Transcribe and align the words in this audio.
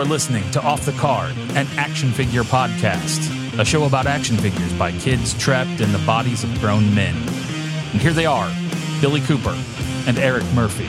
You're 0.00 0.08
listening 0.08 0.50
to 0.52 0.62
Off 0.62 0.86
the 0.86 0.92
Card, 0.92 1.36
an 1.56 1.66
action 1.76 2.10
figure 2.10 2.42
podcast, 2.42 3.20
a 3.60 3.64
show 3.66 3.84
about 3.84 4.06
action 4.06 4.34
figures 4.38 4.72
by 4.72 4.92
kids 4.92 5.34
trapped 5.34 5.82
in 5.82 5.92
the 5.92 5.98
bodies 6.06 6.42
of 6.42 6.58
grown 6.58 6.94
men. 6.94 7.14
And 7.92 8.00
here 8.00 8.14
they 8.14 8.24
are 8.24 8.50
Billy 9.02 9.20
Cooper 9.20 9.54
and 10.06 10.18
Eric 10.18 10.44
Murphy. 10.54 10.86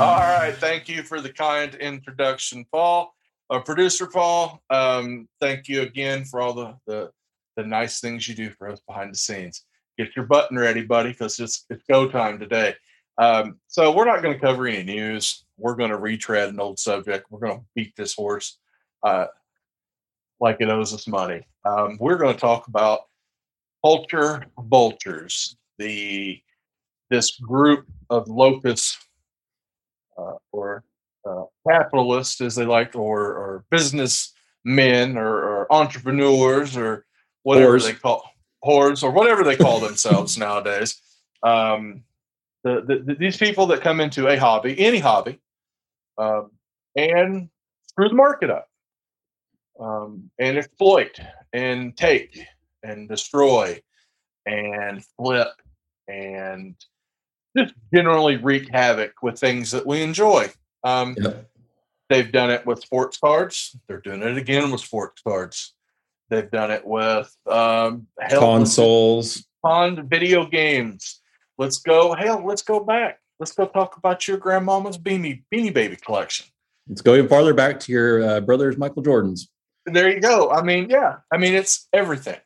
All 0.00 0.20
right. 0.20 0.54
Thank 0.58 0.88
you 0.88 1.02
for 1.02 1.20
the 1.20 1.32
kind 1.32 1.74
introduction, 1.74 2.64
Paul. 2.70 3.16
Uh, 3.50 3.58
Producer 3.58 4.06
Paul, 4.06 4.62
um, 4.70 5.28
thank 5.40 5.66
you 5.66 5.82
again 5.82 6.24
for 6.24 6.40
all 6.40 6.52
the, 6.52 6.76
the, 6.86 7.10
the 7.56 7.64
nice 7.64 7.98
things 7.98 8.28
you 8.28 8.36
do 8.36 8.50
for 8.50 8.68
us 8.70 8.80
behind 8.86 9.12
the 9.12 9.18
scenes. 9.18 9.64
Get 9.98 10.14
your 10.14 10.26
button 10.26 10.58
ready, 10.58 10.82
buddy, 10.82 11.10
because 11.10 11.38
it's, 11.40 11.64
it's 11.70 11.84
go 11.88 12.08
time 12.08 12.38
today. 12.38 12.74
Um, 13.18 13.58
so 13.66 13.94
we're 13.94 14.04
not 14.04 14.22
going 14.22 14.34
to 14.34 14.40
cover 14.40 14.66
any 14.66 14.82
news. 14.82 15.44
We're 15.56 15.74
going 15.74 15.90
to 15.90 15.96
retread 15.96 16.50
an 16.50 16.60
old 16.60 16.78
subject. 16.78 17.30
We're 17.30 17.40
going 17.40 17.58
to 17.58 17.64
beat 17.74 17.96
this 17.96 18.14
horse 18.14 18.58
uh, 19.02 19.26
like 20.38 20.58
it 20.60 20.68
owes 20.68 20.92
us 20.92 21.06
money. 21.06 21.46
Um, 21.64 21.96
we're 21.98 22.18
going 22.18 22.34
to 22.34 22.40
talk 22.40 22.68
about 22.68 23.00
culture 23.82 24.44
vultures, 24.58 25.56
the 25.78 26.40
this 27.08 27.38
group 27.38 27.86
of 28.10 28.28
locusts 28.28 28.98
uh, 30.18 30.34
or 30.52 30.84
uh, 31.28 31.44
capitalists, 31.68 32.40
as 32.40 32.54
they 32.56 32.64
like, 32.64 32.94
or, 32.96 33.20
or 33.20 33.64
businessmen 33.70 35.16
or, 35.16 35.42
or 35.42 35.72
entrepreneurs 35.72 36.76
or 36.76 37.06
whatever 37.44 37.78
Whores. 37.78 37.84
they 37.84 37.92
call 37.94 38.28
whores 38.64 39.02
or 39.02 39.10
whatever 39.10 39.44
they 39.44 39.56
call 39.56 39.80
themselves 39.80 40.36
nowadays. 40.38 41.00
Um, 41.42 42.02
the, 42.64 42.82
the, 42.86 42.98
the- 43.04 43.14
these 43.14 43.36
people 43.36 43.66
that 43.68 43.80
come 43.82 44.00
into 44.00 44.28
a 44.28 44.36
hobby, 44.36 44.78
any 44.78 44.98
hobby, 44.98 45.38
um, 46.18 46.50
and 46.96 47.48
screw 47.88 48.08
the 48.08 48.14
market 48.14 48.50
up, 48.50 48.68
um, 49.78 50.30
and 50.38 50.56
exploit 50.58 51.18
and 51.52 51.96
take 51.96 52.40
and 52.82 53.08
destroy 53.08 53.80
and 54.46 55.04
flip 55.16 55.48
and 56.08 56.74
just 57.56 57.74
generally 57.94 58.36
wreak 58.36 58.68
havoc 58.72 59.12
with 59.22 59.38
things 59.38 59.70
that 59.72 59.86
we 59.86 60.02
enjoy. 60.02 60.50
Um. 60.84 61.16
They've 62.08 62.30
done 62.30 62.50
it 62.52 62.64
with 62.64 62.80
sports 62.82 63.16
cards. 63.18 63.76
They're 63.88 64.00
doing 64.00 64.22
it 64.22 64.36
again 64.38 64.70
with 64.70 64.80
sports 64.80 65.20
cards. 65.26 65.74
They've 66.28 66.50
done 66.50 66.70
it 66.70 66.84
with 66.86 67.34
um, 67.46 68.08
hell, 68.18 68.40
Consoles. 68.40 69.46
on 69.62 70.08
video 70.08 70.46
games. 70.46 71.20
Let's 71.58 71.78
go. 71.78 72.14
Hell, 72.14 72.44
let's 72.44 72.62
go 72.62 72.80
back. 72.80 73.20
Let's 73.38 73.52
go 73.52 73.66
talk 73.66 73.96
about 73.96 74.26
your 74.26 74.38
grandmama's 74.38 74.98
beanie 74.98 75.44
beanie 75.52 75.72
baby 75.72 75.96
collection. 75.96 76.46
Let's 76.88 77.02
go 77.02 77.14
even 77.14 77.28
farther 77.28 77.54
back 77.54 77.80
to 77.80 77.92
your 77.92 78.22
uh, 78.22 78.40
brother's 78.40 78.76
Michael 78.76 79.02
Jordan's. 79.02 79.48
There 79.86 80.10
you 80.10 80.20
go. 80.20 80.50
I 80.50 80.62
mean, 80.62 80.90
yeah. 80.90 81.18
I 81.32 81.36
mean, 81.36 81.54
it's 81.54 81.88
everything. 81.92 82.38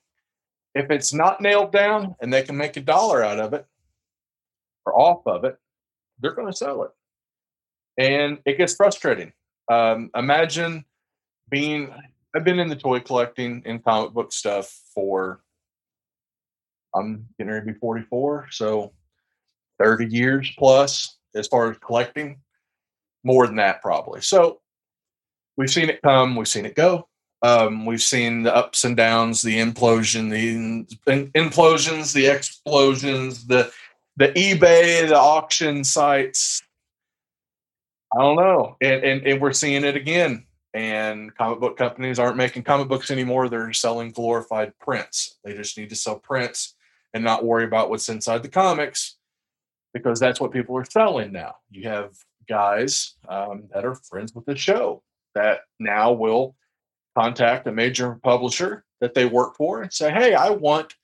If 0.74 0.90
it's 0.90 1.12
not 1.12 1.40
nailed 1.40 1.72
down 1.72 2.16
and 2.20 2.32
they 2.32 2.42
can 2.42 2.56
make 2.56 2.76
a 2.76 2.80
dollar 2.80 3.24
out 3.24 3.40
of 3.40 3.54
it 3.54 3.66
or 4.84 4.98
off 4.98 5.26
of 5.26 5.44
it, 5.44 5.56
they're 6.20 6.34
going 6.34 6.50
to 6.50 6.56
sell 6.56 6.82
it. 6.84 6.90
And 7.98 8.38
it 8.44 8.58
gets 8.58 8.74
frustrating. 8.74 9.32
Um, 9.70 10.10
imagine 10.14 10.84
being, 11.50 11.92
I've 12.34 12.44
been 12.44 12.60
in 12.60 12.68
the 12.68 12.76
toy 12.76 13.00
collecting 13.00 13.62
and 13.66 13.84
comic 13.84 14.12
book 14.12 14.32
stuff 14.32 14.72
for, 14.94 15.40
I'm 16.94 17.26
getting 17.38 17.52
ready 17.52 17.66
to 17.66 17.72
be 17.72 17.78
44. 17.78 18.48
So 18.50 18.92
30 19.80 20.06
years 20.06 20.52
plus 20.56 21.16
as 21.34 21.48
far 21.48 21.70
as 21.70 21.78
collecting, 21.78 22.40
more 23.24 23.46
than 23.46 23.56
that 23.56 23.82
probably. 23.82 24.20
So 24.20 24.60
we've 25.56 25.70
seen 25.70 25.90
it 25.90 26.02
come, 26.02 26.36
we've 26.36 26.48
seen 26.48 26.66
it 26.66 26.74
go. 26.74 27.08
Um, 27.42 27.86
we've 27.86 28.02
seen 28.02 28.42
the 28.42 28.54
ups 28.54 28.84
and 28.84 28.96
downs, 28.96 29.40
the 29.40 29.58
implosion, 29.58 30.30
the 30.30 31.10
in, 31.10 31.30
implosions, 31.32 32.12
the 32.12 32.26
explosions, 32.26 33.46
the 33.46 33.72
the 34.16 34.28
eBay, 34.28 35.08
the 35.08 35.16
auction 35.16 35.82
sites. 35.82 36.62
I 38.14 38.20
don't 38.20 38.36
know, 38.36 38.76
and, 38.82 39.02
and 39.02 39.26
and 39.26 39.40
we're 39.40 39.54
seeing 39.54 39.84
it 39.84 39.96
again. 39.96 40.44
And 40.72 41.34
comic 41.34 41.58
book 41.58 41.76
companies 41.76 42.18
aren't 42.18 42.36
making 42.36 42.62
comic 42.62 42.88
books 42.88 43.10
anymore; 43.10 43.48
they're 43.48 43.72
selling 43.72 44.12
glorified 44.12 44.72
prints. 44.78 45.38
They 45.44 45.54
just 45.54 45.76
need 45.76 45.90
to 45.90 45.96
sell 45.96 46.18
prints 46.18 46.74
and 47.12 47.24
not 47.24 47.44
worry 47.44 47.64
about 47.64 47.90
what's 47.90 48.08
inside 48.08 48.42
the 48.42 48.48
comics, 48.48 49.16
because 49.92 50.20
that's 50.20 50.40
what 50.40 50.52
people 50.52 50.76
are 50.76 50.84
selling 50.84 51.32
now. 51.32 51.56
You 51.70 51.88
have 51.88 52.12
guys 52.48 53.14
um, 53.28 53.64
that 53.74 53.84
are 53.84 53.94
friends 53.94 54.34
with 54.34 54.44
the 54.44 54.56
show 54.56 55.02
that 55.34 55.60
now 55.78 56.12
will 56.12 56.54
contact 57.16 57.66
a 57.66 57.72
major 57.72 58.18
publisher 58.22 58.84
that 59.00 59.14
they 59.14 59.24
work 59.24 59.56
for 59.56 59.82
and 59.82 59.92
say, 59.92 60.10
Hey, 60.10 60.34
I 60.34 60.50
want 60.50 60.94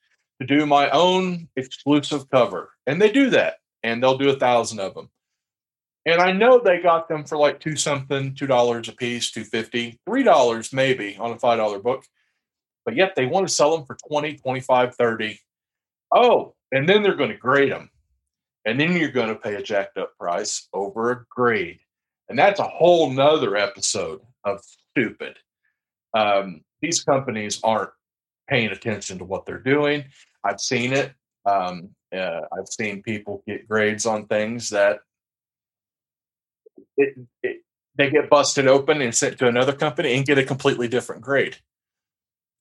to 0.41 0.47
do 0.47 0.67
my 0.67 0.91
own 0.91 1.49
exclusive 1.57 2.29
cover. 2.31 2.71
And 2.87 3.01
they 3.01 3.11
do 3.11 3.31
that 3.31 3.57
and 3.83 4.03
they'll 4.03 4.19
do 4.19 4.31
a 4.31 4.39
thousand 4.39 4.81
of 4.81 4.95
them. 4.95 5.11
And 6.07 6.21
I 6.21 6.33
know 6.33 6.59
they 6.59 6.81
got 6.81 7.09
them 7.09 7.25
for 7.25 7.37
like 7.37 7.61
two 7.61 7.77
something, 7.77 8.35
two 8.35 8.47
dollars 8.47 8.89
a 8.89 8.93
piece, 8.93 9.31
two 9.31 9.45
fifty, 9.45 9.99
three 10.07 10.23
dollars 10.23 10.73
maybe 10.73 11.17
on 11.19 11.33
a 11.33 11.39
five 11.39 11.59
dollar 11.59 11.79
book. 11.79 12.05
But 12.85 12.97
yet 12.97 13.15
they 13.17 13.27
want 13.27 13.49
to 13.49 13.53
sell 13.53 13.77
them 13.77 13.85
for 13.85 13.99
20, 14.09 14.37
25, 14.37 14.95
30. 14.95 15.41
Oh, 16.15 16.55
and 16.71 16.89
then 16.89 17.03
they're 17.03 17.17
going 17.17 17.31
to 17.31 17.37
grade 17.37 17.73
them. 17.73 17.91
And 18.65 18.81
then 18.81 18.97
you're 18.97 19.11
going 19.11 19.29
to 19.29 19.35
pay 19.35 19.57
a 19.57 19.63
jacked 19.63 19.99
up 19.99 20.17
price 20.19 20.69
over 20.73 21.11
a 21.11 21.25
grade. 21.29 21.81
And 22.29 22.39
that's 22.39 22.61
a 22.61 22.69
whole 22.69 23.11
nother 23.11 23.57
episode 23.57 24.21
of 24.45 24.61
stupid 24.63 25.37
um, 26.17 26.63
these 26.81 27.03
companies 27.03 27.61
aren't 27.63 27.91
paying 28.49 28.71
attention 28.71 29.19
to 29.19 29.25
what 29.25 29.45
they're 29.45 29.59
doing. 29.59 30.05
I've 30.45 30.61
seen 30.61 30.93
it. 30.93 31.13
Um, 31.45 31.91
uh, 32.15 32.41
I've 32.53 32.69
seen 32.69 33.03
people 33.03 33.43
get 33.47 33.69
grades 33.69 34.07
on 34.07 34.27
things 34.27 34.71
that 34.71 35.01
it, 36.97 37.15
it, 37.43 37.63
they 37.97 38.11
get 38.11 38.29
busted 38.31 38.67
open 38.69 39.01
and 39.01 39.15
sent 39.15 39.39
to 39.39 39.49
another 39.49 39.73
company 39.73 40.15
and 40.15 40.27
get 40.27 40.39
a 40.39 40.45
completely 40.45 40.89
different 40.89 41.23
grade. 41.23 41.57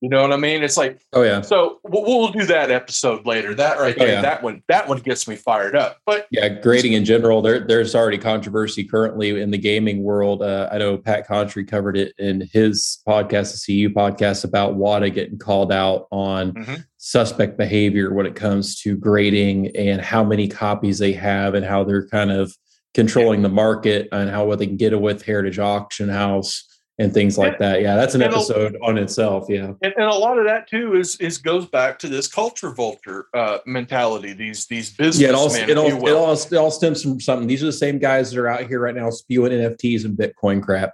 You 0.02 0.10
know 0.10 0.20
what 0.20 0.32
I 0.32 0.36
mean? 0.36 0.62
It's 0.62 0.76
like 0.76 1.00
Oh 1.14 1.22
yeah, 1.22 1.40
so. 1.40 1.80
We'll, 1.82 2.04
we'll 2.04 2.28
do 2.30 2.44
that 2.46 2.70
episode 2.70 3.24
later. 3.24 3.54
That 3.54 3.78
right 3.78 3.94
Oh, 3.96 3.98
there, 4.04 4.12
yeah. 4.14 4.20
that 4.20 4.42
one, 4.42 4.62
that 4.68 4.88
one 4.88 4.98
gets 4.98 5.26
me 5.26 5.36
fired 5.36 5.74
up. 5.74 5.96
But 6.04 6.26
yeah. 6.30 6.48
Grading 6.50 6.92
in 6.92 7.06
general, 7.06 7.40
there 7.40 7.60
there's 7.66 7.94
already 7.94 8.18
controversy 8.18 8.84
currently 8.84 9.40
in 9.40 9.50
the 9.52 9.58
gaming 9.58 10.02
world. 10.02 10.42
Uh, 10.42 10.68
I 10.70 10.76
know 10.76 10.98
Pat 10.98 11.26
Contri 11.26 11.66
covered 11.66 11.96
it 11.96 12.12
in 12.18 12.46
his 12.52 12.98
podcast, 13.08 13.64
the 13.64 13.88
CU 13.88 13.88
podcast, 13.94 14.44
about 14.44 14.76
WATA 14.76 15.08
getting 15.14 15.38
called 15.38 15.72
out 15.72 16.08
on 16.10 16.52
Mhm. 16.52 16.84
suspect 16.98 17.56
behavior 17.56 18.12
when 18.12 18.26
it 18.26 18.34
comes 18.34 18.78
to 18.82 18.98
grading 18.98 19.74
and 19.76 20.02
how 20.02 20.22
many 20.22 20.46
copies 20.46 20.98
they 20.98 21.14
have 21.14 21.54
and 21.54 21.64
how 21.64 21.84
they're 21.84 22.06
kind 22.08 22.30
of 22.30 22.54
controlling 22.94 23.42
the 23.42 23.48
market 23.48 24.08
and 24.12 24.30
how 24.30 24.44
what 24.44 24.58
they 24.58 24.66
can 24.66 24.76
get 24.76 24.92
it 24.92 25.00
with 25.00 25.22
Heritage 25.22 25.58
Auction 25.58 26.08
House 26.08 26.64
and 26.98 27.12
things 27.12 27.36
like 27.36 27.58
that. 27.58 27.82
Yeah, 27.82 27.94
that's 27.94 28.14
an 28.14 28.22
and 28.22 28.32
a- 28.32 28.36
episode 28.36 28.76
on 28.82 28.96
itself. 28.96 29.46
Yeah. 29.48 29.72
and, 29.82 29.92
and 29.96 30.04
a 30.04 30.14
lot 30.14 30.38
of 30.38 30.46
that 30.46 30.68
too 30.68 30.94
is 30.94 31.16
is 31.16 31.38
goes 31.38 31.66
back 31.66 31.98
to 32.00 32.08
this 32.08 32.26
culture 32.26 32.72
vulture 32.72 33.26
uh, 33.34 33.58
mentality. 33.66 34.32
These 34.32 34.66
these 34.66 34.90
business. 34.94 35.20
Yeah, 35.20 35.28
it 35.28 35.34
all, 35.34 35.54
it, 35.54 35.76
all, 35.76 36.06
it, 36.06 36.12
all, 36.12 36.32
it 36.32 36.54
all 36.54 36.70
stems 36.70 37.02
from 37.02 37.20
something. 37.20 37.46
These 37.46 37.62
are 37.62 37.66
the 37.66 37.72
same 37.72 37.98
guys 37.98 38.30
that 38.30 38.40
are 38.40 38.48
out 38.48 38.66
here 38.66 38.80
right 38.80 38.94
now 38.94 39.10
spewing 39.10 39.52
NFTs 39.52 40.04
and 40.04 40.16
Bitcoin 40.16 40.62
crap. 40.62 40.92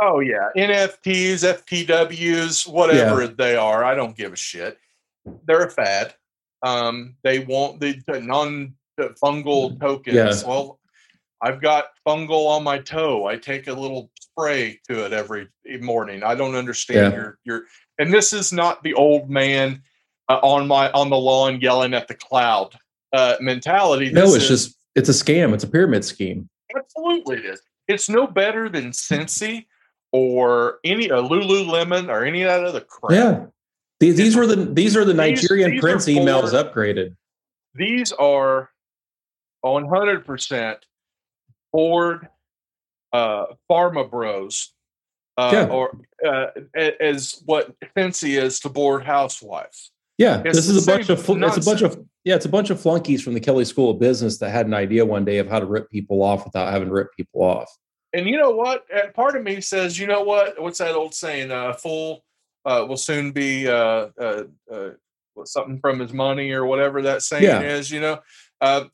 Oh 0.00 0.20
yeah, 0.20 0.48
NFTs, 0.56 1.44
FTWs, 1.66 2.66
whatever 2.68 3.28
they 3.28 3.56
are. 3.56 3.84
I 3.84 3.94
don't 3.94 4.16
give 4.16 4.32
a 4.32 4.36
shit. 4.36 4.76
They're 5.46 5.66
a 5.66 5.70
fad. 5.70 6.14
Um, 6.62 7.16
they 7.22 7.40
want 7.40 7.80
the, 7.80 8.00
the 8.06 8.20
non-fungal 8.20 9.80
tokens. 9.80 10.14
Yeah. 10.16 10.48
Well, 10.48 10.80
I've 11.44 11.60
got 11.60 11.84
fungal 12.06 12.46
on 12.48 12.64
my 12.64 12.78
toe. 12.78 13.26
I 13.26 13.36
take 13.36 13.66
a 13.68 13.72
little 13.74 14.10
spray 14.18 14.80
to 14.88 15.04
it 15.04 15.12
every 15.12 15.46
morning. 15.80 16.22
I 16.22 16.34
don't 16.34 16.54
understand 16.54 17.12
Yeah. 17.12 17.18
your 17.18 17.38
your. 17.44 17.62
And 17.98 18.12
this 18.12 18.32
is 18.32 18.50
not 18.50 18.82
the 18.82 18.94
old 18.94 19.28
man 19.28 19.82
uh, 20.30 20.40
on 20.42 20.66
my 20.66 20.90
on 20.92 21.10
the 21.10 21.18
lawn 21.18 21.60
yelling 21.60 21.92
at 21.92 22.08
the 22.08 22.14
cloud 22.14 22.74
uh, 23.12 23.36
mentality. 23.40 24.10
No, 24.10 24.24
it's 24.34 24.44
is- 24.44 24.48
just 24.48 24.78
it's 24.94 25.08
a 25.10 25.12
scam. 25.12 25.52
It's 25.52 25.64
a 25.64 25.68
pyramid 25.68 26.04
scheme. 26.04 26.48
Absolutely, 26.74 27.36
it 27.38 27.44
is. 27.44 27.60
It's 27.88 28.08
no 28.08 28.26
better 28.26 28.70
than 28.70 28.92
Scentsy 28.92 29.66
or 30.12 30.78
any 30.82 31.10
uh, 31.10 31.20
Lululemon 31.20 32.08
or 32.08 32.24
any 32.24 32.40
of 32.42 32.48
that 32.48 32.64
other 32.64 32.80
crap. 32.80 33.12
Yeah. 33.12 33.46
These, 34.00 34.16
these 34.16 34.34
were 34.34 34.46
the 34.46 34.56
these 34.56 34.96
are 34.96 35.04
the 35.04 35.12
These- 35.12 35.42
Nigerian 35.42 35.72
these 35.72 35.80
prince 35.82 36.06
emails 36.06 36.52
upgraded. 36.54 37.16
These 37.74 38.12
are 38.12 38.70
100% 39.64 40.76
Ford 41.74 42.28
uh, 43.12 43.46
Pharma 43.68 44.08
Bros, 44.08 44.72
uh, 45.36 45.50
Yeah. 45.52 45.66
or 45.66 45.98
uh, 46.24 46.46
as 47.00 47.42
what 47.46 47.74
Fancy 47.96 48.36
is 48.36 48.60
to 48.60 48.68
bored 48.68 49.04
housewives. 49.04 49.90
Yeah, 50.18 50.42
It's 50.44 50.56
this 50.56 50.68
is 50.68 50.86
a 50.86 50.90
bunch 50.90 51.08
of 51.08 51.20
fl- 51.20 51.42
it's 51.42 51.56
a 51.56 51.60
bunch 51.60 51.82
of 51.82 51.98
yeah, 52.22 52.36
it's 52.36 52.44
a 52.44 52.48
bunch 52.48 52.70
of 52.70 52.80
flunkies 52.80 53.20
from 53.22 53.34
the 53.34 53.40
Kelley 53.40 53.64
School 53.64 53.90
of 53.90 53.98
Business 53.98 54.38
that 54.38 54.50
had 54.50 54.66
an 54.66 54.74
idea 54.74 55.04
one 55.04 55.24
day 55.24 55.38
of 55.38 55.48
how 55.48 55.58
to 55.58 55.66
rip 55.66 55.90
people 55.90 56.22
off 56.22 56.44
without 56.44 56.72
having 56.72 56.86
to 56.88 56.94
rip 56.94 57.08
people 57.16 57.42
off. 57.42 57.68
And 58.12 58.28
you 58.28 58.36
know 58.38 58.52
what? 58.52 58.84
Part 59.14 59.34
of 59.34 59.42
me 59.42 59.60
says, 59.60 59.98
you 59.98 60.06
know 60.06 60.22
what? 60.22 60.62
What's 60.62 60.78
that 60.78 60.94
old 60.94 61.14
saying? 61.14 61.50
Uh, 61.50 61.72
fool 61.72 62.24
uh, 62.64 62.86
will 62.88 62.96
soon 62.96 63.32
be 63.32 63.66
uh, 63.68 64.08
uh, 64.20 64.44
uh, 64.72 64.90
something 65.44 65.80
from 65.80 65.98
his 65.98 66.12
money 66.12 66.52
or 66.52 66.64
whatever 66.64 67.02
that 67.02 67.22
saying 67.22 67.42
Yeah. 67.42 67.60
is. 67.62 67.90
You 67.90 68.00
know, 68.00 68.20
uh, 68.60 68.84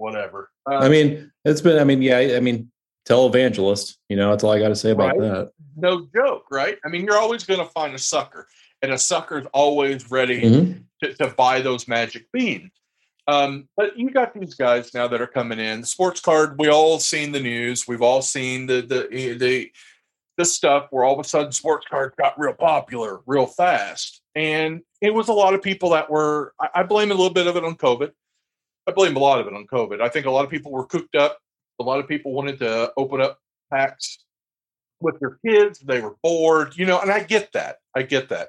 whatever. 0.00 0.50
Uh, 0.70 0.76
I 0.78 0.88
mean, 0.88 1.30
it's 1.44 1.60
been 1.60 1.78
I 1.78 1.84
mean, 1.84 2.02
yeah, 2.02 2.18
I 2.18 2.40
mean, 2.40 2.70
televangelist, 3.08 3.96
you 4.08 4.16
know, 4.16 4.30
that's 4.30 4.42
all 4.44 4.52
I 4.52 4.58
got 4.58 4.68
to 4.68 4.76
say 4.76 4.90
about 4.90 5.16
Right. 5.18 5.20
that. 5.20 5.52
no 5.76 6.06
joke, 6.14 6.44
right? 6.50 6.78
I 6.84 6.88
mean, 6.88 7.04
you're 7.04 7.18
always 7.18 7.44
going 7.44 7.60
to 7.60 7.66
find 7.66 7.94
a 7.94 7.98
sucker, 7.98 8.46
and 8.82 8.92
a 8.92 8.98
sucker's 8.98 9.46
always 9.52 10.10
ready 10.10 10.42
Mhm. 10.42 10.84
to, 11.02 11.14
to 11.14 11.26
buy 11.28 11.60
those 11.60 11.86
magic 11.88 12.26
beans. 12.32 12.70
Um, 13.26 13.68
but 13.76 13.96
you 13.98 14.10
got 14.10 14.34
these 14.34 14.54
guys 14.54 14.92
now 14.92 15.06
that 15.08 15.20
are 15.20 15.26
coming 15.26 15.58
in. 15.60 15.84
Sports 15.84 16.20
card, 16.20 16.56
we 16.58 16.68
all 16.68 16.98
seen 16.98 17.32
the 17.32 17.40
news. 17.40 17.86
We've 17.86 18.02
all 18.02 18.22
seen 18.22 18.66
the 18.66 18.80
the 18.82 19.36
the 19.38 19.70
the 20.36 20.44
stuff 20.44 20.86
where 20.90 21.04
all 21.04 21.14
of 21.18 21.24
a 21.24 21.28
sudden 21.28 21.52
sports 21.52 21.86
cards 21.88 22.14
got 22.18 22.38
real 22.40 22.54
popular 22.54 23.20
real 23.26 23.46
fast. 23.46 24.20
And 24.34 24.80
it 25.02 25.12
was 25.12 25.28
a 25.28 25.32
lot 25.34 25.54
of 25.54 25.62
people 25.62 25.90
that 25.90 26.10
were 26.10 26.54
I, 26.60 26.68
I 26.76 26.82
blame 26.82 27.10
a 27.10 27.14
little 27.14 27.32
bit 27.32 27.46
of 27.46 27.56
it 27.56 27.64
on 27.64 27.76
COVID. 27.76 28.10
I 28.90 28.92
blame 28.92 29.14
a 29.16 29.20
lot 29.20 29.38
of 29.40 29.46
it 29.46 29.54
on 29.54 29.66
COVID. 29.68 30.00
I 30.00 30.08
think 30.08 30.26
a 30.26 30.30
lot 30.30 30.44
of 30.44 30.50
people 30.50 30.72
were 30.72 30.84
cooked 30.84 31.14
up. 31.14 31.38
A 31.78 31.82
lot 31.84 32.00
of 32.00 32.08
people 32.08 32.32
wanted 32.32 32.58
to 32.58 32.92
open 32.96 33.20
up 33.20 33.38
packs 33.72 34.18
with 35.00 35.18
their 35.20 35.38
kids. 35.46 35.78
They 35.78 36.00
were 36.00 36.16
bored, 36.24 36.76
you 36.76 36.86
know, 36.86 37.00
and 37.00 37.10
I 37.10 37.22
get 37.22 37.52
that. 37.52 37.76
I 37.94 38.02
get 38.02 38.28
that. 38.30 38.48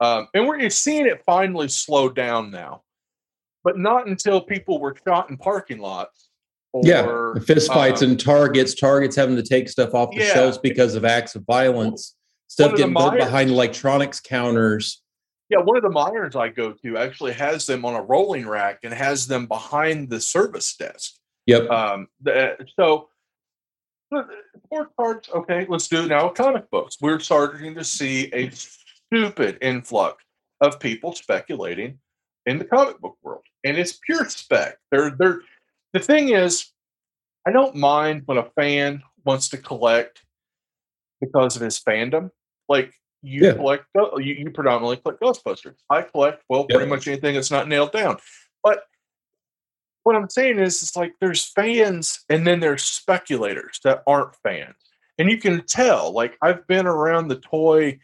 Um, 0.00 0.28
and 0.32 0.46
we're 0.46 0.70
seeing 0.70 1.06
it 1.06 1.22
finally 1.26 1.66
slow 1.68 2.08
down 2.08 2.52
now, 2.52 2.82
but 3.64 3.78
not 3.78 4.06
until 4.06 4.40
people 4.40 4.78
were 4.80 4.94
shot 5.06 5.28
in 5.28 5.36
parking 5.36 5.80
lots. 5.80 6.28
Or, 6.72 6.82
yeah, 6.84 7.34
fist 7.44 7.66
fights 7.72 8.00
um, 8.02 8.10
and 8.10 8.20
targets, 8.20 8.74
targets 8.74 9.16
having 9.16 9.34
to 9.34 9.42
take 9.42 9.68
stuff 9.68 9.92
off 9.92 10.12
the 10.12 10.18
Yeah. 10.18 10.32
shelves 10.34 10.56
because 10.56 10.94
of 10.94 11.04
acts 11.04 11.34
of 11.34 11.42
violence, 11.44 12.14
stuff 12.46 12.66
One 12.66 12.74
of 12.74 12.78
the 12.78 12.82
getting 12.94 12.94
Meijers- 12.94 13.24
behind 13.24 13.50
electronics 13.50 14.20
counters. 14.20 15.02
Yeah, 15.50 15.58
one 15.58 15.76
of 15.76 15.82
the 15.82 15.88
Meijers 15.88 16.36
I 16.36 16.48
go 16.48 16.72
to 16.72 16.96
actually 16.96 17.32
has 17.32 17.66
them 17.66 17.84
on 17.84 17.94
a 17.94 18.02
rolling 18.02 18.48
rack 18.48 18.80
and 18.84 18.94
has 18.94 19.26
them 19.26 19.46
behind 19.46 20.08
the 20.08 20.20
service 20.20 20.76
desk. 20.76 21.16
Yep. 21.46 21.68
Um, 21.68 22.06
the, 22.22 22.56
so 22.78 23.08
uh, 24.14 24.22
sports 24.64 24.92
cards, 24.96 25.28
okay, 25.34 25.66
let's 25.68 25.88
do 25.88 26.04
it 26.04 26.06
now. 26.06 26.28
with 26.28 26.36
Comic 26.36 26.70
books. 26.70 26.96
We're 27.00 27.18
starting 27.18 27.74
to 27.74 27.84
see 27.84 28.30
a 28.32 28.50
stupid 28.50 29.58
influx 29.60 30.22
of 30.60 30.78
people 30.78 31.14
speculating 31.14 31.98
in 32.46 32.58
the 32.58 32.64
comic 32.64 33.00
book 33.00 33.16
world, 33.22 33.44
and 33.64 33.76
it's 33.76 33.98
pure 34.04 34.28
spec. 34.28 34.78
They're 34.90 35.10
they're 35.10 35.40
the 35.92 36.00
thing 36.00 36.30
is, 36.30 36.66
I 37.46 37.52
don't 37.52 37.74
mind 37.74 38.22
when 38.26 38.38
a 38.38 38.50
fan 38.56 39.02
wants 39.24 39.48
to 39.50 39.58
collect 39.58 40.22
because 41.20 41.56
of 41.56 41.62
his 41.62 41.80
fandom. 41.80 42.30
Like 42.68 42.92
you 43.22 43.46
Yeah. 43.46 43.52
collect, 43.54 43.86
you, 43.94 44.34
you 44.34 44.50
predominantly 44.50 44.96
collect 44.98 45.20
Ghostbusters. 45.20 45.76
I 45.90 46.02
collect 46.02 46.44
well 46.48 46.66
Yep. 46.68 46.76
pretty 46.76 46.90
much 46.90 47.06
anything 47.08 47.34
that's 47.34 47.50
not 47.50 47.68
nailed 47.68 47.92
down. 47.92 48.18
But 48.62 48.84
what 50.02 50.16
I'm 50.16 50.30
saying 50.30 50.58
is, 50.58 50.82
it's 50.82 50.96
like 50.96 51.12
there's 51.20 51.44
fans 51.44 52.24
and 52.28 52.46
then 52.46 52.60
there's 52.60 52.82
speculators 52.82 53.80
that 53.84 54.02
aren't 54.06 54.34
fans, 54.42 54.76
and 55.18 55.30
you 55.30 55.38
can 55.38 55.64
tell. 55.66 56.12
Like 56.12 56.36
I've 56.42 56.66
been 56.66 56.86
around 56.86 57.28
the 57.28 57.36
toy 57.40 57.98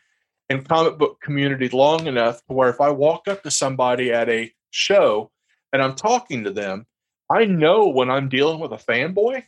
and 0.50 0.68
comic 0.68 0.98
book 0.98 1.20
community 1.22 1.68
long 1.70 2.06
enough 2.06 2.44
to 2.46 2.52
where 2.52 2.68
if 2.68 2.80
I 2.80 2.90
walk 2.90 3.28
up 3.28 3.42
to 3.42 3.50
somebody 3.50 4.12
at 4.12 4.28
a 4.28 4.52
show 4.70 5.30
and 5.72 5.82
I'm 5.82 5.94
talking 5.94 6.44
to 6.44 6.50
them, 6.50 6.86
I 7.30 7.46
know 7.46 7.88
when 7.88 8.10
I'm 8.10 8.28
dealing 8.28 8.60
with 8.60 8.72
a 8.72 8.76
fanboy 8.76 9.42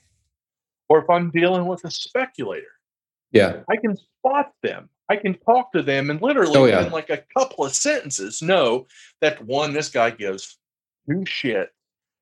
or 0.89 0.99
if 1.01 1.11
I'm 1.11 1.31
dealing 1.31 1.67
with 1.67 1.85
a 1.85 1.91
speculator. 1.91 2.67
Yeah. 3.33 3.61
I 3.71 3.77
can 3.77 3.97
spot 3.97 4.53
them. 4.63 4.89
I 5.11 5.17
can 5.17 5.35
talk 5.39 5.73
to 5.73 5.83
them 5.83 6.11
and 6.11 6.21
literally 6.21 6.57
Oh, 6.57 6.65
yeah. 6.67 6.85
in 6.87 6.93
like 6.93 7.11
a 7.11 7.23
couple 7.37 7.65
of 7.65 7.75
sentences 7.75 8.43
know 8.43 8.87
that 9.21 9.45
one, 9.45 9.73
this 9.73 9.89
guy 9.89 10.11
gives 10.11 10.59
two 11.09 11.25
shit 11.27 11.71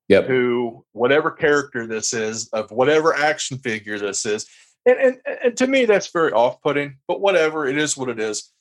Yep. 0.09 0.29
to 0.29 0.85
whatever 0.93 1.33
character 1.33 1.85
this 1.87 2.13
is, 2.13 2.49
of 2.51 2.71
whatever 2.71 3.13
action 3.13 3.59
figure 3.59 3.99
this 3.99 4.25
is. 4.25 4.47
And, 4.87 4.99
and, 4.99 5.19
and 5.43 5.57
to 5.57 5.67
me, 5.67 5.85
that's 5.85 6.13
very 6.13 6.31
off 6.31 6.63
putting, 6.63 6.99
but 7.09 7.21
whatever, 7.21 7.67
it 7.67 7.77
is 7.77 7.97
what 7.97 8.09
it 8.09 8.21
is. 8.21 8.53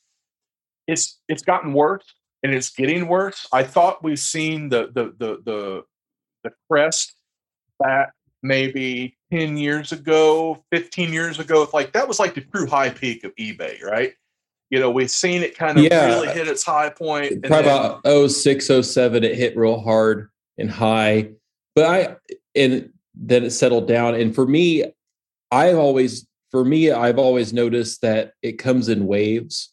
It's 0.88 1.20
it's 1.28 1.42
gotten 1.42 1.72
worse 1.72 2.04
and 2.42 2.52
it's 2.52 2.70
getting 2.70 3.06
worse. 3.06 3.46
I 3.52 3.62
thought 3.62 4.02
we've 4.02 4.18
seen 4.18 4.68
the 4.70 4.86
the 4.92 5.14
the 5.18 5.42
the, 5.44 5.82
the 6.42 6.50
crest 6.68 7.14
back 7.78 8.12
maybe 8.42 9.15
10 9.32 9.56
years 9.56 9.92
ago, 9.92 10.62
15 10.72 11.12
years 11.12 11.38
ago. 11.38 11.68
Like 11.72 11.92
that 11.92 12.06
was 12.06 12.18
like 12.18 12.34
the 12.34 12.42
true 12.42 12.66
high 12.66 12.90
peak 12.90 13.24
of 13.24 13.34
eBay, 13.36 13.82
right? 13.82 14.12
You 14.70 14.80
know, 14.80 14.90
we've 14.90 15.10
seen 15.10 15.42
it 15.42 15.56
kind 15.56 15.78
of 15.78 15.84
Yeah. 15.84 16.06
really 16.06 16.28
hit 16.28 16.48
its 16.48 16.64
high 16.64 16.90
point. 16.90 17.42
Probably 17.42 17.48
then- 17.48 17.64
about 17.64 18.00
06, 18.30 18.66
07, 18.66 19.24
it 19.24 19.36
hit 19.36 19.56
real 19.56 19.80
hard 19.80 20.28
and 20.58 20.70
high. 20.70 21.30
But 21.74 21.84
I 21.84 22.16
and 22.54 22.90
then 23.14 23.44
it 23.44 23.50
settled 23.50 23.86
down. 23.88 24.14
And 24.14 24.34
for 24.34 24.46
me, 24.46 24.84
I've 25.50 25.76
always 25.76 26.26
for 26.50 26.64
me, 26.64 26.90
I've 26.90 27.18
always 27.18 27.52
noticed 27.52 28.00
that 28.02 28.32
it 28.42 28.52
comes 28.58 28.88
in 28.88 29.06
waves. 29.06 29.72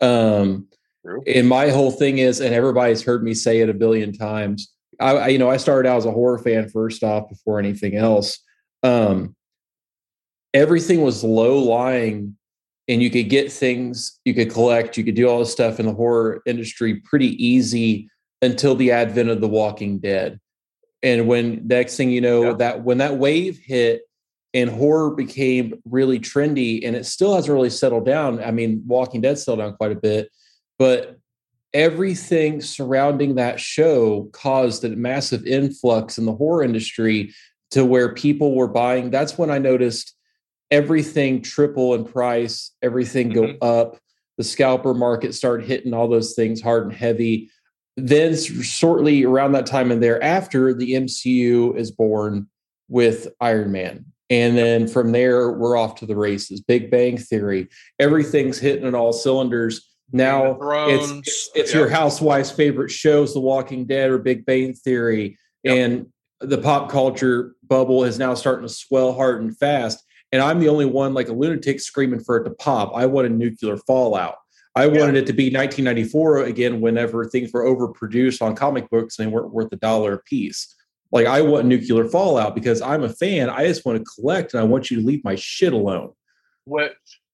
Um 0.00 0.68
True. 1.04 1.22
and 1.26 1.48
my 1.48 1.68
whole 1.70 1.90
thing 1.90 2.18
is, 2.18 2.40
and 2.40 2.54
everybody's 2.54 3.02
heard 3.02 3.24
me 3.24 3.34
say 3.34 3.60
it 3.60 3.68
a 3.68 3.74
billion 3.74 4.12
times. 4.12 4.72
I, 5.00 5.10
I 5.16 5.28
you 5.28 5.38
know, 5.38 5.50
I 5.50 5.56
started 5.56 5.88
out 5.88 5.96
as 5.98 6.04
a 6.06 6.12
horror 6.12 6.38
fan 6.38 6.68
first 6.68 7.02
off 7.02 7.28
before 7.28 7.58
anything 7.58 7.96
else. 7.96 8.38
Um 8.82 9.36
everything 10.54 11.00
was 11.02 11.24
low 11.24 11.58
lying 11.58 12.36
and 12.88 13.02
you 13.02 13.10
could 13.10 13.28
get 13.30 13.50
things 13.50 14.18
you 14.24 14.34
could 14.34 14.50
collect 14.50 14.96
you 14.96 15.04
could 15.04 15.14
do 15.14 15.28
all 15.28 15.38
this 15.38 15.52
stuff 15.52 15.80
in 15.80 15.86
the 15.86 15.92
horror 15.92 16.42
industry 16.46 16.96
pretty 16.96 17.42
easy 17.44 18.10
until 18.42 18.74
the 18.74 18.90
advent 18.92 19.30
of 19.30 19.40
the 19.40 19.48
walking 19.48 19.98
dead 19.98 20.38
and 21.02 21.26
when 21.26 21.66
next 21.66 21.96
thing 21.96 22.10
you 22.10 22.20
know 22.20 22.42
Yeah. 22.50 22.52
that 22.54 22.84
when 22.84 22.98
that 22.98 23.16
wave 23.16 23.58
hit 23.58 24.02
and 24.54 24.68
horror 24.68 25.14
became 25.14 25.80
really 25.88 26.18
trendy 26.18 26.86
and 26.86 26.94
it 26.94 27.06
still 27.06 27.34
hasn't 27.34 27.54
really 27.54 27.70
settled 27.70 28.04
down 28.04 28.42
i 28.42 28.50
mean 28.50 28.82
walking 28.86 29.20
dead 29.20 29.38
settled 29.38 29.60
down 29.60 29.76
quite 29.76 29.92
a 29.92 30.00
bit 30.00 30.28
but 30.78 31.16
everything 31.72 32.60
surrounding 32.60 33.36
that 33.36 33.58
show 33.58 34.28
caused 34.32 34.84
a 34.84 34.90
massive 34.90 35.46
influx 35.46 36.18
in 36.18 36.26
the 36.26 36.34
horror 36.34 36.62
industry 36.62 37.32
to 37.72 37.84
where 37.84 38.14
people 38.14 38.54
were 38.54 38.68
buying 38.68 39.10
that's 39.10 39.36
when 39.36 39.50
i 39.50 39.58
noticed 39.58 40.14
everything 40.70 41.42
triple 41.42 41.94
in 41.94 42.02
price, 42.02 42.70
everything 42.80 43.28
go 43.28 43.42
Mhm. 43.42 43.58
up. 43.60 43.98
The 44.38 44.44
scalper 44.44 44.94
market 44.94 45.34
started 45.34 45.66
hitting 45.66 45.92
all 45.92 46.08
those 46.08 46.34
things 46.34 46.62
hard 46.62 46.84
and 46.84 46.94
heavy. 46.94 47.50
Then, 47.98 48.34
shortly 48.34 49.22
around 49.24 49.52
that 49.52 49.66
time 49.66 49.90
and 49.92 50.02
thereafter, 50.02 50.72
the 50.72 50.94
MCU 50.94 51.74
is 51.76 51.90
born 51.90 52.46
with 52.88 53.28
Iron 53.38 53.70
Man. 53.70 54.06
And 54.30 54.56
then 54.56 54.88
from 54.88 55.12
there, 55.12 55.50
we're 55.52 55.76
off 55.76 55.96
to 55.96 56.06
the 56.06 56.16
races. 56.16 56.62
Big 56.62 56.90
Bang 56.90 57.18
Theory, 57.18 57.68
everything's 57.98 58.58
hitting 58.58 58.86
on 58.86 58.94
all 58.94 59.12
cylinders. 59.12 59.86
Now 60.10 60.58
it's 60.88 61.10
it's, 61.10 61.50
it's 61.54 61.72
yeah. 61.74 61.80
your 61.80 61.88
housewife's 61.90 62.50
favorite 62.50 62.90
shows, 62.90 63.34
The 63.34 63.40
Walking 63.40 63.84
Dead 63.84 64.10
or 64.10 64.16
Big 64.16 64.46
Bang 64.46 64.72
Theory, 64.72 65.36
Yep. 65.64 65.76
and 65.76 66.06
the 66.42 66.58
pop 66.58 66.90
culture 66.90 67.54
bubble 67.68 68.04
is 68.04 68.18
now 68.18 68.34
starting 68.34 68.66
to 68.66 68.72
swell 68.72 69.12
hard 69.12 69.42
and 69.42 69.56
fast. 69.56 70.04
And 70.32 70.40
I'm 70.42 70.60
the 70.60 70.68
only 70.68 70.86
one 70.86 71.14
like 71.14 71.28
a 71.28 71.32
lunatic 71.32 71.80
screaming 71.80 72.20
for 72.20 72.36
it 72.38 72.44
to 72.44 72.50
pop. 72.54 72.92
I 72.94 73.06
want 73.06 73.26
a 73.26 73.30
nuclear 73.30 73.76
fallout. 73.76 74.36
I 74.74 74.86
Yeah. 74.86 75.00
wanted 75.00 75.16
it 75.16 75.26
to 75.26 75.32
be 75.34 75.50
1994 75.50 76.44
again, 76.44 76.80
whenever 76.80 77.24
things 77.26 77.52
were 77.52 77.64
overproduced 77.64 78.40
on 78.40 78.54
comic 78.56 78.88
books 78.90 79.18
and 79.18 79.28
they 79.28 79.32
weren't 79.32 79.52
worth 79.52 79.72
a 79.72 79.76
dollar 79.76 80.14
a 80.14 80.18
piece. 80.18 80.74
Like 81.10 81.26
I 81.26 81.42
want 81.42 81.66
nuclear 81.66 82.06
fallout 82.08 82.54
because 82.54 82.80
I'm 82.80 83.02
a 83.04 83.08
fan. 83.10 83.50
I 83.50 83.66
just 83.66 83.84
want 83.84 83.98
to 83.98 84.04
collect 84.14 84.54
and 84.54 84.60
I 84.60 84.64
want 84.64 84.90
you 84.90 84.98
to 85.00 85.06
leave 85.06 85.22
my 85.24 85.34
shit 85.34 85.72
alone. 85.74 86.12
which 86.64 86.92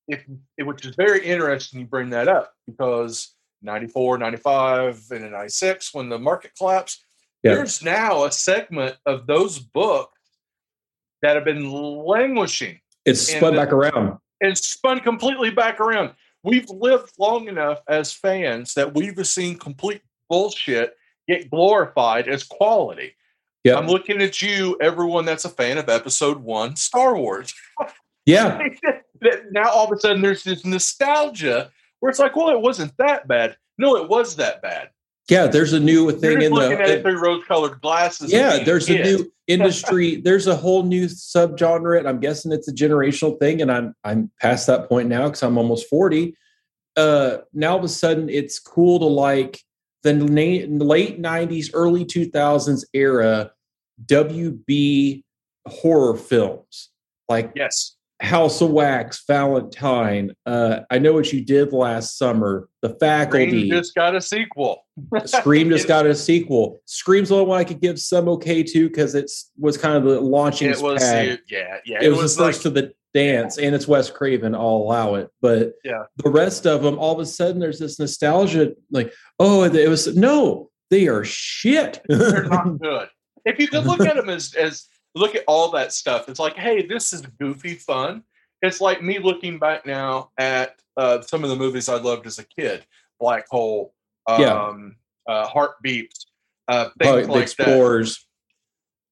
if 0.09 0.25
which 0.65 0.87
is 0.87 0.97
very 0.97 1.25
interesting 1.25 1.79
you 1.81 1.87
bring 1.87 2.09
that 2.11 2.29
up 2.29 2.51
because 2.67 3.35
94 3.61 4.17
95 4.19 5.05
and 5.11 5.25
in 5.27 5.33
96 5.33 5.93
when 5.93 6.09
the 6.09 6.19
market 6.19 6.53
collapsed 6.57 7.05
Yeah. 7.43 7.55
there's 7.55 7.83
now 7.83 8.25
a 8.25 8.33
segment 8.33 8.97
of 9.07 9.27
those 9.27 9.59
books 9.59 10.19
that 11.23 11.37
have 11.37 11.45
been 11.45 11.71
languishing 11.71 12.81
It's 13.05 13.21
spun 13.21 13.55
back 13.55 13.73
around. 13.73 14.19
and 14.41 14.57
spun 14.59 15.01
completely 15.01 15.51
back 15.51 15.81
around 15.81 16.13
we've 16.43 16.69
lived 16.71 17.13
long 17.19 17.49
enough 17.49 17.81
as 17.89 18.13
fans 18.13 18.75
that 18.75 18.95
we've 18.95 19.27
seen 19.27 19.57
complete 19.59 20.01
bullshit 20.29 20.95
get 21.29 21.51
glorified 21.51 22.29
as 22.29 22.43
quality 22.45 23.15
Yeah. 23.65 23.77
i'm 23.77 23.87
looking 23.87 24.21
at 24.23 24.41
you 24.43 24.77
everyone 24.81 25.25
that's 25.25 25.45
a 25.45 25.49
fan 25.51 25.79
of 25.79 25.89
episode 25.89 26.39
one 26.39 26.77
star 26.77 27.17
wars 27.17 27.53
Yeah. 28.27 28.59
now 29.51 29.71
all 29.71 29.87
of 29.87 29.93
a 29.97 30.01
sudden 30.01 30.23
there's 30.23 30.45
this 30.45 30.65
nostalgia 30.65 31.71
where 32.01 32.11
it's 32.11 32.19
like, 32.21 32.37
well, 32.37 32.51
it 32.51 32.61
wasn't 32.61 32.93
that 32.99 33.27
bad. 33.27 33.57
No, 33.77 33.97
it 33.97 34.09
was 34.09 34.37
that 34.37 34.63
bad. 34.63 34.91
Yeah, 35.29 35.47
there's 35.47 35.73
a 35.75 35.81
new 35.81 36.11
thing 36.13 36.41
in 36.41 36.53
looking 36.53 36.81
at 36.81 36.89
it 36.89 37.03
the 37.03 37.11
through 37.11 37.21
rose-colored 37.21 37.81
glasses. 37.83 38.33
yeah. 38.33 38.65
There's 38.65 38.89
a 38.89 38.95
kid. 38.95 39.05
new 39.05 39.33
industry. 39.47 40.17
There's 40.17 40.47
a 40.47 40.57
whole 40.57 40.85
new 40.85 41.07
subgenre, 41.07 41.99
and 41.99 42.09
I'm 42.09 42.19
guessing 42.19 42.51
it's 42.53 42.69
a 42.69 42.73
generational 42.73 43.39
thing. 43.39 43.61
And 43.61 43.71
I'm 43.71 43.95
I'm 44.05 44.31
past 44.41 44.67
that 44.69 44.89
point 44.89 45.09
now 45.09 45.25
because 45.25 45.43
I'm 45.43 45.59
almost 45.59 45.89
forty. 45.89 46.35
Uh, 46.97 47.39
now 47.53 47.73
all 47.73 47.79
of 47.79 47.85
a 47.85 47.89
sudden, 47.89 48.29
it's 48.29 48.59
cool 48.59 48.99
to 49.01 49.05
like 49.05 49.61
the 50.03 50.15
na- 50.15 50.85
late 50.85 51.21
'90s, 51.21 51.71
early 51.75 52.05
2000s 52.05 52.85
era 52.95 53.51
WB 54.07 55.23
horror 55.67 56.17
films 56.17 56.91
like 57.29 57.53
Yes. 57.55 57.97
House 58.21 58.61
of 58.61 58.71
Wax, 58.71 59.23
Valentine. 59.29 60.33
Uh, 60.45 60.81
I 60.91 60.99
know 60.99 61.13
what 61.13 61.33
you 61.33 61.41
did 61.45 61.73
last 61.73 62.19
summer. 62.19 62.69
The 62.83 62.91
Faculty. 62.91 63.51
Green 63.51 63.71
just 63.71 63.95
got 63.95 64.17
a 64.17 64.21
sequel. 64.21 64.85
Scream 65.25 65.69
just 65.71 65.87
got 65.89 66.05
a 66.07 66.15
sequel. 66.15 66.81
Scream's 66.85 67.29
the 67.29 67.37
only 67.37 67.47
one 67.47 67.61
I 67.61 67.65
could 67.65 67.81
give 67.81 68.01
some 68.01 68.29
okay 68.31 68.63
to 68.65 68.89
because 68.89 69.15
it 69.15 69.31
was 69.59 69.79
kind 69.79 69.97
of 69.97 70.03
the 70.05 70.21
launching 70.21 70.69
It 70.71 70.81
was, 70.83 71.03
pad. 71.03 71.27
it- 71.29 71.41
yeah, 71.49 71.77
yeah. 71.85 71.99
It, 72.03 72.09
was, 72.11 72.37
the 72.37 72.45
first 72.45 72.65
like, 72.65 72.75
to 72.75 72.81
the 72.81 72.93
dance, 73.15 73.57
and 73.59 73.75
it's 73.75 73.87
Wes 73.87 74.11
Craven. 74.11 74.55
I'll 74.55 74.63
allow 74.63 75.15
it, 75.15 75.31
but 75.41 75.75
Yeah. 75.85 76.05
the 76.17 76.31
rest 76.31 76.67
of 76.67 76.83
them, 76.83 76.99
all 76.99 77.13
of 77.15 77.21
a 77.21 77.27
sudden, 77.27 77.61
there's 77.61 77.79
this 77.79 78.01
nostalgia. 78.01 78.73
Like, 78.91 79.13
oh, 79.39 79.63
it 79.63 79.89
was 79.89 80.17
no, 80.17 80.71
they 80.91 81.07
are 81.07 81.25
shit. 81.25 82.01
they're 82.09 82.45
not 82.45 82.79
good. 82.81 83.09
If 83.45 83.61
you 83.61 83.69
could 83.69 83.85
look 83.85 84.01
at 84.01 84.17
them 84.17 84.29
as 84.29 84.55
as 84.55 84.87
look 85.15 85.35
at 85.35 85.45
all 85.47 85.71
that 85.73 85.93
stuff, 85.93 86.29
it's 86.29 86.41
like, 86.41 86.55
hey, 86.57 86.87
this 86.87 87.13
is 87.13 87.23
goofy 87.41 87.75
fun. 87.75 88.23
It's 88.63 88.81
like 88.81 89.03
me 89.03 89.19
looking 89.19 89.59
back 89.59 89.87
now 89.87 90.31
at 90.39 90.77
uh, 90.97 91.23
some 91.23 91.45
of 91.45 91.51
the 91.51 91.57
movies 91.57 91.89
I 91.89 91.97
loved 91.97 92.27
as 92.27 92.39
a 92.39 92.45
kid, 92.45 92.85
Black 93.21 93.47
Hole, 93.49 93.95
um, 94.27 94.41
Yeah. 94.41 95.33
uh, 95.33 95.47
Heartbeeps, 95.49 96.27
uh, 96.69 96.89
Oh, 96.89 96.93
things 96.99 97.27
the 97.27 97.33
like 97.33 97.47
that. 97.57 97.69
Explorers. 97.69 98.27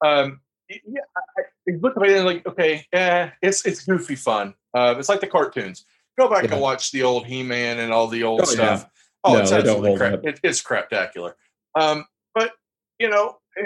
Um, 0.04 0.40
yeah, 0.68 1.00
I, 1.16 1.42
I 1.68 1.72
look 1.80 1.96
at 1.96 2.02
it 2.10 2.16
and 2.16 2.26
like, 2.26 2.46
okay, 2.46 2.84
eh, 2.92 3.30
it's 3.40 3.64
it's 3.64 3.84
goofy 3.84 4.16
fun. 4.16 4.54
Uh, 4.74 4.96
it's 4.98 5.08
like 5.08 5.20
the 5.20 5.26
cartoons. 5.26 5.86
Go 6.18 6.28
back 6.28 6.44
Yeah. 6.44 6.52
and 6.52 6.60
watch 6.60 6.90
the 6.90 7.02
old 7.02 7.24
He-Man 7.26 7.78
and 7.78 7.92
all 7.92 8.08
the 8.08 8.24
old 8.24 8.42
Oh, 8.42 8.50
yeah. 8.50 8.76
stuff. 8.76 8.90
Oh, 9.22 9.34
No, 9.34 9.40
it's 9.42 9.52
absolutely 9.52 9.96
crap. 9.96 10.20
It, 10.24 10.40
it's 10.42 10.62
craptacular. 10.62 11.34
Um, 11.76 12.04
but 12.34 12.52
you 12.98 13.08
know, 13.08 13.38
eh, 13.56 13.62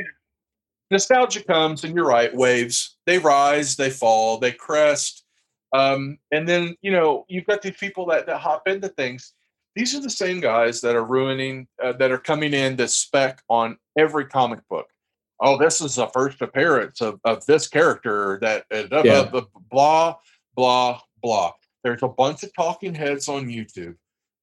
nostalgia 0.91 1.43
comes, 1.45 1.85
and 1.85 1.95
you're 1.95 2.07
right. 2.07 2.35
Waves 2.35 2.97
they 3.07 3.19
rise, 3.19 3.77
they 3.77 3.91
fall, 3.91 4.39
they 4.39 4.53
crest, 4.53 5.25
um, 5.73 6.19
and 6.33 6.49
then 6.49 6.77
you 6.83 6.91
know 6.93 7.25
you've 7.29 7.47
got 7.47 7.63
these 7.63 7.77
people 7.77 8.07
that 8.07 8.27
that 8.27 8.39
hop 8.39 8.67
into 8.69 8.89
things. 8.89 9.33
These 9.77 9.95
are 9.95 10.01
the 10.01 10.11
same 10.11 10.41
guys 10.41 10.81
that 10.81 10.97
are 10.97 11.05
ruining, 11.05 11.69
uh, 11.83 11.93
that 11.93 12.11
are 12.11 12.19
coming 12.19 12.53
in 12.55 12.77
to 12.79 12.89
spec 12.89 13.41
on 13.49 13.79
every 13.97 14.27
comic 14.27 14.61
book. 14.69 14.89
Oh, 15.41 15.57
this 15.57 15.81
is 15.81 15.95
the 15.95 16.09
first 16.09 16.43
appearance 16.43 17.01
of, 17.01 17.21
of 17.25 17.47
this 17.47 17.69
character 17.69 18.39
that 18.43 18.65
uh, 18.73 19.03
Yeah. 19.05 19.29
blah, 19.31 19.43
blah 19.71 20.15
blah 20.57 21.01
blah. 21.23 21.53
There's 21.85 22.03
a 22.03 22.09
bunch 22.09 22.43
of 22.43 22.53
talking 22.55 22.95
heads 22.95 23.29
on 23.29 23.47
YouTube 23.47 23.95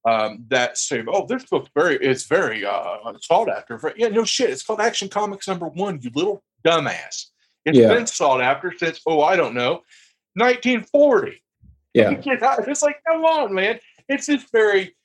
um, 0.08 0.46
that 0.48 0.78
say, 0.78 1.04
"Oh, 1.08 1.26
this 1.28 1.44
book's 1.46 1.70
very, 1.76 1.98
it's 1.98 2.26
very 2.26 2.66
uh, 2.66 2.98
sought 3.22 3.50
after." 3.50 3.94
Yeah, 3.98 4.08
no 4.08 4.24
shit. 4.24 4.50
It's 4.50 4.64
called 4.64 4.80
Action 4.80 5.10
Comics 5.10 5.48
number 5.48 5.68
one. 5.68 6.00
You 6.02 6.12
little 6.16 6.44
dumbass. 6.66 7.26
It's 7.66 7.78
Yeah. 7.78 7.90
been 7.94 8.08
sought 8.08 8.42
after 8.42 8.74
since 8.78 9.02
oh, 9.06 9.22
I 9.22 9.36
don't 9.36 9.54
know, 9.54 9.84
1940. 10.36 11.42
Yeah. 11.94 12.12
It's 12.12 12.84
like, 12.84 13.02
come 13.08 13.26
on, 13.26 13.54
man. 13.54 13.80
It's 14.08 14.28
just 14.28 14.52
very. 14.52 14.96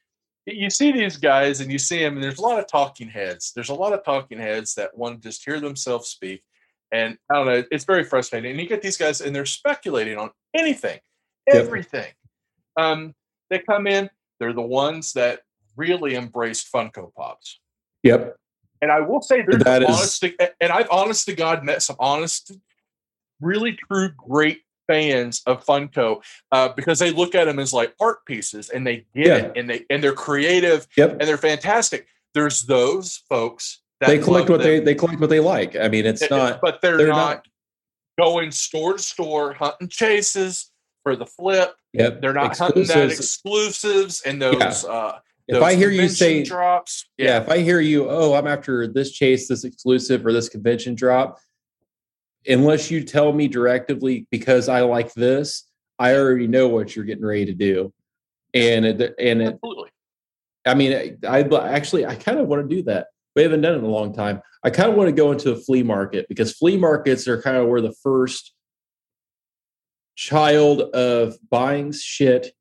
You 0.45 0.71
see 0.71 0.91
these 0.91 1.17
guys, 1.17 1.61
and 1.61 1.71
you 1.71 1.79
see 1.79 2.01
them, 2.01 2.15
and 2.15 2.23
there's 2.23 2.39
a 2.41 2.43
lot 2.43 2.59
of 2.59 2.67
talking 2.67 3.09
heads. 3.09 3.53
There's 3.55 3.69
a 3.69 3.75
lot 3.75 3.93
of 3.93 4.05
talking 4.05 4.39
heads 4.39 4.75
that 4.75 4.97
want 4.97 5.23
to 5.23 5.29
just 5.29 5.45
hear 5.45 5.61
themselves 5.61 6.09
speak, 6.09 6.43
and 6.91 7.17
I 7.31 7.35
don't 7.35 7.47
know. 7.47 7.65
It's 7.71 7.85
very 7.85 8.03
frustrating. 8.05 8.51
And 8.51 8.61
you 8.61 8.67
get 8.67 8.83
these 8.83 8.97
guys, 8.97 9.21
and 9.21 9.35
they're 9.35 9.47
speculating 9.47 10.19
on 10.19 10.31
anything, 10.55 10.99
Yep. 11.47 11.57
everything. 11.57 12.13
Um, 12.77 13.15
they 13.51 13.61
come 13.61 13.87
in. 13.87 14.11
They're 14.43 14.53
the 14.53 14.61
ones 14.61 15.13
that 15.13 15.43
really 15.77 16.17
embraced 16.17 16.73
Funko 16.73 17.15
Pops. 17.15 17.61
Yep. 18.03 18.35
And 18.81 18.91
I 18.91 18.99
will 18.99 19.23
say 19.23 19.45
there's 19.49 19.63
That 19.63 19.85
honest 19.85 20.21
to, 20.23 20.53
and 20.61 20.73
I've 20.73 20.91
honest 20.91 21.27
to 21.27 21.35
God 21.37 21.63
met 21.63 21.81
some 21.81 21.95
honest, 22.01 22.51
really 23.41 23.79
true, 23.87 24.09
great 24.17 24.63
fans 24.89 25.43
of 25.47 25.65
Funko 25.65 26.25
uh, 26.51 26.71
because 26.71 26.99
they 26.99 27.13
look 27.13 27.37
at 27.37 27.45
them 27.45 27.61
as 27.61 27.73
like 27.73 27.95
art 28.01 28.27
pieces 28.27 28.69
and 28.71 28.85
they 28.85 29.07
get 29.15 29.27
Yeah. 29.27 29.37
it 29.37 29.53
and 29.55 29.71
they 29.71 29.85
and 29.91 30.03
they're 30.03 30.13
creative 30.13 30.89
Yep. 30.97 31.11
and 31.13 31.21
they're 31.21 31.39
fantastic. 31.39 32.09
There's 32.35 32.63
those 32.65 33.23
folks 33.29 33.81
that 34.01 34.09
They 34.09 34.19
collect 34.19 34.51
what 34.51 34.61
they 34.61 34.79
them, 34.79 34.87
they 34.87 34.97
collect 34.97 35.21
what 35.21 35.31
they 35.31 35.39
like. 35.39 35.77
I 35.77 35.87
mean, 35.87 36.05
it's 36.05 36.23
eh, 36.23 36.27
not. 36.33 36.59
but 36.61 36.81
they're, 36.83 36.97
they're 36.97 37.07
not, 37.07 37.17
not- 37.37 37.47
going 38.19 38.51
store 38.51 38.95
to 38.95 38.99
store 38.99 39.53
hunting 39.55 39.89
chases 39.89 40.72
for 41.03 41.17
the 41.17 41.27
flip. 41.27 41.75
Yep. 41.93 42.21
They're 42.21 42.33
not 42.33 42.57
hunting 42.57 42.85
that 42.85 43.11
Exclusives. 43.11 43.19
exclusives 43.19 44.23
and 44.23 44.41
those. 44.41 44.85
Uh, 44.85 45.19
If 45.49 45.63
I 45.63 45.75
hear 45.75 45.91
you 45.91 46.09
say 46.09 46.43
drops, 46.45 47.11
yeah. 47.19 47.43
if 47.43 47.49
I 47.49 47.59
hear 47.59 47.81
you, 47.81 48.09
oh, 48.09 48.35
I'm 48.35 48.47
after 48.47 48.87
this 48.87 49.11
chase, 49.13 49.49
this 49.49 49.65
exclusive, 49.65 50.25
or 50.25 50.33
this 50.33 50.49
convention 50.49 50.95
drop, 50.95 51.39
unless 52.47 52.91
you 52.91 53.03
tell 53.05 53.33
me 53.33 53.49
directively 53.49 54.27
because 54.31 54.69
I 54.69 54.83
like 54.83 55.13
this, 55.15 55.69
I 55.99 56.15
already 56.15 56.47
know 56.47 56.69
what 56.69 56.95
you're 56.95 57.05
getting 57.05 57.25
ready 57.25 57.47
to 57.47 57.55
do. 57.55 57.93
And 58.55 58.87
it, 58.87 59.15
and 59.19 59.43
it, 59.43 59.55
absolutely. 59.55 59.91
I 60.65 60.75
mean, 60.75 61.19
I, 61.27 61.41
I 61.43 61.69
actually, 61.69 62.07
I 62.07 62.15
kind 62.15 62.39
of 62.39 62.47
want 62.47 62.69
to 62.69 62.77
do 62.77 62.83
that. 62.85 63.09
We 63.35 63.43
haven't 63.43 63.63
done 63.63 63.75
it 63.75 63.79
in 63.79 63.85
a 63.85 63.89
long 63.89 64.15
time. 64.15 64.43
I 64.63 64.71
kind 64.71 64.91
of 64.91 64.97
want 64.97 65.09
to 65.09 65.13
go 65.13 65.33
into 65.33 65.51
a 65.51 65.57
flea 65.57 65.83
market 65.83 66.27
because 66.29 66.53
flea 66.53 66.77
markets 66.77 67.27
are 67.27 67.43
kind 67.43 67.57
of 67.57 67.67
where 67.67 67.81
the 67.81 67.95
first 68.03 68.55
child 70.23 70.83
of 70.95 71.37
buying 71.51 71.93
shit 71.93 72.55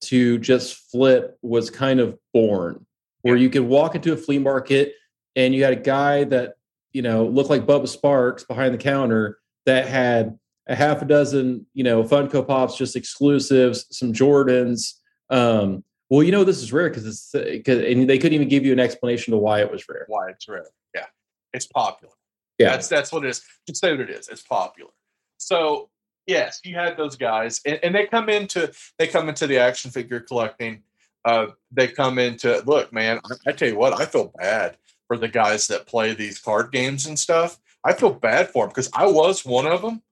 to 0.00 0.38
just 0.38 0.90
flip 0.90 1.36
was 1.42 1.68
kind 1.68 2.00
of 2.00 2.18
born. 2.32 2.86
Where 3.22 3.36
you 3.36 3.50
could 3.50 3.62
walk 3.62 3.94
into 3.94 4.12
a 4.12 4.16
flea 4.16 4.38
market 4.38 4.94
and 5.34 5.54
you 5.54 5.64
had 5.64 5.72
a 5.72 5.80
guy 5.80 6.24
that, 6.24 6.54
you 6.92 7.02
know, 7.02 7.26
looked 7.26 7.50
like 7.50 7.66
Bubba 7.66 7.88
Sparks 7.88 8.44
behind 8.44 8.72
the 8.72 8.78
counter 8.78 9.38
that 9.66 9.88
had 9.88 10.38
a 10.68 10.74
half 10.74 11.02
a 11.02 11.04
dozen, 11.04 11.66
you 11.74 11.84
know, 11.84 12.02
Funko 12.02 12.46
Pops, 12.46 12.76
just 12.76 12.96
exclusives, 12.96 13.86
some 13.90 14.12
Jordans. 14.12 14.94
Um, 15.28 15.84
well, 16.08 16.22
you 16.22 16.32
know, 16.32 16.44
this 16.44 16.62
is 16.62 16.72
rare 16.72 16.88
because 16.88 17.04
it's 17.04 17.30
because 17.32 17.82
and 17.82 18.08
they 18.08 18.16
couldn't 18.16 18.34
even 18.34 18.48
give 18.48 18.64
you 18.64 18.72
an 18.72 18.80
explanation 18.80 19.32
to 19.32 19.38
why 19.38 19.60
it 19.60 19.70
was 19.70 19.84
rare. 19.88 20.04
Why 20.08 20.30
it's 20.30 20.48
rare. 20.48 20.66
Yeah, 20.94 21.06
it's 21.52 21.66
popular. 21.66 22.14
Yeah. 22.58 22.70
That's 22.70 22.88
that's 22.88 23.12
what 23.12 23.24
it 23.24 23.30
is. 23.30 23.42
Just 23.66 23.80
say 23.80 23.90
what 23.90 24.00
it 24.00 24.10
is. 24.10 24.28
It's 24.28 24.42
popular. 24.42 24.92
So 25.38 25.90
yes, 26.26 26.60
you 26.64 26.74
had 26.74 26.96
those 26.96 27.16
guys, 27.16 27.60
and, 27.64 27.78
and 27.82 27.94
they 27.94 28.06
come 28.06 28.28
into 28.28 28.72
they 28.98 29.06
come 29.06 29.28
into 29.28 29.46
the 29.46 29.58
action 29.58 29.90
figure 29.90 30.20
collecting. 30.20 30.82
Uh, 31.24 31.48
they 31.72 31.88
come 31.88 32.18
into 32.18 32.62
look, 32.66 32.92
man. 32.92 33.20
I, 33.24 33.50
I 33.50 33.52
tell 33.52 33.68
you 33.68 33.76
what, 33.76 34.00
I 34.00 34.06
feel 34.06 34.32
bad 34.38 34.76
for 35.08 35.16
the 35.16 35.28
guys 35.28 35.66
that 35.68 35.86
play 35.86 36.14
these 36.14 36.38
card 36.38 36.72
games 36.72 37.06
and 37.06 37.18
stuff. 37.18 37.58
I 37.84 37.92
feel 37.92 38.12
bad 38.12 38.50
for 38.50 38.64
them 38.64 38.70
because 38.70 38.90
I 38.94 39.06
was 39.06 39.44
one 39.44 39.66
of 39.66 39.82
them. 39.82 40.02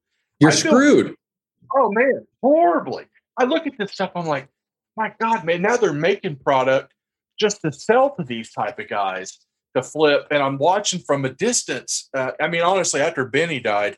You're 0.41 0.53
feel- 0.53 0.73
screwed. 0.73 1.15
Oh 1.77 1.91
man, 1.93 2.27
horribly. 2.43 3.07
I 3.37 3.45
look 3.45 3.67
at 3.67 3.77
this 3.79 3.93
stuff. 3.93 4.13
I'm 4.15 4.27
like, 4.27 4.49
my 4.97 5.13
God, 5.21 5.45
man. 5.45 5.63
Now 5.63 5.77
they're 5.77 5.93
making 5.93 6.37
product 6.37 6.93
just 7.39 7.61
to 7.63 7.73
sell 7.73 8.15
to 8.15 8.23
these 8.23 8.53
type 8.53 8.79
of 8.79 8.89
guys 8.89 9.39
to 9.75 9.83
flip, 9.83 10.29
and 10.31 10.43
I'm 10.43 10.57
watching 10.59 11.01
from 11.01 11.25
a 11.25 11.31
distance. 11.31 12.09
Uh, 12.15 12.31
I 12.41 12.47
mean, 12.49 12.63
honestly, 12.63 13.01
after 13.01 13.25
Benny 13.25 13.59
died, 13.59 13.97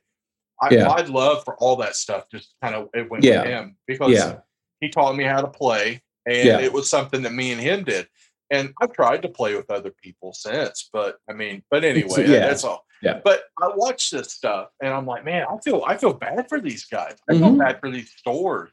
I, 0.62 0.70
Yeah. 0.74 0.90
I'd 0.90 1.08
love 1.08 1.44
for 1.44 1.56
all 1.56 1.76
that 1.76 1.96
stuff 1.96 2.28
just 2.30 2.54
kind 2.62 2.74
of 2.74 2.88
it 2.94 3.10
went 3.10 3.24
Yeah. 3.24 3.42
with 3.42 3.50
him 3.50 3.76
because 3.86 4.12
Yeah. 4.12 4.38
he 4.80 4.88
taught 4.88 5.16
me 5.16 5.24
how 5.24 5.40
to 5.40 5.48
play, 5.48 6.02
and 6.26 6.46
Yeah. 6.48 6.60
it 6.60 6.72
was 6.72 6.88
something 6.88 7.22
that 7.22 7.32
me 7.32 7.52
and 7.52 7.60
him 7.60 7.84
did. 7.84 8.08
And 8.50 8.72
I've 8.80 8.92
tried 8.92 9.22
to 9.22 9.28
play 9.28 9.56
with 9.56 9.70
other 9.70 9.90
people 9.90 10.32
since, 10.32 10.88
but 10.92 11.18
I 11.28 11.32
mean, 11.32 11.62
but 11.70 11.84
anyway, 11.84 12.28
yeah. 12.28 12.46
that's 12.46 12.62
all. 12.64 12.86
Yeah. 13.02 13.20
But 13.24 13.44
I 13.60 13.68
watch 13.74 14.10
this 14.10 14.32
stuff 14.32 14.68
and 14.80 14.92
I'm 14.94 15.04
like, 15.04 15.24
man, 15.24 15.44
I 15.50 15.56
feel 15.62 15.82
I 15.86 15.96
feel 15.96 16.12
bad 16.14 16.48
for 16.48 16.60
these 16.60 16.84
guys. 16.86 17.16
I 17.28 17.32
feel 17.34 17.50
Mhm. 17.50 17.58
bad 17.58 17.80
for 17.80 17.90
these 17.90 18.10
stores 18.16 18.70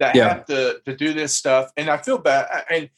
that 0.00 0.16
have 0.16 0.44
to 0.46 0.80
to 0.84 0.96
do 0.96 1.12
this 1.14 1.32
stuff, 1.34 1.70
and 1.76 1.88
I 1.88 1.96
feel 1.98 2.18
bad. 2.18 2.64
And, 2.68 2.90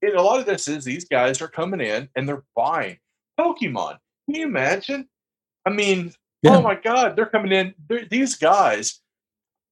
and 0.00 0.14
a 0.14 0.22
lot 0.22 0.38
of 0.40 0.46
this 0.46 0.68
is 0.68 0.84
these 0.84 1.04
guys 1.04 1.42
are 1.42 1.48
coming 1.48 1.80
in 1.80 2.08
and 2.16 2.28
they're 2.28 2.44
buying 2.56 2.98
Pokemon. 3.38 3.98
Can 4.26 4.34
you 4.36 4.46
imagine? 4.46 5.08
I 5.66 5.70
mean, 5.70 6.12
Yeah. 6.42 6.56
oh 6.56 6.62
my 6.62 6.74
God, 6.74 7.16
they're 7.16 7.26
coming 7.26 7.52
in. 7.52 7.74
They're, 7.88 8.04
these 8.04 8.36
guys 8.36 9.00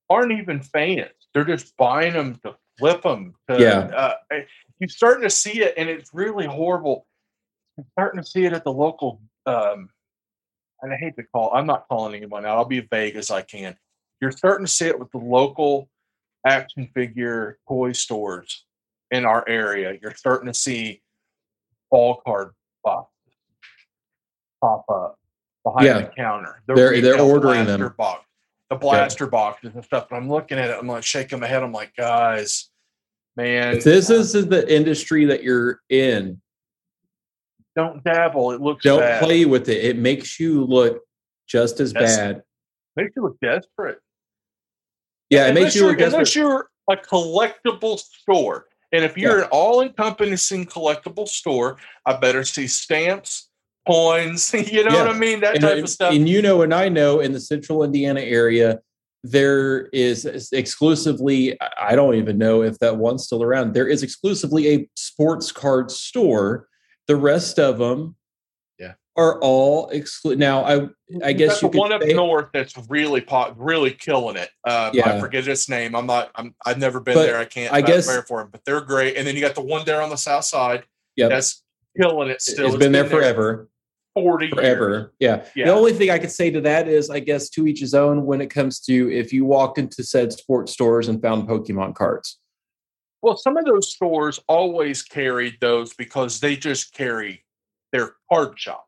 aren't 0.08 0.32
even 0.32 0.60
fans. 0.60 1.10
They're 1.34 1.44
just 1.44 1.76
buying 1.76 2.12
them 2.12 2.38
to 2.44 2.56
flip 2.78 3.02
them. 3.02 3.34
To, 3.48 3.60
Yeah. 3.60 4.14
Uh, 4.30 4.36
you're 4.78 4.88
starting 4.88 5.22
to 5.24 5.30
see 5.30 5.62
it, 5.62 5.74
and 5.76 5.88
it's 5.88 6.10
really 6.14 6.46
horrible. 6.46 7.06
I'm 7.76 7.84
starting 7.92 8.22
to 8.22 8.28
see 8.28 8.44
it 8.44 8.52
at 8.52 8.64
the 8.64 8.72
local. 8.72 9.20
Um, 9.46 9.90
and 10.82 10.92
I 10.92 10.96
hate 10.96 11.16
to 11.16 11.22
call. 11.24 11.52
I'm 11.52 11.66
not 11.66 11.86
calling 11.88 12.14
anyone 12.14 12.46
out. 12.46 12.56
I'll 12.56 12.64
be 12.64 12.80
vague 12.80 13.16
as 13.16 13.30
I 13.30 13.42
can. 13.42 13.76
You're 14.20 14.32
starting 14.32 14.66
to 14.66 14.72
see 14.72 14.86
it 14.86 14.98
with 14.98 15.10
the 15.10 15.18
local 15.18 15.88
action 16.46 16.88
figure 16.94 17.58
toy 17.68 17.92
stores 17.92 18.64
in 19.10 19.26
our 19.26 19.46
area. 19.46 19.98
You're 20.00 20.14
starting 20.14 20.46
to 20.46 20.58
see 20.58 21.02
ball 21.90 22.22
card 22.24 22.52
boxes 22.82 23.12
pop 24.62 24.84
up 24.88 25.19
behind 25.64 25.86
Yeah. 25.86 25.98
the 26.00 26.06
counter. 26.16 26.62
The 26.66 26.74
They're- 26.74 27.00
they're 27.00 27.20
ordering 27.20 27.66
them. 27.66 27.80
blaster 27.80 27.94
Box, 27.96 28.24
the 28.70 28.76
blaster 28.76 29.26
boxes 29.26 29.74
and 29.74 29.84
stuff. 29.84 30.08
And 30.10 30.16
I'm 30.18 30.28
looking 30.28 30.58
at 30.58 30.70
it. 30.70 30.76
I'm 30.78 30.86
like 30.86 31.04
shaking 31.04 31.40
my 31.40 31.46
head. 31.46 31.62
I'm 31.62 31.72
like, 31.72 31.94
guys, 31.96 32.70
man, 33.36 33.76
If 33.76 33.84
this 33.84 34.10
is 34.10 34.32
the 34.32 34.72
industry 34.72 35.26
that 35.26 35.42
you're 35.42 35.80
in, 35.88 36.40
don't 37.76 38.02
dabble. 38.02 38.52
It 38.52 38.60
looks 38.60 38.84
don't 38.84 39.00
bad. 39.00 39.22
play 39.22 39.44
with 39.44 39.68
it. 39.68 39.84
It 39.84 39.96
makes 39.96 40.40
you 40.40 40.64
look 40.64 41.02
just 41.46 41.80
as 41.80 41.92
bad. 41.92 42.42
Makes 42.96 43.12
you 43.16 43.22
look 43.22 43.38
desperate. 43.40 43.98
Yeah, 45.30 45.46
it 45.46 45.54
makes 45.54 45.74
you 45.76 45.86
look 45.86 45.98
desperate. 45.98 46.14
unless 46.14 46.34
you're 46.34 46.70
a 46.88 46.96
collectible 46.96 47.98
store. 47.98 48.66
And 48.92 49.04
if 49.04 49.16
you're 49.16 49.38
Yeah. 49.38 49.44
an 49.44 49.50
all-encompassing 49.52 50.66
collectible 50.66 51.28
store, 51.28 51.76
I 52.04 52.14
better 52.16 52.42
see 52.42 52.66
stamps, 52.66 53.49
coins. 53.86 54.52
You 54.72 54.84
know 54.84 54.90
Yeah. 54.94 55.06
what 55.06 55.16
I 55.16 55.18
mean? 55.18 55.40
That 55.40 55.54
and, 55.54 55.62
type 55.62 55.82
of 55.82 55.88
stuff. 55.88 56.12
and 56.14 56.28
you 56.28 56.42
know, 56.42 56.62
and 56.62 56.72
I 56.74 56.88
know 56.88 57.20
in 57.20 57.32
the 57.32 57.40
central 57.40 57.82
Indiana 57.82 58.20
area, 58.20 58.80
there 59.22 59.86
is 59.88 60.24
exclusively, 60.52 61.60
I- 61.60 61.70
I 61.90 61.94
don't 61.96 62.14
even 62.14 62.38
know 62.38 62.62
if 62.62 62.78
that 62.78 62.96
one's 62.96 63.24
still 63.24 63.42
around. 63.42 63.74
There 63.74 63.88
is 63.88 64.02
exclusively 64.02 64.74
a 64.74 64.88
sports 64.96 65.52
card 65.52 65.90
store. 65.90 66.68
The 67.06 67.16
rest 67.16 67.58
of 67.58 67.78
them 67.78 68.16
Yeah. 68.78 68.94
are 69.16 69.38
all 69.40 69.88
exclude. 69.90 70.38
Now, 70.38 70.64
I 70.64 70.88
I 71.24 71.32
guess 71.32 71.54
got 71.60 71.62
you 71.62 71.68
the 71.68 71.72
could 71.72 71.78
one 71.80 71.92
up 71.92 72.02
say- 72.02 72.12
north 72.14 72.46
that's 72.54 72.74
really 72.88 73.20
pop, 73.20 73.54
really 73.58 73.90
killing 73.90 74.36
it. 74.36 74.48
Um, 74.66 74.92
I 75.04 75.18
forget 75.20 75.46
its 75.48 75.68
name. 75.68 75.94
I'm 75.96 76.06
not. 76.06 76.30
I'm. 76.36 76.54
I've 76.64 76.78
never 76.78 77.00
been 77.00 77.14
But 77.14 77.26
there. 77.26 77.36
I 77.38 77.44
can't. 77.46 77.72
I 77.74 77.78
I 77.78 77.80
guess- 77.82 78.06
guess 78.06 78.24
for 78.28 78.40
them, 78.40 78.48
but 78.52 78.64
they're 78.64 78.80
great. 78.80 79.16
And 79.16 79.26
then 79.26 79.34
you 79.34 79.40
got 79.40 79.54
the 79.56 79.60
one 79.60 79.84
there 79.84 80.00
on 80.00 80.08
the 80.10 80.16
south 80.16 80.44
side. 80.44 80.84
Yeah, 81.16 81.28
That's 81.28 81.62
killing 81.98 82.28
it. 82.28 82.40
Still, 82.42 82.66
it's 82.68 82.76
been 82.76 82.92
there 82.92 83.04
forever. 83.06 83.68
Forty 84.14 84.46
years. 84.46 84.54
forever. 84.54 85.12
Yeah. 85.20 85.44
Yeah. 85.54 85.66
The 85.66 85.72
only 85.72 85.92
thing 85.92 86.10
I 86.10 86.18
could 86.18 86.32
say 86.32 86.50
to 86.50 86.60
that 86.62 86.88
is, 86.88 87.10
I 87.10 87.20
guess, 87.20 87.48
to 87.50 87.66
each 87.66 87.78
his 87.80 87.94
own 87.94 88.26
when 88.26 88.40
it 88.40 88.48
comes 88.48 88.80
to 88.80 89.12
if 89.12 89.32
you 89.32 89.44
walked 89.44 89.78
into 89.78 90.02
said 90.02 90.32
sports 90.32 90.72
stores 90.72 91.06
and 91.08 91.22
found 91.22 91.48
Pokemon 91.48 91.94
cards. 91.94 92.38
Well, 93.22 93.36
some 93.36 93.56
of 93.56 93.64
those 93.66 93.92
stores 93.92 94.40
always 94.48 95.02
carried 95.02 95.58
those 95.60 95.94
because 95.94 96.40
they 96.40 96.56
just 96.56 96.92
carry 96.92 97.44
their 97.92 98.14
card 98.32 98.58
shop. 98.58 98.86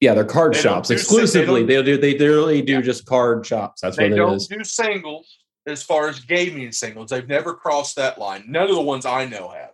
Yeah, 0.00 0.14
they're 0.14 0.24
card 0.24 0.54
They 0.54 0.60
shops 0.60 0.88
they 0.88 0.94
exclusively. 0.94 1.64
They 1.64 1.82
do. 1.82 1.96
They 1.98 2.16
literally 2.18 2.62
do 2.62 2.74
Yeah. 2.74 2.80
just 2.80 3.04
card 3.06 3.44
shops. 3.44 3.82
That's 3.82 3.96
They 3.96 4.04
what 4.04 4.12
it 4.12 4.16
don't 4.16 4.34
is. 4.36 4.46
do 4.46 4.64
singles 4.64 5.38
as 5.66 5.82
far 5.82 6.08
as 6.08 6.18
gaming 6.20 6.72
singles. 6.72 7.10
They've 7.10 7.28
never 7.28 7.54
crossed 7.54 7.96
that 7.96 8.18
line. 8.18 8.44
None 8.48 8.68
of 8.70 8.74
the 8.74 8.80
ones 8.80 9.04
I 9.04 9.26
know 9.26 9.48
have. 9.50 9.71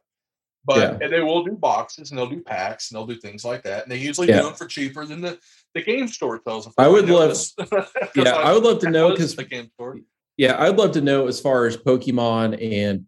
But 0.68 0.76
Yeah. 0.76 0.98
and 1.00 1.12
they 1.12 1.20
will 1.22 1.42
do 1.42 1.52
boxes 1.52 2.10
and 2.10 2.18
they'll 2.18 2.28
do 2.28 2.42
packs 2.42 2.90
and 2.90 2.96
they'll 2.98 3.06
do 3.06 3.16
things 3.18 3.42
like 3.44 3.62
that. 3.64 3.82
And 3.84 3.90
they 3.90 3.96
usually 3.96 4.28
Yeah. 4.28 4.40
do 4.40 4.44
them 4.48 4.54
for 4.54 4.66
cheaper 4.66 5.04
than 5.06 5.22
the, 5.22 5.38
the 5.74 5.82
game 5.82 6.06
store 6.08 6.40
sells 6.46 6.64
them. 6.66 6.74
I 6.76 6.86
would 6.88 7.08
love- 7.08 7.36
Yeah, 8.14 8.32
I 8.36 8.52
would 8.52 8.62
love 8.62 8.78
to 8.80 8.90
know 8.96 9.10
because 9.10 9.34
the 9.34 9.44
game 9.44 9.70
store. 9.74 9.98
yeah, 10.36 10.62
I'd 10.62 10.76
love 10.76 10.92
to 10.92 11.00
know 11.00 11.26
as 11.26 11.40
far 11.40 11.64
as 11.66 11.76
Pokemon 11.78 12.62
and 12.62 13.06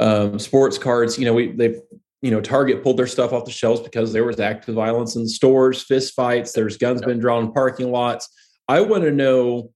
um, 0.00 0.38
sports 0.38 0.78
cards. 0.78 1.18
You 1.18 1.26
know, 1.26 1.34
we 1.34 1.52
they've 1.52 1.78
you 2.22 2.30
know 2.30 2.40
Target 2.40 2.82
pulled 2.82 2.96
their 2.96 3.06
stuff 3.06 3.32
off 3.34 3.44
the 3.44 3.50
shelves 3.50 3.80
because 3.82 4.12
there 4.12 4.24
was 4.24 4.40
active 4.40 4.74
violence 4.74 5.16
in 5.16 5.22
the 5.22 5.28
stores, 5.28 5.82
fist 5.82 6.14
fights. 6.14 6.52
There's 6.52 6.76
guns 6.78 7.00
Yep. 7.02 7.08
been 7.08 7.18
drawn 7.18 7.44
in 7.44 7.52
parking 7.52 7.90
lots. 7.92 8.28
I 8.68 8.80
want 8.80 9.04
to 9.04 9.10
know 9.10 9.72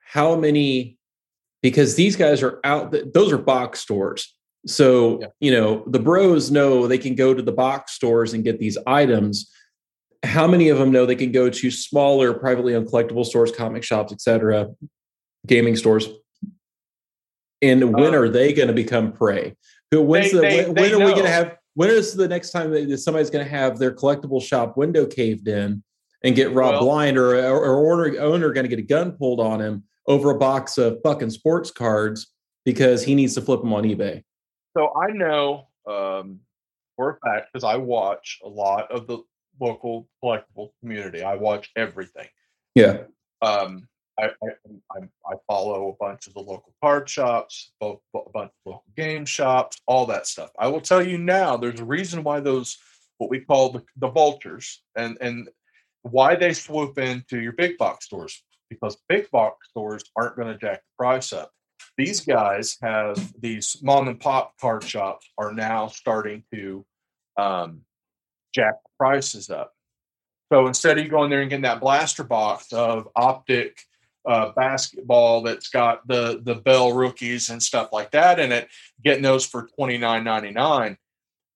how 0.00 0.34
many 0.36 0.98
because 1.62 1.94
these 1.94 2.16
guys 2.16 2.42
are 2.42 2.58
out. 2.64 2.94
Those 3.14 3.32
are 3.32 3.38
box 3.38 3.80
stores. 3.80 4.34
So 4.66 5.20
Yeah. 5.20 5.26
you 5.40 5.50
know 5.52 5.84
the 5.86 5.98
bros 5.98 6.50
know 6.50 6.86
they 6.86 6.98
can 6.98 7.14
go 7.14 7.32
to 7.34 7.42
the 7.42 7.52
box 7.52 7.92
stores 7.92 8.34
and 8.34 8.44
get 8.44 8.58
these 8.58 8.76
items. 8.86 9.50
How 10.22 10.46
many 10.46 10.68
of 10.68 10.78
them 10.78 10.90
know 10.92 11.06
they 11.06 11.14
can 11.16 11.32
go 11.32 11.48
to 11.48 11.70
smaller 11.70 12.34
privately 12.34 12.74
owned 12.74 12.88
collectible 12.88 13.24
stores, 13.24 13.50
comic 13.52 13.82
shops, 13.82 14.12
etc., 14.12 14.68
gaming 15.46 15.76
stores? 15.76 16.08
And 17.62 17.94
when 17.94 18.14
Uh, 18.14 18.18
are 18.18 18.28
they 18.28 18.52
going 18.52 18.68
to 18.68 18.74
become 18.74 19.12
prey? 19.12 19.54
Who? 19.90 20.02
When's 20.02 20.30
They- 20.30 20.36
the? 20.36 20.40
they- 20.40 20.64
when 20.66 20.74
they 20.74 20.82
when 20.82 20.92
are 20.94 21.06
we 21.06 21.12
going 21.12 21.24
to 21.24 21.30
have? 21.30 21.56
When 21.74 21.90
is 21.90 22.14
the 22.14 22.28
next 22.28 22.50
time 22.50 22.70
that 22.72 22.98
somebody's 22.98 23.30
going 23.30 23.44
to 23.44 23.50
have 23.50 23.78
their 23.78 23.92
collectible 23.92 24.42
shop 24.42 24.76
window 24.76 25.06
caved 25.06 25.46
in 25.48 25.82
and 26.22 26.34
get 26.36 26.52
robbed 26.52 26.74
Well- 26.76 26.84
blind, 26.84 27.16
or 27.16 27.36
or, 27.36 27.64
or 27.64 27.92
owner 27.92 28.18
owner 28.20 28.52
going 28.52 28.64
to 28.64 28.68
get 28.68 28.78
a 28.78 28.82
gun 28.82 29.12
pulled 29.12 29.40
on 29.40 29.60
him 29.60 29.84
over 30.06 30.30
a 30.30 30.38
box 30.38 30.76
of 30.78 30.98
fucking 31.02 31.30
sports 31.30 31.70
cards 31.70 32.26
because 32.64 33.04
he 33.04 33.14
needs 33.14 33.34
to 33.34 33.40
flip 33.40 33.60
them 33.62 33.72
on 33.72 33.84
eBay? 33.84 34.22
So 34.76 34.92
I 34.94 35.10
know 35.10 35.68
um, 35.86 36.40
for 36.96 37.10
a 37.10 37.28
fact 37.28 37.48
because 37.52 37.64
I 37.64 37.76
watch 37.76 38.38
a 38.44 38.48
lot 38.48 38.90
of 38.90 39.06
the 39.06 39.18
local 39.60 40.08
collectible 40.22 40.70
community. 40.80 41.22
I 41.22 41.36
watch 41.36 41.70
everything. 41.76 42.28
Yeah, 42.74 43.02
Um, 43.42 43.88
I, 44.18 44.26
I, 44.26 44.48
I, 44.96 44.98
I 45.26 45.34
follow 45.46 45.88
a 45.88 46.04
bunch 46.04 46.26
of 46.26 46.34
the 46.34 46.40
local 46.40 46.74
card 46.82 47.08
shops, 47.08 47.72
both 47.80 48.00
a 48.14 48.30
bunch 48.32 48.50
of 48.50 48.72
local 48.72 48.84
game 48.96 49.24
shops, 49.24 49.80
all 49.86 50.06
that 50.06 50.26
stuff. 50.26 50.50
I 50.58 50.68
will 50.68 50.80
tell 50.80 51.02
you 51.02 51.18
now, 51.18 51.56
there's 51.56 51.80
a 51.80 51.84
reason 51.84 52.22
why 52.22 52.40
those 52.40 52.78
what 53.18 53.30
we 53.30 53.40
call 53.40 53.70
the, 53.70 53.82
the 53.96 54.08
vultures 54.08 54.82
and 54.96 55.18
and 55.20 55.48
why 56.02 56.34
they 56.34 56.52
swoop 56.52 56.98
into 56.98 57.38
your 57.40 57.52
big 57.52 57.76
box 57.76 58.06
stores 58.06 58.42
because 58.70 58.96
big 59.08 59.30
box 59.30 59.68
stores 59.68 60.04
aren't 60.16 60.36
going 60.36 60.48
to 60.48 60.58
jack 60.58 60.78
the 60.78 61.04
price 61.04 61.32
up. 61.32 61.50
These 62.00 62.20
guys 62.20 62.78
have 62.80 63.30
these 63.38 63.76
mom 63.82 64.08
and 64.08 64.18
pop 64.18 64.58
card 64.58 64.82
shops 64.82 65.28
are 65.36 65.52
now 65.52 65.88
starting 65.88 66.44
to 66.50 66.86
um, 67.36 67.82
jack 68.54 68.76
prices 68.98 69.50
up. 69.50 69.74
So 70.50 70.66
instead 70.66 70.96
of 70.96 71.04
you 71.04 71.10
going 71.10 71.28
there 71.28 71.42
and 71.42 71.50
getting 71.50 71.64
that 71.64 71.78
blaster 71.78 72.24
box 72.24 72.72
of 72.72 73.06
optic 73.14 73.82
uh, 74.26 74.52
basketball 74.52 75.42
that's 75.42 75.68
got 75.68 76.08
the 76.08 76.40
the 76.42 76.54
Bell 76.54 76.94
rookies 76.94 77.50
and 77.50 77.62
stuff 77.62 77.90
like 77.92 78.12
that 78.12 78.40
in 78.40 78.50
it, 78.50 78.68
getting 79.04 79.22
those 79.22 79.44
for 79.44 79.68
twenty 79.76 79.98
nine 79.98 80.24
ninety 80.24 80.52
nine, 80.52 80.96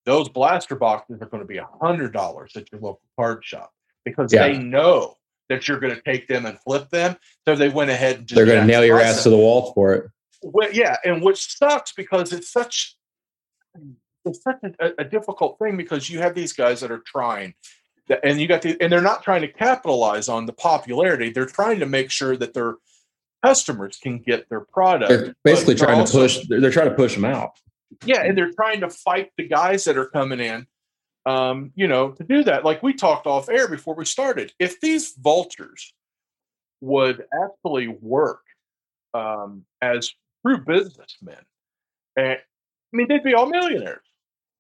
those 0.05 0.29
blaster 0.29 0.77
boxes 0.77 1.23
are 1.23 1.27
going 1.27 1.43
to 1.43 1.47
be 1.49 1.59
hundred 1.81 2.13
dollars 2.13 2.53
at 2.55 2.71
your 2.71 2.83
local 2.83 3.01
card 3.19 3.43
shop 3.43 3.73
because 4.05 4.31
Yeah. 4.31 4.49
they 4.49 4.59
know 4.59 5.17
that 5.49 5.69
you're 5.69 5.81
going 5.81 5.95
to 5.95 6.03
take 6.03 6.29
them 6.29 6.45
and 6.45 6.59
flip 6.61 6.91
them. 6.91 7.17
So 7.49 7.57
they 7.57 7.71
went 7.71 7.91
ahead 7.91 8.19
and 8.19 8.27
just 8.27 8.37
they're 8.37 8.45
going 8.45 8.61
to 8.61 8.67
nail 8.67 8.85
your 8.85 9.01
ass 9.01 9.23
to 9.23 9.31
the 9.31 9.39
wall 9.39 9.73
for 9.73 9.95
it. 9.95 10.11
Well, 10.47 10.71
yeah, 10.73 10.97
and 11.05 11.23
which 11.23 11.57
sucks 11.57 11.93
because 11.93 12.33
it's 12.33 12.51
such 12.53 12.97
it's 14.27 14.43
such 14.43 14.57
a, 14.79 14.91
a 14.99 15.05
difficult 15.05 15.59
thing 15.59 15.77
because 15.77 16.11
you 16.11 16.19
have 16.19 16.35
these 16.35 16.53
guys 16.53 16.81
that 16.81 16.91
are 16.91 17.03
trying, 17.07 17.55
that- 18.09 18.21
and 18.25 18.39
you 18.41 18.47
got 18.47 18.61
the 18.63 18.77
and 18.81 18.93
they're 18.93 19.01
not 19.01 19.23
trying 19.23 19.41
to 19.41 19.49
capitalize 19.49 20.29
on 20.29 20.45
the 20.45 20.53
popularity. 20.53 21.31
They're 21.31 21.47
trying 21.47 21.81
to 21.81 21.87
make 21.87 22.11
sure 22.11 22.37
that 22.37 22.53
their 22.53 22.75
customers 23.43 23.97
can 23.97 24.19
get 24.19 24.49
their 24.51 24.61
product. 24.61 25.09
They're 25.09 25.35
basically 25.45 25.77
trying 25.77 26.01
also- 26.01 26.19
to 26.19 26.25
push. 26.25 26.47
They're, 26.47 26.61
they're 26.61 26.71
trying 26.71 26.91
to 26.91 26.95
push 26.95 27.15
them 27.15 27.25
out. 27.25 27.53
yeah, 28.05 28.23
and 28.23 28.37
they're 28.37 28.53
trying 28.53 28.81
to 28.81 28.91
fight 28.91 29.31
the 29.39 29.49
guys 29.49 29.85
that 29.85 29.97
are 29.97 30.07
coming 30.11 30.41
in. 30.41 30.67
Um, 31.27 31.73
you 31.75 31.89
know, 31.89 32.11
to 32.11 32.23
do 32.23 32.45
that, 32.45 32.67
like 32.67 32.83
we 32.83 32.93
talked 32.93 33.27
off 33.27 33.49
air 33.49 33.67
before 33.67 33.95
we 33.95 34.05
started. 34.05 34.53
If 34.59 34.79
these 34.83 35.15
vultures 35.19 35.95
would 36.83 37.25
actually 37.43 37.89
work 37.89 38.43
um, 39.15 39.65
as 39.81 40.11
true 40.45 40.59
businessmen, 40.59 41.39
and 42.17 42.39
I 42.39 42.97
mean, 42.97 43.09
they'd 43.09 43.25
be 43.25 43.35
all 43.35 43.47
millionaires. 43.47 44.05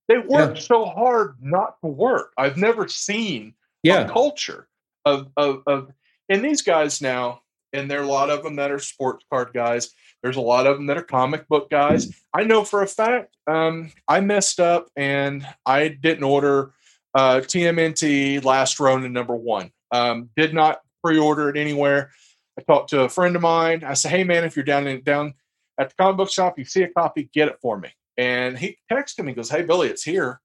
They 0.08 0.18
work 0.18 0.56
so 0.58 0.84
hard 0.84 1.36
not 1.40 1.76
to 1.82 1.88
work. 1.88 2.32
I've 2.36 2.56
never 2.56 2.88
seen 2.88 3.54
a 3.84 3.88
Yeah, 3.88 4.08
culture 4.08 4.68
of, 5.04 5.28
of 5.36 5.62
of 5.66 5.92
and 6.28 6.44
these 6.44 6.62
guys 6.62 7.00
now 7.00 7.40
and 7.72 7.90
there 7.90 8.00
are 8.00 8.04
a 8.04 8.08
lot 8.08 8.30
of 8.30 8.42
them 8.42 8.56
that 8.56 8.70
are 8.70 8.78
sports 8.78 9.24
card 9.30 9.50
guys. 9.52 9.90
There's 10.22 10.36
a 10.36 10.40
lot 10.40 10.66
of 10.66 10.76
them 10.76 10.86
that 10.86 10.96
are 10.96 11.02
comic 11.02 11.48
book 11.48 11.70
guys. 11.70 12.08
I 12.32 12.44
know 12.44 12.64
for 12.64 12.82
a 12.82 12.86
fact 12.86 13.36
um, 13.46 13.92
i 14.08 14.20
messed 14.20 14.58
up 14.60 14.88
and 14.96 15.46
i 15.66 15.88
didn't 15.88 16.24
order 16.24 16.72
uh, 17.14 17.40
tmnt 17.40 18.44
last 18.44 18.80
ronin 18.80 19.12
number 19.12 19.36
one. 19.36 19.70
Um, 19.90 20.30
did 20.36 20.54
not 20.54 20.80
pre-order 21.02 21.48
it 21.50 21.56
anywhere. 21.56 22.10
I 22.58 22.62
talked 22.62 22.90
to 22.90 23.02
a 23.02 23.08
friend 23.08 23.36
of 23.36 23.42
mine. 23.42 23.84
I 23.84 23.94
said 23.94 24.10
hey 24.10 24.24
man 24.24 24.44
if 24.44 24.56
you're 24.56 24.64
down 24.64 24.86
in 24.86 25.02
down 25.02 25.34
at 25.78 25.88
the 25.90 25.94
comic 25.96 26.16
book 26.16 26.30
shop 26.30 26.58
you 26.58 26.64
see 26.64 26.82
a 26.82 26.88
copy 26.88 27.28
get 27.32 27.48
it 27.48 27.58
for 27.60 27.78
me 27.78 27.88
and 28.16 28.58
he 28.58 28.76
texted 28.90 29.24
me 29.24 29.32
goes 29.32 29.50
hey 29.50 29.62
billy 29.62 29.88
it's 29.88 30.02
here 30.02 30.40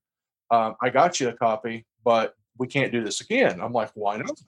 um, 0.50 0.74
i 0.82 0.90
got 0.90 1.20
you 1.20 1.28
a 1.28 1.32
copy 1.32 1.84
but 2.04 2.34
we 2.60 2.66
can't 2.66 2.92
do 2.92 3.02
this 3.02 3.22
again. 3.22 3.60
I'm 3.60 3.72
like, 3.72 3.90
why 3.94 4.18
not? 4.18 4.38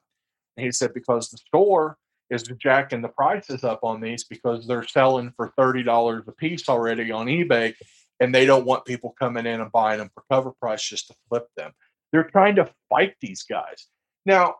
And 0.56 0.66
he 0.66 0.70
said, 0.70 0.92
because 0.94 1.30
the 1.30 1.38
store 1.38 1.96
is 2.30 2.42
jacking 2.42 3.00
the 3.00 3.08
prices 3.08 3.64
up 3.64 3.80
on 3.82 4.00
these 4.00 4.24
because 4.24 4.66
they're 4.66 4.86
selling 4.86 5.32
for 5.36 5.52
$30 5.58 6.28
a 6.28 6.32
piece 6.32 6.68
already 6.68 7.10
on 7.10 7.26
eBay 7.26 7.74
and 8.20 8.34
they 8.34 8.44
don't 8.44 8.66
want 8.66 8.84
people 8.84 9.14
coming 9.18 9.46
in 9.46 9.60
and 9.60 9.72
buying 9.72 9.98
them 9.98 10.10
for 10.14 10.24
cover 10.30 10.52
price 10.52 10.82
just 10.82 11.08
to 11.08 11.14
flip 11.28 11.46
them. 11.56 11.72
They're 12.12 12.24
trying 12.24 12.56
to 12.56 12.70
fight 12.90 13.14
these 13.20 13.42
guys. 13.44 13.86
Now, 14.26 14.56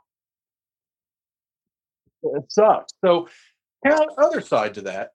it 2.23 2.51
sucks. 2.51 2.93
So, 3.05 3.29
now, 3.85 3.99
other 4.17 4.41
side 4.41 4.75
to 4.75 4.83
that 4.83 5.11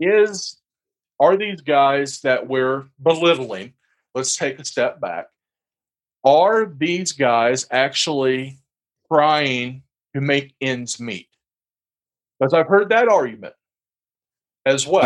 is 0.00 0.60
are 1.20 1.36
these 1.36 1.60
guys 1.60 2.20
that 2.22 2.48
we're 2.48 2.84
belittling? 3.02 3.74
Let's 4.14 4.36
take 4.36 4.58
a 4.58 4.64
step 4.64 5.00
back 5.00 5.26
are 6.24 6.66
these 6.66 7.12
guys 7.12 7.66
actually 7.70 8.58
trying 9.12 9.82
to 10.14 10.20
make 10.20 10.54
ends 10.60 10.98
meet. 10.98 11.28
Because 12.38 12.54
I've 12.54 12.66
heard 12.66 12.88
that 12.88 13.08
argument 13.08 13.54
as 14.66 14.86
well. 14.86 15.04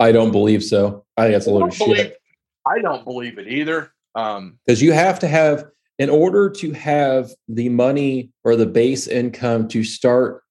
I, 0.00 0.08
I 0.08 0.12
don't 0.12 0.32
believe 0.32 0.64
so. 0.64 1.04
I 1.16 1.24
think 1.24 1.34
that's 1.34 1.46
a 1.46 1.50
load 1.50 1.72
of 1.72 1.78
believe, 1.78 1.96
shit. 1.96 2.18
I 2.66 2.80
don't 2.80 3.04
believe 3.04 3.38
it 3.38 3.48
either. 3.48 3.92
Um, 4.14 4.58
Because 4.66 4.82
you 4.82 4.92
have 4.92 5.18
to 5.20 5.28
have, 5.28 5.66
in 5.98 6.10
order 6.10 6.50
to 6.50 6.72
have 6.72 7.30
the 7.48 7.68
money 7.68 8.32
or 8.42 8.56
the 8.56 8.66
base 8.66 9.06
income 9.06 9.68
to 9.68 9.84
start 9.84 10.42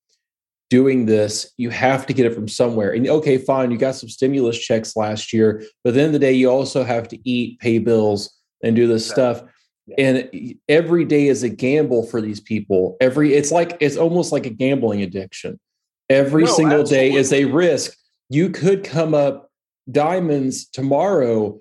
doing 0.76 1.06
this, 1.06 1.54
you 1.56 1.70
have 1.70 2.06
to 2.06 2.12
get 2.12 2.26
it 2.26 2.36
from 2.36 2.50
somewhere. 2.50 2.92
And 2.92 3.08
okay, 3.08 3.38
fine, 3.38 3.72
you 3.72 3.78
got 3.78 3.96
some 3.96 4.10
stimulus 4.10 4.60
checks 4.60 4.98
last 4.98 5.32
year, 5.32 5.64
but 5.86 5.92
at 5.92 5.94
the 5.94 6.02
end 6.02 6.08
of 6.08 6.14
the 6.20 6.20
day, 6.20 6.34
you 6.34 6.52
also 6.52 6.84
have 6.84 7.08
to 7.08 7.30
eat, 7.30 7.60
pay 7.60 7.80
bills, 7.80 8.38
and 8.62 8.76
do 8.76 8.86
this 8.86 9.10
stuff. 9.10 9.42
And 9.98 10.30
every 10.68 11.06
day 11.06 11.30
is 11.30 11.44
a 11.44 11.50
gamble 11.50 12.06
for 12.08 12.20
these 12.20 12.42
people. 12.42 12.98
Every 13.00 13.34
it's 13.34 13.54
like 13.54 13.78
it's 13.80 13.96
almost 13.96 14.34
like 14.34 14.46
a 14.46 14.50
gambling 14.50 15.02
addiction. 15.02 15.62
Every 16.10 16.44
No, 16.44 16.52
single 16.52 16.84
day 16.84 17.14
is 17.14 17.32
a 17.32 17.46
risk. 17.46 17.96
You 18.30 18.50
could 18.50 18.84
come 18.84 19.14
up 19.14 19.50
diamonds 19.90 20.68
tomorrow 20.68 21.58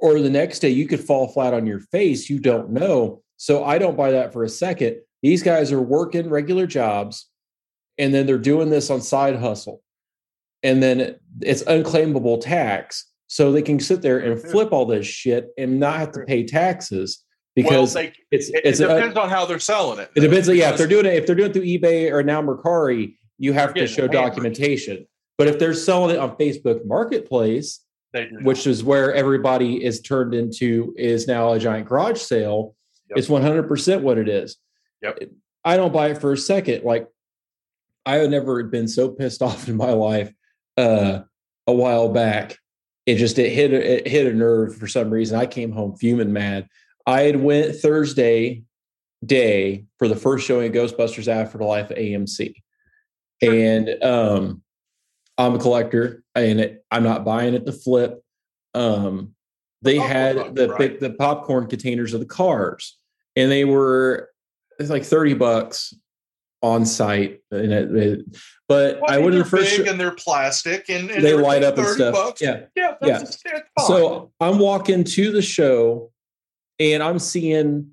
or 0.00 0.20
the 0.20 0.30
next 0.30 0.60
day 0.60 0.70
you 0.70 0.86
could 0.88 1.00
fall 1.00 1.28
flat 1.28 1.52
on 1.52 1.66
your 1.66 1.80
face. 1.80 2.30
You 2.30 2.38
don't 2.38 2.70
know. 2.70 3.22
So 3.36 3.62
I 3.62 3.76
don't 3.76 3.96
buy 3.96 4.12
that 4.12 4.32
for 4.32 4.42
a 4.42 4.48
second. 4.48 5.02
These 5.22 5.42
guys 5.42 5.70
are 5.70 5.82
working 5.82 6.30
regular 6.30 6.66
jobs 6.66 7.28
and 7.98 8.14
then 8.14 8.26
they're 8.26 8.38
doing 8.38 8.70
this 8.70 8.90
on 8.90 9.00
side 9.00 9.36
hustle. 9.36 9.82
And 10.62 10.82
then 10.82 11.16
it's 11.40 11.62
unclaimable 11.64 12.40
tax. 12.40 13.04
So 13.26 13.52
they 13.52 13.62
can 13.62 13.78
sit 13.78 14.00
there 14.02 14.18
and 14.18 14.40
flip 14.40 14.72
all 14.72 14.86
this 14.86 15.06
shit 15.06 15.48
and 15.58 15.78
not 15.78 15.98
have 15.98 16.12
to 16.12 16.24
pay 16.24 16.44
taxes 16.44 17.24
well, 17.56 17.64
because 17.64 17.92
they, 17.92 18.12
it's 18.30 18.48
it, 18.48 18.62
it's 18.64 18.80
it 18.80 18.90
a- 18.90 18.94
depends 18.94 19.16
on 19.16 19.28
how 19.28 19.44
they're 19.44 19.58
selling 19.58 19.98
it. 19.98 20.10
it 20.14 20.20
depends. 20.20 20.48
Yeah, 20.48 20.70
if 20.70 20.78
they're 20.78 20.86
doing 20.86 21.06
it, 21.06 21.14
if 21.14 21.26
they're 21.26 21.36
doing 21.36 21.50
it 21.50 21.52
through 21.52 21.64
eBay 21.64 22.10
or 22.10 22.22
now 22.22 22.40
Mercari, 22.40 23.16
you 23.36 23.52
have 23.52 23.74
to 23.74 23.86
show 23.86 24.08
documentation. 24.08 25.06
But 25.36 25.46
if 25.46 25.58
they're 25.58 25.74
selling 25.74 26.16
it 26.16 26.18
on 26.18 26.36
Facebook 26.36 26.84
Marketplace, 26.86 27.80
which 28.42 28.66
is 28.66 28.82
where 28.82 29.14
everybody 29.14 29.84
is 29.84 30.00
turned 30.00 30.34
into 30.34 30.94
is 30.96 31.26
now 31.26 31.52
a 31.52 31.58
giant 31.58 31.86
garage 31.86 32.20
sale. 32.20 32.74
Yep. 33.10 33.18
It's 33.18 33.28
100% 33.28 34.02
what 34.02 34.18
it 34.18 34.28
is. 34.28 34.56
Yep. 35.02 35.18
I 35.64 35.76
don't 35.76 35.92
buy 35.92 36.08
it 36.08 36.20
for 36.20 36.32
a 36.32 36.36
second. 36.36 36.84
Like 36.84 37.06
I 38.08 38.14
had 38.16 38.30
never 38.30 38.62
been 38.64 38.88
so 38.88 39.10
pissed 39.10 39.42
off 39.48 39.68
in 39.68 39.76
my 39.76 39.90
life 39.92 40.32
uh, 40.78 41.20
a 41.66 41.72
while 41.72 42.08
back. 42.08 42.56
It 43.04 43.16
just 43.16 43.38
it 43.38 43.50
hit 43.50 43.72
a- 43.72 43.98
it 43.98 44.08
hit 44.08 44.26
a 44.26 44.32
nerve 44.32 44.76
for 44.76 44.86
some 44.86 45.10
reason. 45.10 45.38
I 45.38 45.46
came 45.46 45.72
home 45.72 45.94
fuming 45.96 46.32
mad. 46.32 46.68
I 47.06 47.22
had 47.22 47.36
went 47.36 47.76
Thursday 47.76 48.64
day 49.24 49.84
for 49.98 50.08
the 50.08 50.16
first 50.16 50.46
showing 50.46 50.66
of 50.68 50.72
Ghostbusters 50.72 51.28
Afterlife 51.28 51.90
at 51.90 51.96
AMC, 51.98 52.54
Sure. 53.42 53.54
and 53.54 54.02
um, 54.02 54.62
I'm 55.36 55.54
a 55.54 55.58
collector, 55.58 56.22
and 56.34 56.60
it, 56.60 56.84
I'm 56.90 57.02
not 57.02 57.24
buying 57.24 57.54
it 57.54 57.64
to 57.66 57.72
flip. 57.72 58.22
Um, 58.74 59.34
they 59.82 59.96
had 59.96 60.54
the 60.54 60.68
right. 60.70 60.98
the 61.00 61.10
popcorn 61.10 61.66
containers 61.66 62.12
of 62.14 62.20
the 62.20 62.26
cars, 62.26 62.98
and 63.36 63.50
they 63.50 63.64
were 63.64 64.30
it's 64.78 64.90
like 64.90 65.04
thirty 65.04 65.34
bucks 65.34 65.94
on 66.62 66.84
site. 66.84 67.40
And 67.50 67.72
it, 67.72 68.20
but 68.68 69.00
Well, 69.00 69.10
I 69.10 69.20
to 69.20 69.38
the 69.38 69.44
first. 69.44 69.76
big 69.76 69.86
show- 69.86 69.90
and 69.92 70.00
they're 70.00 70.10
plastic 70.14 70.88
and, 70.88 71.10
and 71.10 71.24
they 71.24 71.34
light 71.34 71.62
up 71.62 71.78
and 71.78 71.86
stuff. 71.86 72.14
Bucks. 72.14 72.40
Yeah. 72.40 72.62
yeah, 72.76 72.94
Yeah. 73.02 73.18
that's 73.18 73.38
yeah. 73.46 73.58
it's 73.58 73.68
fine. 73.76 73.86
So 73.86 74.32
I'm 74.40 74.58
walking 74.58 75.04
to 75.04 75.30
the 75.32 75.42
show 75.42 76.10
and 76.80 77.02
I'm 77.02 77.18
seeing 77.18 77.92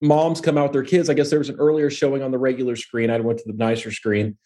moms 0.00 0.40
come 0.40 0.58
out 0.58 0.64
with 0.64 0.72
their 0.72 0.82
kids. 0.84 1.08
I 1.10 1.14
guess 1.14 1.30
there 1.30 1.38
was 1.38 1.48
an 1.48 1.56
earlier 1.58 1.90
showing 1.90 2.22
on 2.22 2.30
the 2.30 2.38
regular 2.38 2.76
screen. 2.76 3.10
I 3.10 3.18
went 3.20 3.38
to 3.40 3.44
the 3.50 3.56
nicer 3.56 3.90
screen. 3.90 4.36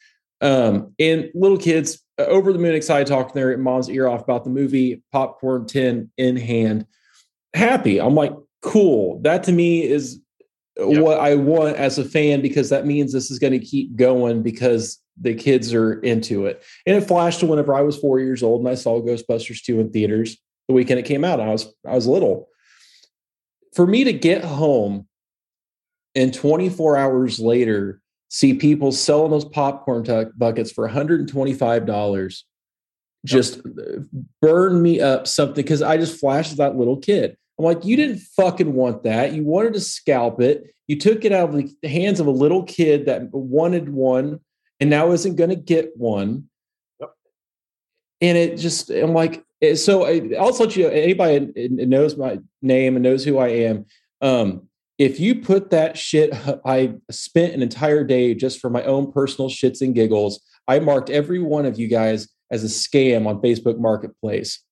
Um, 0.41 0.95
and 0.99 1.31
little 1.35 1.59
kids 1.59 2.03
uh, 2.19 2.23
over 2.23 2.53
the 2.53 2.59
moon 2.59 2.75
excited 2.75 3.07
talking 3.09 3.33
their 3.35 3.57
mom's 3.59 3.91
ear 3.91 4.07
off 4.09 4.23
about 4.23 4.45
the 4.45 4.51
movie, 4.51 5.03
popcorn 5.13 5.67
tin 5.67 6.11
in 6.17 6.37
hand, 6.37 6.87
happy. 7.53 8.01
I'm 8.01 8.15
like, 8.15 8.33
cool. 8.63 9.21
That 9.23 9.45
to 9.45 9.53
me 9.53 9.83
is 9.83 10.21
Yep. 10.89 11.03
what 11.03 11.21
I 11.21 11.35
want 11.35 11.77
as 11.77 11.99
a 11.99 12.05
fan 12.05 12.41
because 12.41 12.71
that 12.71 12.87
means 12.87 13.13
this 13.13 13.31
is 13.31 13.39
going 13.39 13.53
to 13.53 13.65
keep 13.65 13.97
going 13.97 14.43
because 14.43 14.99
the 15.21 15.35
kids 15.35 15.75
are 15.75 16.01
into 16.01 16.47
it. 16.47 16.63
And 16.87 16.97
it 16.97 17.07
flashed 17.07 17.41
to 17.41 17.47
whenever 17.47 17.75
I 17.75 17.83
was 17.83 17.99
four 17.99 18.21
years 18.21 18.43
old 18.43 18.61
and 18.61 18.69
I 18.69 18.75
saw 18.75 19.01
Ghostbusters 19.01 19.63
2 19.63 19.81
in 19.81 19.91
theaters 19.91 20.39
the 20.69 20.75
weekend 20.75 21.01
it 21.01 21.05
came 21.05 21.25
out. 21.25 21.41
I 21.41 21.49
was 21.49 21.73
I 21.87 21.95
was 21.95 22.07
little. 22.07 22.49
For 23.75 23.87
me 23.87 24.05
to 24.05 24.13
get 24.13 24.45
home 24.45 25.09
and 26.15 26.33
24 26.33 26.97
hours 26.97 27.41
later 27.41 28.01
see 28.29 28.55
people 28.55 28.93
selling 28.93 29.33
those 29.33 29.45
popcorn 29.45 30.05
tuck 30.05 30.29
buckets 30.37 30.71
for 30.71 30.89
$125 30.89 32.43
just 33.27 33.59
uh, 33.59 34.01
burn 34.41 34.81
me 34.81 35.01
up 35.01 35.27
something 35.27 35.57
because 35.57 35.83
I 35.83 35.97
just 35.97 36.19
flashed 36.19 36.57
that 36.57 36.77
little 36.77 36.97
kid. 36.97 37.37
I'm 37.61 37.65
like, 37.67 37.85
you 37.85 37.95
didn't 37.95 38.21
fucking 38.21 38.73
want 38.73 39.03
that. 39.03 39.35
You 39.35 39.45
wanted 39.45 39.75
to 39.75 39.81
scalp 39.81 40.41
it. 40.41 40.75
You 40.89 40.99
took 40.99 41.27
it 41.27 41.33
out 41.33 41.51
of 41.51 41.71
the 41.83 41.89
hands 41.89 42.19
of 42.19 42.27
a 42.27 42.31
little 42.31 42.63
kid 42.63 43.05
that 43.05 43.31
wanted 43.35 43.91
one 43.91 44.41
and 44.81 44.89
now 44.89 45.13
isn't 45.13 45.37
going 45.37 45.51
to 45.51 45.57
get 45.57 45.95
one. 45.95 46.49
Yep. 47.01 47.11
And 48.23 48.39
it 48.39 48.57
just, 48.57 48.89
I'm 48.89 49.13
like, 49.13 49.45
eh, 49.61 49.75
so 49.75 50.07
I, 50.07 50.31
I'll 50.41 50.57
let 50.57 50.75
you, 50.75 50.89
anybody 50.89 51.39
that 51.39 51.87
knows 51.87 52.17
my 52.17 52.39
name 52.63 52.97
and 52.97 53.03
knows 53.03 53.27
who 53.27 53.37
I 53.37 53.49
am. 53.49 53.85
Um, 54.23 54.69
if 54.97 55.21
you 55.21 55.43
put 55.43 55.69
that 55.69 55.99
shit, 55.99 56.33
I 56.65 56.95
spent 57.11 57.53
an 57.53 57.61
entire 57.61 58.05
day 58.05 58.35
just 58.35 58.59
for 58.59 58.71
my 58.71 58.85
own 58.85 59.13
personal 59.13 59.51
shits 59.51 59.83
and 59.83 59.95
giggles. 59.95 60.41
I 60.67 60.79
marked 60.79 61.11
every 61.11 61.41
one 61.41 61.67
of 61.67 61.79
you 61.79 61.89
guys 61.89 62.27
as 62.51 62.65
a 62.65 62.69
scam 62.69 63.27
on 63.27 63.43
Facebook 63.43 63.79
Marketplace. 63.79 64.65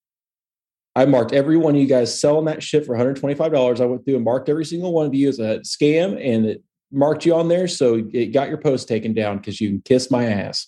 I 0.99 1.07
marked 1.07 1.33
every 1.33 1.57
one 1.57 1.77
of 1.77 1.81
you 1.81 1.87
guys 1.87 2.19
selling 2.21 2.47
that 2.47 2.61
shit 2.61 2.85
for 2.85 2.97
$125. 2.97 3.81
I 3.81 3.85
went 3.85 4.05
through 4.05 4.17
and 4.17 4.25
marked 4.25 4.49
every 4.49 4.65
single 4.65 4.93
one 4.93 5.07
of 5.07 5.15
you 5.15 5.29
as 5.29 5.39
a 5.39 5.61
scam 5.61 6.21
and 6.21 6.45
it 6.45 6.65
marked 6.91 7.25
you 7.25 7.37
on 7.37 7.47
there. 7.47 7.69
So 7.69 8.03
it 8.13 8.33
got 8.33 8.49
your 8.49 8.59
post 8.59 8.89
taken 8.89 9.15
down 9.15 9.39
because 9.39 9.61
you 9.61 9.69
can 9.69 9.81
kiss 9.83 10.11
my 10.11 10.25
ass. 10.25 10.67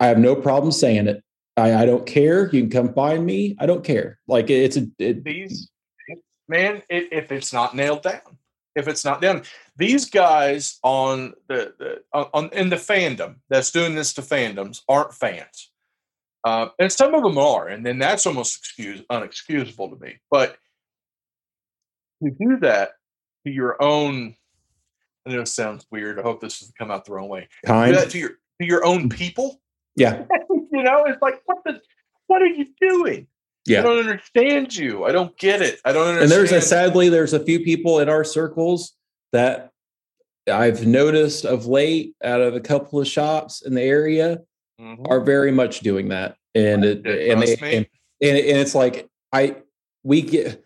I 0.00 0.06
have 0.06 0.18
no 0.18 0.34
problem 0.34 0.72
saying 0.72 1.06
it. 1.06 1.22
I, 1.56 1.82
I 1.82 1.86
don't 1.86 2.04
care. 2.06 2.50
You 2.52 2.62
can 2.62 2.70
come 2.70 2.92
find 2.92 3.24
me. 3.24 3.56
I 3.60 3.66
don't 3.66 3.84
care. 3.84 4.18
Like 4.26 4.50
it's 4.50 4.76
a, 4.76 4.88
it, 4.98 5.22
these 5.22 5.70
man, 6.48 6.82
it, 6.88 7.12
if 7.12 7.30
it's 7.30 7.52
not 7.52 7.76
nailed 7.76 8.02
down, 8.02 8.36
if 8.74 8.88
it's 8.88 9.04
not 9.04 9.22
done, 9.22 9.44
these 9.76 10.10
guys 10.10 10.80
on 10.82 11.34
the, 11.46 11.72
the 11.78 12.02
on, 12.12 12.26
on 12.34 12.48
in 12.48 12.68
the 12.68 12.74
fandom 12.74 13.36
that's 13.48 13.70
doing 13.70 13.94
this 13.94 14.12
to 14.14 14.22
fandoms 14.22 14.80
aren't 14.88 15.14
fans. 15.14 15.69
Uh, 16.44 16.68
and 16.78 16.90
some 16.90 17.14
of 17.14 17.22
them 17.22 17.38
are, 17.38 17.68
and 17.68 17.84
then 17.84 17.98
that's 17.98 18.26
almost 18.26 18.56
excuse 18.56 19.02
unexcusable 19.10 19.90
to 19.90 20.02
me. 20.02 20.16
But 20.30 20.56
to 22.22 22.30
do 22.30 22.58
that 22.60 22.92
to 23.46 23.52
your 23.52 23.82
own, 23.82 24.36
I 25.26 25.32
know 25.32 25.42
it 25.42 25.48
sounds 25.48 25.86
weird. 25.90 26.18
I 26.18 26.22
hope 26.22 26.40
this 26.40 26.60
doesn't 26.60 26.78
come 26.78 26.90
out 26.90 27.04
the 27.04 27.12
wrong 27.12 27.28
way. 27.28 27.48
Do 27.64 27.68
kind. 27.68 27.94
that 27.94 28.10
to 28.10 28.18
your 28.18 28.30
to 28.30 28.66
your 28.66 28.84
own 28.86 29.08
people. 29.08 29.60
Yeah. 29.96 30.24
you 30.50 30.82
know, 30.82 31.04
it's 31.04 31.20
like 31.20 31.42
what 31.44 31.58
the 31.64 31.80
what 32.26 32.42
are 32.42 32.46
you 32.46 32.66
doing? 32.80 33.26
Yeah. 33.66 33.80
I 33.80 33.82
don't 33.82 33.98
understand 33.98 34.74
you. 34.74 35.04
I 35.04 35.12
don't 35.12 35.36
get 35.36 35.60
it. 35.60 35.80
I 35.84 35.92
don't 35.92 36.08
understand. 36.08 36.22
And 36.22 36.30
there's 36.32 36.52
a 36.52 36.60
sadly, 36.60 37.08
there's 37.08 37.34
a 37.34 37.44
few 37.44 37.60
people 37.60 37.98
in 37.98 38.08
our 38.08 38.24
circles 38.24 38.94
that 39.32 39.70
I've 40.50 40.86
noticed 40.86 41.44
of 41.44 41.66
late 41.66 42.14
out 42.24 42.40
of 42.40 42.54
a 42.54 42.60
couple 42.60 43.00
of 43.00 43.06
shops 43.06 43.62
in 43.62 43.74
the 43.74 43.82
area 43.82 44.40
Mhm. 44.80 45.06
are 45.10 45.20
very 45.20 45.52
much 45.52 45.80
doing 45.80 46.08
that. 46.08 46.36
And 46.54 46.84
it, 46.84 47.06
and, 47.06 47.42
they, 47.42 47.54
and, 47.54 47.86
and 48.22 48.38
and 48.38 48.58
it's 48.58 48.74
like 48.74 49.08
I 49.32 49.56
we 50.02 50.22
get 50.22 50.64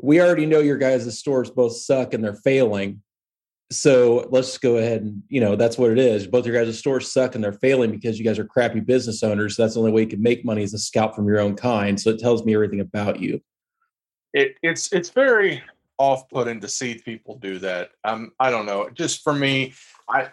we 0.00 0.20
already 0.20 0.46
know 0.46 0.60
your 0.60 0.78
guys' 0.78 1.18
stores 1.18 1.50
both 1.50 1.76
suck 1.76 2.14
and 2.14 2.22
they're 2.22 2.34
failing. 2.34 3.02
So 3.72 4.26
let's 4.30 4.48
just 4.48 4.62
go 4.62 4.76
ahead 4.76 5.02
and 5.02 5.22
you 5.28 5.40
know 5.40 5.56
that's 5.56 5.76
what 5.76 5.90
it 5.90 5.98
is. 5.98 6.26
Both 6.26 6.46
your 6.46 6.54
guys' 6.54 6.78
stores 6.78 7.12
suck 7.12 7.34
and 7.34 7.42
they're 7.44 7.52
failing 7.52 7.90
because 7.90 8.18
you 8.18 8.24
guys 8.24 8.38
are 8.38 8.44
crappy 8.44 8.80
business 8.80 9.22
owners. 9.22 9.56
That's 9.56 9.74
the 9.74 9.80
only 9.80 9.92
way 9.92 10.02
you 10.02 10.06
can 10.06 10.22
make 10.22 10.44
money 10.44 10.62
is 10.62 10.74
a 10.74 10.78
scalp 10.78 11.14
from 11.14 11.26
your 11.26 11.40
own 11.40 11.56
kind. 11.56 12.00
So 12.00 12.10
it 12.10 12.18
tells 12.18 12.44
me 12.44 12.54
everything 12.54 12.80
about 12.80 13.20
you. 13.20 13.40
it, 14.32 14.56
it's 14.62 14.92
it's 14.92 15.10
very 15.10 15.62
off-putting 15.98 16.60
to 16.60 16.68
see 16.68 16.94
people 16.94 17.36
do 17.38 17.58
that. 17.58 17.90
Um, 18.04 18.32
I 18.40 18.50
don't 18.50 18.64
know. 18.64 18.88
Just 18.94 19.22
for 19.22 19.34
me, 19.34 19.74
I 20.08 20.30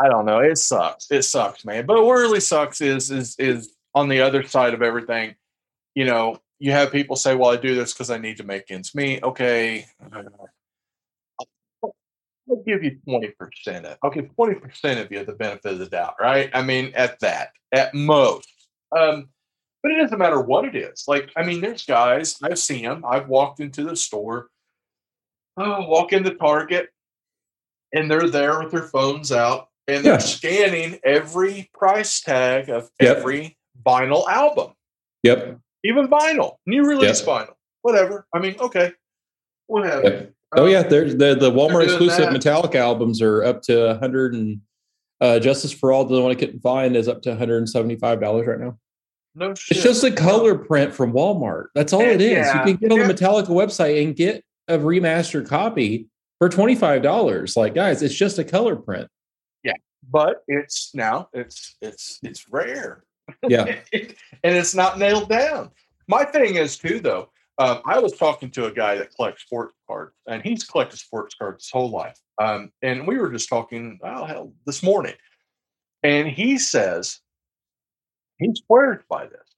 I 0.00 0.08
don't 0.08 0.26
know. 0.26 0.38
It 0.38 0.58
sucks. 0.58 1.10
It 1.10 1.22
sucks, 1.22 1.64
man. 1.64 1.86
But 1.86 2.04
what 2.04 2.12
really 2.12 2.40
sucks 2.40 2.80
is 2.80 3.10
is 3.10 3.36
is 3.38 3.74
on 3.94 4.08
the 4.08 4.20
other 4.20 4.42
side 4.44 4.74
of 4.74 4.82
everything. 4.82 5.34
You 5.94 6.04
know, 6.04 6.38
you 6.58 6.72
have 6.72 6.92
people 6.92 7.16
say, 7.16 7.34
"Well, 7.34 7.50
I 7.50 7.56
do 7.56 7.74
this 7.74 7.92
because 7.92 8.10
I 8.10 8.18
need 8.18 8.36
to 8.36 8.44
make 8.44 8.70
ends 8.70 8.94
meet." 8.94 9.22
Okay, 9.22 9.86
I'll 10.12 11.92
give 12.64 12.84
you 12.84 12.98
twenty 13.04 13.28
percent. 13.28 13.86
I'll 14.02 14.10
give 14.10 14.34
twenty 14.36 14.54
percent 14.54 15.00
of 15.00 15.10
you 15.10 15.24
the 15.24 15.32
benefit 15.32 15.72
of 15.72 15.78
the 15.78 15.86
doubt, 15.86 16.14
right? 16.20 16.50
I 16.54 16.62
mean, 16.62 16.92
at 16.94 17.18
that, 17.20 17.50
at 17.72 17.94
most. 17.94 18.48
Um, 18.96 19.28
but 19.82 19.92
it 19.92 19.96
doesn't 19.96 20.18
matter 20.18 20.40
what 20.40 20.64
it 20.64 20.74
is. 20.74 21.04
Like, 21.06 21.30
I 21.36 21.44
mean, 21.44 21.60
there's 21.60 21.84
guys 21.84 22.38
I've 22.42 22.58
seen 22.58 22.84
them. 22.84 23.04
I've 23.06 23.28
walked 23.28 23.60
into 23.60 23.84
the 23.84 23.96
store, 23.96 24.48
oh, 25.56 25.88
walk 25.88 26.12
into 26.12 26.34
Target, 26.34 26.88
and 27.92 28.10
they're 28.10 28.30
there 28.30 28.60
with 28.60 28.72
their 28.72 28.88
phones 28.88 29.32
out 29.32 29.68
and 29.88 30.04
they're 30.04 30.12
Yeah. 30.14 30.18
scanning 30.18 30.98
every 31.04 31.68
price 31.74 32.20
tag 32.20 32.68
of 32.68 32.88
Yep. 33.00 33.16
every 33.16 33.56
vinyl 33.84 34.28
album, 34.28 34.72
Yep. 35.24 35.58
even 35.84 36.06
vinyl, 36.08 36.56
new 36.66 36.84
release 36.86 37.22
vinyl, 37.22 37.54
whatever. 37.82 38.26
I 38.34 38.38
mean, 38.38 38.54
okay, 38.60 38.92
whatever. 39.66 40.02
Yep. 40.02 40.32
Oh 40.56 40.66
yeah, 40.66 40.82
there's 40.82 41.16
the 41.16 41.34
the 41.34 41.50
Walmart 41.50 41.84
exclusive 41.84 42.30
that. 42.30 42.32
Metallica 42.32 42.76
albums 42.76 43.20
are 43.20 43.42
up 43.44 43.60
to 43.62 43.88
100 43.88 44.34
and 44.34 44.60
uh, 45.20 45.38
Justice 45.40 45.72
for 45.72 45.90
All, 45.92 46.04
the 46.04 46.22
one 46.22 46.30
I 46.30 46.34
couldn't 46.36 46.60
find, 46.60 46.96
is 46.96 47.08
up 47.08 47.22
to 47.22 47.30
175 47.30 48.20
dollars 48.20 48.46
right 48.46 48.60
now. 48.60 48.78
No 49.34 49.54
shit. 49.54 49.76
It's 49.76 49.84
just 49.84 50.04
a 50.04 50.10
color 50.10 50.56
print 50.56 50.94
from 50.94 51.12
Walmart. 51.12 51.66
That's 51.74 51.92
all 51.92 52.00
it 52.00 52.20
is. 52.20 52.30
Yeah. 52.32 52.66
You 52.66 52.76
can 52.76 52.88
get 52.88 52.92
on 52.92 53.06
the 53.06 53.12
Metallica 53.14 53.48
website 53.48 54.02
and 54.02 54.14
get 54.16 54.42
a 54.68 54.78
remastered 54.78 55.46
copy 55.48 56.08
for 56.38 56.48
twenty 56.48 56.74
five 56.74 57.02
dollars. 57.02 57.56
Like 57.56 57.74
guys, 57.74 58.00
it's 58.02 58.14
just 58.14 58.38
a 58.38 58.44
color 58.44 58.74
print. 58.76 59.08
But 60.10 60.42
it's 60.48 60.94
now 60.94 61.28
it's 61.32 61.76
it's 61.80 62.18
it's 62.22 62.48
rare. 62.48 63.04
Yeah. 63.46 63.64
and 63.92 64.14
it's 64.42 64.74
not 64.74 64.98
nailed 64.98 65.28
down. 65.28 65.70
My 66.06 66.24
thing 66.24 66.56
is 66.56 66.78
too, 66.78 67.00
though. 67.00 67.30
Um, 67.58 67.80
I 67.84 67.98
was 67.98 68.12
talking 68.12 68.50
to 68.52 68.66
a 68.66 68.72
guy 68.72 68.96
that 68.96 69.14
collects 69.14 69.42
sports 69.42 69.74
cards, 69.86 70.14
and 70.28 70.42
he's 70.42 70.64
collected 70.64 70.98
sports 70.98 71.34
cards 71.34 71.64
his 71.64 71.70
whole 71.72 71.90
life. 71.90 72.16
Um, 72.40 72.70
and 72.82 73.06
we 73.06 73.18
were 73.18 73.30
just 73.30 73.48
talking, 73.48 73.98
oh 74.04 74.24
hell, 74.24 74.52
this 74.64 74.82
morning, 74.82 75.14
and 76.02 76.28
he 76.28 76.56
says 76.56 77.20
he's 78.38 78.62
swears 78.66 79.02
by 79.10 79.26
this. 79.26 79.56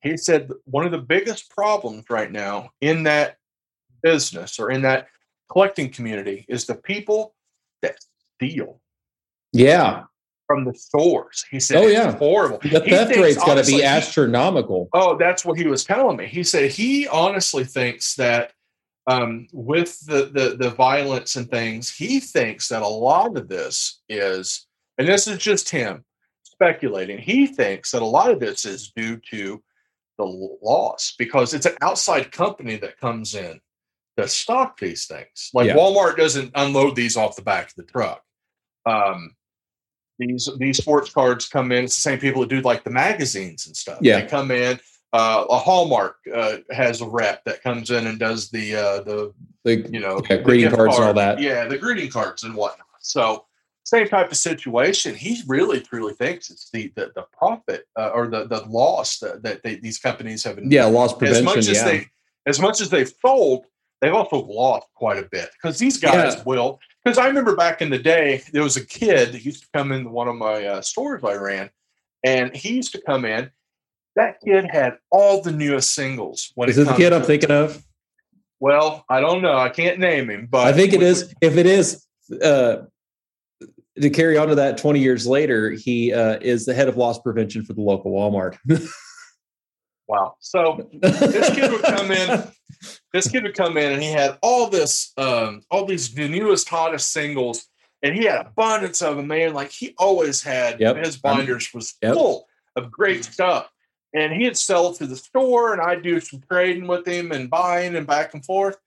He 0.00 0.16
said 0.16 0.50
one 0.64 0.86
of 0.86 0.92
the 0.92 0.98
biggest 0.98 1.50
problems 1.50 2.06
right 2.10 2.32
now 2.32 2.70
in 2.80 3.04
that 3.04 3.36
business 4.02 4.58
or 4.58 4.70
in 4.70 4.82
that 4.82 5.08
collecting 5.50 5.90
community 5.90 6.44
is 6.48 6.66
the 6.66 6.74
people 6.74 7.34
that 7.82 7.96
steal 8.36 8.80
Yeah. 9.52 10.04
from 10.46 10.64
the 10.64 10.74
stores. 10.74 11.44
He 11.50 11.60
said, 11.60 11.78
Oh, 11.78 11.82
it's 11.86 11.92
yeah. 11.94 12.16
horrible. 12.16 12.58
The 12.62 12.68
He 12.84 12.90
theft 12.90 13.16
rate's 13.16 13.36
gotta 13.36 13.52
honestly, 13.52 13.74
be 13.74 13.78
he- 13.80 13.84
astronomical. 13.84 14.88
Oh, 14.92 15.16
that's 15.16 15.44
what 15.44 15.56
he 15.58 15.66
was 15.66 15.84
telling 15.84 16.16
me. 16.16 16.26
He 16.26 16.42
said 16.42 16.70
he 16.70 17.06
honestly 17.08 17.64
thinks 17.64 18.14
that 18.16 18.52
um, 19.08 19.48
with 19.52 19.98
the, 20.06 20.26
the 20.26 20.56
the 20.56 20.70
violence 20.70 21.34
and 21.36 21.50
things, 21.50 21.90
he 21.92 22.20
thinks 22.20 22.68
that 22.68 22.82
a 22.82 22.86
lot 22.86 23.36
of 23.36 23.48
this 23.48 24.00
is, 24.08 24.66
and 24.96 25.08
this 25.08 25.26
is 25.26 25.38
just 25.38 25.68
him 25.70 26.04
speculating. 26.44 27.18
He 27.18 27.46
thinks 27.48 27.90
that 27.90 28.02
a 28.02 28.04
lot 28.06 28.30
of 28.30 28.38
this 28.38 28.64
is 28.64 28.92
due 28.94 29.16
to 29.32 29.60
the 30.18 30.24
loss 30.24 31.14
because 31.18 31.52
it's 31.52 31.66
an 31.66 31.74
outside 31.80 32.30
company 32.30 32.76
that 32.76 33.00
comes 33.00 33.34
in 33.34 33.60
that 34.16 34.30
stock 34.30 34.78
these 34.78 35.06
things. 35.06 35.50
Like 35.52 35.66
Yeah. 35.68 35.74
Walmart 35.76 36.16
doesn't 36.16 36.52
unload 36.54 36.94
these 36.94 37.16
off 37.16 37.34
the 37.34 37.42
back 37.42 37.68
of 37.70 37.74
the 37.76 37.82
truck. 37.84 38.22
Um, 38.86 39.34
these 40.26 40.48
these 40.58 40.78
sports 40.78 41.10
cards 41.12 41.48
come 41.48 41.72
in. 41.72 41.84
It's 41.84 41.96
the 41.96 42.00
same 42.00 42.18
people 42.18 42.40
that 42.42 42.50
do 42.50 42.60
like 42.60 42.84
the 42.84 42.90
magazines 42.90 43.66
and 43.66 43.76
stuff. 43.76 43.98
Yeah. 44.00 44.20
They 44.20 44.26
come 44.26 44.50
in. 44.50 44.78
Uh, 45.12 45.44
a 45.50 45.58
Hallmark 45.58 46.16
uh, 46.34 46.56
has 46.70 47.02
a 47.02 47.06
rep 47.06 47.44
that 47.44 47.62
comes 47.62 47.90
in 47.90 48.06
and 48.06 48.18
does 48.18 48.50
the 48.50 48.74
uh, 48.76 49.02
the 49.02 49.32
The, 49.64 49.86
you 49.90 50.00
know 50.00 50.20
Yeah, 50.28 50.36
the 50.36 50.42
greeting 50.42 50.70
cards 50.70 50.96
and 50.96 51.04
all 51.04 51.14
that. 51.14 51.40
Yeah, 51.40 51.66
the 51.66 51.78
greeting 51.78 52.10
cards 52.10 52.44
and 52.44 52.54
whatnot. 52.54 52.86
So 53.00 53.44
same 53.84 54.08
type 54.08 54.30
of 54.30 54.36
situation. 54.38 55.14
He 55.14 55.42
really 55.46 55.80
truly 55.80 56.14
thinks 56.14 56.50
it's 56.50 56.70
the 56.70 56.92
the, 56.96 57.12
the 57.14 57.26
profit 57.36 57.84
uh, 57.98 58.08
or 58.14 58.28
the 58.28 58.46
the 58.46 58.62
loss 58.68 59.18
that, 59.18 59.42
that 59.42 59.62
they, 59.62 59.74
these 59.76 59.98
companies 59.98 60.44
have. 60.44 60.58
yeah, 60.64 60.86
loss 60.86 61.12
prevention. 61.12 61.46
as 61.46 61.54
much 61.54 61.56
as 61.58 61.68
yeah. 61.76 61.84
they 61.84 62.06
as 62.46 62.58
much 62.58 62.80
as 62.80 62.88
they've 62.88 63.12
sold, 63.20 63.66
they've 64.00 64.14
also 64.14 64.38
lost 64.46 64.86
quite 64.94 65.18
a 65.18 65.28
bit 65.30 65.50
because 65.52 65.78
these 65.78 65.98
guys 65.98 66.36
Yeah. 66.36 66.42
will. 66.44 66.80
Because 67.04 67.18
I 67.18 67.26
remember 67.26 67.56
back 67.56 67.82
in 67.82 67.90
the 67.90 67.98
day, 67.98 68.42
there 68.52 68.62
was 68.62 68.76
a 68.76 68.86
kid 68.86 69.32
that 69.32 69.44
used 69.44 69.62
to 69.62 69.68
come 69.74 69.90
into 69.92 70.10
one 70.10 70.28
of 70.28 70.36
my 70.36 70.64
uh, 70.64 70.80
stores 70.82 71.24
I 71.24 71.34
ran, 71.34 71.70
and 72.24 72.54
he 72.54 72.74
used 72.74 72.92
to 72.92 73.02
come 73.02 73.24
in. 73.24 73.50
That 74.14 74.40
kid 74.44 74.66
had 74.70 74.98
all 75.10 75.42
the 75.42 75.52
newest 75.52 75.94
singles. 75.94 76.52
When 76.54 76.68
Is 76.68 76.78
it 76.78 76.86
the 76.86 76.94
kid 76.94 77.12
I'm 77.12 77.22
thinking 77.22 77.50
of? 77.50 77.82
Well, 78.60 79.04
I 79.08 79.20
don't 79.20 79.42
know. 79.42 79.56
I 79.56 79.70
can't 79.70 79.98
name 79.98 80.30
him, 80.30 80.46
but 80.50 80.66
I 80.66 80.72
think 80.72 80.92
it 80.92 81.02
is. 81.02 81.34
If 81.40 81.56
it 81.56 81.66
is, 81.66 82.06
uh, 82.42 82.82
to 84.00 84.10
carry 84.10 84.36
on 84.36 84.48
to 84.48 84.54
that, 84.56 84.78
20 84.78 85.00
years 85.00 85.26
later, 85.26 85.70
he 85.70 86.12
uh, 86.12 86.38
is 86.40 86.66
the 86.66 86.74
head 86.74 86.88
of 86.88 86.96
loss 86.96 87.18
prevention 87.18 87.64
for 87.64 87.72
the 87.72 87.80
local 87.80 88.12
Walmart. 88.12 88.56
Wow. 90.08 90.34
So 90.40 90.90
this 90.92 91.54
kid 91.54 91.72
would 91.72 91.82
come 91.82 92.10
in. 92.10 92.44
This 93.12 93.28
kid 93.28 93.42
would 93.42 93.54
come 93.54 93.76
in, 93.76 93.92
and 93.92 94.02
he 94.02 94.10
had 94.10 94.38
all 94.42 94.68
this, 94.68 95.12
um, 95.18 95.62
all 95.70 95.84
these 95.84 96.14
the 96.14 96.28
newest, 96.28 96.68
hottest 96.68 97.12
singles, 97.12 97.66
and 98.02 98.14
he 98.14 98.24
had 98.24 98.46
abundance 98.46 99.02
of 99.02 99.16
them. 99.16 99.26
Man, 99.26 99.52
like 99.52 99.70
he 99.70 99.94
always 99.98 100.42
had. 100.42 100.80
Yep. 100.80 101.04
His 101.04 101.16
binders 101.18 101.72
was 101.74 101.94
Yep. 102.02 102.14
full 102.14 102.48
of 102.76 102.90
great 102.90 103.24
stuff, 103.24 103.70
and 104.14 104.32
he'd 104.32 104.56
sell 104.56 104.90
it 104.90 104.96
to 104.96 105.06
the 105.06 105.16
store, 105.16 105.72
and 105.72 105.82
I'd 105.82 106.02
do 106.02 106.20
some 106.20 106.42
trading 106.50 106.86
with 106.86 107.06
him 107.06 107.32
and 107.32 107.50
buying 107.50 107.96
and 107.96 108.06
back 108.06 108.32
and 108.32 108.44
forth. 108.44 108.78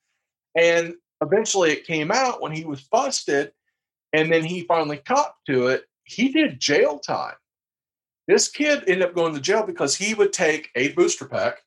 And 0.55 0.95
eventually, 1.21 1.71
it 1.71 1.85
came 1.85 2.11
out 2.11 2.41
when 2.41 2.51
he 2.51 2.65
was 2.65 2.81
busted, 2.81 3.51
and 4.11 4.31
then 4.31 4.43
he 4.43 4.61
finally 4.61 4.97
copped 4.97 5.45
to 5.47 5.67
it. 5.67 5.85
He 6.05 6.29
did 6.29 6.59
jail 6.59 6.97
time. 6.97 7.35
This 8.27 8.47
kid 8.47 8.79
ended 8.87 9.03
up 9.03 9.13
going 9.13 9.35
to 9.35 9.39
jail 9.41 9.63
because 9.63 9.95
he 9.95 10.15
would 10.15 10.33
take 10.33 10.71
a 10.75 10.93
booster 10.93 11.25
pack 11.25 11.61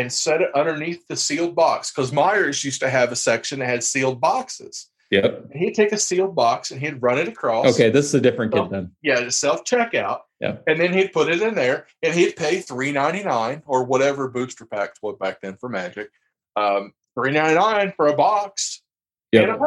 and 0.00 0.12
set 0.12 0.40
it 0.40 0.48
underneath 0.54 1.06
the 1.08 1.16
sealed 1.16 1.54
box. 1.54 1.92
Because 1.92 2.10
Meijers 2.10 2.64
used 2.64 2.80
to 2.80 2.90
have 2.90 3.12
a 3.12 3.16
section 3.16 3.58
that 3.60 3.66
had 3.66 3.84
sealed 3.84 4.20
boxes. 4.20 4.88
yep. 5.10 5.44
And 5.50 5.60
he'd 5.60 5.74
take 5.74 5.92
a 5.92 5.98
sealed 5.98 6.34
box 6.34 6.70
and 6.70 6.80
he'd 6.80 7.02
run 7.02 7.18
it 7.18 7.28
across. 7.28 7.66
Okay, 7.74 7.90
this 7.90 8.06
is 8.06 8.14
a 8.14 8.20
different 8.20 8.52
kid 8.52 8.70
then. 8.70 8.92
Yeah, 9.02 9.28
self 9.28 9.64
checkout. 9.64 10.20
Yeah. 10.40 10.56
And 10.66 10.80
then 10.80 10.92
he'd 10.92 11.12
put 11.12 11.28
it 11.28 11.42
in 11.42 11.54
there 11.54 11.86
and 12.02 12.14
he'd 12.14 12.36
pay 12.36 12.60
three 12.60 12.92
ninety 12.92 13.22
nine 13.22 13.62
or 13.66 13.84
whatever 13.84 14.28
booster 14.28 14.64
packs 14.64 15.00
was 15.02 15.16
back 15.20 15.40
then 15.40 15.56
for 15.56 15.68
Magic. 15.68 16.10
Um, 16.56 16.92
three 17.14 17.32
ninety 17.32 17.54
nine 17.54 17.92
for 17.96 18.06
a 18.08 18.16
box 18.16 18.82
Yep. 19.32 19.58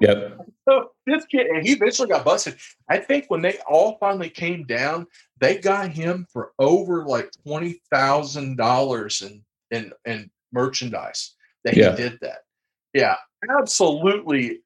Yep. 0.00 0.38
So 0.68 0.90
this 1.08 1.24
kid, 1.26 1.48
and 1.48 1.66
he 1.66 1.72
eventually 1.72 2.06
got 2.08 2.24
busted. 2.24 2.54
I 2.88 2.98
think 2.98 3.24
when 3.26 3.42
they 3.42 3.58
all 3.68 3.96
finally 3.98 4.30
came 4.30 4.62
down, 4.64 5.08
they 5.40 5.58
got 5.58 5.90
him 5.90 6.24
for 6.32 6.52
over 6.60 7.04
like 7.04 7.30
twenty 7.44 7.82
thousand 7.92 8.58
dollars 8.58 9.22
in 9.22 9.42
in 9.72 9.92
in 10.04 10.30
merchandise 10.52 11.34
that 11.64 11.76
Yeah. 11.76 11.90
he 11.90 11.96
did 11.96 12.18
that. 12.22 12.42
Yeah, 12.94 13.16
absolutely 13.58 14.60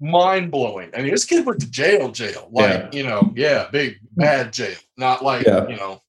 mind 0.00 0.50
blowing. 0.50 0.90
I 0.96 1.02
mean, 1.02 1.10
this 1.10 1.26
kid 1.26 1.44
went 1.44 1.60
to 1.60 1.70
jail, 1.70 2.10
jail, 2.10 2.48
like 2.50 2.70
Yeah. 2.70 2.88
you 2.94 3.02
know, 3.02 3.30
yeah, 3.36 3.68
big 3.70 3.98
bad 4.12 4.54
jail, 4.54 4.78
not 4.96 5.22
like 5.22 5.44
Yeah. 5.46 5.68
you 5.68 5.76
know, 5.76 6.00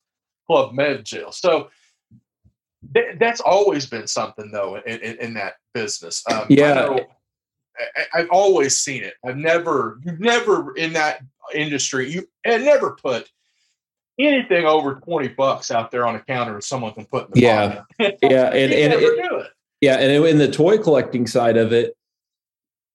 club 0.48 0.74
med 0.74 1.04
jail. 1.04 1.34
So. 1.34 1.70
th- 2.96 3.18
That's 3.20 3.42
always 3.42 3.86
been 3.86 4.08
something 4.08 4.52
though 4.52 4.78
in, 4.78 5.00
in, 5.02 5.18
in 5.18 5.34
that 5.36 5.56
business. 5.74 6.24
Um, 6.30 6.42
I 6.42 6.46
Yeah. 6.50 6.98
I, 7.78 8.20
I've 8.20 8.30
always 8.30 8.78
seen 8.78 9.04
it. 9.04 9.14
I've 9.26 9.38
never, 9.38 10.00
you've 10.04 10.20
never 10.20 10.76
in 10.76 10.94
that 10.94 11.22
industry, 11.54 12.12
you 12.12 12.28
and 12.46 12.64
never 12.66 12.92
put 12.92 13.30
anything 14.20 14.66
over 14.66 14.96
twenty 14.96 15.30
bucks 15.30 15.72
out 15.72 15.90
there 15.92 16.06
on 16.06 16.16
a 16.16 16.20
counter 16.20 16.54
that 16.56 16.64
someone 16.64 16.94
can 16.94 17.06
put 17.06 17.28
in 17.28 17.32
the 17.34 17.42
Yeah. 17.42 17.82
Yeah, 18.00 18.48
and 18.48 18.74
and 18.74 18.92
never 18.92 19.14
it, 19.14 19.30
do 19.30 19.36
it. 19.38 19.52
yeah, 19.80 19.96
and 19.96 20.26
in 20.26 20.38
the 20.38 20.52
toy 20.52 20.78
collecting 20.78 21.28
side 21.28 21.58
of 21.58 21.74
it, 21.74 21.96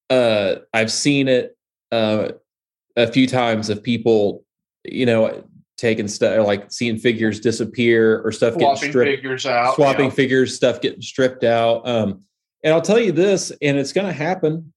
uh, 0.09 0.57
I've 0.73 0.91
seen 0.91 1.27
it 1.27 1.57
uh, 1.91 2.29
a 2.95 3.11
few 3.11 3.27
times 3.27 3.69
of 3.69 3.83
people, 3.83 4.45
you 4.85 5.05
know, 5.05 5.43
taking 5.77 6.07
stuff 6.07 6.45
like 6.45 6.71
seeing 6.71 6.97
figures 6.97 7.39
disappear 7.39 8.21
or 8.21 8.31
stuff 8.31 8.53
getting 8.53 8.67
Swapping 8.75 8.91
stripped 8.91 9.15
figures 9.17 9.45
out, 9.45 9.75
swapping 9.75 10.11
figures, 10.11 10.55
stuff 10.55 10.81
getting 10.81 11.01
stripped 11.01 11.43
out. 11.43 11.87
Um, 11.87 12.21
and 12.63 12.73
I'll 12.73 12.81
tell 12.81 12.99
you 12.99 13.11
this, 13.11 13.51
and 13.61 13.77
it's 13.77 13.93
going 13.93 14.07
to 14.07 14.13
happen 14.13 14.73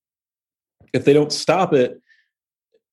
if 0.92 1.04
they 1.04 1.12
don't 1.12 1.32
stop 1.32 1.72
it. 1.72 2.00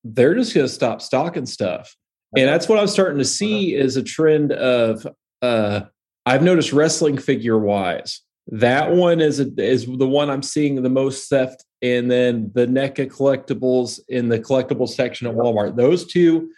They're 0.04 0.36
just 0.36 0.54
going 0.54 0.68
to 0.68 0.74
stop 0.74 1.02
stocking 1.02 1.46
stuff, 1.46 1.96
and 2.36 2.48
that's 2.48 2.70
what 2.70 2.80
I'm 2.80 2.88
starting 2.88 3.18
to 3.18 3.26
see 3.26 3.76
is 3.76 3.98
a 3.98 4.04
trend 4.04 4.52
of. 4.52 5.08
Uh, 5.42 5.82
I've 6.26 6.44
noticed 6.44 6.74
wrestling 6.74 7.18
figure 7.18 7.58
wise. 7.58 8.22
That 8.48 8.92
one 8.92 9.22
is 9.22 9.40
a, 9.40 9.48
is 9.58 9.86
the 9.86 10.08
one 10.08 10.30
I'm 10.30 10.44
seeing 10.44 10.82
the 10.82 10.90
most 10.90 11.30
theft, 11.30 11.64
and 11.82 12.10
then 12.10 12.52
the 12.54 12.66
NECA 12.66 13.08
collectibles 13.08 14.00
in 14.10 14.30
the 14.30 14.40
collectibles 14.40 14.90
section 14.90 15.28
at 15.28 15.36
Walmart. 15.36 15.76
Those 15.76 16.06
two 16.06 16.50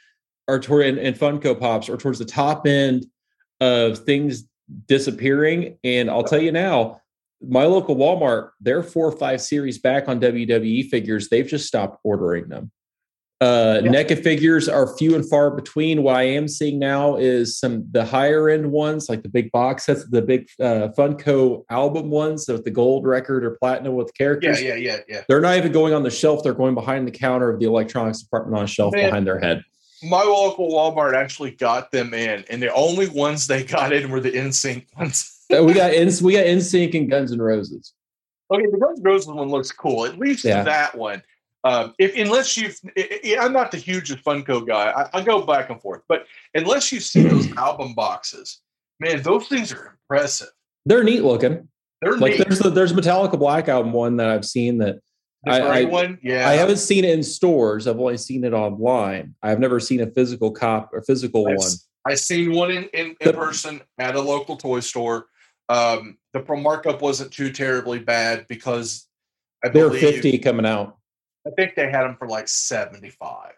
are 0.48 0.60
toward 0.60 0.88
and, 0.88 0.98
and 0.98 1.16
Funko 1.16 1.58
Pops 1.58 1.90
are 1.90 1.98
towards 1.98 2.20
the 2.20 2.26
top 2.26 2.66
end 2.66 3.06
of 3.60 4.00
things 4.00 4.46
disappearing. 4.88 5.78
And 5.84 6.10
I'll 6.10 6.24
tell 6.24 6.42
you 6.42 6.52
now, 6.52 6.99
my 7.42 7.64
local 7.64 7.96
Walmart, 7.96 8.50
their 8.60 8.84
four 8.84 9.08
or 9.08 9.18
five 9.18 9.42
series 9.42 9.78
back 9.78 10.08
on 10.08 10.20
WWE 10.20 10.90
figures, 10.90 11.30
they've 11.30 11.48
just 11.48 11.68
stopped 11.68 12.00
ordering 12.04 12.50
them. 12.50 12.72
Uh, 13.42 13.80
Yeah. 13.82 13.92
NECA 13.92 14.22
figures 14.22 14.68
are 14.68 14.98
few 14.98 15.16
and 15.16 15.28
far 15.30 15.50
between. 15.52 16.04
What 16.04 16.18
I 16.18 16.24
am 16.24 16.50
seeing 16.50 16.78
now 16.78 17.16
is 17.16 17.58
some 17.58 17.86
the 17.92 18.04
higher 18.04 18.50
end 18.50 18.70
ones, 18.70 19.08
like 19.08 19.24
the 19.24 19.30
big 19.30 19.50
box 19.54 19.86
sets, 19.86 20.04
the 20.10 20.22
big 20.22 20.50
uh, 20.60 20.90
Funko 20.98 21.64
album 21.70 22.10
ones 22.10 22.50
with 22.50 22.66
the 22.66 22.72
gold 22.72 23.06
record 23.08 23.46
or 23.46 23.52
platinum 23.52 23.96
with 23.96 24.08
Yeah, 24.08 24.26
characters. 24.26 24.62
yeah, 24.62 24.76
yeah, 24.76 24.98
yeah. 25.08 25.22
They're 25.30 25.40
not 25.40 25.56
even 25.56 25.72
going 25.72 25.94
on 25.94 26.04
the 26.04 26.10
shelf. 26.12 26.44
They're 26.44 26.54
going 26.54 26.76
behind 26.76 27.08
the 27.08 27.12
counter 27.12 27.50
of 27.50 27.62
the 27.62 27.66
electronics 27.68 28.22
department 28.22 28.58
on 28.58 28.66
a 28.66 28.68
shelf 28.68 28.94
Man. 28.94 29.06
behind 29.06 29.26
their 29.26 29.40
head. 29.40 29.64
My 30.04 30.24
local 30.24 30.70
Walmart 30.70 31.14
actually 31.14 31.52
got 31.52 31.92
them 31.92 32.14
in, 32.14 32.44
and 32.50 32.62
the 32.62 32.74
only 32.74 33.08
ones 33.08 33.48
they 33.48 33.64
got 33.64 33.94
in 33.94 34.10
were 34.10 34.20
the 34.20 34.32
NSYNC 34.32 34.86
ones. 34.98 35.39
We 35.50 35.74
got 35.74 35.94
in, 35.94 36.10
we 36.22 36.34
got 36.34 36.46
NSYNC 36.46 36.96
and 36.96 37.10
Guns 37.10 37.32
N' 37.32 37.42
Roses. 37.42 37.94
Okay, 38.54 38.66
the 38.72 38.78
Guns 38.78 39.00
N' 39.00 39.04
Roses 39.04 39.28
one 39.28 39.50
looks 39.50 39.72
cool. 39.72 40.06
At 40.06 40.20
least 40.20 40.46
Yeah. 40.46 40.64
that 40.64 40.96
one. 40.96 41.24
Um, 41.64 41.94
if 42.00 42.16
unless 42.16 42.56
you've, 42.56 42.80
I- 42.98 43.38
I'm 43.42 43.52
not 43.52 43.72
the 43.72 43.78
hugest 43.78 44.24
Funko 44.24 44.66
guy. 44.66 44.92
I, 44.92 45.20
I 45.20 45.24
go 45.24 45.42
back 45.42 45.70
and 45.70 45.82
forth, 45.82 46.02
but 46.08 46.26
unless 46.54 46.92
you 46.92 47.00
see 47.00 47.24
those 47.24 47.52
album 47.58 47.94
boxes, 47.96 48.62
man, 49.00 49.22
those 49.24 49.48
things 49.48 49.74
are 49.74 49.98
impressive. 50.10 50.50
They're 50.86 51.04
neat 51.04 51.24
looking. 51.24 51.68
They're 52.02 52.18
Like 52.18 52.38
neat. 52.38 52.48
there's 52.48 52.60
the 52.60 52.70
there's 52.70 52.94
Metallica 52.94 53.38
Black 53.38 53.68
album 53.68 53.92
one 53.92 54.18
that 54.18 54.30
I've 54.30 54.46
seen 54.46 54.78
that 54.78 55.00
The 55.44 55.52
I- 55.52 55.80
I- 55.82 55.84
one, 55.86 56.18
yeah. 56.24 56.48
I 56.48 56.54
haven't 56.54 56.78
seen 56.78 57.04
it 57.04 57.12
in 57.12 57.24
stores. 57.24 57.88
I've 57.88 58.00
only 58.00 58.18
seen 58.18 58.44
it 58.46 58.54
online. 58.54 59.36
I've 59.44 59.60
never 59.60 59.80
seen 59.82 60.00
a 60.00 60.08
physical 60.08 60.52
cop 60.52 60.92
or 60.94 61.02
physical 61.02 61.46
I've, 61.50 61.58
one. 61.58 61.72
I 62.06 62.16
seen 62.16 62.54
one 62.54 62.72
in, 62.72 62.84
in, 62.94 63.08
in 63.08 63.16
The- 63.22 63.34
person 63.34 63.82
at 63.98 64.16
a 64.16 64.22
local 64.22 64.56
toy 64.56 64.80
store. 64.80 65.26
Um, 65.70 66.18
the 66.34 66.40
pro 66.40 66.58
markup 66.60 67.02
wasn't 67.02 67.32
too 67.32 67.52
terribly 67.52 68.00
bad 68.00 68.46
because 68.50 69.08
I 69.64 69.70
They're 69.70 69.88
believe 69.88 70.02
50 70.16 70.40
coming 70.40 70.66
out. 70.66 70.98
I 71.48 71.52
think 71.52 71.76
they 71.76 71.90
had 71.90 72.04
them 72.04 72.16
for 72.18 72.28
like 72.28 72.48
75. 72.48 73.52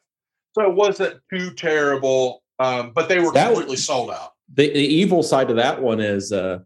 So 0.53 0.69
it 0.69 0.75
wasn't 0.75 1.21
too 1.33 1.53
terrible, 1.53 2.43
um, 2.59 2.91
but 2.93 3.09
they 3.09 3.19
were 3.19 3.31
That- 3.31 3.47
completely 3.47 3.77
sold 3.77 4.11
out. 4.11 4.31
The, 4.53 4.67
the 4.69 4.79
evil 4.79 5.23
side 5.23 5.49
of 5.49 5.55
that 5.55 5.81
one 5.81 6.01
is 6.01 6.33
uh 6.33 6.59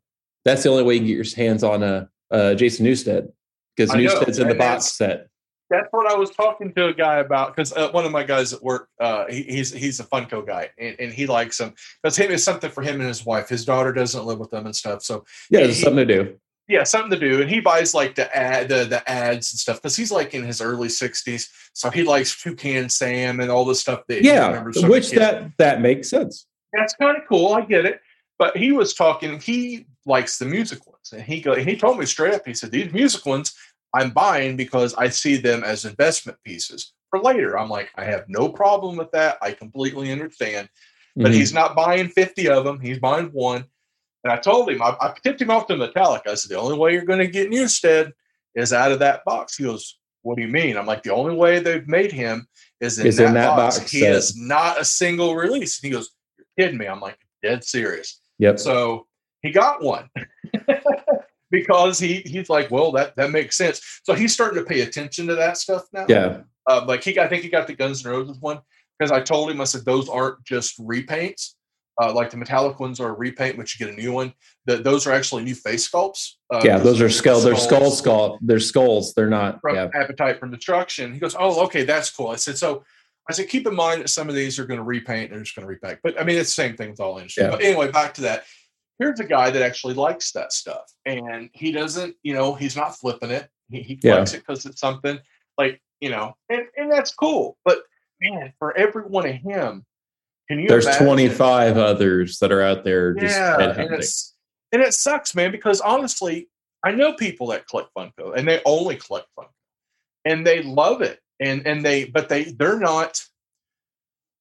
that's 0.44 0.64
the 0.64 0.70
only 0.70 0.82
way 0.82 0.96
you 0.96 1.00
can 1.02 1.08
get 1.08 1.16
your 1.16 1.36
hands 1.36 1.64
on 1.64 1.84
a 1.84 2.10
uh, 2.32 2.56
Jason 2.56 2.86
Newsted 2.86 3.32
because 3.76 3.92
Newsted's 3.92 4.40
in 4.40 4.48
the 4.48 4.56
box 4.56 4.94
set. 4.94 5.28
That's 5.70 5.88
what 5.92 6.06
I 6.12 6.16
was 6.16 6.30
talking 6.30 6.74
to 6.76 6.88
a 6.88 6.94
guy 6.94 7.18
about 7.18 7.56
because 7.56 7.74
uh, 7.74 7.90
one 7.92 8.06
of 8.06 8.12
my 8.12 8.24
guys 8.24 8.54
at 8.54 8.62
work, 8.62 8.88
uh, 9.00 9.26
he, 9.30 9.44
he's 9.44 9.72
he's 9.72 10.00
a 10.00 10.04
Funko 10.04 10.46
guy 10.46 10.70
and, 10.78 10.96
and 11.00 11.12
he 11.14 11.26
likes 11.26 11.58
them 11.58 11.74
because 12.04 12.16
him 12.16 12.32
is 12.32 12.44
something 12.44 12.70
for 12.70 12.84
him 12.84 13.00
and 13.00 13.08
his 13.08 13.26
wife. 13.26 13.50
His 13.50 13.66
daughter 13.66 13.92
doesn't 13.92 14.26
live 14.26 14.38
with 14.40 14.52
them 14.52 14.66
and 14.68 14.76
stuff, 14.76 15.02
so 15.04 15.26
Yeah, 15.50 15.62
there's 15.62 15.82
something 15.82 16.08
to 16.08 16.24
do. 16.24 16.38
yeah, 16.68 16.84
something 16.84 17.12
to 17.12 17.20
do. 17.20 17.42
And 17.42 17.50
he 17.50 17.62
buys 17.62 17.96
like 17.96 18.14
the 18.14 18.36
ad, 18.36 18.70
the, 18.70 18.86
the 18.86 19.10
ads 19.10 19.52
and 19.54 19.60
stuff 19.60 19.82
because 19.82 19.96
he's 19.96 20.12
like 20.12 20.36
in 20.36 20.44
his 20.44 20.62
early 20.62 20.90
sixties, 20.90 21.50
so 21.74 21.90
he 21.90 22.04
likes 22.04 22.40
Toucan 22.42 22.88
Sam 22.90 23.40
and 23.40 23.50
all 23.50 23.66
the 23.66 23.76
stuff 23.76 24.02
that 24.08 24.22
he 24.22 24.28
Yeah, 24.28 24.48
remembers 24.48 24.84
which 24.84 25.12
that 25.12 25.52
that 25.58 25.82
makes 25.82 26.10
sense. 26.10 26.46
that's 26.74 26.94
kind 26.96 27.18
of 27.18 27.24
cool. 27.28 27.54
I 27.54 27.62
get 27.62 27.86
it. 27.86 28.02
But 28.38 28.56
he 28.58 28.72
was 28.72 28.94
talking. 28.94 29.40
He 29.40 29.88
likes 30.06 30.38
the 30.38 30.46
music 30.46 30.86
ones, 30.86 31.12
and 31.14 31.24
he 31.24 31.40
go. 31.42 31.54
And 31.54 31.68
he 31.68 31.76
told 31.78 31.98
me 31.98 32.06
straight 32.06 32.34
up. 32.34 32.46
He 32.46 32.54
said 32.54 32.70
these 32.70 32.92
music 32.94 33.26
ones 33.26 33.54
I'm 33.96 34.10
buying 34.12 34.58
because 34.58 34.94
I 34.96 35.08
see 35.10 35.38
them 35.38 35.64
as 35.64 35.86
investment 35.86 36.38
pieces 36.44 36.94
for 37.10 37.20
later. 37.20 37.58
I'm 37.58 37.70
like, 37.70 37.90
I 37.96 38.04
have 38.04 38.26
no 38.28 38.50
problem 38.50 38.98
with 38.98 39.10
that. 39.12 39.38
I 39.42 39.52
completely 39.54 40.12
understand. 40.12 40.68
But 41.16 41.32
Mhm. 41.32 41.36
he's 41.36 41.54
not 41.54 41.76
buying 41.76 42.10
50 42.10 42.50
of 42.50 42.66
them. 42.66 42.80
He's 42.82 43.00
buying 43.00 43.28
one. 43.28 43.66
And 44.26 44.34
I 44.34 44.38
told 44.38 44.70
him, 44.70 44.82
I, 44.82 44.96
I 45.00 45.14
tipped 45.24 45.42
him 45.42 45.50
off 45.50 45.68
to 45.68 45.76
Metallica. 45.76 46.28
I 46.28 46.36
said, 46.36 46.50
the 46.52 46.60
only 46.60 46.78
way 46.78 46.92
you're 46.92 47.06
going 47.06 47.20
to 47.20 47.28
get 47.28 47.50
Newsted 47.50 48.12
is 48.54 48.74
out 48.74 48.92
of 48.92 49.00
that 49.00 49.24
box. 49.24 49.56
He 49.56 49.64
goes, 49.64 49.98
what 50.24 50.36
do 50.36 50.42
you 50.42 50.48
mean? 50.50 50.76
I'm 50.76 50.88
like, 50.88 51.04
the 51.04 51.14
only 51.14 51.36
way 51.36 51.60
they've 51.60 51.88
made 51.88 52.12
him 52.12 52.48
is 52.82 53.00
in, 53.00 53.08
Is 53.08 53.18
that, 53.18 53.28
in 53.28 53.34
that 53.36 53.56
box. 53.56 53.80
box 53.80 53.92
He 53.92 54.00
set. 54.02 54.14
is 54.16 54.36
not 54.36 54.82
a 54.82 54.84
single 54.84 55.36
release. 55.36 55.80
And 55.82 55.86
he 55.88 55.96
goes, 55.96 56.10
you're 56.38 56.48
kidding 56.60 56.78
me. 56.80 56.88
I'm 56.88 57.00
like, 57.00 57.18
dead 57.44 57.64
serious. 57.64 58.20
Yep. 58.40 58.60
So 58.60 59.08
he 59.42 59.52
got 59.52 59.82
one 59.84 60.10
because 61.52 62.00
he 62.00 62.22
he's 62.26 62.50
like, 62.50 62.72
well, 62.72 62.92
that 62.94 63.16
that 63.16 63.32
makes 63.32 63.58
sense. 63.58 63.82
So 64.04 64.14
he's 64.14 64.34
starting 64.34 64.60
to 64.60 64.66
pay 64.66 64.82
attention 64.82 65.28
to 65.28 65.36
that 65.36 65.58
stuff 65.58 65.84
now. 65.94 66.06
Yeah. 66.10 66.42
Uh, 66.68 66.84
like 66.88 67.04
he, 67.04 67.20
I 67.20 67.28
think 67.28 67.44
he 67.44 67.50
got 67.50 67.68
the 67.68 67.76
Guns 67.76 68.06
N' 68.06 68.12
Roses 68.12 68.38
one 68.40 68.60
because 68.98 69.12
I 69.12 69.22
told 69.22 69.52
him 69.52 69.62
I 69.62 69.66
said 69.66 69.86
those 69.86 70.10
aren't 70.10 70.44
just 70.44 70.80
repaints. 70.80 71.52
Uh, 72.02 72.12
like 72.14 72.30
the 72.30 72.36
metallic 72.36 72.78
ones 72.82 73.00
are 73.00 73.10
a 73.10 73.14
repaint, 73.14 73.56
but 73.56 73.74
you 73.74 73.86
get 73.86 73.94
a 73.94 73.98
new 73.98 74.12
one. 74.12 74.34
The, 74.66 74.78
those 74.78 75.08
are 75.08 75.14
actually 75.14 75.46
new 75.46 75.56
face 75.56 75.90
sculpts. 75.90 76.32
Uh, 76.54 76.60
Yeah, 76.62 76.78
those 76.78 77.00
are 77.00 77.10
skull. 77.10 77.40
They're 77.40 77.56
skull 77.56 77.80
skulls 77.80 77.98
skull. 78.00 78.40
They're 78.42 78.60
skulls. 78.60 79.14
They're 79.14 79.30
not. 79.30 79.62
From 79.62 79.76
Yeah. 79.76 79.88
Appetite 79.94 80.40
for 80.40 80.48
Destruction. 80.48 81.14
He 81.14 81.20
goes, 81.20 81.36
"Oh, 81.40 81.64
okay, 81.66 81.86
that's 81.86 82.10
cool." 82.10 82.30
I 82.30 82.36
said, 82.36 82.58
"So." 82.58 82.84
I 83.28 83.34
said, 83.34 83.50
keep 83.50 83.66
in 83.66 83.74
mind 83.74 84.02
that 84.04 84.10
some 84.10 84.30
of 84.30 84.36
these 84.36 84.60
are 84.60 84.68
going 84.68 84.78
to 84.78 84.84
repaint 84.84 85.32
and 85.32 85.38
they're 85.38 85.44
just 85.44 85.56
going 85.56 85.68
to 85.68 85.68
repaint. 85.68 85.98
But 86.04 86.22
I 86.22 86.24
mean, 86.24 86.38
it's 86.38 86.56
the 86.56 86.62
same 86.62 86.78
thing 86.78 86.92
with 86.92 87.00
all 87.00 87.18
industry. 87.18 87.44
Yeah. 87.44 87.50
But 87.50 87.64
anyway, 87.64 87.90
back 87.90 88.14
to 88.16 88.22
that. 88.22 88.44
Here's 89.00 89.20
a 89.20 89.26
guy 89.26 89.50
that 89.52 89.62
actually 89.62 89.94
likes 89.94 90.32
that 90.32 90.54
stuff. 90.54 90.86
And 91.06 91.50
he 91.54 91.72
doesn't, 91.72 92.16
you 92.24 92.34
know, 92.34 92.54
he's 92.54 92.76
not 92.76 92.96
flipping 92.96 93.32
it. 93.32 93.50
He, 93.70 93.82
he 93.82 94.00
Yeah. 94.02 94.16
likes 94.16 94.34
it 94.34 94.40
because 94.40 94.66
it's 94.66 94.80
something 94.80 95.20
like, 95.58 95.82
you 96.00 96.10
know, 96.10 96.36
and, 96.50 96.64
and 96.78 96.92
that's 96.92 97.14
cool. 97.14 97.58
But 97.66 97.80
man, 98.22 98.54
for 98.60 98.76
every 98.78 99.04
one 99.04 99.26
of 99.26 99.36
him, 99.36 99.86
can 100.48 100.60
you 100.60 100.68
There's 100.70 100.86
imagine? 100.86 101.08
25 101.08 101.78
others 101.78 102.40
that 102.40 102.52
are 102.52 102.62
out 102.62 102.84
there 102.84 103.14
just 103.14 103.36
Yeah, 103.36 103.60
and 103.60 103.94
it's 103.96 104.36
and 104.72 104.82
it 104.82 104.94
sucks, 104.94 105.34
man, 105.36 105.52
because 105.52 105.82
honestly, 105.82 106.50
I 106.84 106.92
know 106.92 107.14
people 107.14 107.48
that 107.48 107.68
collect 107.68 107.90
Funko 107.98 108.36
and 108.36 108.48
they 108.48 108.62
only 108.66 108.96
collect 108.96 109.28
Funko. 109.38 109.50
And 110.24 110.46
they 110.46 110.62
love 110.64 111.02
it. 111.02 111.20
And 111.40 111.66
and 111.66 111.84
they 111.84 112.06
but 112.06 112.30
they 112.30 112.44
they're 112.46 112.80
not 112.80 113.22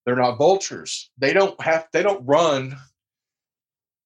they're 0.04 0.16
not 0.16 0.36
vultures. 0.36 1.10
They 1.18 1.32
don't 1.32 1.58
have 1.60 1.88
they 1.92 2.02
don't 2.02 2.24
run 2.26 2.76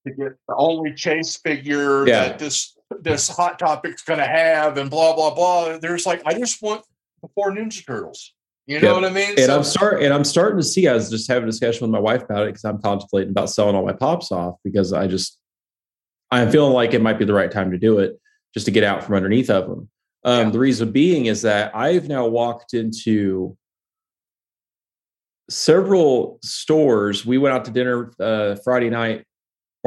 to 0.09 0.15
get 0.15 0.33
the 0.49 0.55
only 0.57 0.93
chase 0.95 1.37
figure 1.37 2.07
Yeah. 2.07 2.29
that 2.29 2.39
this 2.39 2.75
this 3.01 3.29
hot 3.29 3.59
topic's 3.59 4.03
gonna 4.03 4.27
have 4.27 4.79
and 4.79 4.91
blah 4.91 5.15
blah 5.15 5.35
blah. 5.35 5.79
There's 5.79 6.07
like 6.07 6.23
I 6.25 6.35
just 6.35 6.63
want 6.63 6.83
the 7.23 7.29
four 7.35 7.51
Ninja 7.51 7.85
Turtles. 7.87 8.35
You 8.67 8.81
know 8.81 8.89
Yeah. 8.89 8.95
what 8.95 9.05
I 9.05 9.11
mean? 9.11 9.31
and 9.31 9.41
So- 9.41 9.57
I'm 9.57 9.65
start 9.65 10.03
and 10.03 10.13
I'm 10.13 10.25
starting 10.25 10.59
to 10.59 10.65
see. 10.67 10.89
I 10.89 10.95
was 10.95 11.11
just 11.11 11.29
having 11.29 11.45
a 11.45 11.47
discussion 11.51 11.83
with 11.83 11.91
my 11.91 12.01
wife 12.01 12.23
about 12.23 12.45
it 12.45 12.49
because 12.51 12.65
I'm 12.65 12.81
contemplating 12.81 13.31
about 13.31 13.51
selling 13.51 13.75
all 13.77 13.85
my 13.85 13.93
pops 13.93 14.31
off 14.33 14.57
because 14.65 14.93
I 14.93 15.07
just 15.07 15.39
I'm 16.31 16.51
feeling 16.51 16.73
like 16.75 16.93
it 16.95 17.01
might 17.01 17.19
be 17.19 17.25
the 17.25 17.33
right 17.35 17.51
time 17.51 17.71
to 17.71 17.79
do 17.79 17.99
it 17.99 18.19
just 18.55 18.67
to 18.67 18.73
get 18.73 18.85
out 18.85 19.03
from 19.05 19.15
underneath 19.15 19.49
of 19.51 19.67
them. 19.69 19.89
Um, 20.25 20.47
Yeah. 20.47 20.51
The 20.51 20.59
reason 20.59 20.93
being 20.93 21.27
is 21.27 21.43
that 21.43 21.75
I've 21.75 22.09
now 22.09 22.27
walked 22.27 22.75
into 22.75 23.57
several 25.51 26.39
stores. 26.43 27.25
We 27.25 27.39
went 27.39 27.55
out 27.55 27.65
to 27.67 27.71
dinner 27.71 28.13
uh, 28.21 28.57
Friday 28.65 28.91
night. 28.91 29.25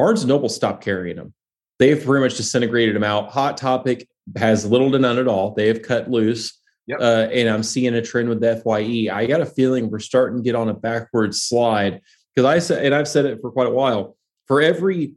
Barnes 0.02 0.24
and 0.24 0.30
Noble 0.30 0.50
stopped 0.50 0.84
carrying 0.84 1.16
them. 1.16 1.32
They've 1.78 2.04
pretty 2.04 2.24
much 2.24 2.36
disintegrated 2.36 2.96
them 2.96 3.04
out. 3.04 3.30
Hot 3.30 3.56
Topic 3.56 4.10
has 4.36 4.66
little 4.66 4.92
to 4.92 4.98
none 4.98 5.20
at 5.20 5.28
all. 5.28 5.54
They 5.54 5.68
have 5.68 5.84
cut 5.84 6.10
loose. 6.10 6.60
Yep. 6.88 7.00
Uh, 7.00 7.28
and 7.32 7.48
I'm 7.48 7.62
seeing 7.62 7.94
a 7.94 8.02
trend 8.02 8.28
with 8.28 8.42
FYE. 8.42 9.10
I 9.14 9.28
got 9.28 9.42
a 9.42 9.46
feeling 9.46 9.92
we're 9.92 10.00
starting 10.00 10.40
to 10.40 10.44
get 10.44 10.56
on 10.56 10.70
a 10.70 10.74
backward 10.74 11.36
slide 11.36 12.02
because 12.34 12.48
I 12.48 12.58
said, 12.58 12.84
and 12.84 12.96
I've 12.96 13.08
said 13.08 13.26
it 13.26 13.42
for 13.42 13.52
quite 13.52 13.68
a 13.68 13.72
while. 13.72 14.18
For 14.48 14.60
every 14.60 15.14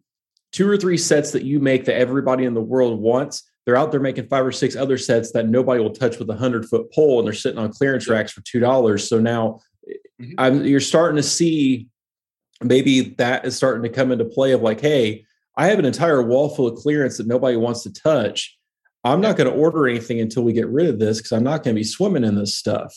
two 0.53 0.69
or 0.69 0.77
three 0.77 0.99
sets 0.99 1.31
that 1.31 1.45
you 1.45 1.61
make 1.61 1.87
that 1.87 1.97
everybody 1.97 2.45
in 2.45 2.53
the 2.53 2.61
world 2.61 3.01
wants, 3.01 3.51
they're 3.65 3.77
out 3.77 3.91
there 3.91 4.01
making 4.01 4.27
five 4.29 4.45
or 4.45 4.53
six 4.53 4.77
other 4.77 4.99
sets 4.99 5.33
that 5.33 5.49
nobody 5.49 5.83
will 5.83 5.95
touch 5.95 6.19
with 6.19 6.29
a 6.29 6.37
hundred 6.37 6.67
foot 6.67 6.93
pole, 6.93 7.21
and 7.21 7.27
they're 7.27 7.33
sitting 7.33 7.59
on 7.59 7.73
clearance 7.73 8.07
racks 8.07 8.33
for 8.33 8.43
two 8.43 8.61
dollars. 8.61 9.09
So 9.09 9.19
now, 9.19 9.61
Mhm. 10.21 10.35
I'm 10.37 10.65
you're 10.67 10.81
starting 10.81 11.17
to 11.17 11.23
see 11.23 11.89
maybe 12.63 13.01
that 13.19 13.45
is 13.45 13.57
starting 13.57 13.83
to 13.83 13.89
come 13.89 14.13
into 14.13 14.25
play 14.25 14.53
of 14.53 14.63
like, 14.63 14.81
hey, 14.81 15.25
I 15.57 15.67
have 15.67 15.79
an 15.79 15.85
entire 15.85 16.23
wall 16.23 16.49
full 16.49 16.67
of 16.67 16.77
clearance 16.79 17.19
that 17.19 17.27
nobody 17.27 17.57
wants 17.57 17.83
to 17.85 17.93
touch. 17.93 18.57
I'm 19.05 19.21
not 19.21 19.37
going 19.37 19.51
to 19.51 19.57
order 19.57 19.87
anything 19.87 20.21
until 20.21 20.43
we 20.45 20.53
get 20.53 20.69
rid 20.69 20.87
of 20.89 20.99
this 20.99 21.19
because 21.19 21.33
I'm 21.33 21.45
not 21.45 21.63
going 21.63 21.75
to 21.77 21.81
be 21.81 21.85
swimming 21.85 22.25
in 22.25 22.35
this 22.37 22.55
stuff. 22.57 22.95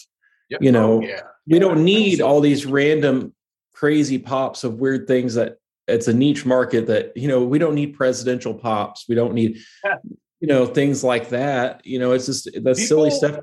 Yep. 0.49 0.61
you 0.63 0.71
know, 0.71 0.93
Oh, 0.93 1.01
yeah. 1.01 1.21
We 1.47 1.55
Yeah, 1.55 1.59
don't 1.59 1.83
need 1.83 2.13
absolutely. 2.13 2.21
all 2.23 2.41
these 2.41 2.65
random 2.65 3.33
crazy 3.73 4.17
pops 4.17 4.63
of 4.63 4.75
weird 4.79 5.07
things 5.07 5.33
that 5.35 5.57
it's 5.87 6.07
a 6.07 6.13
niche 6.13 6.45
market 6.45 6.87
that, 6.87 7.15
you 7.15 7.27
know, 7.27 7.43
we 7.43 7.59
don't 7.59 7.75
need 7.75 7.93
presidential 7.95 8.53
pops. 8.53 9.05
We 9.09 9.15
don't 9.15 9.33
need, 9.33 9.57
you 10.39 10.47
know, 10.47 10.65
things 10.65 11.03
like 11.03 11.29
that. 11.29 11.85
You 11.85 11.99
know, 11.99 12.11
it's 12.13 12.25
just 12.25 12.49
that's 12.63 12.87
silly 12.87 13.11
stuff. 13.11 13.39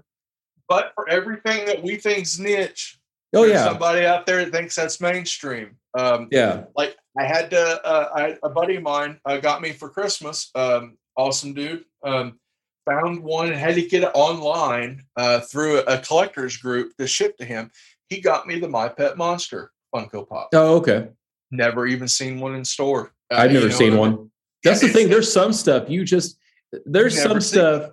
But 0.68 0.92
for 0.94 1.08
everything 1.08 1.66
that 1.66 1.82
we 1.82 1.96
think's 1.96 2.38
niche, 2.38 2.98
Oh, 3.34 3.44
yeah. 3.44 3.64
somebody 3.64 4.06
out 4.06 4.26
there 4.26 4.44
that 4.44 4.52
thinks 4.52 4.76
that's 4.76 5.00
mainstream. 5.00 5.76
Um, 5.96 6.28
Yeah. 6.30 6.64
like 6.76 6.96
I 7.18 7.24
had 7.24 7.50
to, 7.50 7.86
uh, 7.86 8.08
I, 8.14 8.38
a 8.42 8.50
buddy 8.50 8.76
of 8.76 8.82
mine 8.82 9.20
uh, 9.24 9.38
got 9.38 9.62
me 9.62 9.72
for 9.72 9.88
Christmas. 9.88 10.50
Um, 10.54 10.98
awesome 11.16 11.54
dude. 11.54 11.84
Um, 12.02 12.38
found 12.86 13.22
one 13.22 13.48
and 13.48 13.56
had 13.56 13.76
to 13.76 13.82
get 13.82 14.02
it 14.02 14.10
online 14.14 15.04
uh, 15.16 15.40
through 15.40 15.78
a, 15.78 15.82
a 15.82 15.98
collector's 15.98 16.56
group 16.56 16.96
to 16.98 17.06
ship 17.06 17.36
to 17.38 17.44
him. 17.44 17.70
He 18.08 18.20
got 18.20 18.46
me 18.46 18.58
the 18.58 18.68
My 18.68 18.88
Pet 18.88 19.16
Monster 19.16 19.70
Funko 19.94 20.28
Pop. 20.28 20.48
Oh, 20.52 20.76
okay. 20.76 21.08
Never 21.50 21.86
even 21.86 22.08
seen 22.08 22.40
one 22.40 22.54
in 22.54 22.64
store. 22.64 23.12
Uh, 23.30 23.36
I've 23.36 23.52
never 23.52 23.70
seen 23.70 23.88
I 23.88 23.90
mean? 23.90 23.98
one. 23.98 24.30
That's 24.64 24.80
the 24.80 24.88
thing. 24.88 25.08
There's 25.08 25.32
some 25.32 25.52
stuff 25.52 25.88
you 25.88 26.04
just 26.04 26.38
there's 26.84 27.20
some 27.20 27.40
stuff, 27.40 27.92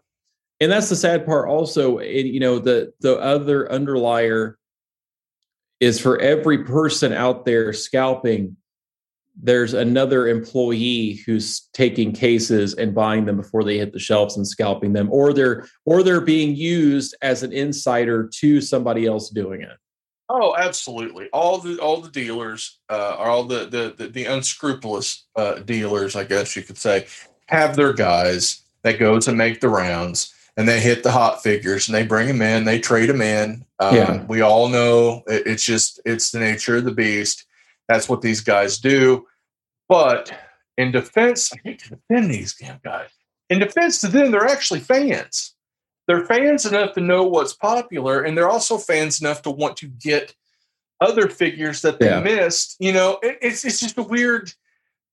and 0.60 0.72
that's 0.72 0.90
the 0.90 0.96
sad 0.96 1.26
part. 1.26 1.48
Also, 1.48 2.00
it, 2.00 2.26
you 2.26 2.40
know 2.40 2.60
the 2.60 2.94
the 3.02 3.20
other 3.20 3.72
underlier 3.72 4.58
is 5.82 6.00
for 6.00 6.18
every 6.22 6.64
person 6.64 7.12
out 7.12 7.44
there 7.44 7.74
scalping, 7.74 8.56
there's 9.42 9.74
another 9.74 10.28
employee 10.28 11.20
who's 11.26 11.68
taking 11.74 12.14
cases 12.14 12.76
and 12.76 12.94
buying 12.94 13.26
them 13.26 13.38
before 13.38 13.64
they 13.64 13.80
hit 13.80 13.92
the 13.92 14.00
shelves 14.00 14.38
and 14.38 14.48
scalping 14.48 14.94
them, 14.94 15.12
or 15.12 15.34
they're 15.34 15.68
or 15.86 16.04
they're 16.04 16.22
being 16.22 16.56
used 16.56 17.16
as 17.22 17.42
an 17.42 17.52
insider 17.52 18.30
to 18.36 18.62
somebody 18.62 19.08
else 19.08 19.30
doing 19.30 19.62
it. 19.62 19.78
Oh, 20.30 20.56
absolutely. 20.56 21.30
All 21.34 21.58
the 21.58 21.80
all 21.80 22.00
the 22.00 22.12
dealers, 22.12 22.80
uh, 22.90 23.16
are 23.18 23.30
all 23.30 23.46
the 23.46 23.66
the 23.66 23.96
the, 23.98 24.08
the 24.10 24.26
unscrupulous 24.26 25.26
uh, 25.36 25.56
dealers, 25.56 26.16
I 26.16 26.26
guess 26.26 26.56
you 26.56 26.62
could 26.62 26.78
say, 26.78 27.08
have 27.48 27.76
their 27.76 27.94
guys 27.94 28.62
that 28.84 29.00
go 29.00 29.20
to 29.20 29.32
make 29.34 29.62
the 29.62 29.70
rounds 29.70 30.34
and 30.58 30.68
they 30.68 30.80
hit 30.80 31.04
the 31.04 31.12
hot 31.12 31.42
figures 31.42 31.88
and 31.88 31.96
they 31.96 32.06
bring 32.06 32.28
them 32.28 32.42
in, 32.42 32.66
they 32.66 32.80
trade 32.80 33.10
them 33.10 33.22
in. 33.22 33.66
Um, 33.80 33.96
Yeah. 33.96 34.24
We 34.26 34.42
all 34.42 34.68
know 34.68 35.24
it, 35.28 35.48
it's 35.48 35.64
just 35.64 36.00
it's 36.06 36.32
the 36.32 36.40
nature 36.40 36.78
of 36.78 36.86
the 36.86 36.92
beast. 36.94 37.46
That's 37.88 38.08
what 38.10 38.22
these 38.22 38.42
guys 38.42 38.78
do. 38.80 39.28
But 39.90 40.32
in 40.78 40.92
defense, 40.92 41.52
I 41.54 41.58
hate 41.64 41.80
to 41.84 41.90
defend 41.90 42.32
these 42.32 42.56
damn 42.56 42.80
guys. 42.84 43.10
In 43.50 43.60
defense 43.60 44.00
to 44.02 44.08
them, 44.08 44.32
they're 44.32 44.48
actually 44.48 44.80
fans. 44.80 45.56
They're 46.08 46.26
fans 46.26 46.66
enough 46.66 46.94
to 46.94 47.02
know 47.02 47.24
what's 47.24 47.54
popular, 47.54 48.24
and 48.24 48.38
they're 48.38 48.50
also 48.50 48.78
fans 48.78 49.22
enough 49.22 49.42
to 49.44 49.52
want 49.52 49.78
to 49.78 49.88
get 49.88 50.34
other 51.02 51.28
figures 51.30 51.82
that 51.82 52.00
they 52.00 52.08
Yeah. 52.08 52.22
missed. 52.22 52.76
You 52.80 52.94
know, 52.94 53.20
it, 53.22 53.38
it's 53.42 53.66
it's 53.66 53.80
just 53.80 53.98
a 53.98 54.04
weird. 54.04 54.52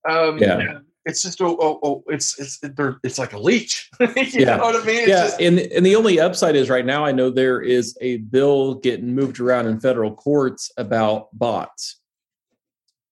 Um, 0.08 0.38
Yeah. 0.38 0.78
It's 1.08 1.22
just 1.22 1.40
oh, 1.40 1.56
oh, 1.60 1.80
oh 1.82 2.04
it's 2.08 2.38
it's 2.38 2.58
they're, 2.58 2.98
it's 3.02 3.18
like 3.18 3.32
a 3.32 3.38
leech. 3.38 3.90
you 4.00 4.08
Yeah. 4.16 4.56
know 4.56 4.64
what 4.64 4.82
I 4.82 4.86
mean? 4.86 4.98
It's 5.00 5.08
yeah, 5.08 5.22
just- 5.24 5.40
and 5.40 5.58
and 5.58 5.84
the 5.84 5.96
only 5.96 6.20
upside 6.20 6.54
is 6.54 6.68
right 6.70 6.84
now 6.86 7.04
I 7.04 7.12
know 7.12 7.30
there 7.30 7.60
is 7.60 7.96
a 8.00 8.18
bill 8.18 8.74
getting 8.74 9.14
moved 9.14 9.40
around 9.40 9.66
in 9.66 9.80
federal 9.80 10.14
courts 10.14 10.70
about 10.76 11.28
bots. 11.36 11.96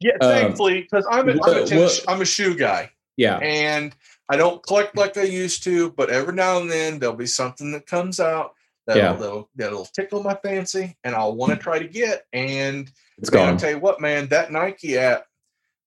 yeah. 0.00 0.12
um, 0.20 0.30
Thankfully, 0.30 0.82
because 0.82 1.06
I'm 1.10 1.28
a, 1.28 1.32
I'm, 1.32 1.38
a 1.38 1.66
tennis- 1.66 2.04
what- 2.04 2.14
I'm 2.14 2.20
a 2.22 2.26
shoe 2.26 2.54
guy. 2.54 2.90
Yeah, 3.16 3.38
and 3.38 3.96
I 4.28 4.36
don't 4.36 4.62
collect 4.66 4.94
like 4.96 5.16
I 5.16 5.22
used 5.22 5.64
to, 5.64 5.90
but 5.92 6.10
every 6.10 6.34
now 6.34 6.60
and 6.60 6.70
then 6.70 6.98
there'll 6.98 7.16
be 7.16 7.24
something 7.26 7.72
that 7.72 7.86
comes 7.86 8.20
out 8.20 8.52
that'll 8.86 9.02
Yeah. 9.02 9.12
that'll, 9.14 9.48
that'll 9.56 9.84
tickle 9.86 10.22
my 10.22 10.34
fancy, 10.34 10.96
and 11.02 11.14
I'll 11.14 11.34
want 11.34 11.52
to 11.52 11.56
try 11.68 11.78
to 11.78 11.88
get. 11.88 12.26
And 12.34 12.90
it's 13.16 13.32
man, 13.32 13.48
I'll 13.48 13.56
tell 13.56 13.70
you 13.70 13.78
what, 13.78 14.02
man, 14.02 14.28
that 14.28 14.52
Nike 14.52 14.98
app, 14.98 15.24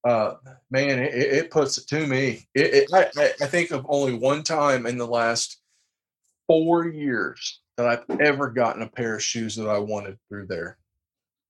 uh, 0.07 0.35
man, 0.71 0.99
it, 0.99 1.13
it 1.13 1.51
puts 1.51 1.77
it 1.77 1.87
to 1.87 2.05
me. 2.07 2.47
It, 2.55 2.89
it, 2.89 2.93
I, 2.93 3.09
I 3.43 3.47
think 3.47 3.71
of 3.71 3.85
only 3.89 4.13
one 4.13 4.43
time 4.43 4.85
in 4.85 4.97
the 4.97 5.07
last 5.07 5.59
four 6.47 6.87
years 6.87 7.61
that 7.77 7.87
I've 7.87 8.19
ever 8.19 8.49
gotten 8.49 8.81
a 8.81 8.87
pair 8.89 9.15
of 9.15 9.23
shoes 9.23 9.55
that 9.55 9.67
I 9.69 9.77
wanted 9.79 10.17
through 10.29 10.47
there. 10.47 10.77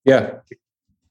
Yeah, 0.06 0.36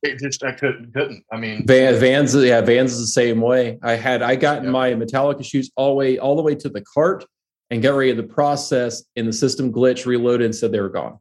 It 0.02 0.18
just 0.18 0.42
I 0.44 0.52
couldn't 0.52 0.92
couldn't. 0.92 1.24
I 1.32 1.36
mean, 1.38 1.66
Van, 1.66 1.98
Vans, 1.98 2.34
yeah, 2.34 2.60
Vans 2.60 2.92
is 2.92 3.00
the 3.00 3.06
same 3.06 3.40
way. 3.40 3.78
I 3.82 3.92
had 3.94 4.22
I 4.22 4.34
got 4.36 4.62
Yeah. 4.64 4.70
my 4.70 4.90
Metallica 4.94 5.44
shoes 5.44 5.70
all 5.76 5.90
the 5.90 5.94
way 5.94 6.18
all 6.18 6.36
the 6.36 6.42
way 6.42 6.54
to 6.54 6.68
the 6.68 6.82
cart 6.94 7.24
and 7.70 7.82
got 7.82 7.94
ready 7.96 8.14
to 8.14 8.22
process, 8.22 9.02
and 9.16 9.28
the 9.28 9.32
system 9.32 9.72
glitch, 9.72 10.06
reloaded, 10.06 10.46
and 10.46 10.54
said 10.54 10.72
they 10.72 10.80
were 10.80 10.88
gone. 10.88 11.18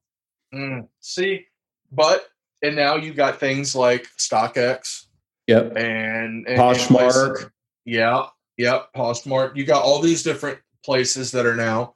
mm, 0.53 0.87
see, 1.01 1.45
but 1.91 2.25
and 2.61 2.75
now 2.75 2.95
you 2.95 3.13
got 3.13 3.39
things 3.39 3.75
like 3.75 4.07
StockX. 4.17 5.06
Yep, 5.47 5.77
and, 5.77 5.77
and 5.77 6.47
and 6.47 6.59
Poshmark. 6.59 7.51
Yeah, 7.85 8.25
yep, 8.57 8.89
Poshmark. 8.95 9.55
You 9.55 9.65
got 9.65 9.83
all 9.83 10.01
these 10.01 10.23
different 10.23 10.59
places 10.83 11.31
that 11.31 11.45
are 11.45 11.55
now 11.55 11.95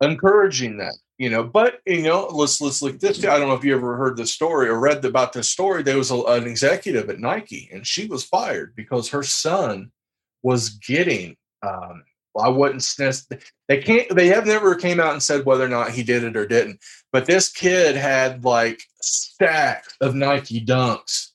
encouraging 0.00 0.78
that, 0.78 0.94
you 1.18 1.30
know. 1.30 1.42
But 1.42 1.80
you 1.84 2.02
know, 2.02 2.28
let's 2.28 2.60
let's 2.60 2.80
look 2.80 3.00
this. 3.00 3.24
I 3.24 3.38
don't 3.38 3.48
know 3.48 3.54
if 3.54 3.64
you 3.64 3.74
ever 3.74 3.96
heard 3.96 4.16
the 4.16 4.26
story 4.26 4.68
or 4.68 4.78
read 4.78 5.04
about 5.04 5.32
this 5.32 5.50
story. 5.50 5.82
There 5.82 5.98
was 5.98 6.12
a, 6.12 6.20
an 6.22 6.46
executive 6.46 7.10
at 7.10 7.18
Nike, 7.18 7.68
and 7.72 7.84
she 7.84 8.06
was 8.06 8.24
fired 8.24 8.74
because 8.76 9.08
her 9.10 9.24
son 9.24 9.90
was 10.42 10.70
getting. 10.70 11.36
Um, 11.62 12.04
I 12.38 12.48
wouldn't. 12.48 12.86
They 13.68 13.78
can't. 13.78 14.14
They 14.14 14.28
have 14.28 14.46
never 14.46 14.76
came 14.76 15.00
out 15.00 15.12
and 15.12 15.22
said 15.22 15.44
whether 15.44 15.64
or 15.64 15.68
not 15.68 15.90
he 15.90 16.04
did 16.04 16.22
it 16.22 16.36
or 16.36 16.46
didn't. 16.46 16.80
But 17.10 17.26
this 17.26 17.50
kid 17.50 17.96
had 17.96 18.44
like 18.44 18.80
stacks 19.00 19.96
of 20.00 20.14
Nike 20.14 20.64
Dunks 20.64 21.30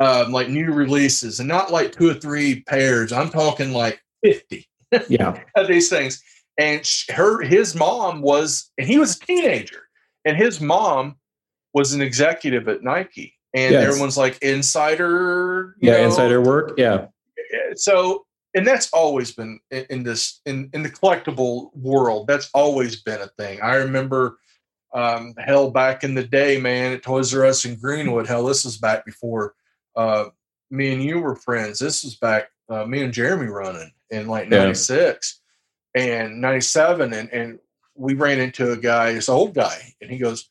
um, 0.00 0.32
like 0.32 0.48
new 0.48 0.72
releases 0.72 1.40
and 1.40 1.48
not 1.48 1.70
like 1.72 1.92
two 1.92 2.10
or 2.10 2.14
three 2.14 2.62
pairs. 2.62 3.12
I'm 3.12 3.30
talking 3.30 3.72
like 3.72 4.00
50 4.24 4.68
Yeah, 5.08 5.40
of 5.56 5.68
these 5.68 5.88
things. 5.88 6.22
And 6.58 6.88
her, 7.10 7.42
his 7.42 7.74
mom 7.74 8.22
was, 8.22 8.70
and 8.78 8.86
he 8.86 8.98
was 8.98 9.16
a 9.16 9.20
teenager, 9.20 9.88
and 10.24 10.36
his 10.36 10.60
mom 10.60 11.16
was 11.74 11.92
an 11.92 12.00
executive 12.00 12.68
at 12.68 12.82
Nike. 12.82 13.34
And 13.54 13.72
Yes. 13.72 13.86
everyone's 13.86 14.16
like 14.16 14.38
insider, 14.42 15.76
yeah, 15.80 15.92
know? 15.98 16.04
insider 16.04 16.40
work. 16.40 16.74
Yeah, 16.76 17.06
So, 17.74 18.26
and 18.54 18.66
that's 18.66 18.90
always 18.92 19.32
been 19.32 19.60
in, 19.70 19.86
in 19.90 20.02
this 20.02 20.40
in 20.46 20.70
in 20.72 20.82
the 20.82 20.88
collectible 20.90 21.74
world. 21.76 22.26
That's 22.26 22.48
always 22.54 23.02
been 23.02 23.20
a 23.20 23.28
thing. 23.38 23.60
I 23.62 23.76
remember, 23.76 24.38
um, 24.94 25.34
hell, 25.38 25.70
back 25.70 26.04
in 26.04 26.14
the 26.14 26.24
day, 26.24 26.58
man, 26.58 26.92
at 26.92 27.02
Toys 27.02 27.34
R 27.34 27.44
Us 27.44 27.64
in 27.66 27.76
Greenwood. 27.78 28.26
Hell, 28.26 28.44
this 28.46 28.64
was 28.64 28.78
back 28.78 29.04
before 29.04 29.54
uh, 29.96 30.26
me 30.70 30.92
and 30.92 31.02
you 31.02 31.20
were 31.20 31.36
friends. 31.36 31.78
This 31.78 32.04
was 32.04 32.16
back 32.16 32.48
uh, 32.68 32.84
me 32.84 33.02
and 33.02 33.12
Jeremy 33.12 33.46
running 33.46 33.90
in 34.10 34.26
like 34.26 34.50
Yeah. 34.50 34.58
'96 34.64 35.40
and 35.94 36.40
'97, 36.40 37.12
and 37.12 37.30
and 37.30 37.58
we 37.94 38.14
ran 38.14 38.38
into 38.38 38.72
a 38.72 38.76
guy, 38.76 39.12
this 39.12 39.28
old 39.28 39.54
guy, 39.54 39.94
and 40.00 40.10
he 40.10 40.18
goes. 40.18 40.48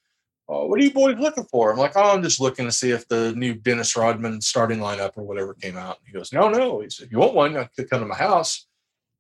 Oh, 0.48 0.68
what 0.68 0.80
are 0.80 0.84
you 0.84 0.92
boys 0.94 1.18
looking 1.18 1.46
for? 1.46 1.72
I'm 1.72 1.80
like, 1.80 1.94
oh, 1.96 2.14
I'm 2.14 2.22
just 2.22 2.40
looking 2.40 2.66
to 2.66 2.72
see 2.72 2.92
if 2.92 3.08
the 3.08 3.34
new 3.34 3.56
Dennis 3.56 3.96
Rodman 3.96 4.40
starting 4.42 4.78
lineup 4.78 5.14
or 5.16 5.24
whatever 5.24 5.56
came 5.56 5.76
out. 5.76 5.98
He 6.06 6.14
goes, 6.14 6.32
no, 6.32 6.50
no. 6.50 6.82
He 6.82 6.90
said, 6.92 7.08
if 7.08 7.12
you 7.12 7.18
want 7.18 7.34
one, 7.34 7.58
I 7.58 7.64
could 7.76 7.90
come 7.90 8.02
to 8.02 8.06
my 8.06 8.14
house. 8.16 8.68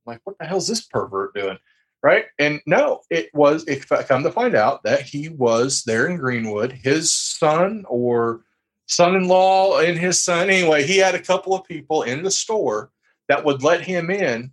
I'm 0.05 0.11
like, 0.11 0.21
what 0.23 0.37
the 0.37 0.45
hell's 0.45 0.67
this 0.67 0.81
pervert 0.85 1.33
doing? 1.33 1.57
Right. 2.03 2.25
And 2.37 2.61
no, 2.67 3.01
it 3.09 3.33
was, 3.33 3.63
it 3.67 3.87
come 3.87 4.21
to 4.21 4.31
find 4.31 4.53
out 4.53 4.83
that 4.83 5.01
he 5.01 5.29
was 5.29 5.81
there 5.81 6.05
in 6.05 6.17
Greenwood. 6.17 6.71
His 6.71 7.11
son 7.11 7.85
or 7.87 8.41
son 8.87 9.15
in 9.15 9.27
law 9.27 9.79
and 9.79 9.97
his 9.97 10.19
son, 10.19 10.49
anyway, 10.49 10.85
he 10.85 10.97
had 10.97 11.15
a 11.15 11.21
couple 11.21 11.53
of 11.55 11.65
people 11.65 12.03
in 12.03 12.23
the 12.23 12.31
store 12.31 12.91
that 13.27 13.43
would 13.43 13.63
let 13.63 13.81
him 13.81 14.09
in 14.11 14.51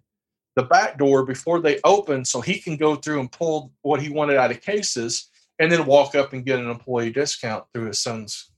the 0.57 0.62
back 0.62 0.99
door 0.99 1.24
before 1.24 1.61
they 1.61 1.80
opened 1.85 2.26
so 2.26 2.41
he 2.41 2.59
can 2.59 2.76
go 2.76 2.95
through 2.97 3.20
and 3.20 3.33
pull 3.33 3.72
what 3.83 4.01
he 4.01 4.09
wanted 4.09 4.37
out 4.37 4.51
of 4.51 4.61
cases 4.61 5.28
and 5.59 5.70
then 5.70 5.87
walk 5.87 6.14
up 6.14 6.33
and 6.33 6.45
get 6.45 6.59
an 6.59 6.70
employee 6.70 7.11
discount 7.11 7.64
through 7.72 7.87
his 7.87 7.99
son's 7.99 8.51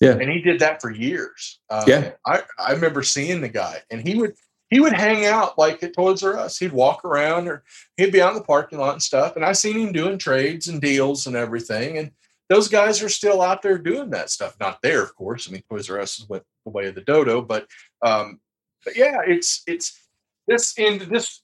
Yeah. 0.00 0.12
and 0.12 0.30
he 0.30 0.40
did 0.40 0.60
that 0.60 0.80
for 0.80 0.90
years 0.90 1.60
uh, 1.70 1.84
Yeah. 1.86 2.12
I, 2.26 2.42
I 2.58 2.72
remember 2.72 3.02
seeing 3.02 3.40
the 3.40 3.48
guy 3.48 3.82
and 3.90 4.06
he 4.06 4.14
would 4.14 4.34
he 4.70 4.80
would 4.80 4.92
hang 4.92 5.24
out 5.24 5.56
like 5.56 5.82
at 5.82 5.94
Toys 5.94 6.22
R 6.22 6.36
Us. 6.38 6.58
He'd 6.58 6.72
walk 6.72 7.02
around 7.02 7.48
or 7.48 7.64
he'd 7.96 8.12
be 8.12 8.20
out 8.20 8.32
in 8.32 8.38
the 8.38 8.44
parking 8.44 8.78
lot 8.78 8.92
and 8.92 9.02
stuff. 9.02 9.34
And 9.34 9.42
I 9.42 9.52
seen 9.52 9.78
him 9.78 9.92
doing 9.92 10.18
trades 10.18 10.68
and 10.68 10.78
deals 10.78 11.26
and 11.26 11.34
everything. 11.34 11.96
And 11.96 12.10
those 12.48 12.68
guys 12.68 13.02
are 13.02 13.08
still 13.08 13.42
out 13.42 13.62
there 13.62 13.78
doing 13.78 14.10
that 14.10 14.30
stuff. 14.30 14.56
Not 14.58 14.80
there, 14.82 15.02
of 15.02 15.14
course. 15.14 15.48
I 15.48 15.52
mean, 15.52 15.62
Toys 15.70 15.90
R 15.90 16.00
Us 16.00 16.24
went 16.28 16.44
the 16.64 16.70
way 16.70 16.86
of 16.86 16.94
the 16.94 17.02
dodo, 17.02 17.42
but 17.42 17.66
um, 18.02 18.40
but 18.84 18.96
yeah, 18.96 19.20
it's 19.26 19.62
it's 19.66 20.00
this 20.46 20.78
and 20.78 21.00
this 21.02 21.42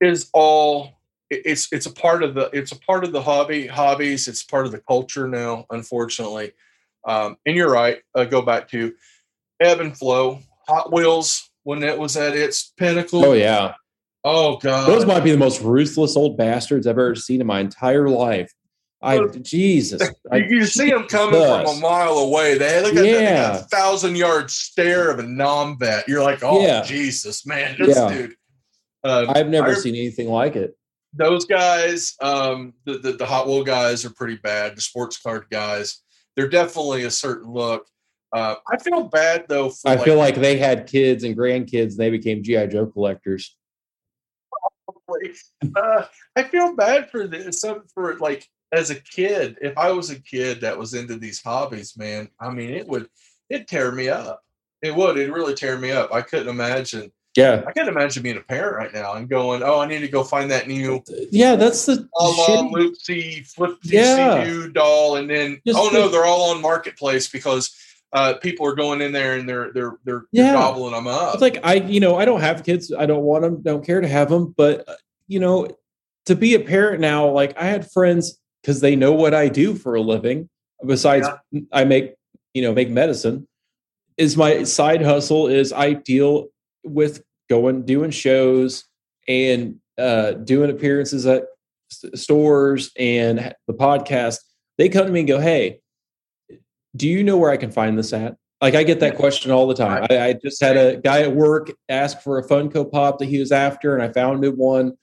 is 0.00 0.30
all 0.32 0.98
it's 1.30 1.72
it's 1.72 1.86
a 1.86 1.92
part 1.92 2.22
of 2.22 2.34
the 2.34 2.50
it's 2.52 2.72
a 2.72 2.78
part 2.80 3.04
of 3.04 3.12
the 3.12 3.22
hobby 3.22 3.66
hobbies. 3.66 4.28
It's 4.28 4.42
part 4.42 4.66
of 4.66 4.72
the 4.72 4.80
culture 4.80 5.28
now, 5.28 5.66
unfortunately. 5.70 6.52
Um, 7.06 7.36
and 7.46 7.56
you're 7.56 7.70
right. 7.70 7.98
Uh, 8.14 8.24
go 8.24 8.42
back 8.42 8.68
to 8.68 8.94
ebb 9.60 9.80
and 9.80 9.96
flow. 9.96 10.40
Hot 10.68 10.92
Wheels 10.92 11.50
when 11.64 11.82
it 11.82 11.98
was 11.98 12.16
at 12.16 12.36
its 12.36 12.72
pinnacle. 12.76 13.24
oh 13.24 13.32
yeah. 13.32 13.74
Oh 14.24 14.56
god. 14.56 14.88
Those 14.88 15.06
might 15.06 15.24
be 15.24 15.32
the 15.32 15.38
most 15.38 15.62
ruthless 15.62 16.16
old 16.16 16.36
bastards 16.36 16.86
I've 16.86 16.92
ever 16.92 17.14
seen 17.14 17.40
in 17.40 17.46
my 17.46 17.60
entire 17.60 18.08
life. 18.08 18.52
I 19.02 19.18
Well, 19.18 19.28
Jesus, 19.28 20.00
I, 20.30 20.36
you, 20.36 20.64
see 20.64 20.90
them 20.90 21.06
coming 21.08 21.40
from 21.40 21.66
a 21.66 21.80
mile 21.80 22.18
away. 22.18 22.56
They 22.56 22.80
look 22.82 22.90
at 22.90 22.94
that, 22.96 23.02
they 23.02 23.12
got 23.12 23.20
Yeah. 23.22 23.58
a 23.58 23.62
thousand 23.64 24.16
yard 24.16 24.50
stare 24.50 25.10
of 25.10 25.18
a 25.18 25.24
Nam 25.24 25.76
vet. 25.78 26.06
You're 26.08 26.22
like, 26.22 26.42
oh 26.42 26.60
Yeah. 26.64 26.82
Jesus, 26.82 27.44
man, 27.44 27.76
this 27.78 27.96
Yeah. 27.96 28.08
dude. 28.12 28.34
Uh, 29.04 29.26
I've 29.34 29.48
never 29.48 29.70
I- 29.72 29.74
seen 29.74 29.96
anything 29.96 30.28
like 30.28 30.54
it. 30.56 30.76
those 31.14 31.44
guys, 31.44 32.14
um, 32.22 32.72
the, 32.86 32.98
the 32.98 33.12
the 33.12 33.26
Hot 33.26 33.46
Wheel 33.46 33.64
guys 33.64 34.04
are 34.04 34.10
pretty 34.10 34.36
bad. 34.36 34.76
The 34.76 34.80
sports 34.80 35.18
card 35.20 35.46
guys, 35.50 35.98
they're 36.36 36.48
definitely 36.48 37.02
a 37.04 37.10
certain 37.10 37.52
look. 37.52 37.86
Uh, 38.32 38.54
I 38.70 38.78
feel 38.78 39.02
bad 39.08 39.44
though. 39.48 39.68
For 39.70 39.90
I 39.90 39.96
feel 39.98 40.16
like 40.16 40.36
they 40.36 40.56
had 40.56 40.86
kids 40.86 41.24
and 41.24 41.36
grandkids, 41.36 41.90
and 41.90 41.98
they 41.98 42.08
became 42.10 42.42
GI 42.42 42.68
Joe 42.68 42.86
collectors. 42.86 43.54
uh, 45.76 46.04
I 46.36 46.42
feel 46.44 46.74
bad 46.74 47.10
for 47.10 47.26
this. 47.26 47.62
For 47.94 48.16
like 48.18 48.48
as 48.72 48.90
a 48.90 48.94
kid, 48.96 49.58
if 49.60 49.76
I 49.76 49.90
was 49.90 50.10
a 50.10 50.18
kid 50.20 50.60
that 50.62 50.76
was 50.78 50.94
into 50.94 51.16
these 51.16 51.42
hobbies, 51.42 51.96
man, 51.96 52.28
I 52.40 52.50
mean, 52.50 52.70
it 52.70 52.86
would 52.88 53.08
it 53.50 53.68
tear 53.68 53.92
me 53.92 54.08
up. 54.08 54.40
It 54.80 54.94
would. 54.96 55.18
It 55.18 55.30
really 55.32 55.54
tear 55.54 55.78
me 55.78 55.90
up. 55.92 56.12
I 56.12 56.22
couldn't 56.22 56.48
imagine 56.48 57.12
Yeah. 57.36 57.62
I 57.66 57.72
can't 57.72 57.88
imagine 57.88 58.22
being 58.22 58.36
a 58.38 58.40
parent 58.40 58.76
right 58.76 58.92
now 58.94 59.14
and 59.14 59.28
going, 59.28 59.62
"Oh, 59.62 59.78
I 59.80 59.86
need 59.86 60.00
to 60.00 60.08
go 60.08 60.24
find 60.24 60.50
that 60.50 60.68
new 60.68 61.02
Yeah, 61.30 61.54
that's 61.56 61.86
the 61.86 62.08
shitty- 62.18 62.72
loopsy 62.72 63.42
flip 63.44 63.76
Yeah. 63.84 64.44
DCU 64.44 64.72
doll," 64.72 65.16
and 65.16 65.28
then 65.30 65.60
Just 65.66 65.78
oh 65.78 65.90
no, 65.92 66.02
the- 66.04 66.08
they're 66.08 66.24
all 66.24 66.50
on 66.50 66.60
marketplace 66.62 67.28
because 67.28 67.74
uh, 68.14 68.34
people 68.34 68.66
are 68.66 68.74
going 68.74 69.00
in 69.00 69.12
there 69.12 69.36
and 69.36 69.48
they're 69.48 69.72
they're 69.72 69.96
they're, 70.04 70.24
Yeah. 70.32 70.44
they're 70.44 70.52
gobbling 70.54 70.92
them 70.92 71.06
up. 71.06 71.34
It's 71.34 71.40
like 71.42 71.58
I, 71.64 71.74
you 71.74 72.00
know, 72.00 72.16
I 72.16 72.24
don't 72.26 72.40
have 72.42 72.64
kids. 72.64 72.92
I 72.92 73.06
don't 73.06 73.22
want 73.22 73.42
them. 73.42 73.62
Don't 73.62 73.84
care 73.86 74.00
to 74.02 74.08
have 74.08 74.28
them. 74.28 74.54
But 74.56 74.86
uh, 74.88 74.94
you 75.28 75.40
know, 75.40 75.68
to 76.26 76.34
be 76.36 76.54
a 76.54 76.60
parent 76.60 77.00
now, 77.00 77.28
like 77.30 77.56
I 77.56 77.64
had 77.66 77.90
friends 77.90 78.38
because 78.62 78.80
they 78.80 78.96
know 78.96 79.12
what 79.12 79.34
I 79.34 79.48
do 79.48 79.74
for 79.74 79.94
a 79.94 80.00
living. 80.00 80.48
Besides, 80.84 81.28
I 81.72 81.84
make, 81.84 82.14
you 82.54 82.62
know, 82.62 82.72
make 82.72 82.90
medicine. 82.90 83.46
Is 84.16 84.36
my 84.36 84.64
side 84.64 85.02
hustle 85.02 85.48
is 85.48 85.72
I 85.72 85.94
deal 85.94 86.48
with 86.84 87.22
going 87.48 87.84
doing 87.84 88.10
shows 88.10 88.84
and 89.28 89.76
uh, 89.98 90.32
doing 90.32 90.70
appearances 90.70 91.26
at 91.26 91.46
stores 92.14 92.90
and 92.98 93.54
the 93.66 93.74
podcast. 93.74 94.38
They 94.78 94.88
come 94.88 95.06
to 95.06 95.12
me 95.12 95.20
and 95.20 95.28
go, 95.28 95.40
"Hey, 95.40 95.80
do 96.96 97.08
you 97.08 97.24
know 97.24 97.36
where 97.36 97.50
I 97.50 97.56
can 97.56 97.70
find 97.70 97.98
this 97.98 98.12
at?" 98.12 98.36
Like 98.60 98.74
I 98.74 98.84
get 98.84 99.00
that 99.00 99.16
question 99.16 99.50
all 99.50 99.66
the 99.66 99.74
time. 99.74 100.06
I, 100.10 100.20
I 100.20 100.32
just 100.34 100.60
had 100.60 100.76
a 100.76 100.96
guy 100.96 101.22
at 101.22 101.34
work 101.34 101.72
ask 101.88 102.20
for 102.20 102.38
a 102.38 102.46
Funko 102.46 102.90
Pop 102.90 103.18
that 103.18 103.26
he 103.26 103.38
was 103.38 103.52
after, 103.52 103.94
and 103.94 104.02
I 104.02 104.12
found 104.12 104.44
him 104.44 104.56
one 104.56 104.96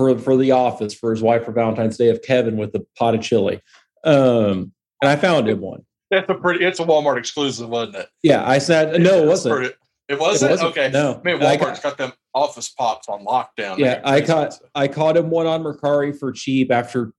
for 0.00 0.18
for 0.18 0.34
the 0.36 0.50
office 0.52 0.94
for 0.94 1.10
his 1.10 1.20
wife 1.22 1.44
for 1.44 1.52
Valentine's 1.52 1.98
Day 1.98 2.08
of 2.08 2.22
Kevin 2.22 2.56
with 2.56 2.72
the 2.72 2.86
pot 2.98 3.14
of 3.14 3.20
chili. 3.20 3.60
Um, 4.02 4.72
and 5.02 5.10
I 5.10 5.16
found 5.16 5.46
him 5.46 5.60
one. 5.60 5.84
That's 6.10 6.28
a 6.30 6.34
pretty. 6.34 6.64
It's 6.64 6.80
a 6.80 6.84
Walmart 6.84 7.18
exclusive, 7.18 7.68
wasn't 7.68 7.96
it? 7.96 8.08
Yeah, 8.22 8.48
I 8.48 8.58
said 8.58 8.98
no, 9.00 9.22
it 9.24 9.26
wasn't. 9.26 9.56
pretty- 9.56 9.74
it 10.08 10.18
wasn't. 10.18 10.50
It 10.50 10.54
wasn't. 10.54 10.70
Okay. 10.70 10.90
No, 10.90 11.20
Man, 11.22 11.38
Walmart's 11.38 11.80
got- 11.80 11.82
got 11.82 11.98
them 11.98 12.12
office 12.34 12.68
pops 12.70 13.08
on 13.08 13.24
lockdown. 13.26 13.76
Yeah, 13.78 14.00
I 14.04 14.22
caught. 14.22 14.54
I 14.74 14.88
caught 14.88 15.16
him 15.18 15.28
one 15.30 15.46
on 15.46 15.62
Mercari 15.62 16.18
for 16.18 16.32
cheap 16.32 16.72
after 16.72 17.12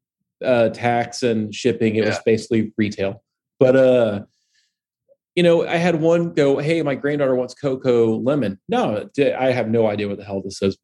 uh, 0.44 0.70
tax 0.70 1.22
and 1.24 1.54
shipping. 1.54 1.96
It 1.96 2.06
was 2.06 2.18
basically 2.26 2.74
retail, 2.78 3.24
but 3.60 3.76
uh, 3.76 4.22
you 5.36 5.44
know, 5.44 5.66
I 5.68 5.76
had 5.78 6.02
one 6.02 6.34
go, 6.34 6.58
"Hey, 6.58 6.82
my 6.82 6.96
granddaughter 6.96 7.36
wants 7.36 7.54
cocoa 7.54 8.18
lemon." 8.18 8.60
No, 8.68 9.08
I 9.40 9.52
have 9.52 9.70
no 9.70 9.88
idea 9.88 10.08
what 10.10 10.18
the 10.18 10.26
hell 10.26 10.42
this 10.42 10.62
is. 10.64 10.78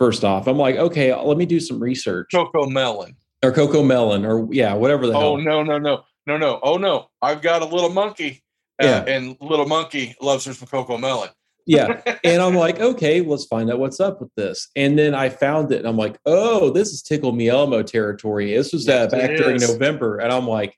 First 0.00 0.24
off, 0.24 0.48
I'm 0.48 0.56
like, 0.56 0.76
okay, 0.76 1.14
let 1.14 1.36
me 1.36 1.44
do 1.44 1.60
some 1.60 1.78
research 1.78 2.30
CoComelon. 2.34 3.14
or 3.44 3.52
CoComelon 3.52 4.26
or 4.26 4.52
yeah, 4.52 4.72
whatever 4.72 5.06
the 5.06 5.12
hell. 5.12 5.34
Oh 5.34 5.36
hell. 5.36 5.44
no 5.44 5.62
no 5.62 5.78
no 5.78 6.04
no 6.26 6.36
no! 6.38 6.58
Oh 6.62 6.78
no! 6.78 7.10
I've 7.20 7.42
got 7.42 7.60
a 7.60 7.66
little 7.66 7.90
monkey. 7.90 8.42
Uh, 8.82 8.86
Yeah. 8.86 9.04
and 9.06 9.36
little 9.42 9.66
monkey 9.66 10.16
loves 10.22 10.46
her 10.46 10.54
some 10.54 10.68
CoComelon. 10.68 11.28
Yeah, 11.66 12.00
and 12.24 12.40
I'm 12.40 12.54
like, 12.54 12.80
okay, 12.80 13.20
let's 13.20 13.44
find 13.44 13.70
out 13.70 13.78
what's 13.78 14.00
up 14.00 14.22
with 14.22 14.34
this. 14.36 14.68
And 14.74 14.98
then 14.98 15.14
I 15.14 15.28
found 15.28 15.70
it, 15.70 15.80
and 15.80 15.86
I'm 15.86 15.98
like, 15.98 16.18
oh, 16.24 16.70
this 16.70 16.88
is 16.88 17.02
Tickle 17.02 17.32
Me 17.32 17.48
Elmo 17.48 17.82
territory. 17.82 18.54
This 18.54 18.72
was 18.72 18.88
uh, 18.88 19.06
back 19.08 19.36
during. 19.36 19.60
November, 19.60 20.16
and 20.16 20.32
I'm 20.32 20.48
like, 20.48 20.74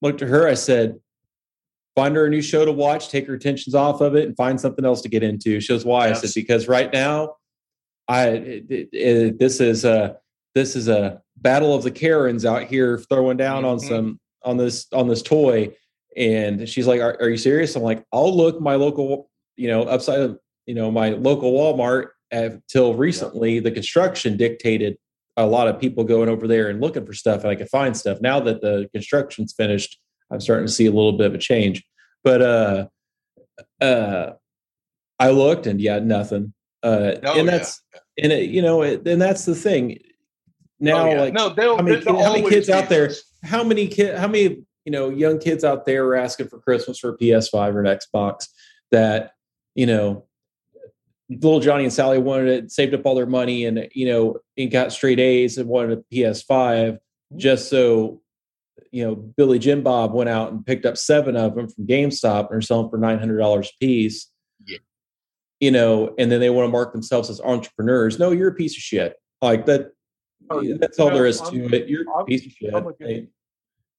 looked 0.00 0.22
at 0.22 0.28
her. 0.28 0.48
I 0.48 0.54
said, 0.54 0.94
find 1.94 2.16
her 2.16 2.24
a 2.24 2.30
new 2.30 2.40
show 2.42 2.64
to 2.64 2.72
watch, 2.72 3.10
take 3.10 3.26
her 3.26 3.34
attentions 3.34 3.74
off 3.74 4.00
of 4.00 4.16
it, 4.16 4.26
and 4.26 4.34
find 4.36 4.58
something 4.58 4.86
else 4.86 5.02
to 5.02 5.10
get 5.10 5.22
into. 5.22 5.60
She 5.60 5.68
goes, 5.72 5.84
why? 5.84 6.08
I 6.08 6.12
said, 6.14 6.30
because 6.34 6.66
right 6.66 6.90
now, 6.90 7.36
I 8.08 8.28
it, 8.28 8.64
it- 8.70 8.88
it- 8.92 9.38
this 9.38 9.60
is 9.60 9.84
a 9.84 10.16
this 10.54 10.76
is 10.76 10.88
a 10.88 11.20
battle 11.36 11.74
of 11.74 11.82
the 11.82 11.90
Karens 11.90 12.44
out 12.44 12.64
here 12.64 12.98
throwing 12.98 13.36
down 13.36 13.64
on 13.64 13.78
Mhm. 13.78 13.88
some 13.88 14.20
on 14.44 14.56
this 14.56 14.86
on 14.92 15.08
this 15.08 15.22
toy. 15.22 15.74
And 16.16 16.68
she's 16.68 16.86
like, 16.86 17.00
are, 17.00 17.16
are 17.20 17.28
you 17.28 17.36
serious? 17.36 17.74
I'm 17.74 17.82
like, 17.82 18.04
I'll 18.12 18.34
look 18.36 18.60
my 18.60 18.76
local, 18.76 19.28
you 19.56 19.66
know, 19.66 19.82
upside 19.82 20.20
of, 20.20 20.38
you 20.64 20.74
know, 20.76 20.88
my 20.90 21.08
local 21.10 21.52
Walmart 21.52 22.08
until 22.30 22.94
recently 22.94 23.58
the 23.58 23.72
construction 23.72 24.36
dictated 24.36 24.96
a 25.36 25.44
lot 25.44 25.66
of 25.66 25.80
people 25.80 26.04
going 26.04 26.28
over 26.28 26.46
there 26.46 26.68
and 26.68 26.80
looking 26.80 27.04
for 27.04 27.12
stuff 27.14 27.40
and 27.42 27.50
I 27.50 27.56
could 27.56 27.68
find 27.68 27.96
stuff. 27.96 28.20
Now 28.20 28.38
that 28.40 28.60
the 28.60 28.88
construction's 28.94 29.52
finished, 29.52 29.98
I'm 30.30 30.40
starting 30.40 30.66
to 30.66 30.72
see 30.72 30.86
a 30.86 30.92
little 30.92 31.12
bit 31.14 31.26
of 31.26 31.34
a 31.34 31.38
change. 31.38 31.82
But 32.22 32.40
uh 32.42 32.86
uh 33.80 34.32
I 35.18 35.30
looked 35.30 35.66
and 35.66 35.80
yeah, 35.80 35.98
nothing. 35.98 36.54
Uh 36.84 37.16
Oh, 37.24 37.38
and 37.38 37.46
yeah. 37.46 37.56
that's 37.58 37.80
and 38.18 38.32
it, 38.32 38.50
you 38.50 38.62
know, 38.62 38.82
it, 38.82 39.06
and 39.08 39.20
that's 39.20 39.44
the 39.46 39.54
thing. 39.54 39.98
Now 40.80 41.06
Oh, 41.06 41.10
yeah. 41.10 41.20
like 41.20 41.32
no, 41.34 41.48
how 41.76 41.82
many 41.82 42.04
how 42.04 42.32
many 42.32 42.48
kids 42.48 42.68
out 42.70 42.88
there- 42.88 43.10
how 43.42 43.64
many 43.64 43.88
kid 43.88 44.16
how 44.18 44.26
many 44.28 44.64
you 44.84 44.92
know 44.92 45.08
young 45.10 45.38
kids 45.38 45.64
out 45.64 45.84
there 45.86 46.04
are 46.06 46.16
asking 46.16 46.48
for 46.48 46.58
christmas 46.58 46.98
for 46.98 47.10
a 47.10 47.16
ps5 47.18 47.74
or 47.74 47.84
an 47.84 47.98
xbox 47.98 48.48
that 48.90 49.32
you 49.74 49.84
know 49.86 50.24
little 51.30 51.60
johnny 51.60 51.84
and 51.84 51.92
sally 51.92 52.18
wanted 52.18 52.48
it 52.48 52.70
saved 52.70 52.94
up 52.94 53.04
all 53.06 53.14
their 53.14 53.26
money 53.26 53.64
and 53.66 53.88
you 53.92 54.06
know 54.06 54.36
and 54.58 54.70
got 54.70 54.92
straight 54.92 55.20
a's 55.20 55.56
and 55.58 55.68
wanted 55.68 55.98
a 55.98 56.14
ps5 56.14 56.98
just 57.36 57.68
so 57.70 58.20
you 58.90 59.04
know 59.04 59.14
billy 59.14 59.58
jim 59.58 59.82
bob 59.82 60.12
went 60.14 60.28
out 60.30 60.52
and 60.52 60.64
picked 60.66 60.84
up 60.86 60.96
seven 60.96 61.36
of 61.36 61.54
them 61.54 61.68
from 61.68 61.86
gamestop 61.86 62.48
and 62.50 62.56
are 62.58 62.62
selling 62.62 62.88
for 62.90 62.98
$900 62.98 63.66
a 63.68 63.70
piece 63.80 64.26
Yeah. 64.26 64.33
You 65.60 65.70
know 65.70 66.14
and 66.18 66.30
then 66.30 66.40
they 66.40 66.50
want 66.50 66.66
to 66.66 66.70
mark 66.72 66.92
themselves 66.92 67.30
as 67.30 67.40
entrepreneurs. 67.40 68.18
No 68.18 68.30
you're 68.30 68.48
a 68.50 68.54
piece 68.54 68.76
of 68.76 68.82
shit. 68.82 69.16
Like 69.42 69.66
that 69.66 69.90
Oh, 70.50 70.60
yeah. 70.60 70.74
that's 70.78 70.98
all 70.98 71.08
No, 71.08 71.14
there 71.14 71.26
is 71.26 71.40
I'm- 71.40 71.52
to 71.52 71.74
it. 71.76 71.88
You're 71.88 72.02
a 72.06 72.16
I'm- 72.16 72.26
piece 72.26 72.44
of 72.44 72.52
shit. 72.52 73.28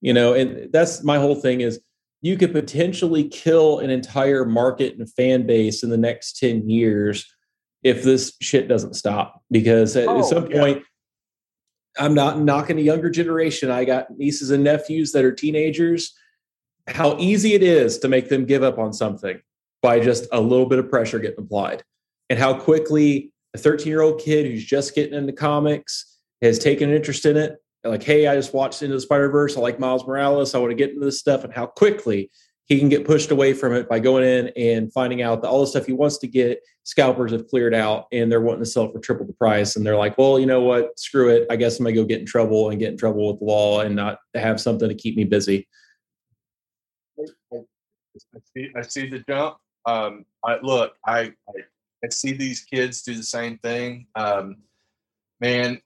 you 0.02 0.14
know 0.14 0.34
and 0.34 0.72
that's 0.72 1.04
my 1.04 1.18
whole 1.18 1.36
thing 1.36 1.62
is 1.62 1.80
you 2.22 2.38
could 2.38 2.52
potentially 2.54 3.28
kill 3.28 3.80
an 3.80 3.90
entire 3.90 4.46
market 4.46 4.96
and 4.98 5.12
fan 5.14 5.46
base 5.48 5.84
in 5.84 5.90
the 5.90 5.98
next 5.98 6.38
10 6.38 6.70
years 6.70 7.26
if 7.84 8.04
this 8.04 8.34
shit 8.42 8.68
doesn't 8.68 8.96
stop 8.96 9.42
because 9.52 9.96
at, 9.96 10.08
Oh, 10.08 10.20
at 10.20 10.26
some 10.26 10.50
yeah. 10.52 10.60
point 10.60 10.84
i'm 11.98 12.14
not 12.14 12.40
knocking 12.42 12.76
the 12.76 12.84
younger 12.84 13.10
generation. 13.10 13.72
I 13.72 13.86
got 13.86 14.16
nieces 14.18 14.50
and 14.52 14.64
nephews 14.64 15.14
that 15.14 15.24
are 15.24 15.32
teenagers. 15.32 16.14
How 16.88 17.18
easy 17.18 17.54
it 17.54 17.64
is 17.64 17.98
to 18.00 18.08
make 18.08 18.28
them 18.30 18.46
give 18.46 18.62
up 18.64 18.78
on 18.78 18.92
something 18.94 19.40
by 19.86 20.00
just 20.00 20.28
a 20.32 20.42
little 20.42 20.66
bit 20.66 20.80
of 20.80 20.90
pressure 20.90 21.20
getting 21.20 21.40
applied 21.40 21.84
and 22.30 22.40
how 22.40 22.54
quickly 22.54 23.32
a 23.54 23.58
13 23.58 23.88
year 23.88 24.02
old 24.02 24.20
kid 24.20 24.46
who's 24.46 24.66
just 24.66 24.96
getting 24.96 25.14
into 25.14 25.32
comics 25.32 26.18
has 26.42 26.60
taken 26.60 26.90
an 26.90 26.96
interest 26.96 27.26
in 27.26 27.38
it 27.38 27.58
like, 27.90 28.04
hey, 28.04 28.28
I 28.28 28.36
just 28.36 28.54
watched 28.54 28.82
Into 28.82 28.96
the 28.96 29.02
Spider 29.02 29.30
Verse. 29.30 29.58
I 29.58 29.60
like 29.62 29.80
Miles 29.80 30.06
Morales. 30.06 30.56
I 30.56 30.58
want 30.58 30.72
to 30.72 30.76
get 30.76 30.90
into 30.90 31.06
this 31.06 31.20
stuff, 31.20 31.44
and 31.44 31.54
how 31.54 31.68
quickly 31.68 32.32
he 32.66 32.80
can 32.80 32.90
get 32.90 33.06
pushed 33.06 33.30
away 33.30 33.54
from 33.54 33.74
it 33.74 33.88
by 33.88 34.00
going 34.00 34.24
in 34.24 34.48
and 34.58 34.92
finding 34.92 35.22
out 35.22 35.44
that 35.44 35.50
all 35.50 35.62
the 35.62 35.68
stuff 35.68 35.86
he 35.86 35.94
wants 35.94 36.18
to 36.18 36.28
get, 36.28 36.60
scalpers 36.84 37.32
have 37.32 37.48
cleared 37.48 37.76
out, 37.76 38.08
and 38.12 38.32
they're 38.32 38.42
wanting 38.42 38.64
to 38.64 38.70
sell 38.70 38.92
for 38.92 39.00
triple 39.00 39.28
the 39.28 39.34
price. 39.34 39.76
And 39.76 39.86
they're 39.86 39.98
like, 39.98 40.18
well, 40.18 40.40
you 40.40 40.48
know 40.48 40.62
what? 40.62 40.98
Screw 41.00 41.30
it. 41.30 41.46
I 41.52 41.56
guess 41.56 41.78
I'm 41.78 41.86
gonna 41.86 41.96
go 41.96 42.06
get 42.06 42.22
in 42.22 42.26
trouble 42.26 42.72
and 42.72 42.80
get 42.80 42.92
in 42.92 42.98
trouble 42.98 43.28
with 43.28 43.40
the 43.40 43.46
law 43.46 43.82
and 43.82 43.96
not 43.96 44.18
have 44.34 44.60
something 44.60 44.90
to 44.90 44.96
keep 44.96 45.16
me 45.16 45.24
busy. 45.24 45.68
I 47.20 48.40
see, 48.56 48.70
I 48.76 48.82
see 48.82 49.10
the 49.10 49.24
jump. 49.30 49.58
Um, 49.86 50.26
I 50.44 50.58
look, 50.62 50.96
I, 51.06 51.34
I, 51.48 51.54
I 52.04 52.10
see 52.10 52.34
these 52.34 52.62
kids 52.62 53.02
do 53.02 53.16
the 53.16 53.24
same 53.24 53.58
thing. 53.60 54.08
Um, 54.16 54.58
man, 55.40 55.82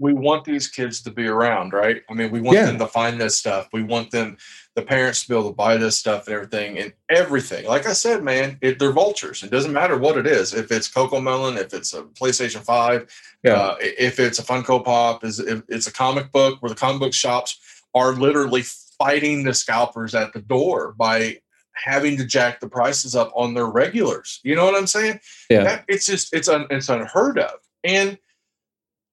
we 0.00 0.12
want 0.12 0.44
these 0.44 0.68
kids 0.68 1.02
to 1.02 1.10
be 1.10 1.26
around, 1.26 1.72
right? 1.72 2.02
I 2.08 2.14
mean, 2.14 2.30
we 2.30 2.40
want 2.40 2.56
Yeah. 2.56 2.66
them 2.66 2.78
to 2.78 2.86
find 2.86 3.20
this 3.20 3.36
stuff. 3.36 3.68
We 3.72 3.82
want 3.82 4.12
them, 4.12 4.36
the 4.76 4.82
parents, 4.82 5.22
to 5.22 5.28
be 5.28 5.34
able 5.34 5.50
to 5.50 5.56
buy 5.56 5.76
this 5.76 5.96
stuff 5.96 6.26
and 6.28 6.34
everything, 6.36 6.78
and 6.78 6.92
everything. 7.08 7.66
Like 7.66 7.84
I 7.86 7.94
said, 7.94 8.22
man, 8.22 8.58
it, 8.60 8.78
they're 8.78 8.92
vultures. 8.92 9.42
It 9.42 9.50
doesn't 9.50 9.72
matter 9.72 9.98
what 9.98 10.16
it 10.16 10.26
is. 10.26 10.54
If 10.54 10.70
it's 10.70 10.88
CoComelon, 10.88 11.58
if 11.58 11.74
it's 11.74 11.94
a 11.94 12.02
PlayStation 12.02 12.62
Five, 12.64 13.08
uh, 13.44 13.74
if 13.80 14.20
it's 14.20 14.38
a 14.38 14.44
Funko 14.44 14.84
Pop, 14.84 15.24
is 15.24 15.40
if 15.40 15.62
it's 15.68 15.88
a 15.88 15.92
comic 15.92 16.30
book 16.30 16.62
where 16.62 16.70
the 16.70 16.76
comic 16.76 17.00
book 17.00 17.14
shops 17.14 17.58
are 17.92 18.12
literally 18.12 18.62
fighting 18.98 19.44
the 19.44 19.54
scalpers 19.54 20.14
at 20.14 20.32
the 20.32 20.40
door 20.40 20.94
by 20.98 21.38
having 21.74 22.16
to 22.16 22.24
jack 22.24 22.60
the 22.60 22.68
prices 22.68 23.14
up 23.14 23.32
on 23.34 23.54
their 23.54 23.66
regulars. 23.66 24.40
You 24.42 24.56
know 24.56 24.64
what 24.64 24.74
I'm 24.74 24.86
saying? 24.86 25.20
Yeah. 25.48 25.64
That, 25.64 25.84
it's 25.88 26.06
just 26.06 26.34
it's 26.34 26.48
un, 26.48 26.66
it's 26.70 26.88
unheard 26.88 27.38
of. 27.38 27.54
And 27.84 28.18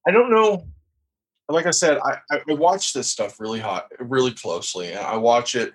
I 0.06 0.10
don't 0.10 0.30
know. 0.30 0.66
Like 1.48 1.66
I 1.66 1.70
said, 1.70 1.98
I, 1.98 2.18
I 2.30 2.40
watch 2.48 2.92
this 2.92 3.06
stuff 3.06 3.38
really 3.38 3.60
hot, 3.60 3.86
really 4.00 4.32
closely, 4.32 4.90
and 4.90 4.98
I 4.98 5.16
watch 5.16 5.54
it, 5.54 5.74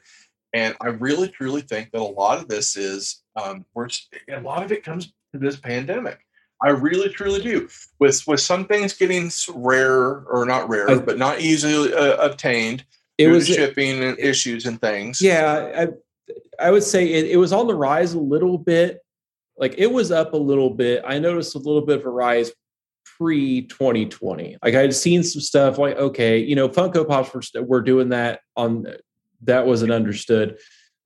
and 0.54 0.76
I 0.82 0.88
really 0.88 1.30
truly 1.30 1.62
think 1.62 1.92
that 1.92 2.02
a 2.02 2.04
lot 2.04 2.40
of 2.40 2.50
this 2.50 2.76
is 2.76 3.24
um, 3.42 3.66
we're 3.74 3.88
a 4.30 4.42
lot 4.42 4.64
of 4.64 4.74
it 4.74 4.84
comes 4.84 5.14
to 5.32 5.40
this 5.40 5.56
pandemic. 5.56 6.20
I 6.62 6.70
really 6.70 7.08
truly 7.08 7.42
do. 7.42 7.70
With 8.00 8.22
with 8.28 8.42
some 8.42 8.66
things 8.66 8.94
getting 8.94 9.32
rare 9.54 10.26
or 10.26 10.46
not 10.46 10.68
rare, 10.68 11.00
but 11.00 11.18
not 11.18 11.40
easily 11.40 11.94
uh, 11.94 12.18
obtained 12.18 12.84
It 13.22 13.32
was 13.32 13.48
shipping 13.48 14.04
and 14.04 14.18
issues 14.20 14.66
and 14.66 14.80
things. 14.80 15.22
Yeah, 15.22 15.88
I, 16.60 16.68
I 16.68 16.72
would 16.72 16.84
say 16.84 17.06
it, 17.06 17.32
it 17.32 17.38
was 17.38 17.54
on 17.54 17.68
the 17.68 17.76
rise 17.76 18.14
a 18.14 18.20
little 18.20 18.58
bit. 18.58 19.00
Like 19.58 19.76
it 19.78 19.92
was 19.92 20.12
up 20.12 20.34
a 20.34 20.38
little 20.38 20.70
bit. 20.70 21.04
I 21.06 21.20
noticed 21.20 21.56
a 21.56 21.60
little 21.60 21.86
bit 21.86 22.00
of 22.00 22.06
a 22.06 22.10
rise 22.10 22.52
pre 23.18 23.64
2020. 23.68 24.58
Like 24.64 24.76
I 24.76 24.82
had 24.82 24.94
seen 24.94 25.24
some 25.24 25.42
stuff 25.42 25.78
like, 25.78 25.98
okay, 25.98 26.40
you 26.40 26.56
know, 26.56 26.68
Funko 26.68 27.08
Pops 27.08 27.34
were, 27.34 27.64
were 27.64 27.82
doing 27.82 28.10
that 28.10 28.42
on 28.56 28.86
that 29.44 29.66
wasn't 29.66 29.92
understood. 29.92 30.58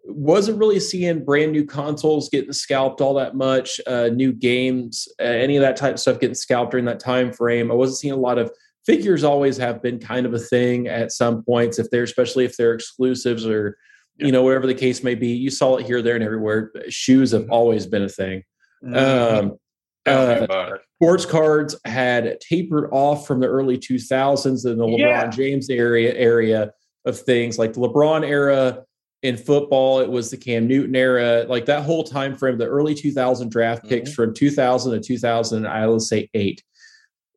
wasn't 0.06 0.60
really 0.60 0.80
seeing 0.80 1.24
brand 1.24 1.52
new 1.52 1.66
consoles 1.66 2.30
getting 2.30 2.54
scalped 2.54 3.02
all 3.02 3.14
that 3.16 3.36
much, 3.36 3.80
uh, 3.88 4.08
new 4.08 4.32
games, 4.32 5.08
uh, 5.20 5.24
any 5.24 5.56
of 5.58 5.62
that 5.62 5.78
type 5.78 5.94
of 5.94 6.00
stuff 6.00 6.20
getting 6.20 6.36
scalped 6.36 6.72
during 6.72 6.86
that 6.86 7.00
time 7.00 7.32
frame. 7.32 7.72
I 7.72 7.76
wasn't 7.76 8.00
seeing 8.00 8.14
a 8.14 8.18
lot 8.18 8.38
of 8.38 8.52
figures. 8.86 9.24
Always 9.24 9.58
have 9.58 9.82
been 9.82 10.00
kind 10.00 10.26
of 10.26 10.34
a 10.34 10.40
thing 10.40 10.88
at 10.88 11.12
some 11.12 11.44
points, 11.44 11.80
if 11.80 11.90
they're 11.90 12.04
especially 12.04 12.46
if 12.46 12.58
they're 12.58 12.74
exclusives 12.74 13.46
or 13.46 13.78
you 14.18 14.32
know 14.32 14.44
whatever 14.44 14.68
the 14.68 14.74
case 14.74 15.04
may 15.04 15.16
be. 15.16 15.30
You 15.30 15.50
saw 15.50 15.78
it 15.78 15.86
here, 15.86 16.02
there, 16.02 16.16
and 16.16 16.24
everywhere. 16.24 16.72
Shoes 16.90 17.32
have 17.32 17.50
always 17.50 17.86
been 17.86 18.04
a 18.04 18.10
thing. 18.10 18.44
Mm-hmm. 18.84 19.50
Um, 19.50 19.58
uh, 20.06 20.78
sports 20.98 21.26
cards 21.26 21.76
had 21.86 22.40
tapered 22.40 22.90
off 22.92 23.28
from 23.28 23.40
the 23.40 23.48
early 23.48 23.78
2000s 23.78 24.66
in 24.66 24.78
the 24.78 24.86
LeBron 24.86 24.98
Yeah. 25.00 25.28
James 25.28 25.70
area 25.70 26.14
area 26.14 26.72
of 27.06 27.20
things 27.20 27.58
like 27.58 27.74
the 27.74 27.80
LeBron 27.80 28.28
era 28.28 28.84
in 29.24 29.38
football 29.38 30.00
it 30.02 30.10
was 30.10 30.30
the 30.30 30.38
Cam 30.38 30.68
Newton 30.68 30.96
era 30.96 31.46
like 31.50 31.66
that 31.66 31.84
whole 31.84 32.04
time 32.04 32.36
frame 32.36 32.58
the 32.60 32.68
early 32.68 32.94
2000 32.94 33.50
draft 33.50 33.88
picks 33.88 34.14
from 34.14 34.34
2000 34.34 34.92
to 34.92 35.00
2000 35.00 35.66
I 35.66 35.88
would 35.88 36.02
say 36.02 36.30
8 36.36 36.64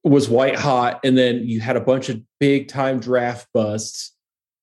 was 0.08 0.28
white 0.28 0.56
hot 0.56 1.00
and 1.04 1.16
then 1.16 1.46
you 1.46 1.60
had 1.60 1.76
a 1.76 1.80
bunch 1.80 2.08
of 2.08 2.20
big 2.40 2.68
time 2.68 2.98
draft 3.00 3.46
busts 3.52 4.14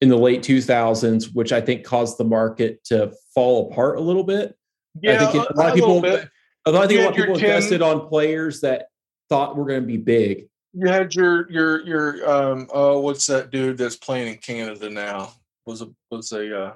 in 0.01 0.09
the 0.09 0.17
late 0.17 0.41
2000s 0.41 1.33
which 1.33 1.51
I 1.53 1.61
think 1.61 1.83
caused 1.83 2.17
the 2.17 2.23
market 2.25 2.83
to 2.85 3.13
fall 3.33 3.71
apart 3.71 3.97
a 3.97 4.01
little 4.01 4.23
bit 4.23 4.55
yeah, 5.01 5.15
I 5.15 5.31
think 5.31 5.43
it- 5.45 5.51
a 5.51 5.57
lot 5.57 5.69
of 5.69 5.75
people 5.75 6.01
bit. 6.01 6.29
a 6.65 6.71
lot 6.71 6.85
of 6.85 6.91
You 6.91 6.99
people, 6.99 7.11
had 7.11 7.17
your 7.17 7.25
people 7.27 7.39
10 7.39 7.49
invested 7.49 7.81
on 7.81 8.07
players 8.07 8.61
that 8.61 8.87
thought 9.29 9.55
were 9.57 9.65
going 9.65 9.81
to 9.81 9.87
be 9.87 9.97
big. 9.97 10.47
You 10.73 10.87
had 10.87 11.13
your 11.15 11.49
your 11.51 11.85
your 11.85 12.29
um 12.29 12.67
oh 12.73 12.99
what's 12.99 13.25
that 13.27 13.49
dude 13.51 13.77
that's 13.77 13.95
playing 13.97 14.27
in 14.33 14.37
Canada 14.37 14.89
now? 14.89 15.31
Was 15.65 15.81
a 15.81 15.89
was 16.11 16.31
a 16.31 16.57
uh 16.65 16.73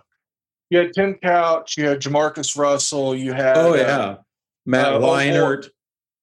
you 0.70 0.80
had 0.80 0.94
Tim 0.94 1.16
Couch, 1.16 1.78
you 1.78 1.88
had 1.88 2.00
JaMarcus 2.02 2.58
Russell, 2.58 3.16
you 3.16 3.34
had 3.34 3.58
Oh 3.58 3.74
uh, 3.74 3.78
yeah, 3.78 4.16
Matt 4.66 4.94
uh, 4.96 5.00
Leinart. 5.00 5.70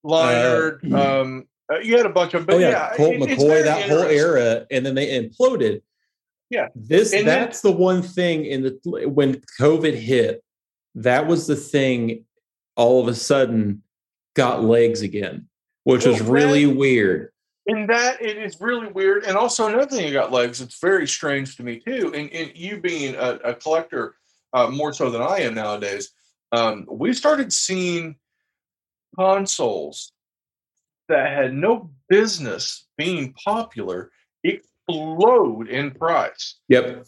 Leinart, 0.05 0.93
Uh, 0.93 1.21
um 1.23 1.45
uh, 1.73 1.79
you 1.79 1.97
had 1.97 2.07
a 2.07 2.11
bunch 2.11 2.35
of 2.35 2.47
oh 2.49 2.59
yeah, 2.59 2.71
yeah, 2.71 2.97
Colt 2.97 3.15
it- 3.15 3.21
McCoy. 3.21 3.65
That 3.65 3.89
whole 3.89 4.03
era, 4.03 4.67
and 4.71 4.85
then 4.85 4.95
they 4.95 5.21
imploded. 5.21 5.83
Yeah. 6.49 6.69
this 6.77 7.13
And 7.13 7.27
then- 7.27 7.41
that's 7.41 7.61
the 7.61 7.73
one 7.73 8.03
thing 8.03 8.45
in 8.45 8.63
the 8.63 9.09
when 9.09 9.41
COVID 9.61 9.95
hit. 9.95 10.45
That 10.95 11.27
was 11.27 11.47
the 11.47 11.57
thing. 11.57 12.25
All 12.77 13.01
of 13.01 13.09
a 13.09 13.15
sudden, 13.15 13.83
got 14.35 14.63
legs 14.63 15.01
again, 15.01 15.49
which 15.85 16.05
was 16.05 16.21
really 16.21 16.67
that- 16.67 16.77
weird. 16.77 17.33
And 17.69 17.89
that 17.89 18.23
it 18.23 18.37
is 18.37 18.61
really 18.61 18.87
weird. 18.87 19.25
And 19.25 19.37
also 19.37 19.67
another 19.67 19.87
thing 19.87 20.07
you 20.07 20.13
got 20.13 20.31
legs, 20.31 20.61
it's 20.61 20.79
very 20.79 21.09
strange 21.09 21.57
to 21.57 21.65
me 21.65 21.81
too. 21.81 22.13
And, 22.15 22.31
and 22.31 22.53
you 22.55 22.81
being 22.81 23.17
a, 23.17 23.41
a 23.43 23.55
collector 23.55 24.15
uh, 24.53 24.69
more 24.69 24.93
so 24.93 25.11
than 25.11 25.21
I 25.21 25.39
am 25.39 25.55
nowadays, 25.55 26.11
um, 26.53 26.87
we 26.89 27.13
started 27.13 27.53
seeing 27.53 28.15
consoles 29.19 30.13
that 31.09 31.31
had 31.33 31.55
no 31.55 31.91
business 32.09 32.87
being 32.97 33.33
popular 33.45 34.11
explode 34.45 35.69
in 35.69 35.91
price. 35.93 36.61
Yep. 36.69 37.05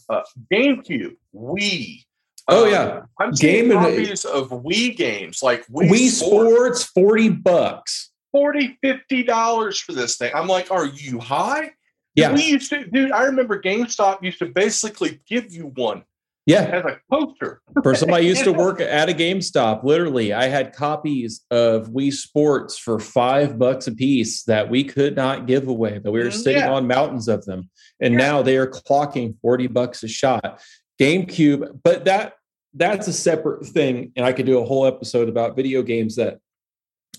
GameCube, 0.52 1.16
Wii. 1.34 2.04
Oh 2.50 2.64
um, 2.64 2.70
yeah, 2.70 3.00
I'm 3.20 3.34
seeing 3.36 3.68
Game 3.68 3.70
and- 3.76 3.80
copies 3.80 4.24
of 4.24 4.48
Wii 4.50 4.96
games 4.96 5.42
like 5.42 5.66
Wii, 5.66 5.90
Wii 5.90 6.08
Sports. 6.08 6.80
Sports 6.80 6.84
forty 6.84 7.28
bucks. 7.28 8.10
40 8.32 8.78
50 8.82 9.22
dollars 9.22 9.80
for 9.80 9.92
this 9.94 10.18
thing 10.18 10.30
i'm 10.34 10.46
like 10.46 10.70
are 10.70 10.84
you 10.84 11.18
high 11.18 11.70
Yeah, 12.14 12.34
we 12.34 12.44
used 12.44 12.68
to 12.68 12.84
dude 12.84 13.10
i 13.10 13.22
remember 13.24 13.58
gamestop 13.58 14.22
used 14.22 14.38
to 14.40 14.46
basically 14.46 15.20
give 15.26 15.50
you 15.50 15.72
one 15.76 16.04
yeah. 16.48 16.62
as 16.62 16.84
a 16.84 16.98
poster 17.10 17.60
For 17.82 17.94
somebody 17.94 18.24
who 18.24 18.30
used 18.30 18.44
to 18.44 18.52
work 18.66 18.80
at 18.80 19.08
a 19.08 19.12
GameStop, 19.12 19.84
literally, 19.84 20.32
I 20.32 20.44
had 20.48 20.72
copies 20.74 21.44
of 21.50 21.88
Wii 21.90 22.12
Sports 22.12 22.76
for 22.78 22.98
five 22.98 23.58
bucks 23.58 23.86
a 23.86 23.92
piece 23.92 24.42
that 24.44 24.68
we 24.68 24.82
could 24.84 25.14
not 25.14 25.46
give 25.46 25.68
away, 25.68 25.98
that 25.98 26.10
we 26.10 26.18
were 26.20 26.30
Mm, 26.30 26.42
sitting 26.42 26.62
yeah. 26.62 26.72
on 26.72 26.86
mountains 26.86 27.28
of 27.28 27.44
them. 27.44 27.70
And 28.00 28.14
Yeah. 28.14 28.18
now 28.20 28.42
they 28.42 28.56
are 28.56 28.66
clocking 28.66 29.36
40 29.40 29.66
bucks 29.68 30.02
a 30.02 30.08
shot. 30.08 30.60
GameCube, 31.00 31.80
but 31.84 32.04
that 32.06 32.34
that's 32.74 33.08
a 33.08 33.12
separate 33.12 33.66
thing. 33.66 34.12
And 34.16 34.24
I 34.26 34.32
could 34.32 34.46
do 34.46 34.58
a 34.58 34.64
whole 34.64 34.86
episode 34.86 35.28
about 35.28 35.56
video 35.56 35.82
games 35.82 36.16
that 36.16 36.38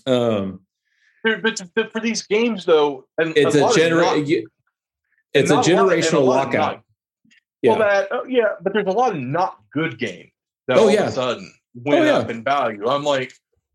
um 0.06 0.60
but, 1.22 1.60
but 1.74 1.92
for 1.92 2.00
these 2.00 2.22
games 2.22 2.64
though 2.64 3.06
and 3.18 3.36
it's 3.36 3.54
a 3.54 3.60
lot 3.60 3.70
of 3.72 3.76
gener 3.76 4.00
not- 4.00 4.16
it's 5.34 5.50
a 5.50 5.54
not 5.54 5.66
lot- 5.66 5.66
generational 5.66 6.24
lockout. 6.24 6.82
Yeah. 7.62 7.70
well 7.70 7.78
that 7.80 8.08
oh, 8.10 8.24
yeah 8.24 8.54
but 8.62 8.72
there's 8.72 8.86
a 8.86 8.90
lot 8.92 9.12
of 9.14 9.18
not 9.20 9.58
good 9.72 9.98
games 9.98 10.30
that 10.68 10.76
Oh, 10.78 10.84
all 10.84 10.90
yeah. 10.90 11.02
of 11.02 11.08
a 11.08 11.12
sudden 11.12 11.52
went 11.74 12.00
Oh, 12.00 12.04
yeah. 12.04 12.18
up 12.18 12.30
in 12.30 12.42
value 12.42 12.88
i'm 12.88 13.04
like 13.04 13.32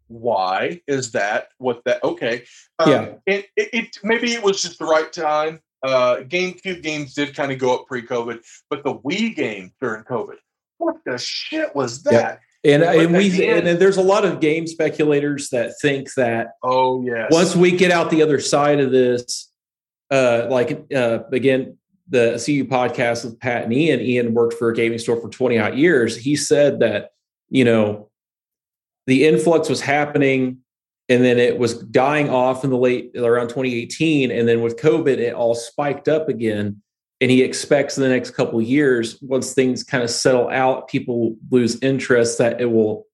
why 0.07 0.81
is 0.87 1.11
that 1.13 1.47
what 1.57 1.81
that 1.85 2.03
okay 2.03 2.43
um, 2.79 2.89
Yeah. 2.89 3.13
it, 3.25 3.45
it, 3.55 3.69
it 3.73 3.97
maybe 4.03 4.33
it 4.33 4.43
was 4.43 4.61
just 4.61 4.79
the 4.79 4.85
right 4.85 5.11
time 5.11 5.59
uh 5.83 6.17
gamecube 6.17 6.81
games 6.83 7.13
did 7.13 7.35
kind 7.35 7.51
of 7.51 7.59
go 7.59 7.75
up 7.75 7.87
pre-covid 7.87 8.39
but 8.69 8.83
the 8.83 8.93
wii 8.95 9.35
games 9.35 9.71
during 9.81 10.03
covid 10.03 10.37
what 10.77 10.95
the 11.05 11.17
shit 11.17 11.75
was 11.75 12.03
Yeah. 12.05 12.11
that 12.11 12.39
And, 12.63 12.81
and 12.83 13.13
we 13.15 13.47
and 13.47 13.67
there's 13.79 13.97
a 13.97 14.01
lot 14.03 14.25
of 14.25 14.39
game 14.39 14.65
speculators 14.67 15.49
that 15.49 15.73
think 15.81 16.11
that 16.15 16.53
oh 16.63 17.03
yeah 17.03 17.27
once 17.29 17.55
we 17.55 17.71
get 17.71 17.91
out 17.91 18.09
the 18.09 18.23
other 18.23 18.39
side 18.39 18.79
of 18.79 18.91
this, 18.91 19.51
uh, 20.11 20.47
like 20.49 20.85
uh, 20.93 21.19
again, 21.31 21.77
the 22.07 22.41
CU 22.43 22.65
podcast 22.65 23.25
with 23.25 23.39
Pat 23.39 23.63
and 23.63 23.73
Ian. 23.73 23.99
Ian 23.99 24.33
worked 24.33 24.53
for 24.53 24.69
a 24.69 24.75
gaming 24.75 24.99
store 24.99 25.19
for 25.19 25.29
20 25.29 25.57
odd 25.57 25.75
years. 25.75 26.15
He 26.15 26.35
said 26.35 26.79
that, 26.79 27.11
you 27.49 27.65
know, 27.65 28.09
the 29.07 29.25
influx 29.25 29.69
was 29.69 29.81
happening 29.81 30.59
and 31.09 31.23
then 31.23 31.37
it 31.37 31.57
was 31.57 31.79
dying 31.83 32.29
off 32.29 32.63
in 32.63 32.69
the 32.69 32.77
late 32.77 33.11
around 33.15 33.49
2018. 33.49 34.31
And 34.31 34.47
then 34.47 34.61
with 34.61 34.77
COVID, 34.77 35.17
it 35.17 35.33
all 35.33 35.55
spiked 35.55 36.07
up 36.07 36.29
again. 36.29 36.81
And 37.21 37.31
he 37.31 37.43
expects 37.43 37.97
in 37.97 38.03
the 38.03 38.09
next 38.09 38.31
couple 38.31 38.61
years, 38.61 39.19
once 39.21 39.53
things 39.53 39.83
kind 39.83 40.03
of 40.03 40.09
settle 40.09 40.49
out, 40.49 40.87
people 40.87 41.35
lose 41.49 41.81
interest, 41.81 42.37
that 42.39 42.59
it 42.59 42.65
will 42.65 43.05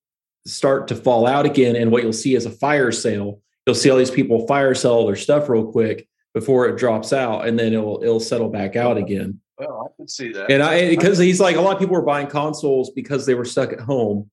start 0.46 0.88
to 0.88 0.96
fall 0.96 1.28
out 1.28 1.46
again. 1.46 1.76
And 1.76 1.92
what 1.92 2.02
you'll 2.04 2.14
see 2.14 2.34
is 2.34 2.46
a 2.46 2.52
fire 2.52 2.92
sale. 2.92 3.42
You'll 3.66 3.76
see 3.76 3.90
all 3.90 3.98
these 3.98 4.10
people 4.10 4.48
fire 4.48 4.74
sell 4.74 5.06
their 5.06 5.16
stuff 5.16 5.50
real 5.50 5.72
quick 5.72 6.08
before 6.34 6.68
it 6.70 6.78
drops 6.78 7.12
out, 7.14 7.48
and 7.48 7.58
then 7.60 7.74
it'll 7.74 8.02
it'll 8.04 8.20
settle 8.20 8.50
back 8.50 8.76
out 8.76 8.98
again. 8.98 9.40
well 9.58 9.88
i 9.92 9.98
could 9.98 10.10
see 10.10 10.32
that 10.32 10.50
And 10.52 10.64
I 10.64 10.90
because 10.90 11.18
he's 11.18 11.40
like 11.40 11.56
a 11.56 11.62
lot 11.62 11.74
of 11.74 11.80
people 11.80 11.96
were 11.96 12.02
buying 12.02 12.28
consoles 12.28 12.90
because 12.92 13.26
they 13.26 13.36
were 13.36 13.46
stuck 13.46 13.72
at 13.74 13.80
home 13.82 14.30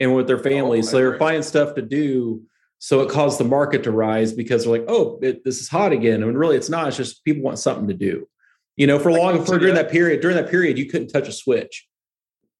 and 0.00 0.14
with 0.14 0.26
their 0.28 0.38
families, 0.38 0.88
I 0.88 0.90
so 0.92 0.96
they 0.98 1.04
were 1.04 1.18
finding 1.18 1.42
stuff 1.42 1.74
to 1.74 1.82
do. 1.82 2.42
So 2.78 3.00
it 3.00 3.10
caused 3.10 3.40
the 3.40 3.44
market 3.44 3.82
to 3.82 3.90
rise 3.90 4.32
because 4.32 4.62
they're 4.62 4.70
like, 4.78 4.84
oh, 4.86 5.18
it, 5.20 5.42
this 5.44 5.60
is 5.60 5.68
hot 5.68 5.90
again. 5.90 6.22
I 6.22 6.28
And 6.28 6.38
really, 6.38 6.56
it's 6.56 6.70
not. 6.70 6.86
It's 6.86 6.96
just 6.96 7.24
people 7.24 7.42
want 7.42 7.58
something 7.58 7.88
to 7.88 7.94
do. 7.94 8.28
You 8.76 8.86
know, 8.86 9.00
for 9.00 9.10
I 9.10 9.16
long 9.18 9.44
for 9.44 9.58
during 9.58 9.74
that. 9.74 9.86
that 9.86 9.90
period, 9.90 10.20
during 10.20 10.36
that 10.36 10.48
period, 10.48 10.78
you 10.78 10.86
couldn't 10.86 11.08
touch 11.08 11.26
a 11.26 11.32
switch. 11.32 11.88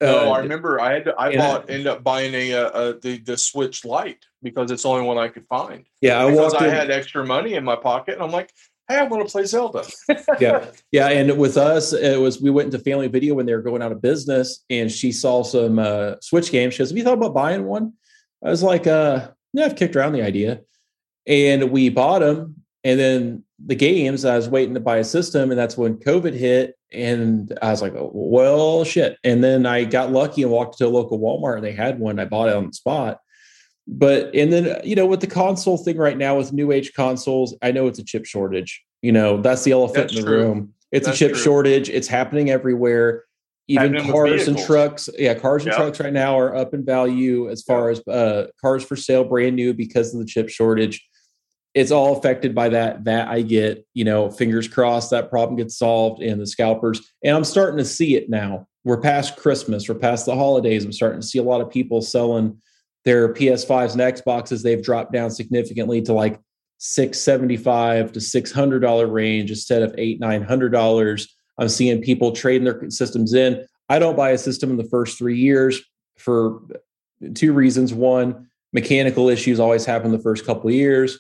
no 0.01 0.31
Uh, 0.31 0.31
i 0.33 0.39
remember 0.41 0.81
i 0.81 0.93
had 0.95 1.05
to, 1.05 1.15
i 1.17 1.31
and 1.31 1.41
I- 1.43 1.47
bought 1.47 1.71
ended 1.71 1.87
up 1.87 2.03
buying 2.03 2.35
a, 2.35 2.55
uh 2.55 2.69
uh 2.81 2.93
the 3.03 3.19
the 3.31 3.37
switch 3.37 3.85
light 3.85 4.21
because 4.43 4.71
it's 4.73 4.83
the 4.85 4.89
only 4.89 5.07
one 5.07 5.19
i 5.19 5.29
could 5.29 5.47
find 5.49 5.85
yeah, 6.01 6.25
I 6.25 6.31
because 6.31 6.55
i 6.55 6.67
in. 6.67 6.73
had 6.81 6.91
extra 6.91 7.25
money 7.25 7.55
in 7.55 7.65
my 7.65 7.77
pocket 7.77 8.15
and 8.15 8.23
i'm 8.25 8.31
like 8.41 8.51
hey 8.89 8.97
i 8.97 9.03
want 9.05 9.25
to 9.27 9.31
play 9.31 9.45
zelda. 9.45 9.85
Yeah. 10.41 10.67
Yeah 10.93 11.09
and 11.09 11.39
with 11.39 11.57
us 11.57 11.93
it 11.93 12.19
was 12.19 12.41
we 12.41 12.51
went 12.51 12.73
into 12.73 12.79
family 12.79 13.09
video 13.09 13.35
when 13.35 13.47
they 13.47 13.55
were 13.55 13.63
going 13.63 13.83
out 13.83 13.93
of 13.93 14.03
business 14.03 14.65
and 14.71 14.91
she 14.91 15.13
saw 15.13 15.43
some 15.43 15.79
uh 15.79 16.15
switch 16.21 16.51
games. 16.51 16.75
She 16.75 16.79
goes 16.79 16.91
have 16.91 16.99
you 16.99 17.05
thought 17.05 17.19
about 17.19 17.35
buying 17.35 17.65
one? 17.65 17.93
I 18.45 18.51
was 18.51 18.63
like 18.63 18.87
uh 18.87 19.29
yeah 19.53 19.67
i've 19.67 19.77
kicked 19.77 19.97
around 19.97 20.13
the 20.13 20.23
idea. 20.23 20.61
And 21.27 21.71
we 21.71 21.91
bought 21.91 22.21
them 22.21 22.57
and 22.85 22.99
then 22.99 23.45
the 23.65 23.75
games 23.75 24.25
i 24.25 24.37
was 24.37 24.49
waiting 24.49 24.75
to 24.75 24.81
buy 24.81 24.99
a 24.99 25.05
system 25.05 25.51
and 25.51 25.59
that's 25.59 25.77
when 25.77 25.97
covid 25.97 26.33
hit 26.33 26.77
and 26.93 27.59
i 27.61 27.71
was 27.71 27.83
like 27.83 27.93
oh, 27.95 28.11
well 28.15 28.85
shit. 28.85 29.19
And 29.25 29.45
then 29.45 29.67
i 29.67 29.85
got 29.85 30.13
lucky 30.13 30.43
and 30.43 30.51
walked 30.51 30.79
to 30.79 30.87
a 30.87 30.89
local 30.89 31.19
walmart 31.19 31.57
and 31.57 31.65
they 31.65 31.73
had 31.73 31.99
one. 31.99 32.19
I 32.19 32.25
bought 32.25 32.49
it 32.49 32.57
on 32.57 32.69
the 32.69 32.73
spot 32.73 33.21
but 33.89 34.33
and 34.35 34.53
then 34.53 34.79
you 34.85 34.95
know 34.95 35.07
with 35.07 35.21
the 35.21 35.27
console 35.27 35.79
thing 35.79 35.97
right 35.97 36.19
now 36.19 36.37
with 36.37 36.53
new 36.53 36.71
age 36.71 36.93
consoles 36.93 37.55
i 37.63 37.73
know 37.73 37.87
it's 37.87 37.99
a 37.99 38.05
chip 38.05 38.27
shortage 38.27 38.85
you 39.01 39.11
know 39.11 39.41
that's 39.41 39.65
the 39.65 39.73
elephant 39.73 40.09
That's 40.09 40.13
in 40.19 40.25
the 40.25 40.31
true. 40.31 40.43
room 40.43 40.75
it's 40.93 41.07
That's 41.07 41.17
a 41.17 41.19
chip 41.19 41.33
true. 41.33 41.41
shortage 41.43 41.89
it's 41.89 42.07
happening 42.07 42.51
everywhere 42.51 43.25
even 43.67 43.95
Happening 43.95 44.13
cars 44.13 44.49
and 44.49 44.59
trucks 44.59 45.09
yeah 45.19 45.35
cars 45.35 45.65
and 45.65 45.73
Yeah. 45.73 45.79
trucks 45.79 46.01
right 46.01 46.13
now 46.13 46.39
are 46.39 46.55
up 46.55 46.75
in 46.75 46.85
value 46.85 47.49
as 47.51 47.63
far 47.63 47.91
as 47.91 48.07
uh, 48.07 48.49
cars 48.61 48.85
for 48.85 48.95
sale 48.97 49.25
brand 49.25 49.57
new 49.57 49.73
because 49.73 50.13
of 50.13 50.21
the 50.21 50.27
chip 50.27 50.51
shortage 50.51 51.07
it's 51.75 51.91
all 51.91 52.17
affected 52.17 52.55
by 52.55 52.69
that 52.69 53.05
that 53.05 53.29
i 53.29 53.41
get 53.41 53.87
you 53.95 54.05
know 54.05 54.31
fingers 54.31 54.69
crossed 54.69 55.11
that 55.11 55.31
problem 55.31 55.57
gets 55.57 55.79
solved 55.79 56.23
and 56.23 56.39
the 56.41 56.47
scalpers 56.47 57.01
and 57.25 57.35
i'm 57.35 57.45
starting 57.45 57.79
to 57.79 57.85
see 57.85 58.17
it 58.17 58.29
now 58.29 58.67
we're 58.85 59.01
past 59.01 59.37
christmas 59.37 59.89
we're 59.89 59.95
past 59.95 60.27
the 60.27 60.35
holidays 60.35 60.85
i'm 60.85 60.93
starting 60.93 61.21
to 61.21 61.27
see 61.27 61.39
a 61.39 61.43
lot 61.43 61.61
of 61.63 61.71
people 61.71 62.03
selling 62.03 62.61
their 63.05 63.33
ps5s 63.33 63.93
and 63.93 64.17
xboxes 64.17 64.63
they've 64.63 64.83
dropped 64.83 65.13
down 65.13 65.31
significantly 65.31 66.03
to 66.03 66.13
like 66.13 66.39
675 66.79 68.13
to 68.13 68.21
600 68.21 68.79
dollar 68.81 69.07
range 69.07 69.51
instead 69.51 69.83
of 69.83 69.95
eight 69.99 70.21
nine 70.21 70.43
hundred 70.43 70.71
dollars 70.71 71.35
i'm 71.59 71.69
seeing 71.69 72.03
people 72.03 72.33
trading 72.33 72.65
their 72.65 72.91
systems 72.91 73.35
in 73.35 73.65
i 73.89 73.99
don't 73.99 74.17
buy 74.17 74.31
a 74.31 74.39
system 74.39 74.71
in 74.71 74.77
the 74.77 74.85
first 74.85 75.19
three 75.19 75.39
years 75.39 75.83
for 76.19 76.61
two 77.35 77.53
reasons. 77.53 77.95
One, 77.95 78.49
mechanical 78.73 79.29
issues 79.29 79.61
always 79.61 79.85
happen 79.85 80.13
the 80.13 80.19
first 80.19 80.45
couple 80.45 80.69
of 80.69 80.75
years 80.75 81.19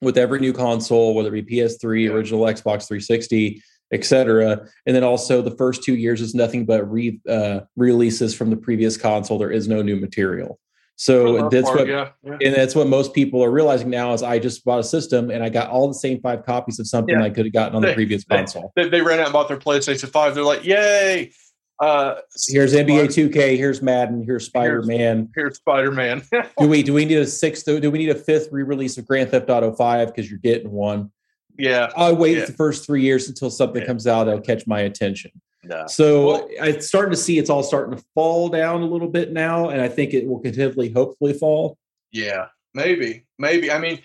with 0.00 0.18
every 0.18 0.40
new 0.40 0.52
console, 0.52 1.14
whether 1.14 1.34
it 1.34 1.46
be 1.46 1.56
PS3, 1.56 2.10
original 2.10 2.42
Xbox 2.42 2.86
360, 2.88 3.62
etc. 3.92 4.66
And 4.86 4.96
then 4.96 5.04
also 5.04 5.40
the 5.40 5.56
first 5.56 5.82
two 5.82 5.94
years 5.94 6.20
is 6.20 6.34
nothing 6.34 6.66
but 6.66 6.90
re 6.90 7.20
uh, 7.28 7.60
releases 7.76 8.34
from 8.34 8.50
the 8.50 8.56
previous 8.56 8.96
console. 8.96 9.38
There 9.38 9.50
is 9.50 9.68
no 9.68 9.82
new 9.82 9.96
material. 9.96 10.58
So 10.96 11.48
that's 11.48 11.66
part, 11.66 11.80
what, 11.80 11.88
yeah, 11.88 12.10
yeah. 12.22 12.36
and 12.40 12.54
that's 12.54 12.74
what 12.74 12.86
most 12.86 13.14
people 13.14 13.42
are 13.42 13.50
realizing 13.50 13.90
now. 13.90 14.12
Is 14.12 14.22
I 14.22 14.38
just 14.38 14.64
bought 14.64 14.78
a 14.78 14.84
system 14.84 15.30
and 15.30 15.42
I 15.42 15.48
got 15.48 15.68
all 15.68 15.88
the 15.88 15.94
same 15.94 16.20
five 16.20 16.46
copies 16.46 16.78
of 16.78 16.86
something 16.86 17.16
yeah. 17.16 17.24
I 17.24 17.30
could 17.30 17.46
have 17.46 17.52
gotten 17.52 17.74
on 17.74 17.82
they, 17.82 17.88
the 17.88 17.94
previous 17.94 18.24
they, 18.24 18.36
console. 18.36 18.72
They, 18.76 18.88
they, 18.88 19.00
ran 19.00 19.18
out 19.18 19.26
and 19.26 19.32
bought 19.32 19.48
their 19.48 19.56
PlayStation 19.56 20.08
Five. 20.08 20.36
They're 20.36 20.44
like, 20.44 20.64
"Yay! 20.64 21.32
Uh, 21.80 22.20
here's 22.46 22.72
NBA 22.72 23.06
2K. 23.06 23.56
Here's 23.56 23.82
Madden. 23.82 24.22
Here's 24.22 24.46
Spider 24.46 24.82
Man. 24.82 25.28
Here's, 25.34 25.46
here's 25.46 25.56
Spider 25.56 25.90
Man. 25.90 26.22
do 26.58 26.68
we 26.68 26.84
do 26.84 26.94
we 26.94 27.04
need 27.04 27.18
a 27.18 27.26
sixth? 27.26 27.64
Do 27.66 27.90
we 27.90 27.98
need 27.98 28.10
a 28.10 28.14
fifth 28.14 28.48
re-release 28.52 28.96
of 28.96 29.06
Grand 29.06 29.30
Theft 29.30 29.50
Auto 29.50 29.72
Five 29.72 30.08
because 30.08 30.30
you're 30.30 30.38
getting 30.38 30.70
one? 30.70 31.10
Yeah, 31.58 31.90
I 31.96 32.12
wait 32.12 32.46
the 32.46 32.52
first 32.52 32.86
three 32.86 33.02
years 33.02 33.28
until 33.28 33.50
something 33.50 33.84
comes 33.84 34.06
out 34.06 34.24
that'll 34.24 34.40
catch 34.40 34.66
my 34.66 34.80
attention. 34.80 35.30
No. 35.64 35.86
So 35.86 36.26
well, 36.26 36.48
I'm 36.60 36.80
starting 36.80 37.10
to 37.10 37.16
see 37.16 37.38
it's 37.38 37.50
all 37.50 37.62
starting 37.62 37.96
to 37.96 38.04
fall 38.14 38.48
down 38.48 38.82
a 38.82 38.86
little 38.86 39.08
bit 39.08 39.32
now, 39.32 39.68
and 39.68 39.80
I 39.80 39.88
think 39.88 40.14
it 40.14 40.26
will 40.26 40.40
continually, 40.40 40.90
hopefully, 40.90 41.32
fall. 41.32 41.78
Yeah, 42.12 42.46
maybe, 42.74 43.26
maybe. 43.38 43.70
I 43.70 43.78
mean, 43.78 44.00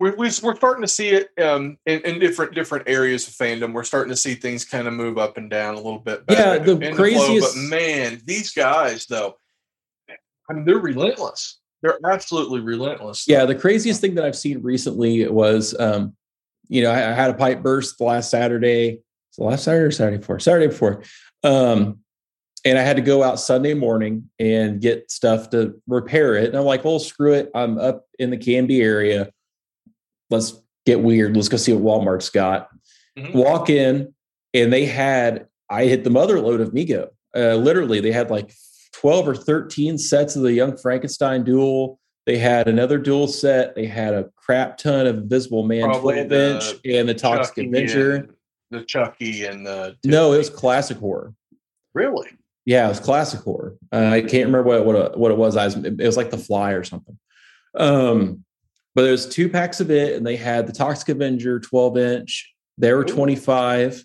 we're 0.00 0.16
we're 0.16 0.30
starting 0.30 0.82
to 0.82 0.88
see 0.88 1.10
it 1.10 1.30
um, 1.42 1.78
in, 1.86 2.00
in, 2.02 2.18
different 2.18 2.54
different 2.54 2.88
areas 2.88 3.28
of 3.28 3.34
fandom. 3.34 3.72
We're 3.72 3.84
starting 3.84 4.10
to 4.10 4.16
see 4.16 4.34
things 4.34 4.64
kind 4.64 4.86
of 4.86 4.94
move 4.94 5.18
up 5.18 5.36
and 5.36 5.50
down 5.50 5.74
a 5.74 5.78
little 5.78 5.98
bit. 5.98 6.24
Yeah, 6.28 6.58
the 6.58 6.76
craziest. 6.94 7.54
The 7.54 7.60
flow, 7.60 7.68
but 7.70 7.76
man, 7.76 8.20
these 8.24 8.52
guys 8.52 9.06
though, 9.06 9.36
I 10.48 10.52
mean, 10.52 10.64
they're 10.64 10.78
relentless. 10.78 11.60
They're 11.82 11.98
absolutely 12.04 12.60
relentless. 12.60 13.26
Yeah, 13.28 13.44
the 13.44 13.54
craziest 13.54 14.00
thing 14.00 14.14
that 14.14 14.24
I've 14.24 14.36
seen 14.36 14.62
recently 14.62 15.28
was, 15.28 15.78
um, 15.78 16.16
you 16.68 16.82
know, 16.82 16.90
I, 16.90 17.10
I 17.10 17.12
had 17.12 17.30
a 17.30 17.34
pipe 17.34 17.62
burst 17.62 18.00
last 18.00 18.30
Saturday 18.30 19.00
so 19.34 19.44
last 19.44 19.64
Saturday 19.64 19.86
or 19.86 19.90
Saturday 19.90 20.18
before? 20.18 20.38
Saturday 20.38 20.68
before. 20.68 21.02
Um, 21.42 21.98
and 22.64 22.78
I 22.78 22.82
had 22.82 22.96
to 22.96 23.02
go 23.02 23.24
out 23.24 23.40
Sunday 23.40 23.74
morning 23.74 24.30
and 24.38 24.80
get 24.80 25.10
stuff 25.10 25.50
to 25.50 25.74
repair 25.88 26.36
it. 26.36 26.46
And 26.46 26.56
I'm 26.56 26.64
like, 26.64 26.84
well, 26.84 27.00
screw 27.00 27.32
it. 27.34 27.50
I'm 27.52 27.76
up 27.76 28.06
in 28.20 28.30
the 28.30 28.36
Canby 28.36 28.80
area. 28.80 29.30
Let's 30.30 30.54
get 30.86 31.00
weird. 31.00 31.34
Let's 31.34 31.48
go 31.48 31.56
see 31.56 31.72
what 31.72 31.82
Walmart's 31.82 32.30
got. 32.30 32.68
Mm-hmm. 33.18 33.36
Walk 33.36 33.70
in, 33.70 34.14
and 34.54 34.72
they 34.72 34.86
had, 34.86 35.48
I 35.68 35.86
hit 35.86 36.04
the 36.04 36.10
mother 36.10 36.40
load 36.40 36.60
of 36.60 36.70
Mego. 36.70 37.08
Uh, 37.36 37.56
literally, 37.56 37.98
they 37.98 38.12
had 38.12 38.30
like 38.30 38.54
12 38.92 39.28
or 39.28 39.34
13 39.34 39.98
sets 39.98 40.36
of 40.36 40.42
the 40.42 40.52
Young 40.52 40.76
Frankenstein 40.76 41.42
duel. 41.42 41.98
They 42.24 42.38
had 42.38 42.68
another 42.68 42.98
duel 42.98 43.26
set. 43.26 43.74
They 43.74 43.86
had 43.86 44.14
a 44.14 44.30
crap 44.36 44.78
ton 44.78 45.08
of 45.08 45.18
Invisible 45.18 45.64
Man 45.64 45.82
Probably 45.82 46.24
12 46.24 46.32
inch 46.32 46.64
and 46.84 47.08
the 47.08 47.14
Toxic 47.14 47.66
Avenger 47.66 48.28
the 48.74 48.84
Chucky 48.84 49.46
and 49.46 49.66
the. 49.66 49.96
No, 50.04 50.32
it 50.32 50.38
was 50.38 50.50
classic 50.50 50.98
horror. 50.98 51.34
Really? 51.94 52.28
Yeah, 52.64 52.86
it 52.86 52.88
was 52.88 53.00
classic 53.00 53.40
horror. 53.40 53.76
Uh, 53.92 54.10
I 54.12 54.20
can't 54.20 54.46
remember 54.46 54.62
what 54.62 54.84
what, 54.84 55.18
what 55.18 55.30
it 55.30 55.38
was. 55.38 55.56
I 55.56 55.66
was, 55.66 55.76
it 55.76 55.98
was 55.98 56.16
like 56.16 56.30
The 56.30 56.38
Fly 56.38 56.72
or 56.72 56.84
something. 56.84 57.18
Um, 57.76 58.44
but 58.94 59.02
there's 59.02 59.28
two 59.28 59.48
packs 59.48 59.80
of 59.80 59.90
it, 59.90 60.16
and 60.16 60.26
they 60.26 60.36
had 60.36 60.66
the 60.66 60.72
Toxic 60.72 61.08
Avenger 61.08 61.60
12 61.60 61.98
inch. 61.98 62.54
They 62.78 62.92
were 62.92 63.04
25. 63.04 64.04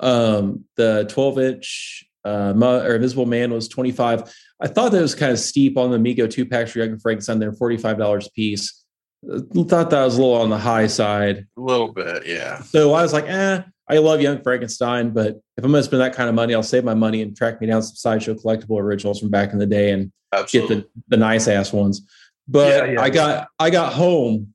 Um, 0.00 0.64
the 0.76 1.06
12 1.10 1.38
inch 1.38 2.04
uh, 2.24 2.54
or 2.56 2.94
Invisible 2.94 3.26
Man 3.26 3.52
was 3.52 3.68
25. 3.68 4.32
I 4.60 4.66
thought 4.66 4.92
that 4.92 5.00
was 5.00 5.14
kind 5.14 5.32
of 5.32 5.38
steep 5.38 5.76
on 5.76 5.90
the 5.90 5.98
Mego 5.98 6.28
two 6.28 6.46
packs 6.46 6.72
for 6.72 6.80
Young 6.80 6.98
Frankenstein. 6.98 7.38
They're 7.38 7.52
$45 7.52 8.26
a 8.26 8.30
piece. 8.32 8.84
Uh, 9.28 9.40
thought 9.64 9.90
that 9.90 10.04
was 10.04 10.16
a 10.16 10.20
little 10.20 10.34
on 10.34 10.50
the 10.50 10.58
high 10.58 10.88
side. 10.88 11.46
A 11.56 11.60
little 11.60 11.92
bit, 11.92 12.26
yeah. 12.26 12.62
So 12.62 12.92
I 12.92 13.02
was 13.02 13.12
like, 13.12 13.28
eh, 13.28 13.62
I 13.90 13.98
love 13.98 14.20
Young 14.20 14.42
Frankenstein, 14.42 15.10
but 15.10 15.36
if 15.56 15.64
I'm 15.64 15.70
going 15.70 15.80
to 15.80 15.82
spend 15.82 16.02
that 16.02 16.14
kind 16.14 16.28
of 16.28 16.34
money, 16.34 16.54
I'll 16.54 16.62
save 16.62 16.84
my 16.84 16.94
money 16.94 17.22
and 17.22 17.36
track 17.36 17.60
me 17.60 17.66
down 17.66 17.82
some 17.82 17.96
sideshow 17.96 18.34
collectible 18.34 18.80
originals 18.80 19.20
from 19.20 19.30
back 19.30 19.52
in 19.52 19.58
the 19.58 19.66
day 19.66 19.92
and 19.92 20.12
Absolutely. 20.32 20.76
get 20.76 20.84
the, 20.94 21.02
the 21.08 21.16
nice 21.16 21.48
ass 21.48 21.72
ones. 21.72 22.06
But 22.46 22.68
yeah, 22.68 22.92
yeah, 22.92 23.02
I 23.02 23.10
got 23.10 23.30
yeah. 23.30 23.44
I 23.58 23.70
got 23.70 23.92
home 23.92 24.54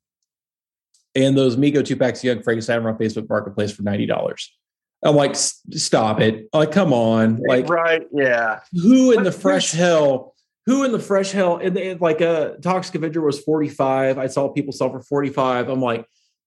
and 1.15 1.37
those 1.37 1.55
Mego 1.57 1.85
two 1.85 1.95
packs 1.95 2.19
of 2.19 2.25
Young 2.25 2.41
Frankenstein 2.43 2.83
were 2.83 2.89
on 2.89 2.97
Facebook 2.97 3.29
Marketplace 3.29 3.71
for 3.71 3.83
ninety 3.83 4.05
dollars. 4.05 4.51
I'm 5.03 5.15
like, 5.15 5.35
stop 5.35 6.21
it! 6.21 6.47
Like, 6.53 6.71
come 6.71 6.93
on! 6.93 7.41
Like, 7.47 7.67
right? 7.67 8.03
Yeah. 8.13 8.61
Who 8.71 9.11
in 9.11 9.23
the 9.23 9.31
fresh 9.31 9.71
hell? 9.71 10.33
Who 10.65 10.85
in 10.85 10.93
the 10.93 10.99
fresh 10.99 11.31
hell? 11.31 11.57
And, 11.57 11.99
like 11.99 12.21
a 12.21 12.53
uh, 12.53 12.57
Toxic 12.61 12.95
Avenger 12.95 13.19
was 13.19 13.37
45. 13.41 14.17
I 14.17 14.27
saw 14.27 14.47
people 14.47 14.71
sell 14.71 14.89
for 14.89 15.01
45. 15.01 15.67
I'm 15.67 15.81
like, 15.81 16.05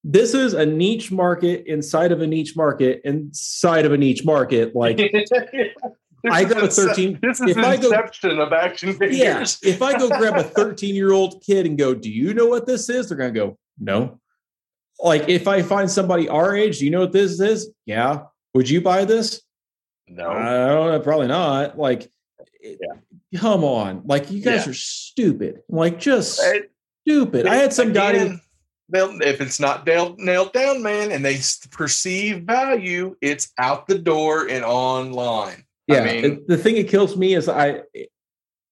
this 0.08 0.34
is 0.34 0.54
a 0.54 0.64
niche 0.64 1.10
market 1.10 1.66
inside 1.66 2.12
of 2.12 2.22
a 2.22 2.26
niche 2.28 2.54
market 2.54 3.00
inside 3.04 3.84
of 3.84 3.92
a 3.92 3.98
niche 3.98 4.24
market. 4.24 4.72
Like 4.72 5.00
I 6.30 6.44
go 6.44 6.60
to 6.60 6.68
13. 6.68 7.18
This 7.20 7.40
is 7.40 7.50
if 7.50 7.58
I 7.58 7.76
go, 7.76 7.90
of 7.90 8.52
action 8.52 8.92
figures. 8.92 9.18
Yeah. 9.18 9.68
If 9.68 9.82
I 9.82 9.98
go 9.98 10.08
grab 10.08 10.36
a 10.36 10.42
13 10.44 10.94
year 10.94 11.10
old 11.10 11.42
kid 11.44 11.66
and 11.66 11.76
go, 11.76 11.92
Do 11.92 12.08
you 12.08 12.34
know 12.34 12.46
what 12.46 12.66
this 12.66 12.88
is? 12.88 13.08
They're 13.08 13.18
gonna 13.18 13.32
go, 13.32 13.58
No. 13.80 14.20
Like 15.02 15.28
if 15.28 15.48
I 15.48 15.62
find 15.62 15.90
somebody 15.90 16.28
our 16.28 16.54
age, 16.54 16.78
do 16.78 16.84
you 16.84 16.92
know 16.92 17.00
what 17.00 17.12
this 17.12 17.40
is? 17.40 17.72
Yeah. 17.84 18.26
Would 18.54 18.70
you 18.70 18.80
buy 18.80 19.06
this? 19.06 19.42
No. 20.06 20.30
I 20.30 20.68
don't 20.68 20.92
know, 20.92 21.00
probably 21.00 21.26
not. 21.26 21.76
Like 21.76 22.08
yeah. 22.62 22.76
come 23.40 23.64
on. 23.64 24.02
Like 24.04 24.30
you 24.30 24.40
guys 24.40 24.66
yeah. 24.66 24.70
are 24.70 24.74
stupid. 24.74 25.62
Like 25.68 25.98
just 25.98 26.40
it, 26.44 26.70
stupid. 27.02 27.48
I 27.48 27.56
had 27.56 27.72
some 27.72 27.92
guy 27.92 28.38
they'll 28.88 29.20
if 29.22 29.40
it's 29.40 29.60
not 29.60 29.86
nailed, 29.86 30.18
nailed 30.18 30.52
down, 30.52 30.82
man, 30.82 31.12
and 31.12 31.24
they 31.24 31.38
perceive 31.70 32.44
value, 32.44 33.16
it's 33.20 33.52
out 33.58 33.86
the 33.86 33.98
door 33.98 34.48
and 34.48 34.64
online. 34.64 35.64
Yeah, 35.86 36.00
I 36.00 36.20
mean, 36.20 36.44
the 36.48 36.56
thing 36.56 36.74
that 36.76 36.88
kills 36.88 37.16
me 37.16 37.34
is 37.34 37.48
I 37.48 37.82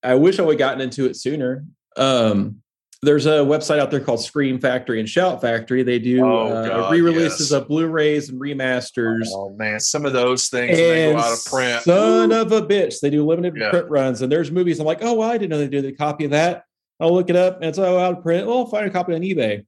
I 0.02 0.14
wish 0.16 0.38
I 0.38 0.42
would 0.42 0.58
gotten 0.58 0.80
into 0.80 1.06
it 1.06 1.16
sooner. 1.16 1.64
Um, 1.96 2.60
there's 3.02 3.26
a 3.26 3.38
website 3.40 3.78
out 3.78 3.90
there 3.90 4.00
called 4.00 4.22
Scream 4.22 4.58
Factory 4.58 4.98
and 4.98 5.08
Shout 5.08 5.40
Factory. 5.40 5.82
They 5.82 5.98
do 5.98 6.24
oh, 6.24 6.86
uh, 6.86 6.90
re-releases 6.90 7.50
yes. 7.50 7.52
of 7.52 7.68
Blu-rays 7.68 8.30
and 8.30 8.40
remasters. 8.40 9.26
Oh 9.28 9.50
man, 9.50 9.78
some 9.78 10.06
of 10.06 10.12
those 10.12 10.48
things 10.48 10.78
and 10.78 10.78
they 10.78 11.12
go 11.12 11.18
out 11.18 11.32
of 11.32 11.44
print. 11.44 11.82
Son 11.82 12.32
Ooh. 12.32 12.40
of 12.40 12.52
a 12.52 12.62
bitch, 12.62 13.00
they 13.00 13.10
do 13.10 13.24
limited 13.24 13.56
yeah. 13.56 13.70
print 13.70 13.88
runs, 13.90 14.22
and 14.22 14.32
there's 14.32 14.50
movies. 14.50 14.80
I'm 14.80 14.86
like, 14.86 15.02
oh, 15.02 15.14
well, 15.14 15.30
I 15.30 15.38
didn't 15.38 15.50
know 15.50 15.58
they 15.58 15.68
did 15.68 15.84
a 15.84 15.92
copy 15.92 16.24
of 16.24 16.30
that. 16.32 16.64
I'll 16.98 17.12
look 17.12 17.30
it 17.30 17.36
up, 17.36 17.56
and 17.56 17.66
it's 17.66 17.78
oh, 17.78 17.98
out 17.98 18.18
of 18.18 18.22
print. 18.22 18.46
Well, 18.46 18.58
I'll 18.58 18.66
find 18.66 18.86
a 18.86 18.90
copy 18.90 19.14
on 19.14 19.20
eBay. 19.20 19.64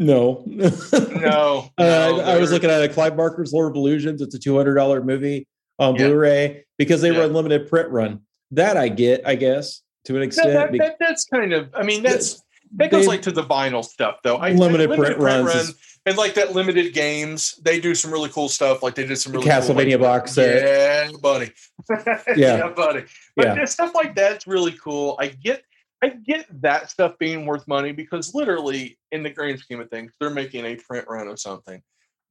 No, 0.00 0.42
no. 0.46 0.70
no 0.92 1.70
uh, 1.76 2.22
I, 2.24 2.32
I, 2.32 2.38
was 2.38 2.50
looking 2.50 2.70
at 2.70 2.82
a 2.82 2.88
Clive 2.88 3.18
Barker's 3.18 3.52
Lord 3.52 3.70
of 3.70 3.76
Illusions. 3.76 4.22
It's 4.22 4.34
a 4.34 4.38
two 4.38 4.56
hundred 4.56 4.74
dollar 4.74 5.04
movie 5.04 5.46
on 5.78 5.94
yeah. 5.94 6.06
Blu-ray 6.06 6.64
because 6.78 7.02
they 7.02 7.12
yeah. 7.12 7.18
run 7.18 7.34
limited 7.34 7.68
print 7.68 7.90
run. 7.90 8.22
That 8.52 8.78
I 8.78 8.88
get, 8.88 9.20
I 9.26 9.34
guess, 9.34 9.82
to 10.06 10.16
an 10.16 10.22
extent. 10.22 10.54
That, 10.54 10.72
that, 10.72 10.78
that, 10.78 10.96
that's 10.98 11.26
kind 11.26 11.52
of. 11.52 11.68
I 11.74 11.82
mean, 11.82 12.02
that's 12.02 12.42
that 12.76 12.90
goes 12.90 13.06
like 13.06 13.20
to 13.22 13.30
the 13.30 13.44
vinyl 13.44 13.84
stuff, 13.84 14.20
though. 14.24 14.38
I 14.38 14.52
limited, 14.52 14.88
limited 14.88 14.98
print, 14.98 15.18
print 15.18 15.44
runs. 15.44 15.66
Run, 15.66 15.74
and 16.06 16.16
like 16.16 16.32
that 16.32 16.54
limited 16.54 16.94
games, 16.94 17.60
they 17.62 17.78
do 17.78 17.94
some 17.94 18.10
really 18.10 18.30
cool 18.30 18.48
stuff. 18.48 18.82
Like 18.82 18.94
they 18.94 19.06
did 19.06 19.16
some 19.16 19.34
really 19.34 19.46
Castlevania 19.46 19.98
cool, 19.98 20.00
like, 20.00 20.00
box 20.00 20.32
set. 20.32 20.62
Yeah, 20.62 21.18
buddy. 21.20 21.52
yeah. 21.90 22.24
yeah, 22.36 22.68
buddy. 22.68 23.04
But 23.36 23.58
yeah. 23.58 23.64
stuff 23.66 23.94
like 23.94 24.14
that's 24.14 24.46
really 24.46 24.72
cool. 24.72 25.16
I 25.20 25.26
get 25.26 25.62
I 26.02 26.08
get 26.08 26.46
that 26.62 26.90
stuff 26.90 27.18
being 27.18 27.46
worth 27.46 27.66
money 27.68 27.92
because 27.92 28.34
literally, 28.34 28.98
in 29.12 29.22
the 29.22 29.30
grand 29.30 29.58
scheme 29.58 29.80
of 29.80 29.90
things, 29.90 30.12
they're 30.18 30.30
making 30.30 30.64
a 30.64 30.76
print 30.76 31.06
run 31.08 31.28
of 31.28 31.38
something 31.38 31.82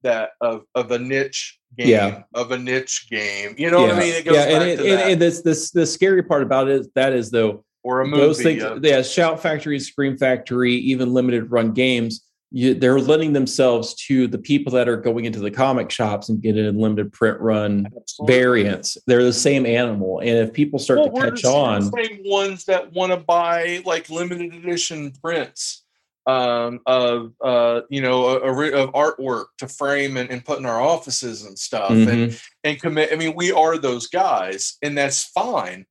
that 0.02 0.30
of 0.40 0.64
of 0.74 0.90
a 0.90 0.98
niche 0.98 1.58
game 1.76 1.88
yeah. 1.88 2.22
of 2.34 2.52
a 2.52 2.58
niche 2.58 3.06
game. 3.10 3.54
You 3.58 3.70
know 3.70 3.80
yeah. 3.80 3.86
what 3.86 3.96
I 3.96 4.00
mean? 4.00 4.14
It 4.14 4.26
yeah, 4.26 4.42
and, 4.42 4.68
it, 4.68 4.80
and, 4.80 5.12
and, 5.12 5.20
this 5.20 5.42
this 5.42 5.70
the 5.70 5.86
scary 5.86 6.22
part 6.22 6.42
about 6.42 6.68
it 6.68 6.80
is 6.80 6.88
that 6.94 7.12
is 7.12 7.30
though 7.30 7.64
or 7.82 8.00
a 8.00 8.06
movie. 8.06 8.20
Those 8.20 8.42
things, 8.42 8.62
yeah, 8.82 9.02
Shout 9.02 9.40
Factory, 9.40 9.78
Scream 9.78 10.16
Factory, 10.16 10.74
even 10.74 11.12
limited 11.12 11.50
run 11.50 11.72
games 11.72 12.24
you, 12.50 12.74
they're 12.74 12.98
lending 12.98 13.32
themselves 13.32 13.94
to 13.94 14.26
the 14.26 14.38
people 14.38 14.72
that 14.72 14.88
are 14.88 14.96
going 14.96 15.24
into 15.24 15.38
the 15.38 15.50
comic 15.50 15.90
shops 15.90 16.28
and 16.28 16.42
getting 16.42 16.66
a 16.66 16.72
limited 16.72 17.12
print 17.12 17.38
run 17.40 17.86
Absolutely. 17.96 18.34
variants. 18.34 18.98
They're 19.06 19.22
the 19.22 19.32
same 19.32 19.64
animal, 19.66 20.18
and 20.18 20.30
if 20.30 20.52
people 20.52 20.78
start 20.78 20.98
well, 20.98 21.10
to 21.10 21.30
catch 21.30 21.44
on, 21.44 21.90
the 21.90 22.04
same 22.04 22.22
ones 22.24 22.64
that 22.64 22.92
want 22.92 23.12
to 23.12 23.18
buy 23.18 23.82
like 23.84 24.10
limited 24.10 24.52
edition 24.52 25.12
prints 25.22 25.84
um, 26.26 26.80
of 26.86 27.32
uh, 27.40 27.82
you 27.88 28.02
know 28.02 28.26
a, 28.26 28.38
a, 28.40 28.82
of 28.82 28.92
artwork 28.94 29.46
to 29.58 29.68
frame 29.68 30.16
and, 30.16 30.30
and, 30.30 30.44
put 30.44 30.58
in 30.58 30.66
our 30.66 30.80
offices 30.80 31.44
and 31.44 31.56
stuff, 31.56 31.90
mm-hmm. 31.90 32.10
and 32.10 32.40
and 32.64 32.80
commit. 32.80 33.10
I 33.12 33.16
mean, 33.16 33.34
we 33.36 33.52
are 33.52 33.78
those 33.78 34.08
guys, 34.08 34.76
and 34.82 34.98
that's 34.98 35.22
fine. 35.24 35.86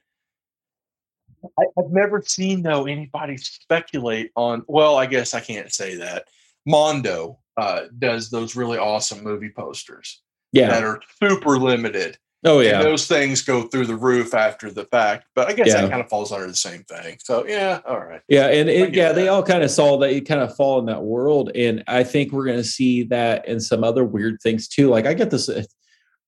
I, 1.57 1.63
have 1.77 1.91
never 1.91 2.21
seen 2.21 2.63
though 2.63 2.85
anybody 2.85 3.37
speculate 3.37 4.31
on. 4.35 4.63
Well, 4.67 4.97
I 4.97 5.05
guess 5.05 5.33
I 5.33 5.39
can't 5.39 5.71
say 5.71 5.95
that 5.95 6.25
Mondo 6.65 7.39
uh, 7.57 7.83
does 7.97 8.29
those 8.29 8.55
really 8.55 8.77
awesome 8.77 9.23
movie 9.23 9.51
posters. 9.55 10.21
Yeah, 10.51 10.69
that 10.69 10.83
are 10.83 10.99
super 11.21 11.57
limited. 11.57 12.17
Oh 12.45 12.59
And 12.59 12.67
yeah. 12.69 12.81
those 12.81 13.05
things 13.05 13.41
go 13.41 13.63
through 13.63 13.87
the 13.87 13.97
roof 13.97 14.33
after 14.33 14.71
the 14.71 14.85
fact. 14.85 15.27
But 15.35 15.49
I 15.49 15.53
guess 15.53 15.67
Yeah. 15.67 15.81
that 15.81 15.89
kind 15.89 16.01
of 16.01 16.07
falls 16.07 16.31
under 16.31 16.47
the 16.47 16.55
same 16.55 16.83
thing. 16.83 17.17
So 17.21 17.45
yeah, 17.45 17.81
all 17.85 17.99
right. 17.99 18.21
Yeah, 18.29 18.47
and 18.47 18.69
it, 18.69 18.93
yeah, 18.93 19.11
they 19.11 19.27
all 19.27 19.43
kind 19.43 19.61
of 19.61 19.69
saw 19.69 19.97
that 19.99 20.13
you 20.15 20.21
kind 20.23 20.41
of 20.41 20.55
fall 20.55 20.79
in 20.79 20.85
that 20.85 21.03
world, 21.03 21.51
and 21.53 21.83
I 21.87 22.03
think 22.05 22.31
we're 22.31 22.45
going 22.45 22.57
to 22.57 22.63
see 22.63 23.03
that 23.03 23.45
in 23.47 23.59
some 23.59 23.83
other 23.83 24.05
weird 24.05 24.37
things 24.41 24.69
too. 24.69 24.87
Like 24.89 25.05
I 25.05 25.13
get 25.13 25.31
this 25.31 25.49
uh, 25.49 25.63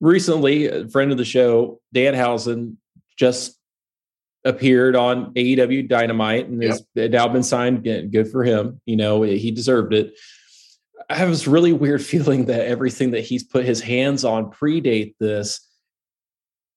recently, 0.01 0.67
a 0.67 0.87
friend 0.89 1.11
of 1.11 1.17
the 1.17 1.23
show, 1.25 1.79
Danhausen, 1.95 2.75
just 3.17 3.57
appeared 4.43 4.95
on 4.95 5.33
AEW 5.35 5.87
Dynamite 5.87 6.47
and 6.47 6.61
has 6.63 6.83
now 6.95 7.27
been 7.27 7.43
signed. 7.43 7.83
Good 7.83 8.29
for 8.31 8.43
him. 8.43 8.81
You 8.85 8.95
know, 8.95 9.21
he 9.21 9.51
deserved 9.51 9.93
it. 9.93 10.13
I 11.09 11.15
have 11.15 11.29
this 11.29 11.47
really 11.47 11.73
weird 11.73 12.01
feeling 12.13 12.45
that 12.45 12.65
everything 12.67 13.11
that 13.11 13.21
he's 13.21 13.43
put 13.43 13.65
his 13.65 13.81
hands 13.81 14.23
on 14.25 14.51
predate 14.51 15.15
this 15.19 15.67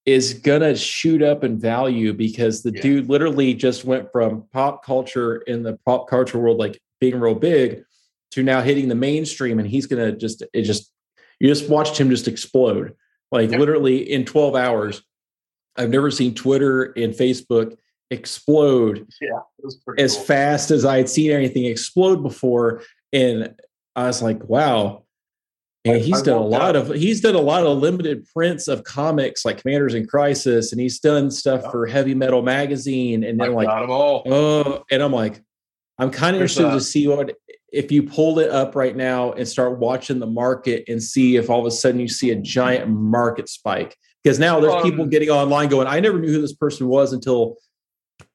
is 0.06 0.34
gonna 0.34 0.76
shoot 0.76 1.22
up 1.22 1.44
in 1.44 1.58
value 1.58 2.12
because 2.12 2.62
the 2.62 2.72
Yeah. 2.74 2.82
dude 2.82 3.08
literally 3.08 3.54
just 3.54 3.84
went 3.86 4.12
from 4.12 4.44
pop 4.52 4.84
culture 4.84 5.36
in 5.38 5.62
the 5.62 5.78
pop 5.86 6.08
culture 6.10 6.38
world 6.38 6.58
like 6.58 6.78
being 7.00 7.18
real 7.18 7.34
big 7.34 7.84
to 8.32 8.42
now 8.42 8.60
hitting 8.60 8.88
the 8.88 8.94
mainstream 8.94 9.58
and 9.58 9.66
he's 9.66 9.86
gonna 9.86 10.12
just 10.12 10.42
it 10.52 10.62
just 10.62 10.92
you 11.40 11.48
just 11.48 11.70
watched 11.70 11.96
him 11.98 12.10
just 12.10 12.28
explode 12.28 12.94
like 13.32 13.50
Yep. 13.50 13.58
literally 13.60 14.12
in 14.12 14.26
12 14.26 14.54
hours 14.54 15.02
i've 15.76 15.90
never 15.90 16.10
seen 16.10 16.34
twitter 16.34 16.84
and 16.96 17.12
facebook 17.14 17.76
explode 18.10 19.06
Yeah, 19.20 19.38
it 19.58 19.64
was 19.64 19.76
pretty 19.76 20.02
as 20.02 20.14
cool. 20.16 20.24
fast 20.24 20.70
as 20.70 20.84
I 20.84 20.98
had 20.98 21.08
seen 21.08 21.30
anything 21.30 21.64
explode 21.64 22.22
before. 22.22 22.82
And 23.12 23.54
I 23.96 24.06
was 24.06 24.22
like, 24.22 24.44
wow. 24.44 25.04
And 25.84 25.96
I- 25.96 25.98
he's 26.00 26.20
I 26.22 26.24
done 26.24 26.36
a 26.38 26.46
lot 26.46 26.72
doubt. 26.72 26.76
of 26.76 26.94
he's 26.94 27.20
done 27.20 27.34
a 27.34 27.40
lot 27.40 27.64
of 27.66 27.78
limited 27.78 28.26
prints 28.32 28.68
of 28.68 28.84
comics 28.84 29.44
like 29.44 29.58
Commanders 29.62 29.94
in 29.94 30.06
Crisis, 30.06 30.70
and 30.72 30.80
he's 30.80 31.00
done 31.00 31.30
stuff 31.30 31.62
Yeah. 31.64 31.70
for 31.70 31.86
Heavy 31.86 32.14
Metal 32.14 32.42
Magazine. 32.42 33.24
And 33.24 33.40
then 33.40 33.52
like, 33.54 33.66
got 33.66 33.80
them 33.80 33.90
all. 33.90 34.22
oh, 34.26 34.84
and 34.90 35.02
I'm 35.02 35.12
like, 35.12 35.42
I'm 35.98 36.10
kind 36.10 36.36
of 36.36 36.40
There's 36.40 36.56
interested 36.58 36.76
a- 36.76 36.78
to 36.78 36.84
see 36.84 37.08
what 37.08 37.36
if 37.72 37.90
you 37.90 38.04
pull 38.04 38.38
it 38.38 38.50
up 38.50 38.76
right 38.76 38.94
now 38.96 39.32
and 39.32 39.48
start 39.48 39.78
watching 39.80 40.20
the 40.20 40.26
market 40.28 40.84
and 40.88 41.02
see 41.02 41.36
if 41.36 41.50
all 41.50 41.58
of 41.60 41.66
a 41.66 41.70
sudden 41.72 41.98
you 42.00 42.06
see 42.08 42.30
a 42.30 42.36
giant 42.36 42.88
market 42.88 43.48
spike. 43.48 43.96
Because 44.24 44.38
now 44.38 44.58
there's 44.58 44.82
people 44.82 45.02
Um, 45.02 45.10
getting 45.10 45.28
online 45.28 45.68
going, 45.68 45.86
I 45.86 46.00
never 46.00 46.18
knew 46.18 46.32
who 46.32 46.40
this 46.40 46.54
person 46.54 46.88
was 46.88 47.12
until 47.12 47.56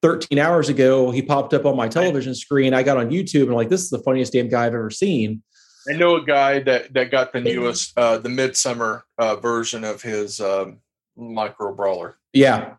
13 0.03 0.37
hours 0.37 0.69
ago. 0.69 1.09
He 1.09 1.23
popped 1.23 1.53
up 1.53 1.65
on 1.65 1.75
my 1.75 1.87
television 1.87 2.35
screen. 2.35 2.75
I 2.75 2.83
got 2.83 2.97
on 2.97 3.09
YouTube 3.09 3.43
and 3.43 3.49
I'm 3.51 3.55
like, 3.55 3.69
this 3.69 3.81
is 3.81 3.89
the 3.89 3.99
funniest 3.99 4.33
damn 4.33 4.49
guy 4.49 4.67
I've 4.67 4.75
ever 4.75 4.91
seen. 4.91 5.41
I 5.89 5.93
know 5.93 6.17
a 6.17 6.23
guy 6.23 6.59
that 6.59 6.93
that 6.93 7.09
got 7.09 7.33
the 7.33 7.41
newest, 7.41 7.97
uh, 7.97 8.19
the 8.19 8.29
midsummer 8.29 9.05
uh, 9.17 9.37
version 9.37 9.83
of 9.83 10.01
his 10.01 10.39
um, 10.39 10.79
micro 11.17 11.73
brawler. 11.73 12.17
Yeah. 12.33 12.75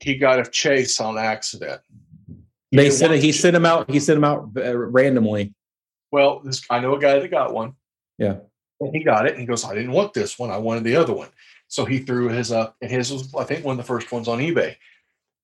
He 0.00 0.16
got 0.16 0.38
a 0.38 0.48
chase 0.48 1.00
on 1.00 1.18
accident. 1.18 1.82
He 2.70 2.76
They 2.76 2.90
sent 2.90 3.12
it, 3.12 3.22
he 3.22 3.32
sent 3.32 3.56
him 3.56 3.66
out, 3.66 3.90
he 3.90 4.00
sent 4.00 4.16
him 4.16 4.24
out 4.24 4.50
uh, 4.56 4.76
randomly. 4.76 5.54
Well, 6.12 6.40
this, 6.42 6.62
I 6.70 6.78
know 6.78 6.94
a 6.94 7.00
guy 7.00 7.18
that 7.18 7.30
got 7.30 7.52
one. 7.52 7.74
Yeah. 8.16 8.36
And 8.80 8.94
he 8.94 9.02
got 9.02 9.26
it 9.26 9.32
and 9.32 9.40
he 9.40 9.46
goes, 9.46 9.64
I 9.64 9.74
didn't 9.74 9.92
want 9.92 10.14
this 10.14 10.38
one. 10.38 10.50
I 10.50 10.56
wanted 10.56 10.84
the 10.84 10.96
other 10.96 11.12
one. 11.12 11.28
So 11.68 11.84
he 11.84 11.98
threw 11.98 12.28
his 12.28 12.50
up, 12.50 12.76
and 12.80 12.90
his 12.90 13.12
was, 13.12 13.32
I 13.34 13.44
think, 13.44 13.64
one 13.64 13.74
of 13.74 13.76
the 13.76 13.86
first 13.86 14.10
ones 14.10 14.26
on 14.26 14.38
eBay. 14.38 14.76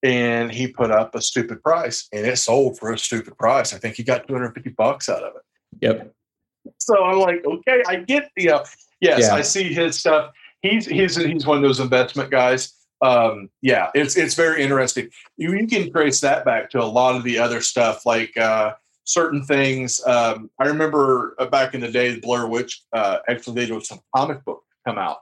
And 0.03 0.51
he 0.51 0.67
put 0.67 0.91
up 0.91 1.15
a 1.15 1.23
stupid 1.23 1.63
price 1.63 2.09
and 2.13 2.27
it 2.27 2.37
sold 2.37 2.79
for 2.79 2.93
a 2.93 2.99
stupid 2.99 3.39
price. 3.39 3.73
I 3.73 3.79
think 3.79 3.97
he 3.97 4.03
got 4.03 4.27
250 4.27 4.71
bucks 4.71 5.09
out 5.09 5.23
of 5.23 5.35
it. 5.37 5.43
Yep. 5.81 6.15
So 6.79 7.03
I'm 7.05 7.19
like, 7.19 7.45
okay, 7.45 7.83
I 7.87 7.97
get, 7.97 8.31
you 8.37 8.49
know, 8.49 8.65
yes, 9.01 9.21
Yeah. 9.21 9.35
I 9.35 9.43
see 9.43 9.73
his 9.73 9.99
stuff. 9.99 10.33
He's 10.61 10.87
he's 10.87 11.17
he's 11.17 11.47
one 11.47 11.59
of 11.59 11.63
those 11.63 11.81
investment 11.81 12.31
guys. 12.31 12.73
Um, 13.03 13.51
yeah, 13.61 13.91
it's 13.95 14.17
it's 14.17 14.35
very 14.35 14.63
interesting. 14.63 15.11
You, 15.37 15.55
you 15.55 15.67
can 15.67 15.91
trace 15.91 16.21
that 16.21 16.45
back 16.47 16.71
to 16.71 16.83
a 16.83 16.85
lot 16.85 17.17
of 17.17 17.23
the 17.23 17.39
other 17.39 17.61
stuff, 17.61 18.07
like 18.07 18.35
uh, 18.39 18.73
certain 19.05 19.45
things. 19.45 20.03
Um, 20.07 20.51
I 20.59 20.67
remember 20.67 21.35
uh, 21.39 21.47
back 21.47 21.75
in 21.75 21.83
the 21.83 21.91
day, 21.91 22.15
the 22.15 22.21
Blair 22.21 22.47
Witch. 22.47 22.83
Uh, 22.95 23.19
actually, 23.29 23.71
was 23.71 23.89
some 23.89 24.01
comic 24.15 24.43
book 24.45 24.63
come 24.87 24.97
out 24.97 25.19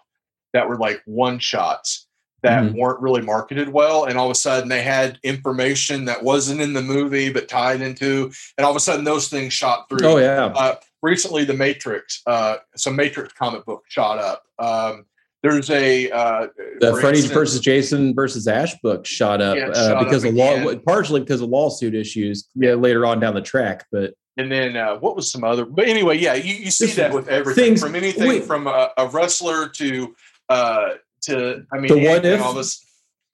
that 0.53 0.69
were 0.69 0.77
like 0.77 1.03
one 1.07 1.39
shots 1.39 2.07
that 2.43 2.65
Mhm. 2.65 2.75
weren't 2.77 3.01
really 3.01 3.23
marketed 3.23 3.69
well, 3.69 4.05
and 4.05 4.19
all 4.19 4.27
of 4.27 4.33
a 4.33 4.35
sudden 4.35 4.69
they 4.69 4.83
had 4.83 5.19
information 5.23 6.07
that 6.07 6.23
wasn't 6.25 6.61
in 6.61 6.73
the 6.73 6.83
movie 6.83 7.33
but 7.33 7.49
tied 7.49 7.81
into, 7.81 8.33
and 8.59 8.65
all 8.65 8.71
of 8.71 8.77
a 8.77 8.81
sudden 8.81 9.05
those 9.05 9.29
things 9.29 9.53
shot 9.53 9.89
through 9.89 10.01
Oh 10.03 10.17
yeah. 10.19 10.47
uh, 10.47 10.75
recently 11.03 11.45
the 11.45 11.55
matrix 11.55 12.21
uh, 12.27 12.57
some 12.77 12.97
matrix 12.97 13.33
comic 13.35 13.65
book 13.65 13.85
shot 13.89 14.19
up 14.19 14.43
um, 14.59 15.05
there's 15.45 15.71
a 15.71 16.11
uh, 16.11 16.47
The 16.81 16.93
Freddy 17.01 17.19
instance- 17.19 17.33
versus 17.35 17.61
Jason 17.61 18.15
versus 18.15 18.47
Ash 18.49 18.75
book 18.83 19.07
shot 19.07 19.41
up 19.41 19.57
Yeah, 19.57 19.69
uh, 19.69 19.89
shot 19.91 20.05
because 20.05 20.25
up 20.25 20.31
of 20.31 20.35
law, 20.37 20.75
partially 20.87 21.21
because 21.21 21.41
of 21.41 21.49
lawsuit 21.49 21.95
issues. 21.97 22.49
Yeah, 22.55 22.75
later 22.75 23.05
on 23.07 23.19
down 23.21 23.35
the 23.35 23.41
track, 23.43 23.87
but 23.93 24.15
and 24.37 24.51
then 24.51 24.77
uh, 24.77 24.97
what 24.97 25.15
was 25.15 25.31
some 25.31 25.45
other 25.45 25.65
but 25.65 25.87
anyway 25.87 26.17
yeah 26.19 26.35
you, 26.35 26.55
you 26.55 26.71
see 26.73 26.87
that 26.93 27.13
with 27.13 27.29
everything 27.29 27.65
things- 27.67 27.81
from 27.83 27.95
anything 27.95 28.43
from 28.43 28.67
a, 28.67 28.91
a 28.97 29.07
wrestler 29.09 29.69
to 29.69 30.15
uh 30.53 30.95
to 31.23 31.65
i 31.73 31.79
mean 31.79 31.89
The 31.95 32.09
what 32.09 32.25
if? 32.27 32.41
all 32.43 32.53
this 32.55 32.85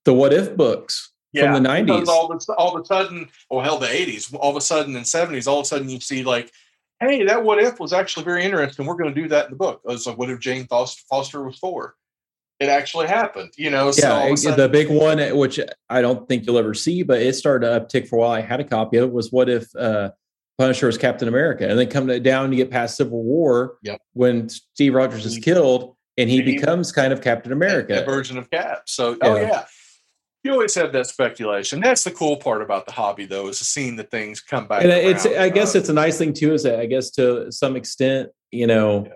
the 0.04 0.14
What 0.14 0.32
If 0.32 0.56
books 0.56 1.12
yeah, 1.32 1.44
from 1.52 1.54
the 1.62 1.68
nineties. 1.68 2.08
all 2.08 2.32
of, 2.32 2.42
a, 2.48 2.52
all 2.54 2.74
of 2.76 2.82
a 2.82 2.84
sudden 2.86 3.28
or 3.50 3.62
hell 3.62 3.78
the 3.78 3.86
80s 3.86 4.32
all 4.34 4.50
of 4.50 4.56
a 4.56 4.60
sudden 4.60 4.96
in 4.96 5.02
70s 5.02 5.46
all 5.46 5.58
of 5.60 5.64
a 5.64 5.66
sudden 5.66 5.88
you 5.88 6.00
see 6.00 6.22
like 6.24 6.50
hey 7.00 7.24
that 7.24 7.44
what 7.44 7.58
if 7.58 7.78
was 7.78 7.92
actually 7.92 8.24
very 8.24 8.44
interesting 8.44 8.86
we're 8.86 8.96
going 8.96 9.12
to 9.14 9.20
do 9.22 9.28
that 9.28 9.46
in 9.46 9.50
the 9.50 9.56
book 9.56 9.80
it's 9.86 10.06
like 10.06 10.16
what 10.18 10.30
if 10.30 10.38
jane 10.40 10.66
foster, 10.66 11.02
foster 11.10 11.42
was 11.44 11.58
for 11.58 11.94
it 12.60 12.68
actually 12.68 13.06
happened 13.06 13.50
you 13.56 13.70
know 13.70 13.90
so 13.90 14.10
all 14.10 14.18
of 14.20 14.24
a 14.26 14.28
Yeah, 14.30 14.34
sudden- 14.36 14.58
the 14.58 14.68
big 14.68 14.88
one, 14.90 15.18
which 15.36 15.60
I 15.88 16.00
don't 16.00 16.26
think 16.28 16.44
you'll 16.46 16.58
ever 16.58 16.74
see, 16.74 17.02
but 17.04 17.20
it 17.22 17.34
started 17.36 17.66
to 17.68 17.80
uptick 17.80 18.08
for 18.08 18.16
a 18.16 18.18
while. 18.20 18.30
I 18.32 18.40
had 18.40 18.58
a 18.60 18.64
copy 18.64 18.96
of 18.96 19.04
it. 19.10 19.12
Was 19.12 19.30
what 19.30 19.48
if 19.48 19.64
uh, 19.76 20.10
Punisher 20.58 20.86
was 20.88 20.98
Captain 20.98 21.28
America, 21.28 21.68
and 21.68 21.78
then 21.78 21.88
come 21.88 22.08
down 22.20 22.50
to 22.50 22.56
get 22.56 22.68
past 22.68 22.96
Civil 22.96 23.22
War 23.22 23.76
Yep. 23.84 24.00
when 24.14 24.48
Steve 24.48 24.92
Rogers 24.94 25.24
is 25.24 25.38
killed, 25.38 25.94
and 26.18 26.28
he 26.28 26.42
becomes 26.42 26.92
kind 26.92 27.12
of 27.12 27.22
Captain 27.22 27.52
America. 27.52 28.02
version 28.04 28.36
of 28.36 28.50
Cap. 28.50 28.82
So, 28.86 29.16
oh 29.22 29.36
Yeah. 29.36 29.42
yeah, 29.42 29.64
you 30.44 30.52
always 30.52 30.74
have 30.74 30.92
that 30.92 31.06
speculation. 31.06 31.80
That's 31.80 32.04
the 32.04 32.10
cool 32.10 32.36
part 32.36 32.60
about 32.60 32.84
the 32.86 32.92
hobby, 32.92 33.24
though, 33.24 33.48
is 33.48 33.58
seeing 33.58 33.96
the 33.96 34.04
things 34.04 34.40
come 34.40 34.66
back. 34.66 34.82
and 34.82 34.92
it's 34.92 35.24
i 35.24 35.48
guess 35.48 35.74
Uh, 35.74 35.78
it's 35.78 35.88
a 35.88 35.92
nice 35.94 36.18
thing 36.18 36.32
too 36.34 36.52
is 36.52 36.62
that 36.64 36.78
i 36.80 36.86
guess 36.86 37.10
to 37.12 37.50
some 37.52 37.76
extent 37.76 38.28
you 38.50 38.66
know 38.66 39.06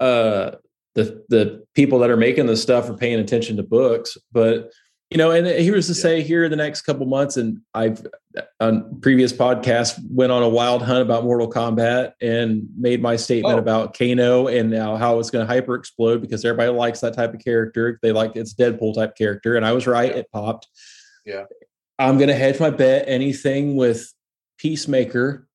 uh 0.00 0.52
the 0.94 1.22
the 1.28 1.64
people 1.74 1.98
that 2.00 2.10
are 2.10 2.16
making 2.16 2.46
this 2.46 2.62
stuff 2.62 2.88
are 2.90 2.94
paying 2.96 3.18
attention 3.20 3.56
to 3.56 3.62
books 3.62 4.16
but 4.32 4.70
you 5.14 5.18
know 5.18 5.30
and 5.30 5.46
uh, 5.46 5.50
he 5.52 5.70
was 5.70 5.86
to 5.86 5.92
Yeah. 5.92 6.02
say 6.02 6.22
here 6.22 6.42
in 6.44 6.50
the 6.50 6.56
next 6.56 6.82
couple 6.82 7.06
months 7.06 7.36
and 7.36 7.60
i've 7.72 8.04
uh, 8.36 8.42
on 8.60 9.00
previous 9.00 9.32
podcasts 9.32 9.96
went 10.10 10.32
on 10.32 10.42
a 10.42 10.48
wild 10.48 10.82
hunt 10.82 11.02
about 11.02 11.22
mortal 11.22 11.48
kombat 11.48 12.14
and 12.20 12.66
made 12.76 13.00
my 13.00 13.14
statement 13.14 13.54
Oh. 13.54 13.58
about 13.58 13.96
kano 13.96 14.48
and 14.48 14.70
now 14.70 14.96
how 14.96 15.20
it's 15.20 15.30
going 15.30 15.46
to 15.46 15.52
hyper 15.52 15.76
explode 15.76 16.20
because 16.20 16.44
everybody 16.44 16.70
likes 16.76 16.98
that 17.00 17.14
type 17.14 17.32
of 17.32 17.38
character 17.42 18.00
they 18.02 18.10
like 18.10 18.34
it's 18.34 18.54
deadpool 18.54 18.94
type 18.96 19.16
character 19.16 19.54
and 19.56 19.64
i 19.64 19.72
was 19.72 19.86
right 19.86 20.10
Yeah. 20.10 20.18
it 20.18 20.30
popped 20.32 20.66
Yeah. 21.24 21.44
i'm 22.00 22.18
going 22.18 22.28
to 22.28 22.34
hedge 22.34 22.58
my 22.58 22.70
bet 22.70 23.04
anything 23.06 23.76
with 23.76 24.12
peacemaker 24.58 25.46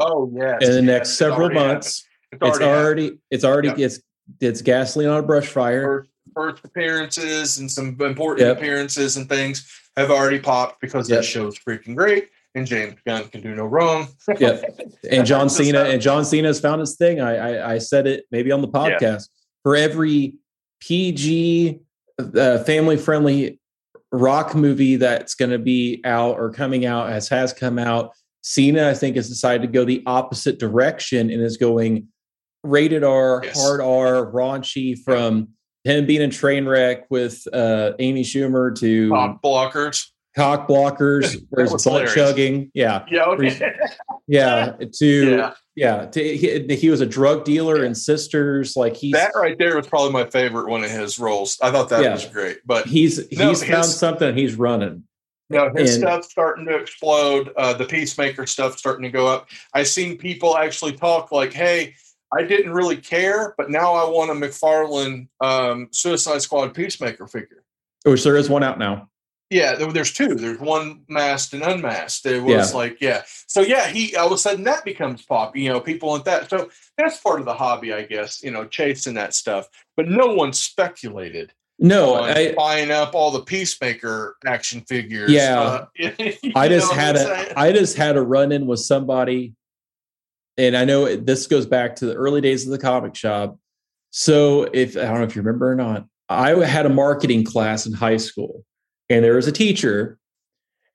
oh 0.00 0.32
yes, 0.34 0.62
in 0.62 0.70
the 0.70 0.76
yes, 0.76 0.82
next 0.84 1.08
several 1.18 1.40
already 1.40 1.54
happened. 1.58 1.72
months. 1.74 2.04
It's 2.32 2.40
It's 2.48 2.60
already, 2.60 2.80
already 3.04 3.18
it's 3.30 3.44
already 3.44 3.68
Yep. 3.68 3.78
it's 3.80 4.00
it's 4.40 4.62
gasoline 4.62 5.08
on 5.08 5.18
a 5.18 5.22
brush 5.22 5.48
fire. 5.48 5.82
first, 5.84 6.09
first 6.34 6.64
appearances 6.64 7.58
and 7.58 7.70
some 7.70 7.96
important 8.00 8.46
Yep. 8.48 8.58
appearances 8.58 9.16
and 9.16 9.28
things 9.28 9.68
have 9.96 10.10
already 10.10 10.38
popped 10.38 10.80
because 10.80 11.08
Yep. 11.10 11.18
that 11.20 11.24
show's 11.24 11.58
freaking 11.58 11.94
great. 11.96 12.28
And 12.54 12.66
James 12.66 12.96
Gunn 13.06 13.28
can 13.28 13.42
do 13.42 13.54
no 13.54 13.64
wrong. 13.64 14.08
Yep. 14.38 14.80
And 15.10 15.24
John 15.26 15.48
Cena 15.48 15.84
and 15.84 16.02
John 16.02 16.24
Cena 16.24 16.48
has 16.48 16.58
found 16.60 16.80
his 16.80 16.96
thing. 16.96 17.20
I 17.20 17.36
I, 17.36 17.72
I 17.74 17.78
said 17.78 18.06
it 18.08 18.24
maybe 18.32 18.50
on 18.50 18.60
the 18.60 18.68
podcast. 18.68 19.28
For 19.62 19.76
every 19.76 20.34
PG 20.80 21.80
uh, 22.18 22.58
family 22.64 22.96
friendly 22.96 23.60
rock 24.12 24.54
movie 24.56 24.96
that's 24.96 25.34
going 25.36 25.50
to 25.52 25.58
be 25.58 26.00
out 26.04 26.36
or 26.38 26.50
coming 26.50 26.84
out 26.86 27.10
as 27.10 27.28
has 27.28 27.52
come 27.52 27.78
out, 27.78 28.12
Cena 28.42 28.88
I 28.88 28.94
think 28.94 29.14
has 29.16 29.28
decided 29.28 29.62
to 29.62 29.68
go 29.72 29.84
the 29.84 30.02
opposite 30.06 30.58
direction 30.58 31.30
and 31.30 31.40
is 31.40 31.56
going 31.56 32.08
rated 32.64 33.04
R, 33.04 33.42
Yes. 33.44 33.60
hard 33.60 33.80
R, 33.80 34.26
raunchy 34.32 34.98
from 34.98 35.50
him 35.84 36.06
being 36.06 36.22
a 36.22 36.28
train 36.28 36.66
wreck 36.66 37.10
with 37.10 37.46
uh, 37.52 37.92
Amy 37.98 38.22
Schumer 38.22 38.78
to 38.80 39.08
Pop 39.10 39.42
blockers. 39.42 40.06
cock 40.36 40.68
blockers, 40.68 41.42
where 41.50 41.64
he's 41.64 41.72
was 41.72 41.84
butt 41.84 41.92
hilarious. 42.08 42.14
chugging. 42.14 42.70
Yeah, 42.74 43.04
Yeah. 43.10 43.24
Okay. 43.24 43.72
yeah. 44.26 44.72
To 44.98 45.06
yeah. 45.36 45.54
yeah, 45.76 46.06
to, 46.06 46.36
he, 46.36 46.76
he 46.76 46.90
was 46.90 47.00
a 47.00 47.06
drug 47.06 47.44
dealer 47.44 47.84
and 47.84 47.96
Sisters. 47.96 48.76
Like 48.76 48.94
he's 48.96 49.12
That 49.12 49.32
right 49.34 49.56
there 49.58 49.76
was 49.76 49.86
probably 49.86 50.12
my 50.12 50.24
favorite 50.28 50.68
one 50.68 50.84
of 50.84 50.90
his 50.90 51.18
roles. 51.18 51.58
I 51.62 51.70
thought 51.70 51.88
that 51.90 52.02
Yeah. 52.02 52.12
was 52.12 52.26
great. 52.26 52.58
But 52.66 52.86
he's 52.86 53.30
No, 53.32 53.48
he's 53.48 53.62
found 53.62 53.84
his- 53.84 53.96
something. 53.96 54.36
He's 54.36 54.54
running. 54.56 55.04
No, 55.48 55.68
his 55.74 55.94
And- 55.96 56.02
stuff's 56.04 56.30
starting 56.30 56.64
to 56.66 56.76
explode. 56.76 57.50
Uh, 57.56 57.72
the 57.72 57.84
Peacemaker 57.84 58.46
stuff 58.46 58.78
starting 58.78 59.02
to 59.02 59.10
go 59.10 59.26
up. 59.26 59.48
I've 59.74 59.88
seen 59.88 60.16
people 60.16 60.56
actually 60.56 60.92
talk 60.92 61.32
like, 61.32 61.52
"Hey, 61.52 61.94
I 62.32 62.42
didn't 62.44 62.72
really 62.72 62.96
care, 62.96 63.54
but 63.58 63.70
now 63.70 63.94
I 63.94 64.08
want 64.08 64.30
a 64.30 64.34
McFarlane 64.34 65.28
um, 65.40 65.88
Suicide 65.92 66.42
Squad 66.42 66.74
Peacemaker 66.74 67.26
figure. 67.26 67.64
Which 68.04 68.22
there 68.24 68.36
is 68.36 68.48
one 68.48 68.62
out 68.62 68.78
now. 68.78 69.08
Yeah, 69.50 69.74
there, 69.74 69.92
there's 69.92 70.12
two. 70.12 70.36
There's 70.36 70.60
one 70.60 71.02
masked 71.08 71.54
and 71.54 71.62
unmasked. 71.62 72.24
It 72.24 72.40
was 72.40 72.70
Yeah. 72.70 72.76
like, 72.76 73.00
yeah. 73.00 73.22
So 73.48 73.62
yeah, 73.62 73.88
he 73.88 74.14
all 74.14 74.26
of 74.28 74.32
a 74.32 74.38
sudden 74.38 74.62
that 74.64 74.84
becomes 74.84 75.22
pop. 75.22 75.56
You 75.56 75.70
know, 75.70 75.80
people 75.80 76.10
want 76.10 76.24
that. 76.26 76.48
So 76.48 76.70
that's 76.96 77.18
part 77.18 77.40
of 77.40 77.46
the 77.46 77.54
hobby, 77.54 77.92
I 77.92 78.02
guess. 78.02 78.44
You 78.44 78.52
know, 78.52 78.64
chasing 78.64 79.14
that 79.14 79.34
stuff. 79.34 79.68
But 79.96 80.06
no 80.08 80.34
one 80.34 80.52
speculated 80.52 81.52
No, 81.80 82.14
I, 82.22 82.54
buying 82.54 82.92
up 82.92 83.14
all 83.16 83.32
the 83.32 83.40
Peacemaker 83.42 84.36
action 84.46 84.82
figures. 84.82 85.32
Yeah. 85.32 85.60
Uh, 85.60 85.86
I 86.54 86.68
just 86.68 86.92
had 86.92 87.16
a? 87.16 87.58
I 87.58 87.72
just 87.72 87.96
had 87.96 88.16
a 88.16 88.22
run 88.22 88.52
in 88.52 88.68
with 88.68 88.78
somebody, 88.80 89.54
and 90.60 90.76
I 90.76 90.84
know 90.84 91.16
this 91.16 91.46
goes 91.46 91.64
back 91.64 91.96
to 91.96 92.06
the 92.06 92.14
early 92.14 92.40
days 92.42 92.66
of 92.66 92.70
the 92.70 92.78
comic 92.78 93.14
shop. 93.14 93.58
So 94.10 94.64
if 94.74 94.96
I 94.96 95.02
don't 95.02 95.18
know 95.18 95.24
if 95.24 95.34
you 95.34 95.42
remember 95.42 95.70
or 95.72 95.74
not, 95.74 96.06
I 96.28 96.50
had 96.64 96.84
a 96.86 96.90
marketing 96.90 97.44
class 97.44 97.86
in 97.86 97.92
high 97.94 98.18
school, 98.18 98.64
and 99.08 99.24
there 99.24 99.36
was 99.36 99.46
a 99.46 99.52
teacher, 99.52 100.18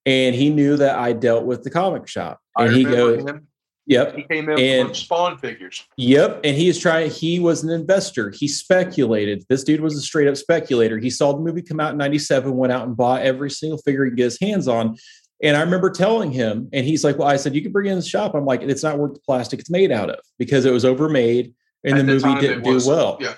and 0.05 0.35
he 0.35 0.49
knew 0.49 0.77
that 0.77 0.97
I 0.97 1.13
dealt 1.13 1.45
with 1.45 1.63
the 1.63 1.71
comic 1.71 2.07
shop, 2.07 2.39
I 2.55 2.65
and 2.65 2.75
he 2.75 2.85
remember 2.85 3.15
goes, 3.17 3.29
him. 3.29 3.47
"Yep, 3.87 4.15
He 4.15 4.23
came 4.23 4.49
in 4.49 4.59
and- 4.59 4.95
Spawn 4.95 5.37
figures. 5.39 5.83
Yep. 5.97 6.41
And 6.43 6.55
he 6.55 6.67
is 6.69 6.79
trying, 6.79 7.09
he 7.09 7.39
was 7.39 7.63
an 7.63 7.69
investor. 7.69 8.29
He 8.31 8.47
speculated. 8.47 9.43
This 9.49 9.63
dude 9.63 9.81
was 9.81 9.95
a 9.97 10.01
straight 10.01 10.27
up 10.27 10.37
speculator. 10.37 10.97
He 10.99 11.09
saw 11.09 11.33
the 11.33 11.41
movie 11.41 11.61
come 11.61 11.79
out 11.79 11.91
in 11.93 11.97
97, 11.97 12.55
went 12.55 12.71
out 12.73 12.85
and 12.87 12.95
bought 12.95 13.21
every 13.23 13.49
single 13.49 13.77
figure 13.79 14.03
he 14.05 14.11
could 14.11 14.17
get 14.17 14.23
his 14.25 14.39
hands 14.39 14.67
on. 14.67 14.95
And 15.43 15.57
I 15.57 15.61
remember 15.61 15.89
telling 15.89 16.31
him, 16.31 16.69
and 16.71 16.85
he's 16.85 17.03
like, 17.03 17.17
Well, 17.17 17.27
I 17.27 17.35
said, 17.35 17.55
you 17.55 17.61
can 17.61 17.71
bring 17.71 17.87
it 17.87 17.91
in 17.91 17.99
the 17.99 18.05
shop. 18.05 18.33
I'm 18.33 18.45
like, 18.45 18.61
it's 18.61 18.83
not 18.83 18.97
worth 18.97 19.13
the 19.13 19.19
plastic 19.19 19.59
it's 19.59 19.69
made 19.69 19.91
out 19.91 20.09
of 20.09 20.19
because 20.37 20.65
it 20.65 20.71
was 20.71 20.85
overmade 20.85 21.53
and 21.83 21.97
At 21.97 22.05
the 22.05 22.13
movie 22.13 22.39
didn't 22.39 22.63
do 22.63 22.79
well. 22.87 23.17
Yeah. 23.19 23.35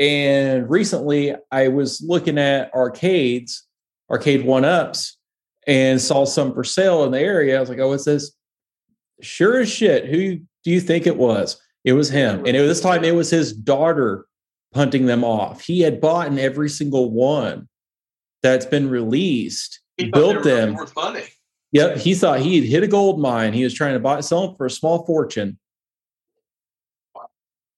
And 0.00 0.68
recently 0.68 1.34
I 1.50 1.68
was 1.68 2.02
looking 2.02 2.38
at 2.38 2.74
arcades, 2.74 3.66
arcade 4.10 4.44
one 4.44 4.64
ups, 4.64 5.16
and 5.66 6.00
saw 6.00 6.24
some 6.24 6.52
for 6.54 6.64
sale 6.64 7.04
in 7.04 7.12
the 7.12 7.20
area. 7.20 7.56
I 7.56 7.60
was 7.60 7.68
like, 7.68 7.78
oh, 7.78 7.88
what's 7.88 8.04
this? 8.04 8.32
Sure 9.20 9.60
as 9.60 9.70
shit. 9.70 10.06
Who 10.06 10.40
do 10.64 10.70
you 10.70 10.80
think 10.80 11.06
it 11.06 11.16
was? 11.16 11.60
It 11.84 11.92
was 11.92 12.10
him. 12.10 12.44
And 12.46 12.56
it, 12.56 12.60
was, 12.60 12.68
this 12.68 12.80
time 12.80 13.04
it 13.04 13.14
was 13.14 13.30
his 13.30 13.52
daughter 13.52 14.26
punting 14.72 15.06
them 15.06 15.24
off. 15.24 15.62
He 15.62 15.80
had 15.80 16.00
bought 16.00 16.26
in 16.26 16.38
every 16.38 16.68
single 16.68 17.10
one 17.10 17.68
that's 18.42 18.66
been 18.66 18.90
released, 18.90 19.80
He 20.04 20.10
built 20.10 20.42
them. 20.44 20.74
worth 20.74 20.94
money. 20.96 21.24
Yep. 21.72 21.96
He 21.98 22.14
thought 22.14 22.40
he 22.40 22.60
had 22.60 22.68
hit 22.68 22.82
a 22.82 22.86
gold 22.86 23.18
mine. 23.20 23.52
He 23.54 23.64
was 23.64 23.72
trying 23.74 23.94
to 23.94 24.00
buy 24.00 24.20
sell 24.20 24.46
them 24.48 24.56
for 24.56 24.66
a 24.66 24.70
small 24.70 25.06
fortune. 25.06 25.58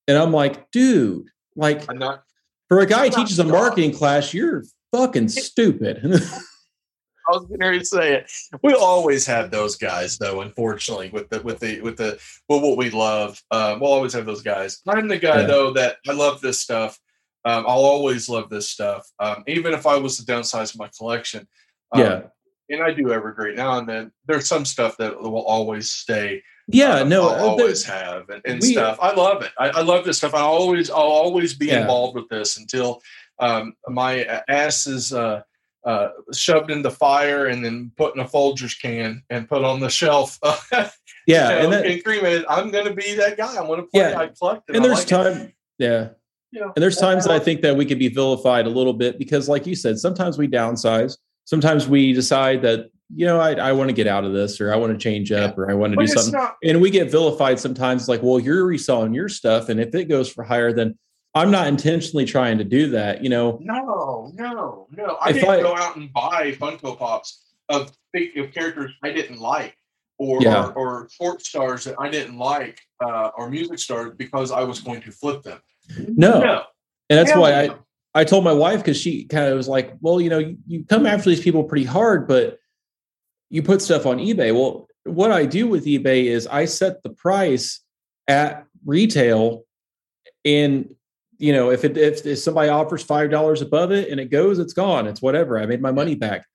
And 0.07 0.19
I'm 0.19 0.33
like, 0.33 0.71
dude, 0.71 1.29
like 1.57 1.89
I'm 1.89 1.99
not. 1.99 2.25
for 2.69 2.81
a 2.81 2.87
guy 2.87 3.09
who 3.09 3.15
teaches 3.15 3.39
a 3.39 3.45
marketing 3.45 3.93
class, 3.93 4.35
you're 4.35 4.65
fucking 4.93 5.29
stupid. 5.29 6.01
I 7.27 7.33
was 7.33 7.47
getting 7.47 7.61
ready 7.67 7.79
to 7.79 7.85
say 7.87 8.13
it. 8.17 8.31
We 8.63 8.75
always 8.75 9.25
have 9.27 9.51
those 9.51 9.77
guys, 9.77 10.19
though. 10.19 10.43
Unfortunately, 10.43 11.09
with 11.11 11.31
the 11.31 11.41
with 11.41 11.59
the 11.59 11.81
with 11.81 11.97
the 11.97 12.19
well, 12.51 12.61
what 12.61 12.77
we 12.77 12.91
love, 12.91 13.41
um, 13.51 13.81
we'll 13.81 13.93
always 13.93 14.13
have 14.13 14.27
those 14.27 14.43
guys. 14.43 14.81
I'm 14.87 15.09
the 15.09 15.19
guy 15.19 15.41
Yeah. 15.41 15.47
though 15.47 15.73
that 15.73 15.97
I 16.07 16.13
love 16.13 16.43
this 16.43 16.61
stuff. 16.61 16.99
Um, 17.47 17.65
I'll 17.67 17.85
always 17.85 18.29
love 18.29 18.49
this 18.51 18.69
stuff, 18.71 19.07
um, 19.21 19.45
even 19.47 19.73
if 19.75 19.87
I 19.87 19.97
was 19.97 20.17
to 20.19 20.25
downsize 20.25 20.77
my 20.79 20.89
collection. 20.99 21.47
Um, 21.93 22.01
yeah. 22.01 22.23
and 22.71 22.83
I 22.83 22.93
do 22.93 23.13
every 23.13 23.35
great 23.35 23.57
now 23.57 23.79
and 23.79 23.89
then. 23.89 24.13
There's 24.27 24.47
some 24.49 24.65
stuff 24.65 24.97
that 24.99 25.21
will 25.21 25.45
always 25.45 25.91
stay. 25.91 26.43
Yeah. 26.67 27.01
um, 27.01 27.09
no, 27.09 27.29
I'll 27.29 27.45
uh, 27.45 27.49
always 27.51 27.85
have 27.85 28.29
and, 28.31 28.43
and 28.45 28.61
we- 28.61 28.73
stuff. 28.73 28.99
I 29.01 29.13
love 29.15 29.43
it. 29.43 29.51
I, 29.59 29.69
I 29.69 29.83
love 29.83 30.05
this 30.05 30.19
stuff. 30.19 30.35
I 30.35 30.41
always, 30.41 30.91
I'll 30.91 30.97
always 30.99 31.55
be 31.55 31.67
Yeah. 31.67 31.83
involved 31.83 32.17
with 32.17 32.29
this 32.29 32.57
until 32.59 33.01
um, 33.39 33.75
my 33.89 34.25
ass 34.49 34.87
is 34.87 35.13
uh, 35.13 35.43
uh, 35.85 36.09
shoved 36.33 36.71
in 36.71 36.81
the 36.83 36.91
fire 36.91 37.47
and 37.47 37.63
then 37.65 37.93
put 37.97 38.15
in 38.15 38.21
a 38.23 38.25
Folgers 38.25 38.81
can 38.81 39.23
and 39.29 39.47
put 39.49 39.63
on 39.65 39.81
the 39.81 39.91
shelf. 39.91 40.39
yeah. 40.73 40.89
you 41.27 41.35
know, 41.35 41.59
and, 41.65 41.73
that, 41.73 41.87
and 41.87 42.03
cremated. 42.05 42.47
I'm 42.49 42.71
going 42.71 42.87
to 42.87 42.95
be 42.95 43.15
that 43.15 43.37
guy. 43.37 43.57
I'm 43.57 43.67
going 43.67 43.81
to 43.81 43.87
play. 43.87 44.01
Yeah. 44.01 44.19
I 44.19 44.25
it. 44.25 44.39
and 44.41 44.77
I 44.79 44.81
there's 44.81 44.99
like 44.99 45.07
it. 45.07 45.09
time. 45.09 45.53
Yeah. 45.79 46.09
You 46.53 46.61
know, 46.61 46.73
And 46.75 46.83
there's 46.83 46.97
I- 47.03 47.09
I 47.09 47.13
times 47.13 47.25
that 47.27 47.33
I 47.35 47.39
think 47.41 47.61
that 47.63 47.77
we 47.77 47.85
could 47.85 47.99
be 47.99 48.09
vilified 48.09 48.67
a 48.67 48.71
little 48.71 48.93
bit 48.95 49.19
because, 49.19 49.49
like 49.49 49.67
you 49.67 49.75
said, 49.75 49.99
sometimes 49.99 50.39
we 50.39 50.49
downsize. 50.49 51.19
Sometimes 51.45 51.87
we 51.89 52.13
decide 52.13 52.63
that, 52.63 52.91
you 53.15 53.27
know, 53.27 53.39
I, 53.41 53.53
I 53.55 53.73
want 53.73 53.91
to 53.91 53.95
get 53.95 54.07
out 54.07 54.25
of 54.25 54.33
this 54.33 54.61
or 54.61 54.73
I 54.73 54.77
want 54.77 54.93
to 54.93 54.99
change 54.99 55.31
up 55.31 55.59
or 55.59 55.71
I 55.71 55.75
want 55.75 55.93
to 55.93 55.99
do 56.01 56.07
something. 56.07 56.33
not. 56.33 56.57
and 56.65 56.81
we 56.81 56.91
get 56.91 57.11
vilified 57.11 57.61
sometimes 57.61 58.09
like 58.09 58.23
well 58.23 58.41
you're 58.41 58.65
reselling 58.67 59.13
your 59.13 59.29
stuff 59.29 59.69
and 59.69 59.79
if 59.79 59.95
it 59.95 60.07
goes 60.07 60.31
for 60.33 60.43
higher 60.43 60.73
then 60.73 60.99
i'm 61.35 61.51
not 61.51 61.67
intentionally 61.67 62.25
trying 62.25 62.57
to 62.59 62.65
do 62.65 62.89
that 62.91 63.23
you 63.23 63.29
know 63.29 63.59
No, 63.61 64.33
no, 64.35 64.87
no. 64.91 65.19
I 65.21 65.33
didn't 65.33 65.49
I- 65.51 65.61
go 65.61 65.77
out 65.77 65.97
and 65.97 66.11
buy 66.13 66.53
Funko 66.59 66.99
Pops 66.99 67.45
of 67.69 67.93
of 68.15 68.53
characters 68.53 68.93
I 69.03 69.11
didn't 69.13 69.39
like, 69.39 69.77
or 70.19 70.41
Yeah. 70.41 70.69
or, 70.69 70.73
or 70.73 71.09
sports 71.11 71.49
stars 71.49 71.85
that 71.85 71.97
I 71.99 72.09
didn't 72.09 72.39
like, 72.39 72.81
uh, 73.05 73.31
or 73.37 73.51
music 73.51 73.79
stars 73.81 74.13
because 74.17 74.51
I 74.51 74.63
was 74.65 74.81
going 74.81 75.03
to 75.03 75.11
flip 75.13 75.43
them. 75.43 75.61
no, 76.17 76.41
No, 76.41 76.63
and 77.11 77.19
that's 77.19 77.33
hell 77.33 77.43
why 77.43 77.51
no. 77.67 77.73
i 77.75 77.77
told 78.23 78.45
my 78.45 78.53
wife 78.53 78.79
because 78.79 79.01
she 79.01 79.25
kind 79.25 79.47
of 79.47 79.57
was 79.57 79.67
like 79.67 79.95
well 80.01 80.21
you 80.21 80.31
know 80.31 80.39
you, 80.39 80.57
you 80.69 80.85
come 80.85 81.05
after 81.07 81.29
these 81.31 81.41
people 81.41 81.65
pretty 81.65 81.85
hard 81.85 82.29
but 82.29 82.59
you 83.51 83.63
put 83.63 83.83
stuff 83.83 84.07
on 84.07 84.19
ebay. 84.19 84.55
Well 84.55 84.87
what 85.05 85.33
i 85.33 85.45
do 85.45 85.67
with 85.67 85.85
ebay 85.85 86.27
is 86.27 86.47
i 86.47 86.65
set 86.65 87.03
the 87.03 87.11
price 87.11 87.81
at 88.29 88.65
retail 88.87 89.65
and 90.45 90.95
you 91.39 91.53
know 91.53 91.71
if 91.71 91.85
it 91.85 91.97
if, 91.97 92.25
if 92.25 92.39
somebody 92.39 92.69
offers 92.69 93.03
five 93.03 93.31
dollars 93.31 93.63
above 93.63 93.91
it 93.91 94.09
and 94.11 94.21
it 94.21 94.31
goes 94.31 94.59
it's 94.59 94.73
gone. 94.73 95.07
It's 95.07 95.23
whatever. 95.23 95.59
I 95.59 95.67
made 95.67 95.83
my 95.83 95.93
money 95.93 96.15
back. 96.15 96.47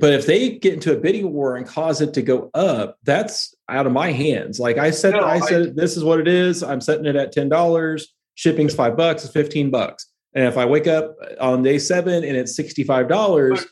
But 0.00 0.14
if 0.14 0.24
they 0.24 0.58
get 0.58 0.72
into 0.72 0.96
a 0.96 1.00
bidding 1.00 1.30
war 1.32 1.56
and 1.56 1.66
cause 1.66 2.00
it 2.00 2.14
to 2.14 2.22
go 2.22 2.50
up 2.54 2.96
that's 3.02 3.54
out 3.68 3.86
of 3.86 3.92
my 3.92 4.12
hands. 4.12 4.58
Like 4.58 4.78
i 4.78 4.90
said 4.90 5.12
No, 5.12 5.20
i 5.20 5.34
I- 5.34 5.40
said 5.40 5.76
this 5.76 5.96
is 5.96 6.04
what 6.04 6.20
it 6.20 6.28
is. 6.28 6.62
I'm 6.62 6.80
setting 6.80 7.06
it 7.06 7.16
at 7.16 7.32
ten 7.32 7.48
dollars. 7.48 8.14
Shipping's 8.34 8.74
five 8.74 8.96
bucks. 8.96 9.24
It's 9.24 9.32
15 9.32 9.70
bucks 9.70 10.08
and 10.34 10.44
if 10.46 10.56
i 10.56 10.64
wake 10.64 10.86
up 10.86 11.16
on 11.40 11.62
day 11.62 11.78
seven 11.78 12.24
and 12.24 12.36
it's 12.36 12.54
65 12.56 13.08
dollars 13.08 13.60
But- 13.60 13.70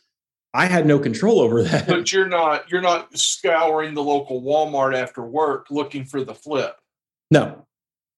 i 0.55 0.67
had 0.67 0.87
no 0.87 0.99
control 0.99 1.41
over 1.41 1.63
that 1.69 1.87
but 1.87 2.13
you're 2.13 2.29
not 2.29 2.71
you're 2.71 2.81
not 2.83 3.17
scouring 3.17 3.95
the 3.95 4.03
local 4.03 4.43
Walmart 4.43 4.97
after 4.97 5.23
work 5.23 5.67
looking 5.71 6.05
for 6.05 6.25
the 6.25 6.35
flip. 6.35 6.77
no 7.31 7.65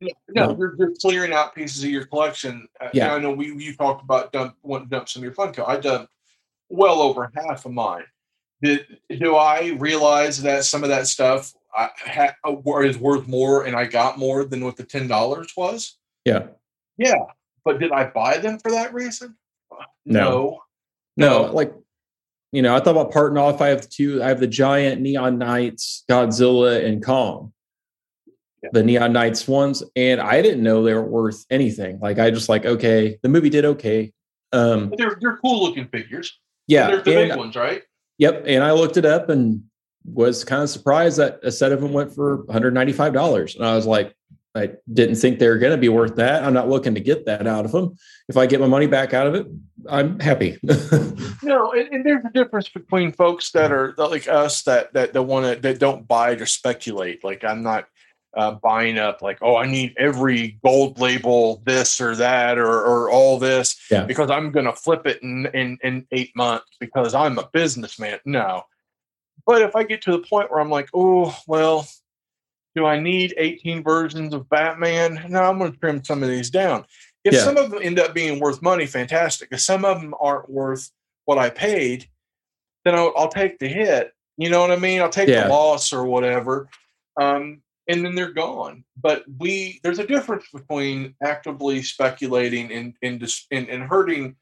No, 0.00 0.08
no, 0.28 0.46
No. 0.48 0.56
You're, 0.58 0.74
you're 0.78 0.94
clearing 1.00 1.32
out 1.32 1.54
pieces 1.54 1.82
of 1.84 1.90
your 1.90 2.04
collection. 2.06 2.66
Uh, 2.80 2.88
Yeah. 2.92 3.14
I 3.14 3.18
know 3.20 3.30
we 3.32 3.46
you 3.54 3.74
talked 3.76 4.02
about 4.02 4.32
dump 4.32 4.56
dump 4.90 5.08
some 5.08 5.20
of 5.20 5.24
your 5.24 5.32
Funko. 5.32 5.66
I 5.66 5.76
dumped 5.78 6.12
well 6.68 7.00
over 7.00 7.30
half 7.36 7.64
of 7.64 7.72
mine. 7.72 8.04
Did 8.60 8.98
do 9.20 9.36
I 9.36 9.76
realize 9.78 10.42
that 10.42 10.64
some 10.64 10.82
of 10.82 10.88
that 10.90 11.06
stuff 11.06 11.52
I 11.74 11.90
ha, 11.96 12.34
uh, 12.44 12.78
is 12.80 12.98
worth 12.98 13.26
more 13.28 13.64
and 13.66 13.76
I 13.76 13.84
got 13.86 14.18
more 14.18 14.44
than 14.44 14.64
what 14.64 14.76
the 14.76 14.84
ten 14.84 15.06
dollars 15.06 15.52
was? 15.56 15.96
yeah 16.24 16.48
Yeah, 16.98 17.14
but 17.64 17.78
did 17.80 17.92
I 17.92 18.04
buy 18.04 18.38
them 18.38 18.58
for 18.58 18.70
that 18.72 18.92
reason? 18.94 19.36
No. 20.04 20.60
No. 21.16 21.44
no 21.46 21.52
like 21.52 21.72
you 22.52 22.60
know 22.62 22.74
i 22.74 22.78
thought 22.80 22.90
about 22.92 23.12
parting 23.12 23.38
off 23.38 23.60
i 23.60 23.68
have 23.68 23.82
the 23.82 23.88
two 23.88 24.22
i 24.22 24.28
have 24.28 24.38
the 24.40 24.46
giant 24.46 25.00
neon 25.00 25.38
knights 25.38 26.04
godzilla 26.10 26.84
and 26.84 27.04
kong 27.04 27.52
Yeah. 28.62 28.70
the 28.72 28.82
neon 28.82 29.12
knights 29.12 29.46
ones 29.48 29.82
and 29.96 30.20
i 30.20 30.42
didn't 30.42 30.62
know 30.62 30.82
they 30.84 30.94
were 30.94 31.02
worth 31.02 31.44
anything 31.50 31.98
like 32.00 32.18
i 32.18 32.30
just 32.30 32.48
like 32.48 32.64
okay 32.66 33.18
the 33.22 33.28
movie 33.28 33.48
did 33.50 33.64
okay 33.64 34.12
um 34.52 34.90
But 34.90 34.98
they're 34.98 35.18
they're 35.20 35.36
cool 35.38 35.64
looking 35.64 35.88
figures. 35.88 36.36
yeah 36.68 36.88
they're 36.88 37.02
the 37.02 37.20
and- 37.20 37.28
big 37.30 37.38
ones, 37.38 37.56
right? 37.56 37.82
yep 38.18 38.44
and 38.46 38.62
i 38.62 38.72
looked 38.72 38.96
it 38.96 39.04
up 39.04 39.28
and 39.28 39.62
was 40.04 40.44
kind 40.44 40.62
of 40.62 40.68
surprised 40.70 41.18
that 41.18 41.40
a 41.42 41.50
set 41.50 41.72
of 41.72 41.80
them 41.80 41.92
went 41.92 42.14
for 42.14 42.44
$195 42.46 43.56
and 43.56 43.64
i 43.66 43.74
was 43.74 43.86
like 43.86 44.14
i 44.54 44.70
didn't 44.92 45.16
think 45.16 45.38
they 45.38 45.48
were 45.48 45.58
going 45.58 45.72
to 45.72 45.78
be 45.78 45.88
worth 45.88 46.16
that 46.16 46.44
i'm 46.44 46.54
not 46.54 46.68
looking 46.68 46.94
to 46.94 47.00
get 47.00 47.26
that 47.26 47.46
out 47.46 47.64
of 47.64 47.72
them 47.72 47.96
if 48.28 48.36
i 48.36 48.46
get 48.46 48.60
my 48.60 48.66
money 48.66 48.86
back 48.86 49.12
out 49.14 49.26
of 49.26 49.34
it 49.34 49.46
i'm 49.88 50.18
happy 50.20 50.58
No, 51.44 51.72
and, 51.72 51.88
and 51.92 52.06
there's 52.06 52.24
a 52.24 52.30
difference 52.30 52.68
between 52.70 53.12
folks 53.12 53.50
that 53.52 53.70
are 53.70 53.94
like 53.98 54.26
us 54.28 54.62
that 54.62 54.92
that 54.94 55.12
that 55.12 55.22
want 55.22 55.44
to 55.56 55.60
that 55.60 55.78
don't 55.78 56.08
buy 56.08 56.32
it 56.32 56.40
or 56.40 56.46
speculate. 56.46 57.22
Like 57.22 57.44
I'm 57.44 57.62
not 57.62 57.86
uh, 58.34 58.52
buying 58.52 58.98
up 58.98 59.20
like 59.20 59.38
oh 59.42 59.56
I 59.56 59.66
need 59.66 59.94
every 59.98 60.58
gold 60.64 60.98
label 60.98 61.62
this 61.66 62.00
or 62.00 62.16
that 62.16 62.58
or 62.58 62.66
or 62.66 63.10
all 63.10 63.38
this 63.38 63.78
Yeah. 63.90 64.04
because 64.06 64.30
I'm 64.30 64.50
gonna 64.52 64.72
flip 64.72 65.06
it 65.06 65.22
in 65.22 65.46
in 65.52 65.78
in 65.82 66.06
eight 66.12 66.34
months 66.34 66.66
because 66.80 67.14
I'm 67.14 67.38
a 67.38 67.48
businessman. 67.52 68.18
No, 68.24 68.62
but 69.46 69.60
if 69.60 69.76
I 69.76 69.82
get 69.84 70.00
to 70.02 70.12
the 70.12 70.20
point 70.20 70.50
where 70.50 70.60
I'm 70.60 70.70
like 70.70 70.88
oh 70.94 71.36
well. 71.46 71.86
Do 72.74 72.86
I 72.86 72.98
need 72.98 73.34
18 73.36 73.82
versions 73.82 74.34
of 74.34 74.48
Batman? 74.48 75.24
No, 75.28 75.42
I'm 75.42 75.58
going 75.58 75.72
to 75.72 75.78
trim 75.78 76.02
some 76.04 76.22
of 76.22 76.28
these 76.28 76.50
down. 76.50 76.84
If 77.24 77.34
Yeah. 77.34 77.44
some 77.44 77.56
of 77.56 77.70
them 77.70 77.80
end 77.82 77.98
up 77.98 78.14
being 78.14 78.40
worth 78.40 78.60
money, 78.62 78.86
fantastic. 78.86 79.48
If 79.52 79.60
some 79.60 79.84
of 79.84 80.00
them 80.00 80.14
aren't 80.20 80.50
worth 80.50 80.90
what 81.24 81.38
I 81.38 81.50
paid, 81.50 82.08
then 82.84 82.94
I'll, 82.94 83.12
I'll 83.16 83.28
take 83.28 83.58
the 83.58 83.68
hit. 83.68 84.12
You 84.36 84.50
know 84.50 84.60
what 84.60 84.72
I 84.72 84.76
mean? 84.76 85.00
I'll 85.00 85.08
take 85.08 85.28
Yeah. 85.28 85.44
the 85.44 85.50
loss 85.50 85.92
or 85.92 86.04
whatever. 86.04 86.68
Um, 87.20 87.62
and 87.88 88.04
then 88.04 88.14
they're 88.14 88.32
gone. 88.32 88.84
But 89.00 89.24
we 89.38 89.78
there's 89.82 89.98
a 90.00 90.06
difference 90.06 90.46
between 90.52 91.14
actively 91.22 91.82
speculating 91.82 92.72
and 92.72 92.94
and 93.02 93.22
and, 93.52 93.68
and 93.68 93.82
hurting 93.84 94.36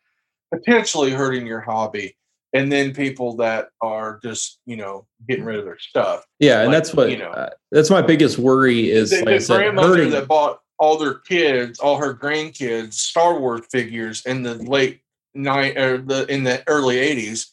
potentially 0.52 1.10
hurting 1.10 1.46
your 1.46 1.60
hobby 1.60 2.16
and 2.52 2.70
then 2.70 2.92
people 2.94 3.36
that 3.36 3.68
are 3.80 4.20
just 4.22 4.58
you 4.66 4.76
know 4.76 5.06
getting 5.28 5.44
rid 5.44 5.58
of 5.58 5.64
their 5.64 5.78
stuff. 5.78 6.24
Yeah, 6.38 6.62
and 6.62 6.72
that's 6.72 6.92
what 6.94 7.10
you 7.10 7.18
know. 7.18 7.30
uh, 7.30 7.50
that's 7.70 7.90
my 7.90 8.02
biggest 8.02 8.38
worry 8.38 8.90
is 8.90 9.10
The, 9.10 9.24
like 9.24 9.40
the 9.46 9.54
grandmother 9.56 9.88
hurting. 9.96 10.10
that 10.10 10.28
bought 10.28 10.60
all 10.78 10.98
their 10.98 11.14
kids, 11.14 11.78
all 11.78 11.96
her 11.98 12.14
grandkids, 12.14 12.94
Star 12.94 13.38
Wars 13.38 13.62
figures 13.70 14.24
in 14.26 14.42
the 14.42 14.54
late 14.54 15.00
night 15.34 15.76
or 15.78 15.98
the 15.98 16.26
in 16.32 16.44
the 16.44 16.62
early 16.66 16.96
'80s 16.96 17.46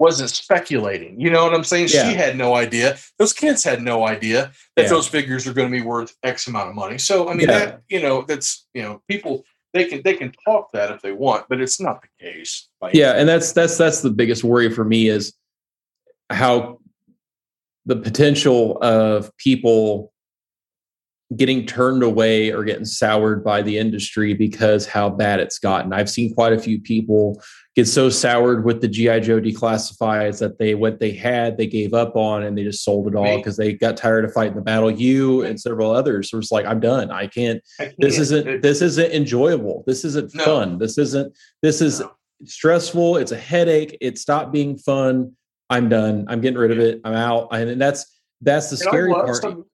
wasn't 0.00 0.28
speculating. 0.28 1.20
You 1.20 1.30
know 1.30 1.44
what 1.44 1.54
I'm 1.54 1.62
saying? 1.64 1.88
Yeah. 1.90 2.10
She 2.10 2.16
had 2.16 2.36
no 2.36 2.54
idea. 2.54 2.96
Those 3.18 3.32
kids 3.32 3.62
had 3.62 3.80
no 3.80 4.04
idea 4.06 4.50
that 4.76 4.82
Yeah. 4.82 4.88
those 4.88 5.06
figures 5.06 5.46
are 5.46 5.52
going 5.52 5.70
to 5.70 5.76
be 5.78 5.82
worth 5.86 6.16
X 6.24 6.48
amount 6.48 6.68
of 6.70 6.74
money. 6.74 6.98
So 6.98 7.28
I 7.28 7.34
mean, 7.34 7.48
Yeah. 7.48 7.58
that 7.58 7.80
you 7.88 8.02
know, 8.02 8.22
that's 8.22 8.66
you 8.74 8.82
know, 8.82 9.00
people 9.08 9.44
they 9.74 9.84
can 9.84 10.00
they 10.02 10.14
can 10.14 10.32
talk 10.46 10.70
that 10.72 10.90
if 10.90 11.02
they 11.02 11.12
want, 11.12 11.46
but 11.48 11.60
it's 11.60 11.80
not 11.80 12.00
the 12.00 12.24
case. 12.24 12.68
yeah 12.92 13.12
and 13.12 13.28
that's 13.28 13.52
that's 13.52 13.76
that's 13.76 14.00
the 14.00 14.10
biggest 14.10 14.44
worry 14.44 14.70
for 14.70 14.84
me 14.84 15.08
is 15.08 15.34
how 16.30 16.78
the 17.84 17.96
potential 17.96 18.78
of 18.80 19.30
people 19.36 20.13
getting 21.36 21.66
turned 21.66 22.02
away 22.02 22.50
or 22.52 22.64
getting 22.64 22.84
soured 22.84 23.42
by 23.42 23.62
the 23.62 23.78
industry 23.78 24.34
because 24.34 24.86
how 24.86 25.08
bad 25.08 25.40
it's 25.40 25.58
gotten. 25.58 25.92
I've 25.92 26.10
seen 26.10 26.34
quite 26.34 26.52
a 26.52 26.58
few 26.58 26.80
people 26.80 27.42
get 27.74 27.86
so 27.88 28.08
soured 28.08 28.64
with 28.64 28.80
the 28.80 28.86
gi 28.86 29.18
joe 29.20 29.40
declassifieds 29.40 30.38
that 30.38 30.58
they 30.60 30.76
what 30.76 31.00
they 31.00 31.10
had 31.10 31.56
they 31.56 31.66
gave 31.66 31.92
up 31.92 32.14
on 32.14 32.44
and 32.44 32.56
they 32.56 32.62
just 32.62 32.84
sold 32.84 33.08
it 33.08 33.16
all 33.16 33.36
because 33.38 33.56
they 33.56 33.72
got 33.72 33.96
tired 33.96 34.24
of 34.24 34.32
fighting 34.32 34.54
the 34.54 34.60
battle. 34.62 34.90
You 34.90 35.42
and 35.42 35.60
several 35.60 35.90
others 35.90 36.32
were 36.32 36.40
just 36.40 36.52
like 36.52 36.66
i'm 36.66 36.80
done. 36.80 37.10
I 37.10 37.26
can't 37.26 37.60
I 37.80 37.84
can't- 37.86 37.96
this 37.98 38.18
isn't 38.18 38.62
this 38.62 38.80
isn't 38.82 39.12
enjoyable. 39.12 39.82
This 39.86 40.04
isn't 40.04 40.34
No. 40.34 40.44
fun. 40.44 40.78
This 40.78 40.98
isn't 40.98 41.36
this 41.62 41.80
is 41.80 42.00
no. 42.00 42.12
stressful. 42.44 43.16
It's 43.16 43.32
a 43.32 43.36
headache. 43.38 43.96
It 44.00 44.18
stopped 44.18 44.52
being 44.52 44.76
fun. 44.78 45.32
I'm 45.70 45.88
done. 45.88 46.26
I'm 46.28 46.40
getting 46.40 46.58
rid 46.58 46.70
of 46.70 46.78
it. 46.78 47.00
I'm 47.04 47.14
out. 47.14 47.48
And 47.52 47.80
that's 47.80 48.20
that's 48.40 48.68
the 48.70 48.74
And 48.76 48.88
scary 48.88 49.12
part. 49.12 49.34
some- 49.36 49.64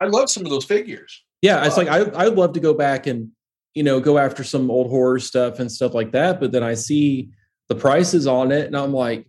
I 0.00 0.06
love 0.06 0.30
some 0.30 0.44
of 0.44 0.50
those 0.50 0.64
figures. 0.64 1.22
yeah 1.42 1.64
it's 1.66 1.76
like 1.76 1.88
i 1.88 2.00
i'd 2.24 2.34
love 2.34 2.52
to 2.54 2.60
go 2.60 2.74
back 2.74 3.06
and 3.06 3.30
you 3.74 3.82
know 3.82 4.00
go 4.00 4.18
after 4.18 4.42
some 4.44 4.70
old 4.70 4.88
horror 4.88 5.18
stuff 5.18 5.58
and 5.60 5.70
stuff 5.70 5.94
like 5.94 6.12
that 6.12 6.40
but 6.40 6.52
then 6.52 6.62
i 6.62 6.74
see 6.74 7.30
the 7.68 7.74
prices 7.74 8.26
on 8.26 8.52
it 8.52 8.66
and 8.66 8.76
i'm 8.76 8.92
like 8.92 9.26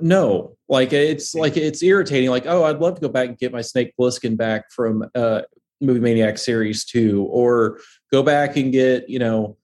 no. 0.00 0.56
Like 0.68 0.92
it's 0.92 1.32
like 1.32 1.56
it's 1.56 1.80
irritating 1.80 2.28
like 2.28 2.44
oh 2.46 2.64
i'd 2.64 2.80
love 2.80 2.96
to 2.96 3.00
go 3.00 3.08
back 3.08 3.28
and 3.28 3.38
get 3.38 3.52
my 3.52 3.60
snake 3.60 3.92
Plissken 3.98 4.36
back 4.36 4.64
from 4.72 5.04
uh 5.14 5.42
movie 5.80 6.00
maniac 6.00 6.38
series 6.38 6.84
2 6.86 7.22
or 7.30 7.78
go 8.10 8.20
back 8.20 8.56
and 8.56 8.72
get 8.72 9.08
you 9.08 9.20
know 9.20 9.56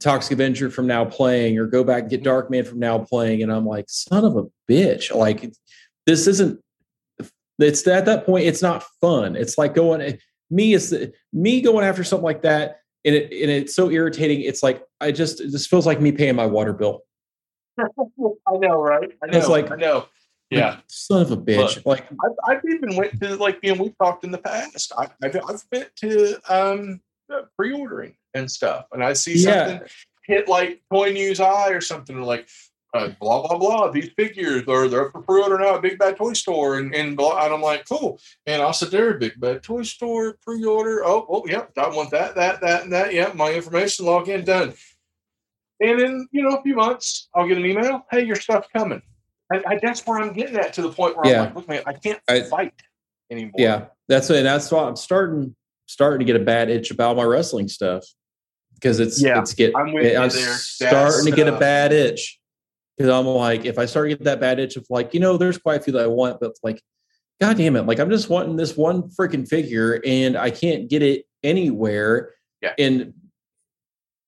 toxic 0.00 0.32
avenger 0.32 0.68
from 0.68 0.86
now 0.86 1.06
playing 1.06 1.58
or 1.58 1.66
go 1.66 1.82
back 1.82 2.02
and 2.02 2.10
get 2.10 2.22
Dark 2.22 2.50
Man 2.50 2.64
from 2.64 2.78
now 2.78 2.98
playing 2.98 3.42
and 3.42 3.50
i'm 3.50 3.64
like 3.64 3.86
son 3.88 4.24
of 4.26 4.36
a 4.36 4.44
bitch. 4.70 5.14
Like 5.14 5.50
this 6.06 6.26
isn't 6.26 6.60
it's 7.68 7.86
at 7.86 8.04
that 8.06 8.24
point 8.26 8.44
it's 8.46 8.62
not 8.62 8.82
fun 9.00 9.36
it's 9.36 9.56
like 9.58 9.74
going 9.74 10.18
me 10.50 10.72
is 10.72 10.94
me 11.32 11.60
going 11.60 11.84
after 11.84 12.02
something 12.04 12.24
like 12.24 12.42
that 12.42 12.80
and 13.04 13.14
it 13.14 13.24
and 13.32 13.50
it's 13.50 13.74
so 13.74 13.90
irritating 13.90 14.40
it's 14.40 14.62
like 14.62 14.82
i 15.00 15.10
just 15.12 15.40
it 15.40 15.50
just 15.50 15.68
feels 15.70 15.86
like 15.86 16.00
me 16.00 16.12
paying 16.12 16.34
my 16.36 16.46
water 16.46 16.72
bill 16.72 17.02
I 17.78 18.56
know, 18.58 18.82
right? 18.82 19.10
I 19.22 19.26
know. 19.28 19.38
It's 19.38 19.48
like- 19.48 19.70
I 19.70 19.76
know. 19.76 20.06
Yeah. 20.50 20.70
Like, 20.70 20.78
son 20.88 21.22
of 21.22 21.30
a 21.30 21.36
bitch 21.36 21.86
like 21.86 22.04
I've, 22.10 22.56
I've 22.56 22.62
even 22.68 22.96
went 22.96 23.18
to 23.20 23.36
like 23.36 23.60
you 23.62 23.72
know 23.74 23.82
we've 23.84 23.96
talked 23.98 24.24
in 24.24 24.32
the 24.32 24.38
past. 24.38 24.92
I, 24.98 25.08
I've 25.22 25.36
I've 25.48 25.70
been 25.70 25.86
to 25.96 26.36
um 26.52 27.00
uh, 27.32 27.42
pre-ordering 27.56 28.16
and 28.34 28.50
stuff, 28.50 28.86
and 28.92 29.02
I 29.04 29.12
see 29.12 29.38
Yeah. 29.38 29.68
something 29.68 29.88
hit 30.26 30.48
like 30.48 30.82
Toy 30.92 31.12
News 31.12 31.38
I 31.38 31.68
or 31.70 31.80
something 31.80 32.16
or 32.16 32.24
like 32.24 32.48
uh, 32.94 33.08
blah 33.20 33.46
blah 33.46 33.58
blah. 33.58 33.90
These 33.90 34.10
figures 34.16 34.66
are 34.68 34.88
they're 34.88 35.06
up 35.06 35.12
for 35.12 35.22
pre-order 35.22 35.58
now 35.58 35.76
at 35.76 35.82
Big 35.82 35.98
Bad 35.98 36.16
Toy 36.16 36.32
Store, 36.32 36.78
and 36.78 36.94
and, 36.94 37.16
blah, 37.16 37.44
and 37.44 37.54
I'm 37.54 37.62
like 37.62 37.88
cool. 37.88 38.18
And 38.46 38.60
I'll 38.62 38.72
sit 38.72 38.90
there, 38.90 39.14
Big 39.18 39.38
Bad 39.40 39.62
Toy 39.62 39.82
Store 39.82 40.36
pre-order. 40.42 41.04
Oh 41.04 41.26
oh 41.28 41.42
yep, 41.46 41.70
I 41.76 41.88
want 41.88 42.10
that 42.10 42.34
that 42.36 42.60
that 42.62 42.82
and 42.84 42.92
that. 42.92 43.12
Yep, 43.14 43.34
my 43.36 43.52
information 43.52 44.06
log 44.06 44.28
in 44.28 44.44
done. 44.44 44.74
And 45.80 46.00
in 46.00 46.28
you 46.32 46.42
know 46.42 46.56
a 46.56 46.62
few 46.62 46.74
months, 46.74 47.28
I'll 47.34 47.46
get 47.48 47.56
an 47.58 47.64
email. 47.66 48.04
Hey, 48.10 48.24
your 48.24 48.36
stuff's 48.36 48.68
coming. 48.76 49.02
I, 49.52 49.62
I, 49.66 49.78
that's 49.82 50.06
where 50.06 50.20
I'm 50.20 50.32
getting 50.32 50.56
at 50.56 50.72
to 50.74 50.82
the 50.82 50.90
point 50.92 51.16
where 51.16 51.26
Yeah. 51.26 51.40
I'm 51.40 51.44
like, 51.46 51.54
look, 51.56 51.68
man, 51.68 51.82
I 51.86 51.92
can't 51.94 52.20
I- 52.28 52.42
fight 52.42 52.72
anymore. 53.32 53.52
yeah 53.58 53.84
that's 54.08 54.28
it 54.30 54.42
that's 54.42 54.72
why 54.72 54.82
i'm 54.82 54.96
starting 54.96 55.54
starting 55.86 56.18
to 56.18 56.24
get 56.24 56.34
a 56.34 56.44
bad 56.44 56.68
itch 56.68 56.90
about 56.90 57.16
my 57.16 57.22
wrestling 57.22 57.68
stuff 57.68 58.04
because 58.74 58.98
it's 58.98 59.22
Yeah, 59.22 59.38
it's 59.40 59.54
get 59.54 59.72
I'm 59.76 59.86
i'm 59.90 59.94
there. 59.94 60.26
starting 60.26 61.24
to 61.26 61.30
That's, 61.30 61.36
get 61.36 61.46
a 61.46 61.54
uh, 61.54 61.58
bad 61.60 61.92
itch 61.92 62.39
because 63.00 63.10
i'm 63.10 63.24
like 63.26 63.64
if 63.64 63.78
i 63.78 63.86
start 63.86 64.10
to 64.10 64.14
get 64.14 64.24
that 64.24 64.40
bad 64.40 64.58
itch 64.60 64.76
of 64.76 64.84
like 64.90 65.14
you 65.14 65.20
know 65.20 65.38
there's 65.38 65.56
quite 65.56 65.80
a 65.80 65.82
few 65.82 65.90
that 65.94 66.04
i 66.04 66.06
want 66.06 66.38
but 66.38 66.52
like 66.62 66.82
god 67.40 67.56
damn 67.56 67.74
it 67.74 67.86
like 67.86 67.98
i'm 67.98 68.10
just 68.10 68.28
wanting 68.28 68.56
this 68.56 68.76
one 68.76 69.04
freaking 69.18 69.48
figure 69.48 70.02
and 70.04 70.36
i 70.36 70.50
can't 70.50 70.90
get 70.90 71.00
it 71.00 71.24
anywhere 71.42 72.34
Yeah. 72.60 72.74
and 72.78 73.14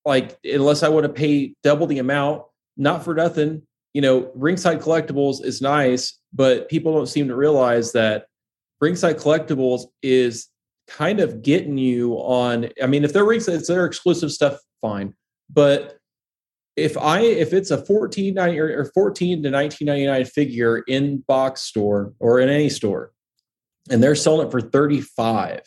like 0.07 0.39
unless 0.43 0.83
i 0.83 0.89
want 0.89 1.05
to 1.05 1.13
pay 1.13 1.55
double 1.63 1.87
the 1.87 1.99
amount 1.99 2.45
not 2.79 3.05
for 3.05 3.15
nothing 3.15 3.61
you 3.93 4.01
know 4.01 4.31
ringside 4.35 4.81
collectibles 4.81 5.45
is 5.45 5.61
nice 5.61 6.19
but 6.33 6.71
people 6.71 6.95
don't 6.95 7.09
seem 7.09 7.29
to 7.29 7.37
realize 7.37 7.93
that 7.93 8.25
ringside 8.81 9.19
collectibles 9.19 9.85
is 10.03 10.49
kind 10.89 11.21
of 11.21 11.43
getting 11.43 11.77
you 11.77 12.15
on 12.15 12.71
i 12.83 12.87
mean 12.87 13.05
if 13.05 13.13
they're 13.13 13.27
ringside 13.27 13.57
it's 13.57 13.69
their 13.69 13.85
exclusive 13.85 14.33
stuff 14.33 14.59
fine 14.81 15.13
but 15.51 15.99
if 16.77 16.97
i 16.97 17.21
if 17.21 17.53
it's 17.53 17.71
a 17.71 17.85
14 17.85 18.39
or 18.39 18.81
or 18.81 18.85
14 18.95 19.43
to 19.43 19.51
1999 19.51 20.25
figure 20.27 20.79
in 20.89 21.19
box 21.29 21.63
store 21.63 22.15
or 22.19 22.41
in 22.41 22.49
any 22.49 22.69
store 22.69 23.13
and 23.91 24.03
they're 24.03 24.15
selling 24.15 24.47
it 24.47 24.51
for 24.51 24.61
35 24.61 25.61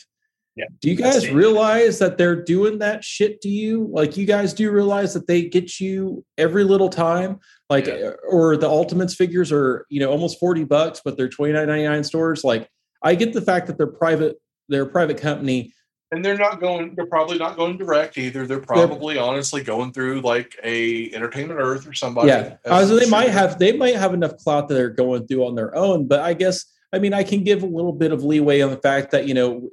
Yeah, 0.56 0.66
do 0.80 0.90
you 0.90 0.96
guys 0.96 1.30
realize 1.30 2.00
that 2.00 2.18
they're 2.18 2.42
doing 2.42 2.80
that 2.80 3.04
shit 3.04 3.42
to 3.42 3.50
you? 3.50 3.90
Like 3.92 4.16
you 4.16 4.26
guys 4.26 4.54
do 4.54 4.72
realize 4.72 5.14
that 5.14 5.28
they 5.28 5.44
get 5.50 5.82
you 5.82 6.24
every 6.38 6.64
little 6.64 6.88
time? 6.88 7.40
Like 7.70 7.88
Yeah. 7.88 8.12
or 8.30 8.56
the 8.56 8.70
ultimates 8.70 9.14
figures 9.16 9.52
are 9.52 9.86
you 9.90 10.00
know 10.00 10.10
almost 10.10 10.40
40 10.40 10.64
bucks 10.64 11.02
but 11.04 11.18
they're 11.18 11.28
29.99 11.30 12.06
stores? 12.06 12.44
Like 12.46 12.70
i 13.04 13.14
get 13.16 13.34
the 13.34 13.42
fact 13.42 13.68
that 13.68 13.78
they're 13.78 13.86
private 13.86 14.38
they're 14.70 14.84
a 14.84 14.90
private 14.90 15.18
company 15.18 15.74
and 16.12 16.24
they're 16.24 16.38
not 16.38 16.60
going. 16.62 16.94
They're 16.96 17.06
probably 17.08 17.38
not 17.38 17.56
going 17.58 17.78
direct 17.78 18.18
either. 18.18 18.46
They're 18.46 18.60
probably 18.60 19.18
honestly 19.18 19.64
going 19.64 19.92
through 19.92 20.22
like 20.22 20.56
a 20.64 21.12
Entertainment 21.14 21.60
Earth 21.60 21.88
or 21.88 21.94
somebody. 21.94 22.28
yeah 22.30 22.58
uh, 22.66 22.86
so 22.86 22.96
they 22.96 23.10
might 23.10 23.30
have 23.30 23.58
they 23.60 23.76
might 23.76 23.96
have 23.96 24.14
enough 24.14 24.38
clout 24.38 24.68
that 24.68 24.76
they're 24.76 24.90
going 24.90 25.28
through 25.28 25.46
on 25.46 25.56
their 25.56 25.76
own 25.76 26.08
but 26.08 26.20
i 26.22 26.34
guess 26.34 26.66
i 26.94 27.00
mean 27.00 27.14
i 27.14 27.24
can 27.24 27.44
give 27.44 27.64
a 27.64 27.66
little 27.66 27.92
bit 27.94 28.12
of 28.12 28.24
leeway 28.24 28.62
on 28.62 28.70
the 28.70 28.78
fact 28.78 29.12
that 29.12 29.28
you 29.28 29.34
know 29.34 29.70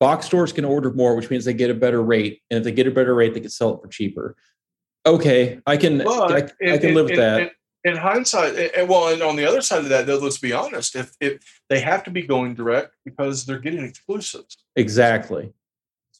box 0.00 0.26
stores 0.26 0.52
can 0.52 0.64
order 0.64 0.92
more 0.92 1.14
which 1.16 1.28
means 1.30 1.44
they 1.44 1.52
get 1.52 1.70
a 1.70 1.74
better 1.74 2.02
rate 2.02 2.40
and 2.50 2.58
if 2.58 2.64
they 2.64 2.72
get 2.72 2.86
a 2.86 2.90
better 2.90 3.14
rate 3.14 3.34
they 3.34 3.40
can 3.40 3.50
sell 3.50 3.74
it 3.74 3.80
for 3.82 3.88
cheaper 3.88 4.36
okay 5.04 5.60
i 5.66 5.76
can 5.76 6.00
I, 6.06 6.48
I 6.72 6.78
can 6.78 6.94
live 6.94 7.06
with 7.06 7.16
that 7.16 7.40
in- 7.42 7.50
In 7.84 7.96
hindsight, 7.96 8.56
and- 8.56 8.72
and 8.76 8.88
well, 8.88 9.08
and 9.12 9.22
on 9.22 9.36
the 9.36 9.46
other 9.46 9.62
side 9.62 9.78
of 9.84 9.88
that, 9.90 10.04
though, 10.06 10.18
let's 10.18 10.38
be 10.38 10.52
honest. 10.52 10.96
If 10.96 11.12
if 11.20 11.38
they 11.70 11.78
have 11.80 12.02
to 12.04 12.10
be 12.10 12.22
going 12.22 12.54
direct 12.56 12.90
because 13.04 13.46
they're 13.46 13.60
getting 13.60 13.84
exclusives, 13.84 14.56
exactly 14.74 15.52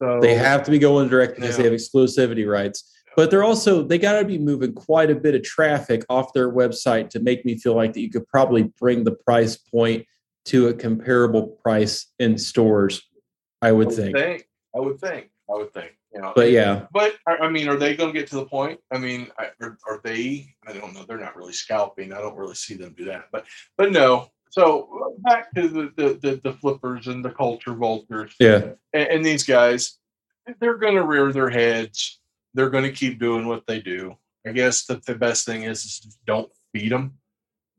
so 0.00 0.20
they 0.20 0.34
have 0.34 0.62
to 0.62 0.70
be 0.70 0.78
going 0.78 1.08
direct 1.08 1.36
because 1.36 1.56
they 1.56 1.64
have 1.64 1.72
exclusivity 1.72 2.50
rights 2.50 2.94
but 3.16 3.30
they're 3.30 3.44
also 3.44 3.82
they 3.82 3.98
got 3.98 4.18
to 4.18 4.24
be 4.24 4.38
moving 4.38 4.72
quite 4.72 5.10
a 5.10 5.14
bit 5.14 5.34
of 5.34 5.42
traffic 5.42 6.04
off 6.08 6.32
their 6.32 6.52
website 6.52 7.10
to 7.10 7.20
make 7.20 7.44
me 7.44 7.56
feel 7.56 7.74
like 7.74 7.92
that 7.92 8.00
you 8.00 8.10
could 8.10 8.26
probably 8.28 8.64
bring 8.78 9.04
the 9.04 9.12
price 9.12 9.56
point 9.56 10.06
to 10.44 10.68
a 10.68 10.74
comparable 10.74 11.48
price 11.62 12.06
in 12.18 12.38
stores 12.38 13.02
i 13.60 13.68
I 13.68 13.72
would 13.72 13.88
would 13.88 13.96
think 13.96 14.16
think. 14.16 14.48
I 14.74 14.80
would 14.80 15.00
think. 15.00 15.30
I 15.50 15.54
would 15.54 15.72
think. 15.72 15.92
You 16.14 16.22
know, 16.22 16.32
but 16.34 16.50
yeah 16.50 16.86
But 16.92 17.16
I 17.26 17.36
I 17.36 17.50
mean, 17.50 17.68
are 17.68 17.76
they 17.76 17.94
going 17.94 18.12
to 18.12 18.18
get 18.18 18.28
to 18.30 18.36
the 18.36 18.46
point? 18.46 18.80
I 18.90 18.98
mean, 18.98 19.28
are, 19.38 19.78
are 19.86 20.00
they? 20.02 20.54
I 20.66 20.72
don't 20.72 20.94
know. 20.94 21.04
They're 21.04 21.18
not 21.18 21.36
really 21.36 21.52
scalping. 21.52 22.14
I 22.14 22.18
don't 22.18 22.36
really 22.36 22.54
see 22.54 22.74
them 22.74 22.94
do 22.96 23.04
that. 23.06 23.26
But 23.30 23.44
but 23.76 23.92
no. 23.92 24.28
So 24.50 24.88
uh, 25.04 25.20
back 25.28 25.52
to 25.54 25.68
the 25.68 25.92
the, 25.96 26.18
the, 26.20 26.40
the 26.42 26.52
flippers 26.54 27.06
and 27.06 27.24
the 27.24 27.30
culture 27.30 27.74
vultures 27.74 28.34
yeah 28.40 28.70
and, 28.92 29.08
and 29.08 29.24
these 29.24 29.44
guys. 29.44 29.98
They're 30.60 30.78
going 30.78 30.94
to 30.94 31.04
rear 31.04 31.30
their 31.30 31.50
heads. 31.50 32.18
They're 32.54 32.70
going 32.70 32.84
to 32.84 32.90
keep 32.92 33.18
doing 33.20 33.46
what 33.46 33.66
they 33.66 33.80
do. 33.80 34.16
I 34.46 34.52
guess 34.52 34.86
that 34.86 35.04
the 35.04 35.14
best 35.14 35.44
thing 35.44 35.64
is, 35.64 35.84
is 35.84 36.16
don't 36.26 36.50
feed 36.72 36.90
them. 36.90 37.18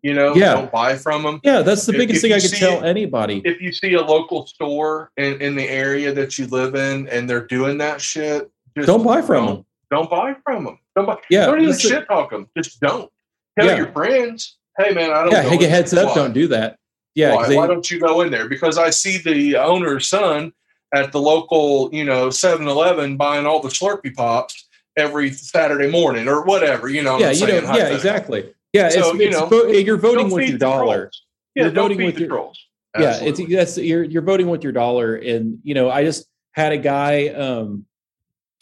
You 0.04 0.14
know, 0.14 0.36
Yeah. 0.36 0.54
don't 0.54 0.72
buy 0.72 0.96
from 0.96 1.24
them. 1.24 1.42
yeah 1.44 1.62
that's 1.64 1.86
the 1.88 1.94
biggest 1.94 2.18
if 2.18 2.22
thing 2.22 2.30
you 2.32 2.38
i 2.38 2.40
could 2.40 2.52
tell 2.54 2.84
it- 2.84 2.88
anybody 2.88 3.42
If 3.44 3.60
you 3.60 3.72
see 3.74 3.96
a 3.96 4.02
local 4.02 4.46
store 4.46 5.12
in, 5.18 5.42
in 5.42 5.56
the 5.56 5.68
area 5.68 6.14
that 6.14 6.38
you 6.38 6.46
live 6.46 6.76
in 6.76 7.08
and 7.10 7.28
they're 7.30 7.48
doing 7.48 7.80
that 7.80 8.00
shit, 8.00 8.50
just 8.78 8.86
don't 8.88 9.04
buy 9.04 9.22
from 9.24 9.46
don't- 9.46 9.56
them 9.56 9.66
don't 9.92 10.10
buy 10.12 10.36
from 10.46 10.64
them. 10.66 10.78
Don't 10.96 11.08
buy. 11.08 11.18
yeah 11.32 11.48
don't 11.48 11.60
even 11.62 11.72
the- 11.74 11.80
shit 11.80 12.08
talk 12.08 12.30
them. 12.30 12.48
Just 12.56 12.80
don't. 12.80 13.12
Tell 13.58 13.68
Yeah. 13.68 13.78
your 13.78 13.92
friends, 13.92 14.59
hey 14.80 14.94
man, 14.94 15.12
I 15.12 15.24
don't. 15.24 15.32
yeah 15.32 15.44
hey 15.44 15.58
with 15.58 15.70
heads 15.70 15.94
up 15.94 16.10
squad." 16.12 16.16
don't 16.24 16.34
do 16.34 16.48
that 16.48 16.78
Yeah, 17.16 17.36
why, 17.36 17.48
they- 17.48 17.56
why 17.58 17.68
don't 17.68 17.90
you 17.92 18.00
go 18.00 18.22
in 18.22 18.32
there? 18.32 18.48
Because 18.50 18.78
I 18.78 18.90
see 18.90 19.18
the 19.20 19.58
owner's 19.58 20.08
son 20.08 20.54
at 20.94 21.12
the 21.12 21.20
local, 21.22 21.90
you 21.94 22.04
know, 22.04 22.30
7-Eleven 22.30 23.16
buying 23.18 23.46
all 23.46 23.62
the 23.62 23.70
Slurpee 23.70 24.16
pops 24.16 24.68
every 24.98 25.32
Saturday 25.32 25.90
morning 25.90 26.28
or 26.28 26.44
whatever. 26.44 26.88
You 26.90 27.04
know, 27.04 27.20
yeah, 27.20 27.30
you 27.32 27.46
know, 27.46 27.76
yeah, 27.76 27.90
exactly. 27.94 28.54
Yeah, 28.74 28.90
So, 28.90 29.00
it's, 29.12 29.20
you 29.20 29.28
it's 29.28 29.38
know, 29.40 29.46
vo- 29.46 29.68
you're 29.68 29.98
voting 29.98 30.32
with 30.32 30.50
your 30.50 30.58
dollar. 30.58 31.12
Yeah, 31.56 31.64
You're 31.66 31.74
voting 31.74 32.04
with 32.04 32.16
the 32.16 32.22
your- 32.22 32.30
trolls. 32.30 32.66
Yeah, 33.00 33.20
it's 33.22 33.40
that's 33.54 33.78
you're 33.78 34.04
you're 34.04 34.24
voting 34.24 34.50
with 34.50 34.64
your 34.64 34.74
dollar, 34.74 35.14
and 35.16 35.60
you 35.64 35.76
know, 35.76 35.92
I 35.92 36.04
just 36.04 36.26
had 36.54 36.72
a 36.72 36.78
guy 36.78 37.28
um 37.28 37.86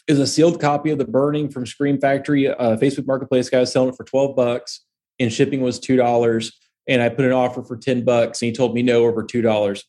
is 0.06 0.18
a 0.18 0.26
sealed 0.26 0.60
copy 0.60 0.90
of 0.90 0.98
the 0.98 1.06
Burning 1.06 1.48
from 1.48 1.64
Scream 1.64 1.98
Factory, 1.98 2.46
uh, 2.46 2.76
Facebook 2.76 3.06
Marketplace 3.06 3.48
guy 3.48 3.60
was 3.60 3.72
selling 3.72 3.88
it 3.88 3.96
for 3.96 4.04
twelve 4.04 4.36
bucks, 4.36 4.80
and 5.18 5.32
shipping 5.32 5.60
was 5.60 5.78
two 5.78 5.96
dollars, 5.96 6.52
and 6.86 7.02
I 7.02 7.08
put 7.08 7.24
an 7.24 7.32
offer 7.32 7.62
for 7.62 7.76
ten 7.76 8.04
bucks, 8.04 8.40
and 8.42 8.46
he 8.48 8.52
told 8.52 8.74
me 8.74 8.82
no 8.82 9.04
over 9.04 9.22
two 9.24 9.42
dollars. 9.42 9.84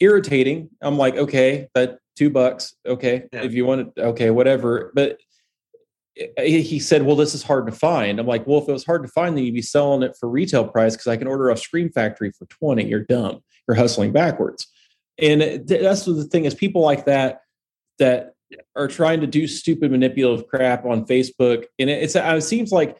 Irritating. 0.00 0.70
I'm 0.80 0.96
like, 0.96 1.16
okay, 1.16 1.68
that 1.74 1.98
two 2.16 2.30
bucks, 2.30 2.74
okay, 2.86 3.24
Yeah. 3.32 3.42
if 3.42 3.52
you 3.52 3.66
want 3.66 3.92
it, 3.96 4.00
okay, 4.00 4.30
whatever, 4.30 4.92
but. 4.94 5.18
Eh, 6.18 6.44
he 6.44 6.60
he 6.62 6.78
said, 6.80 7.06
"Well, 7.06 7.14
this 7.14 7.36
is 7.36 7.42
hard 7.44 7.66
to 7.66 7.72
find." 7.72 8.18
I'm 8.18 8.26
like, 8.26 8.44
"Well, 8.44 8.60
if 8.60 8.68
it 8.68 8.72
was 8.72 8.84
hard 8.84 9.04
to 9.04 9.08
find, 9.08 9.36
then 9.36 9.44
you'd 9.44 9.54
be 9.54 9.62
selling 9.62 10.02
it 10.02 10.16
for 10.18 10.28
retail 10.28 10.66
price 10.66 10.94
because 10.94 11.06
I 11.06 11.16
can 11.16 11.28
order 11.28 11.50
off 11.52 11.60
Scream 11.60 11.88
Factory 11.88 12.32
for 12.36 12.46
twenty. 12.46 12.84
You're 12.88 13.04
dumb. 13.04 13.42
You're 13.68 13.76
hustling 13.76 14.10
backwards." 14.10 14.66
And 15.18 15.40
eh, 15.40 15.58
that's 15.66 16.04
the 16.06 16.24
thing 16.24 16.46
is, 16.46 16.54
people 16.54 16.82
like 16.82 17.04
that 17.04 17.42
that 18.00 18.32
are 18.74 18.88
trying 18.88 19.20
to 19.20 19.26
do 19.28 19.46
stupid 19.46 19.92
manipulative 19.92 20.48
crap 20.48 20.84
on 20.84 21.06
Facebook, 21.06 21.66
and 21.78 21.88
it's 21.88 22.16
it 22.16 22.42
seems 22.42 22.72
like 22.72 22.96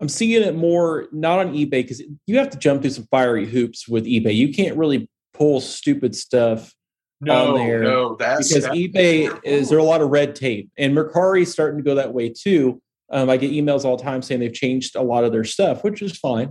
I'm 0.00 0.08
seeing 0.08 0.42
it 0.42 0.56
more 0.56 1.08
not 1.12 1.38
on 1.38 1.54
eBay 1.54 1.70
because 1.70 2.02
you 2.26 2.38
have 2.38 2.50
to 2.50 2.58
jump 2.58 2.82
through 2.82 2.90
some 2.90 3.06
fiery 3.10 3.46
hoops 3.46 3.88
with 3.88 4.06
eBay. 4.06 4.34
You 4.34 4.52
can't 4.52 4.76
really 4.76 5.08
pull 5.32 5.60
stupid 5.60 6.14
stuff 6.14 6.74
no, 7.20 7.54
on 7.54 7.66
there 7.66 7.82
no, 7.82 8.16
that's 8.16 8.48
because 8.48 8.64
that's 8.64 8.76
eBay 8.76 9.24
terrible. 9.24 9.40
is 9.44 9.68
there 9.68 9.78
a 9.78 9.84
lot 9.84 10.02
of 10.02 10.10
red 10.10 10.34
tape, 10.34 10.70
and 10.76 10.94
Mercari's 10.94 11.50
starting 11.50 11.78
to 11.78 11.84
go 11.84 11.94
that 11.94 12.12
way 12.12 12.28
too. 12.28 12.80
Um, 13.10 13.30
I 13.30 13.36
get 13.36 13.52
emails 13.52 13.84
all 13.84 13.96
the 13.96 14.02
time 14.02 14.22
saying 14.22 14.40
they've 14.40 14.52
changed 14.52 14.96
a 14.96 15.02
lot 15.02 15.24
of 15.24 15.32
their 15.32 15.44
stuff, 15.44 15.84
which 15.84 16.02
is 16.02 16.16
fine. 16.18 16.50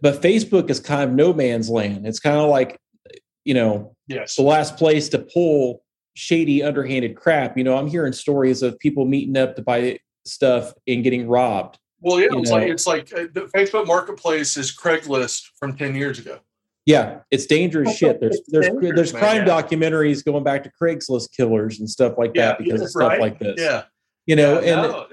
But 0.00 0.22
Facebook 0.22 0.70
is 0.70 0.80
kind 0.80 1.02
of 1.02 1.14
no 1.14 1.32
man's 1.32 1.68
land. 1.68 2.06
It's 2.06 2.20
kind 2.20 2.38
of 2.38 2.48
like, 2.48 2.78
you 3.44 3.54
know, 3.54 3.94
yes. 4.08 4.34
the 4.36 4.42
last 4.42 4.76
place 4.76 5.10
to 5.10 5.18
pull 5.18 5.84
shady, 6.14 6.62
underhanded 6.62 7.16
crap. 7.16 7.58
You 7.58 7.64
know, 7.64 7.76
I'm 7.76 7.86
hearing 7.86 8.12
stories 8.12 8.62
of 8.62 8.78
people 8.78 9.04
meeting 9.04 9.36
up 9.36 9.56
to 9.56 9.62
buy 9.62 9.98
stuff 10.24 10.72
and 10.86 11.04
getting 11.04 11.28
robbed. 11.28 11.78
Well, 12.04 12.20
yeah, 12.20 12.28
you 12.32 12.40
it's 12.40 12.50
like 12.50 12.68
it's 12.68 12.86
like 12.86 13.12
uh, 13.12 13.26
the 13.32 13.50
Facebook 13.54 13.86
Marketplace 13.86 14.56
is 14.56 14.76
Craigslist 14.76 15.50
from 15.58 15.76
ten 15.76 15.94
years 15.94 16.18
ago. 16.18 16.38
Yeah, 16.86 17.20
it's 17.30 17.46
dangerous 17.46 17.96
shit. 17.96 18.20
There's 18.20 18.40
there's 18.48 18.68
there's 18.80 19.12
man, 19.14 19.22
crime 19.22 19.46
yeah. 19.46 19.62
documentaries 19.62 20.22
going 20.22 20.44
back 20.44 20.62
to 20.64 20.70
Craigslist 20.80 21.32
killers 21.34 21.80
and 21.80 21.88
stuff 21.88 22.18
like 22.18 22.34
that 22.34 22.58
because 22.58 22.80
yeah, 22.80 22.84
of 22.84 22.90
stuff 22.90 23.08
right? 23.08 23.20
like 23.20 23.38
this. 23.38 23.54
Yeah, 23.58 23.84
You 24.26 24.36
know, 24.36 24.60
yeah, 24.60 24.82
and 24.82 24.92
no, 24.92 25.06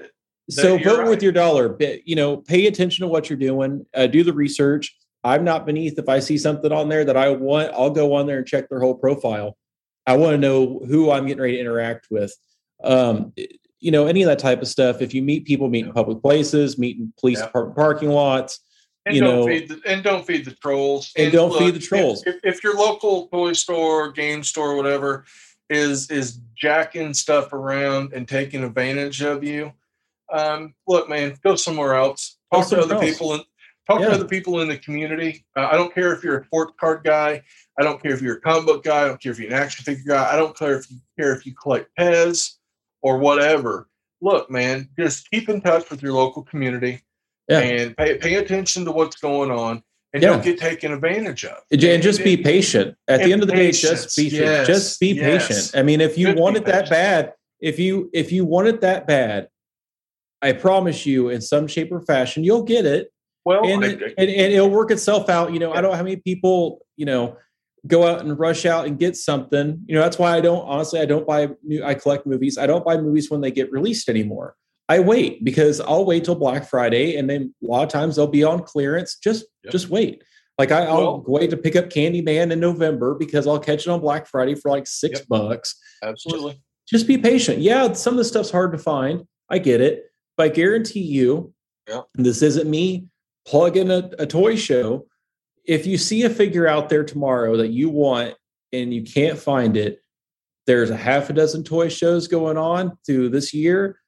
so 0.50 0.76
vote 0.78 1.00
right. 1.00 1.08
with 1.08 1.22
your 1.22 1.32
dollar 1.32 1.68
but 1.68 2.06
you 2.06 2.16
know 2.16 2.36
pay 2.36 2.66
attention 2.66 3.02
to 3.02 3.08
what 3.08 3.30
you're 3.30 3.38
doing 3.38 3.86
uh, 3.94 4.06
do 4.06 4.24
the 4.24 4.32
research 4.32 4.96
i'm 5.24 5.44
not 5.44 5.66
beneath 5.66 5.98
if 5.98 6.08
i 6.08 6.18
see 6.18 6.36
something 6.36 6.72
on 6.72 6.88
there 6.88 7.04
that 7.04 7.16
i 7.16 7.28
want 7.28 7.72
i'll 7.72 7.90
go 7.90 8.14
on 8.14 8.26
there 8.26 8.38
and 8.38 8.46
check 8.46 8.68
their 8.68 8.80
whole 8.80 8.94
profile 8.94 9.56
i 10.06 10.16
want 10.16 10.32
to 10.32 10.38
know 10.38 10.80
who 10.88 11.10
i'm 11.10 11.26
getting 11.26 11.42
ready 11.42 11.54
to 11.54 11.60
interact 11.60 12.08
with 12.10 12.34
um, 12.84 13.32
you 13.82 13.90
know 13.90 14.06
any 14.06 14.22
of 14.22 14.28
that 14.28 14.38
type 14.38 14.62
of 14.62 14.68
stuff 14.68 15.02
if 15.02 15.12
you 15.12 15.22
meet 15.22 15.44
people 15.44 15.68
meet 15.68 15.84
in 15.84 15.92
public 15.92 16.22
places 16.22 16.78
meet 16.78 16.96
in 16.98 17.12
police 17.18 17.38
Yeah. 17.38 17.46
department 17.46 17.76
parking 17.76 18.10
lots 18.10 18.60
and 19.04 19.16
you 19.16 19.20
don't 19.22 19.40
know- 19.40 19.46
feed 19.46 19.68
the, 19.68 19.80
and 19.84 20.02
don't 20.04 20.24
feed 20.26 20.44
the 20.44 20.52
trolls 20.52 21.10
And 21.16 21.32
don't 21.32 21.58
feed 21.58 21.74
the 21.74 21.80
trolls. 21.80 22.22
If, 22.24 22.36
if 22.44 22.62
your 22.62 22.76
local 22.76 23.26
toy 23.28 23.52
store, 23.52 24.12
game 24.12 24.44
store, 24.44 24.76
whatever 24.76 25.24
is 25.68 26.08
is 26.10 26.38
jacking 26.56 27.12
stuff 27.12 27.52
around 27.52 28.12
and 28.12 28.28
taking 28.28 28.62
advantage 28.62 29.20
of 29.20 29.42
you, 29.42 29.72
um, 30.32 30.74
look, 30.86 31.08
man, 31.08 31.34
go 31.42 31.56
somewhere 31.56 31.94
else. 31.94 32.36
Go 32.52 32.60
Talk 32.60 32.68
to 32.70 32.80
other 32.80 32.94
else. 32.94 33.04
people 33.04 33.34
and 33.34 33.42
talk 33.90 33.98
Yeah. 34.00 34.06
to 34.10 34.12
other 34.12 34.28
people 34.28 34.60
in 34.60 34.68
the 34.68 34.78
community. 34.78 35.44
Uh, 35.56 35.68
I 35.72 35.76
don't 35.76 35.92
care 35.92 36.12
if 36.12 36.22
you're 36.22 36.38
a 36.38 36.44
sports 36.44 36.74
card 36.78 37.02
guy. 37.02 37.42
I 37.80 37.82
don't 37.82 38.00
care 38.00 38.12
if 38.12 38.22
you're 38.22 38.36
a 38.36 38.40
comic 38.40 38.66
book 38.66 38.84
guy. 38.84 39.02
I 39.04 39.08
don't 39.08 39.20
care 39.20 39.32
if 39.32 39.38
you're 39.40 39.48
an 39.48 39.54
action 39.54 39.82
figure 39.84 40.04
guy. 40.14 40.32
I 40.32 40.36
don't 40.36 40.56
care 40.56 40.78
if 40.78 40.88
you 40.90 40.98
care 41.18 41.34
if 41.34 41.44
you 41.44 41.54
collect 41.60 41.90
Pez 41.98 42.52
or 43.02 43.18
whatever. 43.18 43.88
Look, 44.20 44.50
man, 44.50 44.88
just 44.98 45.28
keep 45.30 45.48
in 45.48 45.60
touch 45.60 45.90
with 45.90 46.02
your 46.02 46.12
local 46.12 46.42
community 46.42 47.02
yeah. 47.48 47.58
and 47.58 47.96
pay 47.96 48.16
pay 48.18 48.34
attention 48.36 48.84
to 48.84 48.92
what's 48.92 49.16
going 49.16 49.50
on 49.50 49.82
and 50.14 50.22
Yeah. 50.22 50.30
don't 50.30 50.44
get 50.44 50.58
taken 50.58 50.92
advantage 50.92 51.44
of. 51.44 51.58
and 51.70 51.80
just 52.02 52.22
be 52.22 52.36
patient. 52.36 52.96
At 53.08 53.18
the 53.20 53.32
end 53.32 53.42
of 53.42 53.48
the 53.48 53.54
day 53.54 53.72
just 53.72 54.16
be 54.16 54.24
Yes, 54.24 54.66
just 54.66 55.00
be 55.00 55.08
yes. 55.08 55.48
patient. 55.48 55.76
I 55.76 55.82
mean 55.82 56.00
if 56.00 56.16
you 56.16 56.28
Just 56.28 56.38
want 56.38 56.56
it 56.56 56.64
that 56.66 56.88
bad 56.88 57.32
if 57.60 57.78
you 57.78 58.10
if 58.12 58.30
you 58.32 58.44
want 58.44 58.68
it 58.68 58.80
that 58.80 59.06
bad 59.06 59.48
i 60.40 60.52
promise 60.52 61.06
you 61.06 61.28
in 61.28 61.40
some 61.40 61.66
shape 61.68 61.92
or 61.92 62.00
fashion 62.00 62.42
you'll 62.44 62.62
get 62.64 62.86
it. 62.86 63.08
Well, 63.44 63.64
and, 63.66 63.84
I- 63.84 63.88
it, 63.88 64.02
and, 64.18 64.30
and 64.30 64.52
it'll 64.52 64.70
work 64.70 64.90
itself 64.92 65.28
out. 65.28 65.52
You 65.52 65.58
know 65.58 65.72
i 65.72 65.80
don't 65.80 65.90
know 65.90 65.96
how 65.96 66.02
many 66.04 66.16
people 66.16 66.84
you 66.96 67.06
know 67.06 67.36
go 67.86 68.06
out 68.06 68.20
and 68.20 68.38
rush 68.38 68.64
out 68.64 68.86
and 68.86 68.98
get 68.98 69.16
something 69.16 69.82
you 69.86 69.94
know 69.94 70.00
that's 70.02 70.18
why 70.18 70.36
i 70.36 70.40
don't 70.40 70.62
honestly 70.66 71.00
i 71.00 71.04
don't 71.04 71.26
buy 71.26 71.48
new 71.64 71.82
i 71.84 71.94
collect 71.94 72.26
movies 72.26 72.56
i 72.58 72.66
don't 72.66 72.84
buy 72.84 72.96
movies 72.96 73.30
when 73.30 73.40
they 73.40 73.50
get 73.50 73.70
released 73.72 74.08
anymore 74.08 74.54
i 74.88 75.00
wait 75.00 75.42
because 75.44 75.80
i'll 75.80 76.04
wait 76.04 76.24
till 76.24 76.34
black 76.36 76.68
friday 76.68 77.16
and 77.16 77.28
then 77.28 77.52
a 77.62 77.66
lot 77.66 77.82
of 77.82 77.88
times 77.88 78.14
they'll 78.16 78.26
be 78.26 78.44
on 78.44 78.62
clearance 78.62 79.16
just 79.16 79.44
Yep. 79.64 79.72
just 79.72 79.88
wait 79.88 80.22
like 80.58 80.70
I, 80.70 80.84
i'll 80.86 81.00
Well- 81.00 81.24
wait 81.26 81.50
to 81.50 81.56
pick 81.56 81.74
up 81.76 81.86
candyman 81.86 82.52
in 82.52 82.60
november 82.60 83.14
because 83.16 83.46
i'll 83.48 83.58
catch 83.58 83.86
it 83.86 83.90
on 83.90 84.00
black 84.00 84.26
friday 84.28 84.54
for 84.54 84.70
like 84.70 84.86
six 84.86 85.18
Yep. 85.20 85.28
bucks 85.28 85.74
absolutely. 86.04 86.60
just 86.88 87.06
be 87.06 87.16
patient. 87.16 87.58
Yeah, 87.60 87.92
some 87.94 88.14
of 88.14 88.18
the 88.18 88.24
stuff's 88.24 88.50
hard 88.50 88.72
to 88.72 88.78
find. 88.78 89.22
I 89.48 89.58
get 89.58 89.80
it. 89.80 90.04
But 90.36 90.44
I 90.46 90.48
guarantee 90.48 91.00
you, 91.00 91.54
and 91.86 92.26
this 92.26 92.42
isn't 92.42 92.68
me 92.68 93.06
plugging 93.46 93.90
a, 93.90 94.10
a 94.18 94.26
toy 94.26 94.56
show. 94.56 95.06
If 95.64 95.86
you 95.86 95.98
see 95.98 96.24
a 96.24 96.30
figure 96.30 96.66
out 96.66 96.88
there 96.88 97.04
tomorrow 97.04 97.56
that 97.58 97.68
you 97.68 97.88
want 97.88 98.34
and 98.72 98.92
you 98.92 99.02
can't 99.02 99.38
find 99.38 99.76
it, 99.76 100.00
there's 100.66 100.90
a 100.90 100.96
half 100.96 101.30
a 101.30 101.32
dozen 101.32 101.64
toy 101.64 101.88
shows 101.88 102.28
going 102.28 102.56
on 102.56 102.98
through 103.06 103.30
this 103.30 103.52
year. 103.52 103.98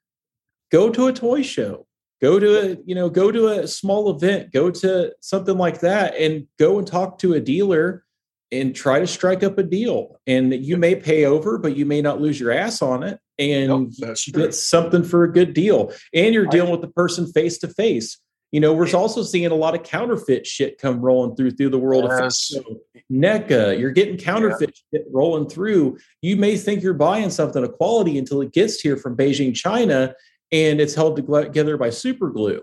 Go 0.70 0.90
to 0.90 1.06
a 1.06 1.12
toy 1.12 1.42
show. 1.42 1.86
Go 2.22 2.38
to 2.38 2.72
a, 2.72 2.76
you 2.86 2.94
know, 2.94 3.10
go 3.10 3.30
to 3.30 3.48
a 3.48 3.68
small 3.68 4.10
event, 4.10 4.52
go 4.52 4.70
to 4.70 5.12
something 5.20 5.58
like 5.58 5.80
that 5.80 6.14
and 6.16 6.46
go 6.58 6.78
and 6.78 6.86
talk 6.86 7.18
to 7.18 7.34
a 7.34 7.40
dealer 7.40 8.04
and 8.50 8.74
try 8.74 9.00
to 9.00 9.06
strike 9.06 9.42
up 9.42 9.58
a 9.58 9.62
deal. 9.62 10.20
And 10.26 10.54
you 10.54 10.76
may 10.76 10.94
pay 10.94 11.24
over, 11.24 11.58
but 11.58 11.76
you 11.76 11.84
may 11.84 12.00
not 12.00 12.20
lose 12.20 12.38
your 12.38 12.52
ass 12.52 12.80
on 12.80 13.02
it. 13.02 13.18
And 13.38 13.68
Nope, 13.98 14.16
you 14.26 14.32
get 14.32 14.54
something 14.54 15.02
for 15.02 15.24
a 15.24 15.32
good 15.32 15.54
deal. 15.54 15.92
And 16.14 16.32
you're 16.32 16.46
dealing 16.46 16.70
with 16.70 16.82
the 16.82 16.88
person 16.88 17.30
face 17.30 17.58
to 17.58 17.68
face. 17.68 18.18
You 18.54 18.60
know, 18.60 18.72
we're 18.72 18.88
also 18.94 19.24
seeing 19.24 19.46
a 19.50 19.54
lot 19.56 19.74
of 19.74 19.82
counterfeit 19.82 20.46
shit 20.46 20.78
come 20.78 21.00
rolling 21.00 21.34
through 21.34 21.50
through 21.50 21.70
the 21.70 21.78
world 21.78 22.04
of 22.04 22.12
Yes. 22.16 22.38
so 22.38 22.62
NECA. 23.10 23.76
You're 23.80 23.90
getting 23.90 24.16
counterfeit 24.16 24.78
shit 24.92 25.06
rolling 25.10 25.48
through. 25.48 25.98
You 26.22 26.36
may 26.36 26.56
think 26.56 26.80
you're 26.80 26.94
buying 26.94 27.30
something 27.30 27.64
of 27.64 27.72
quality 27.72 28.16
until 28.16 28.42
it 28.42 28.52
gets 28.52 28.80
here 28.80 28.96
from 28.96 29.16
Beijing, 29.16 29.56
China, 29.56 30.14
and 30.52 30.80
it's 30.80 30.94
held 30.94 31.16
together 31.16 31.76
by 31.76 31.90
super 31.90 32.30
glue. 32.30 32.62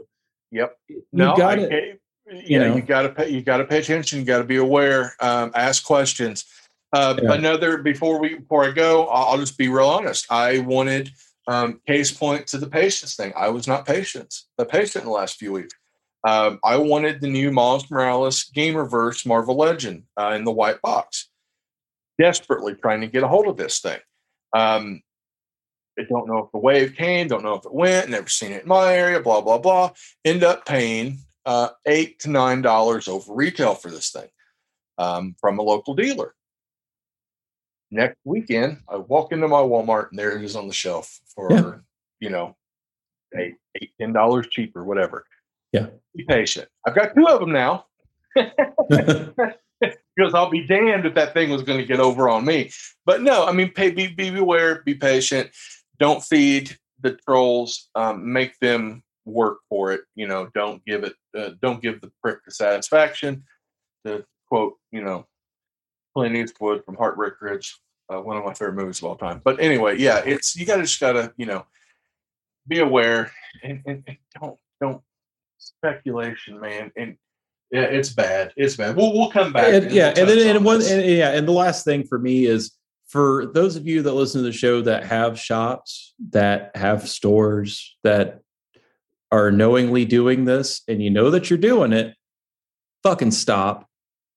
Yep. 0.52 0.78
You 0.88 1.04
No, 1.12 1.36
got 1.36 1.60
I- 1.60 1.64
it. 1.64 1.72
eh, 2.32 2.42
yeah, 2.46 2.60
know. 2.70 2.76
you 2.78 2.82
got 2.84 3.02
to 3.02 3.10
pay. 3.10 3.28
You 3.28 3.42
got 3.42 3.58
to 3.58 3.66
pay 3.66 3.80
attention. 3.80 4.20
You 4.20 4.24
got 4.26 4.38
to 4.38 4.46
be 4.46 4.56
aware. 4.56 5.14
Um, 5.20 5.52
ask 5.56 5.84
questions. 5.84 6.46
Uh, 6.94 7.20
Yeah. 7.22 7.34
Another 7.34 7.80
before 7.80 8.18
we 8.22 8.36
before 8.36 8.64
I 8.64 8.72
go, 8.72 9.08
I'll, 9.08 9.34
I'll 9.34 9.38
just 9.40 9.58
be 9.58 9.68
real 9.68 9.90
honest. 9.90 10.26
I 10.32 10.60
wanted 10.60 11.10
um, 11.48 11.82
case 11.86 12.12
point 12.14 12.48
to 12.48 12.58
the 12.60 12.68
patience 12.68 13.18
thing. 13.18 13.34
I 13.36 13.50
was 13.50 13.68
not 13.68 13.86
patient. 13.86 14.34
The 14.58 14.64
patient 14.66 15.04
in 15.04 15.10
the 15.10 15.14
last 15.14 15.36
few 15.38 15.52
weeks. 15.52 15.74
Um, 16.24 16.60
I 16.64 16.78
wanted 16.78 17.20
the 17.20 17.28
new 17.30 17.52
Miles 17.52 17.90
Morales 17.90 18.46
Gamerverse 18.56 19.26
Marvel 19.26 19.56
Legend 19.58 20.04
uh, 20.18 20.34
in 20.36 20.44
the 20.44 20.52
white 20.52 20.82
box. 20.82 21.30
Desperately 22.20 22.76
trying 22.76 23.02
to 23.02 23.08
get 23.08 23.24
a 23.24 23.28
hold 23.28 23.48
of 23.48 23.58
this 23.58 23.80
thing. 23.80 24.00
Um, 24.54 25.02
I 25.98 26.04
don't 26.04 26.28
know 26.28 26.40
if 26.46 26.52
the 26.52 26.60
wave 26.60 26.96
came, 26.96 27.28
don't 27.28 27.44
know 27.44 27.56
if 27.56 27.66
it 27.66 27.74
went, 27.74 28.10
never 28.10 28.30
seen 28.30 28.52
it 28.52 28.64
in 28.64 28.68
my 28.68 28.94
area, 28.96 29.20
blah, 29.20 29.42
blah, 29.42 29.58
blah. 29.58 29.92
End 30.24 30.44
up 30.44 30.66
paying 30.66 31.18
uh, 31.46 31.70
eight 31.88 32.20
to 32.20 32.30
nine 32.30 32.62
dollars 32.62 33.08
over 33.08 33.34
retail 33.34 33.74
for 33.76 33.90
this 33.90 34.12
thing 34.12 34.30
um, 35.00 35.36
from 35.42 35.58
a 35.60 35.64
local 35.64 35.96
dealer. 35.96 36.36
Next 37.90 38.18
weekend, 38.24 38.78
I 38.88 38.98
walk 38.98 39.32
into 39.34 39.48
my 39.48 39.60
Walmart 39.60 40.12
and 40.12 40.20
there 40.20 40.38
it 40.38 40.44
is 40.44 40.56
on 40.56 40.68
the 40.68 40.74
shelf 40.74 41.20
for, 41.36 41.52
Yeah. 41.52 41.74
you 42.20 42.30
know, 42.30 42.56
eight, 43.38 43.56
eight, 43.82 43.92
ten 44.00 44.14
dollars 44.14 44.48
cheaper, 44.50 44.84
whatever. 44.84 45.26
Yeah. 45.72 45.88
Be 46.16 46.24
patient. 46.26 46.68
I've 46.86 46.96
got 46.96 47.16
two 47.16 47.28
of 47.28 47.40
them 47.40 47.52
now 47.52 47.86
because 50.16 50.34
I'll 50.34 50.50
be 50.50 50.68
damned 50.68 51.06
if 51.06 51.16
that 51.16 51.34
thing 51.34 51.50
was 51.50 51.64
going 51.64 51.80
to 51.80 51.86
get 51.86 52.00
over 52.00 52.30
on 52.30 52.46
me. 52.46 52.72
But 53.06 53.22
no, 53.22 53.46
I 53.46 53.52
mean, 53.52 53.72
pay, 53.72 53.92
be, 53.92 54.08
be 54.08 54.30
beware, 54.30 54.82
be 54.86 54.96
patient. 54.96 55.52
Don't 56.00 56.24
feed 56.24 56.78
the 57.02 57.12
trolls. 57.14 57.90
Um, 57.96 58.32
make 58.32 58.60
them 58.60 59.04
work 59.26 59.60
for 59.70 59.92
it. 59.94 60.02
You 60.16 60.28
know, 60.28 60.50
don't 60.54 60.84
give 60.86 61.04
it. 61.04 61.14
Uh, 61.38 61.52
don't 61.62 61.82
give 61.82 62.02
the 62.02 62.12
prick 62.22 62.40
the 62.46 62.52
satisfaction 62.52 63.44
to 64.06 64.26
quote, 64.48 64.74
you 64.92 65.02
know, 65.02 65.26
Clint 66.16 66.36
Eastwood 66.36 66.84
from 66.84 66.96
Heartbreak 66.96 67.42
Ridge, 67.42 67.80
uh, 68.10 68.20
one 68.20 68.38
of 68.38 68.44
my 68.44 68.54
favorite 68.54 68.76
movies 68.76 69.00
of 69.00 69.06
all 69.06 69.16
time. 69.16 69.42
But 69.44 69.60
anyway, 69.60 69.98
yeah, 69.98 70.22
it's 70.26 70.56
you 70.56 70.66
gotta 70.66 70.82
just 70.84 71.00
gotta, 71.00 71.34
you 71.38 71.46
know, 71.46 71.66
be 72.68 72.80
aware 72.80 73.32
and, 73.64 73.82
and, 73.86 74.04
and 74.08 74.18
don't 74.40 74.58
don't 74.80 75.02
speculation, 75.62 76.60
man. 76.60 76.92
And 76.96 77.18
yeah, 77.72 77.84
it's 77.84 78.10
bad. 78.10 78.54
It's 78.58 78.76
bad. 78.76 78.96
We'll 78.96 79.14
we'll 79.14 79.32
come 79.32 79.54
back. 79.54 79.74
And, 79.74 79.92
yeah, 79.92 80.14
and 80.18 80.28
then 80.28 80.56
and 80.56 80.66
one 80.66 80.82
and, 80.82 81.06
yeah, 81.06 81.32
and 81.32 81.48
the 81.48 81.54
last 81.54 81.86
thing 81.86 82.06
for 82.06 82.20
me 82.20 82.46
is 82.46 82.76
for 83.08 83.46
those 83.54 83.76
of 83.76 83.88
you 83.88 84.02
that 84.02 84.14
listen 84.14 84.42
to 84.42 84.46
the 84.46 84.54
show 84.54 84.82
that 84.82 85.06
have 85.06 85.40
shops, 85.40 86.14
that 86.32 86.76
have 86.76 87.08
stores, 87.08 87.98
that 88.04 88.42
are 89.32 89.52
knowingly 89.52 90.06
doing 90.06 90.46
this, 90.46 90.82
and 90.88 91.02
you 91.02 91.10
know 91.10 91.30
that 91.30 91.50
you're 91.50 91.60
doing 91.60 91.94
it, 91.94 92.16
fucking 93.04 93.32
stop. 93.32 93.88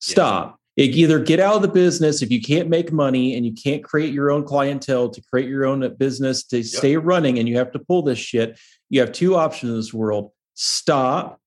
Stop. 0.01 0.59
Either 0.77 1.21
get 1.21 1.41
out 1.41 1.57
of 1.57 1.63
the 1.63 1.69
business 1.69 2.21
if 2.21 2.31
you 2.31 2.43
can't 2.43 2.69
make 2.69 2.93
money 2.93 3.37
and 3.37 3.47
you 3.47 3.53
can't 3.53 3.85
create 3.85 4.13
your 4.13 4.31
own 4.31 4.45
clientele 4.45 5.09
to 5.09 5.23
create 5.23 5.49
your 5.49 5.65
own 5.65 5.95
business 5.97 6.45
to 6.45 6.59
yep. 6.59 6.67
stay 6.67 6.97
running 6.97 7.39
and 7.39 7.49
you 7.49 7.57
have 7.57 7.71
to 7.73 7.79
pull 7.79 8.03
this 8.03 8.19
shit. 8.19 8.59
You 8.91 9.01
have 9.01 9.13
two 9.13 9.37
options 9.37 9.71
in 9.71 9.77
this 9.77 9.95
world 9.95 10.33
stop 10.55 11.41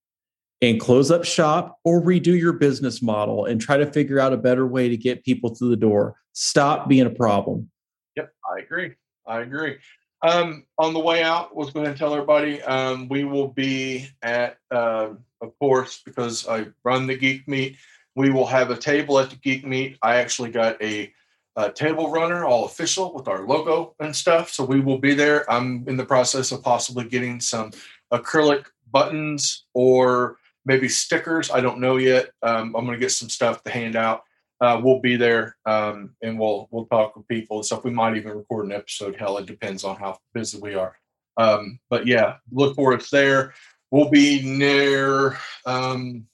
and 0.62 0.80
close 0.80 1.12
up 1.12 1.24
shop 1.24 1.80
or 1.84 2.02
redo 2.02 2.38
your 2.40 2.54
business 2.54 3.02
model 3.02 3.46
and 3.46 3.62
try 3.62 3.78
to 3.78 3.86
figure 3.86 4.20
out 4.20 4.34
a 4.34 4.38
better 4.38 4.66
way 4.66 4.90
to 4.90 4.98
get 4.98 5.24
people 5.24 5.56
through 5.56 5.70
the 5.70 5.76
door. 5.78 6.16
Stop 6.34 6.88
being 6.88 7.06
a 7.06 7.12
problem. 7.12 7.70
Yep, 8.16 8.34
I 8.56 8.60
agree. 8.60 8.94
I 9.26 9.42
agree. 9.42 9.78
Um, 10.24 10.66
on 10.80 10.94
the 10.94 11.00
way 11.00 11.22
out, 11.22 11.56
let's 11.56 11.72
go 11.72 11.82
ahead 11.82 11.92
and 11.92 12.00
tell 12.00 12.14
everybody 12.14 12.62
um, 12.64 13.08
we 13.08 13.24
will 13.24 13.50
be 13.50 14.10
at, 14.24 14.58
uh, 14.72 15.10
of 15.42 15.60
course, 15.60 16.02
because 16.04 16.48
I 16.48 16.68
run 16.84 17.06
the 17.06 17.16
Geek 17.16 17.48
Meet, 17.48 17.78
we 18.16 18.32
will 18.32 18.48
have 18.48 18.72
a 18.72 18.78
table 18.78 19.20
at 19.20 19.30
the 19.30 19.36
Geek 19.36 19.64
Meet. 19.64 20.00
I 20.02 20.16
actually 20.16 20.50
got 20.50 20.82
a, 20.82 21.14
a 21.56 21.72
table 21.72 22.10
runner, 22.10 22.46
all 22.46 22.66
official 22.66 23.14
with 23.14 23.28
our 23.28 23.46
logo 23.46 23.94
and 24.00 24.16
stuff. 24.16 24.50
So 24.50 24.64
we 24.66 24.80
will 24.80 24.98
be 24.98 25.14
there. 25.14 25.50
I'm 25.52 25.88
in 25.88 25.98
the 25.98 26.06
process 26.06 26.52
of 26.52 26.64
possibly 26.64 27.08
getting 27.08 27.40
some 27.40 27.72
acrylic 28.12 28.66
buttons 28.92 29.66
or 29.74 30.38
maybe 30.66 30.90
stickers. 30.90 31.50
I 31.50 31.62
don't 31.62 31.80
know 31.80 31.98
yet. 31.98 32.30
Um, 32.44 32.76
I'm 32.76 32.86
going 32.86 32.98
to 32.98 33.04
get 33.04 33.12
some 33.12 33.30
stuff 33.30 33.64
to 33.64 33.72
hand 33.72 33.96
out. 33.96 34.24
Uh, 34.60 34.82
we'll 34.84 35.00
be 35.00 35.16
there 35.16 35.56
um, 35.68 36.16
and 36.24 36.40
we'll 36.40 36.68
we'll 36.72 36.88
talk 36.88 37.16
with 37.16 37.28
people 37.28 37.58
and 37.58 37.66
stuff. 37.66 37.84
We 37.84 37.92
might 37.92 38.18
even 38.18 38.38
record 38.38 38.66
an 38.66 38.72
episode. 38.72 39.16
Hell, 39.16 39.38
it 39.38 39.46
depends 39.46 39.84
on 39.84 39.96
how 39.98 40.18
busy 40.34 40.60
we 40.60 40.74
are. 40.74 40.98
Um, 41.38 41.80
but 41.90 42.08
yeah, 42.08 42.38
look 42.52 42.76
for 42.76 42.96
us 42.96 43.10
there. 43.12 43.54
We'll 43.92 44.10
be 44.10 44.42
near 44.42 45.38
um, 45.66 46.26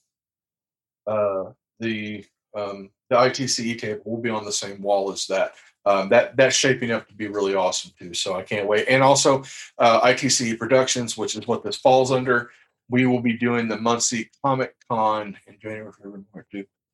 uh, 1.06 1.52
the 1.80 2.24
um, 2.56 2.90
the 3.10 3.16
ITCE 3.16 3.78
table. 3.78 4.02
We'll 4.06 4.22
be 4.22 4.30
on 4.30 4.44
the 4.44 4.52
same 4.52 4.80
wall 4.80 5.12
as 5.12 5.26
that. 5.26 5.52
Um, 5.86 6.08
that 6.08 6.36
that's 6.36 6.56
shaping 6.56 6.92
up 6.92 7.06
to 7.08 7.14
be 7.14 7.28
really 7.28 7.54
awesome 7.54 7.92
too. 7.98 8.14
So 8.14 8.34
I 8.34 8.42
can't 8.42 8.66
wait. 8.66 8.86
And 8.88 9.02
also 9.02 9.42
uh, 9.78 10.00
ITCE 10.00 10.58
Productions, 10.58 11.16
which 11.16 11.36
is 11.36 11.46
what 11.46 11.62
this 11.62 11.76
falls 11.76 12.10
under 12.10 12.50
we 12.88 13.06
will 13.06 13.20
be 13.20 13.34
doing 13.34 13.68
the 13.68 13.78
Muncie 13.78 14.30
Comic 14.44 14.74
Con 14.90 15.36
in 15.46 15.58
January, 15.60 15.92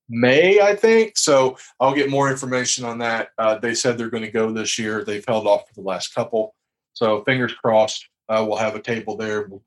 May, 0.08 0.60
I 0.60 0.74
think. 0.74 1.16
So 1.16 1.56
I'll 1.78 1.94
get 1.94 2.10
more 2.10 2.30
information 2.30 2.84
on 2.84 2.98
that. 2.98 3.28
Uh, 3.38 3.58
they 3.58 3.74
said 3.74 3.96
they're 3.96 4.10
going 4.10 4.24
to 4.24 4.30
go 4.30 4.52
this 4.52 4.78
year. 4.78 5.04
They've 5.04 5.24
held 5.26 5.46
off 5.46 5.68
for 5.68 5.74
the 5.74 5.86
last 5.86 6.14
couple. 6.14 6.54
So 6.94 7.22
fingers 7.24 7.52
crossed. 7.52 8.08
Uh, 8.28 8.44
we'll 8.46 8.58
have 8.58 8.74
a 8.74 8.82
table 8.82 9.16
there. 9.16 9.46
We'll 9.46 9.62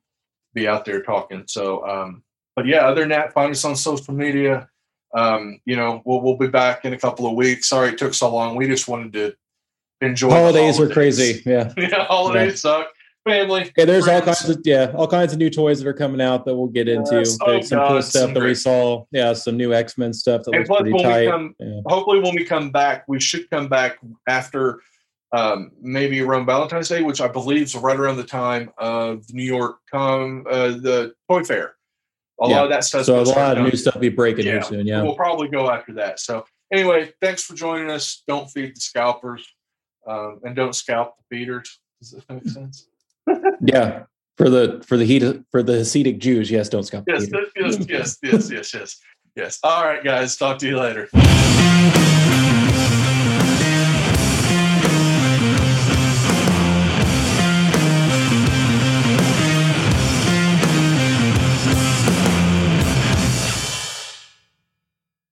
be 0.54 0.68
out 0.68 0.86
there 0.86 1.02
talking. 1.02 1.44
So, 1.48 1.88
um, 1.88 2.24
but 2.56 2.66
yeah, 2.66 2.86
other 2.86 3.02
than 3.02 3.10
that, 3.10 3.34
find 3.34 3.52
us 3.52 3.66
on 3.66 3.76
social 3.76 4.14
media. 4.14 4.70
Um, 5.16 5.60
you 5.66 5.76
know, 5.76 6.02
we'll 6.06 6.22
we'll 6.22 6.38
be 6.38 6.48
back 6.48 6.86
in 6.86 6.94
a 6.94 7.00
couple 7.00 7.26
of 7.28 7.36
weeks. 7.36 7.70
Sorry 7.70 7.90
it 7.90 7.98
took 7.98 8.14
so 8.14 8.34
long. 8.34 8.56
We 8.56 8.68
just 8.68 8.88
wanted 8.88 9.14
to 9.14 9.36
enjoy. 10.02 10.30
Holidays, 10.30 10.78
holidays. 10.78 10.80
were 10.80 10.90
crazy. 10.90 11.44
Yeah, 11.46 11.72
yeah, 11.78 12.06
holidays 12.06 12.64
yeah. 12.64 12.72
suck 12.72 12.88
family. 13.28 13.72
Yeah, 13.78 13.86
there's 13.86 14.06
friends. 14.06 14.28
all 14.28 14.34
kinds 14.34 14.50
of 14.50 14.62
yeah, 14.66 14.92
all 14.96 15.08
kinds 15.08 15.34
of 15.34 15.40
new 15.40 15.50
toys 15.50 15.80
that 15.80 15.88
are 15.88 15.94
coming 15.94 16.22
out 16.22 16.46
that 16.46 16.56
we'll 16.56 16.68
get 16.68 16.88
into. 16.88 17.18
Yes. 17.18 17.38
Oh, 17.42 17.62
some 17.62 17.80
God, 17.80 17.88
cool 17.90 18.02
stuff 18.02 18.22
some 18.22 18.34
that 18.34 18.40
great. 18.40 18.50
we 18.50 18.56
saw. 18.56 19.06
Yeah, 19.12 19.34
some 19.34 19.58
new 19.58 19.74
X 19.74 19.98
Men 19.98 20.14
stuff 20.14 20.44
that 20.44 20.56
and 20.56 20.68
looks 20.68 20.82
pretty 20.82 21.04
tight. 21.04 21.30
Come, 21.30 21.56
yeah. 21.60 21.82
Hopefully, 21.86 22.20
when 22.20 22.36
we 22.36 22.46
come 22.46 22.72
back, 22.72 23.06
we 23.08 23.20
should 23.20 23.50
come 23.50 23.68
back 23.68 23.98
after 24.28 24.82
um, 25.32 25.72
maybe 25.82 26.22
around 26.22 26.46
Valentine's 26.46 26.90
Day, 26.90 27.02
which 27.02 27.22
I 27.22 27.28
believe 27.28 27.64
is 27.64 27.76
right 27.76 28.00
around 28.00 28.18
the 28.18 28.24
time 28.24 28.72
of 28.78 29.24
New 29.32 29.44
York 29.44 29.78
com 29.92 30.46
uh, 30.50 30.70
the 30.70 31.14
toy 31.30 31.44
fair. 31.44 31.76
A 32.44 32.50
yeah. 32.50 32.56
lot 32.56 32.64
of 32.66 32.70
that 32.72 32.84
stuff. 32.84 33.06
So 33.06 33.20
a 33.20 33.24
lot 33.24 33.58
of 33.58 33.64
new 33.64 33.78
stuff 33.78 34.00
be 34.00 34.10
breaking 34.10 34.46
yeah. 34.46 34.52
here 34.54 34.62
soon. 34.64 34.88
Yeah, 34.88 35.02
we'll 35.02 35.16
probably 35.16 35.48
go 35.48 35.70
after 35.70 35.94
that. 35.94 36.20
So 36.20 36.46
anyway, 36.72 37.14
thanks 37.22 37.44
for 37.44 37.56
joining 37.56 37.90
us. 37.90 38.24
Don't 38.28 38.50
feed 38.50 38.76
the 38.76 38.82
scalpers, 38.82 39.48
um, 40.06 40.42
and 40.44 40.56
don't 40.56 40.76
scalp 40.76 41.16
the 41.18 41.38
feeders. 41.38 41.80
Does 42.02 42.12
that 42.12 42.30
make 42.30 42.48
sense? 42.48 42.88
yeah, 43.62 44.04
for 44.38 44.50
the 44.50 44.84
for 44.86 44.98
the 44.98 45.06
heat 45.06 45.24
for 45.52 45.64
the 45.64 45.74
Hasidic 45.74 46.20
Jews, 46.20 46.52
yes, 46.52 46.68
don't 46.68 46.84
scalp. 46.84 47.06
Yes, 47.08 47.28
yes, 47.56 47.88
yes, 47.88 48.18
yes, 48.22 48.52
yes, 48.52 48.74
yes, 48.74 49.00
yes. 49.36 49.60
All 49.64 49.86
right, 49.86 50.04
guys. 50.04 50.36
Talk 50.36 50.58
to 50.60 50.68
you 50.68 50.80
later. 50.80 51.10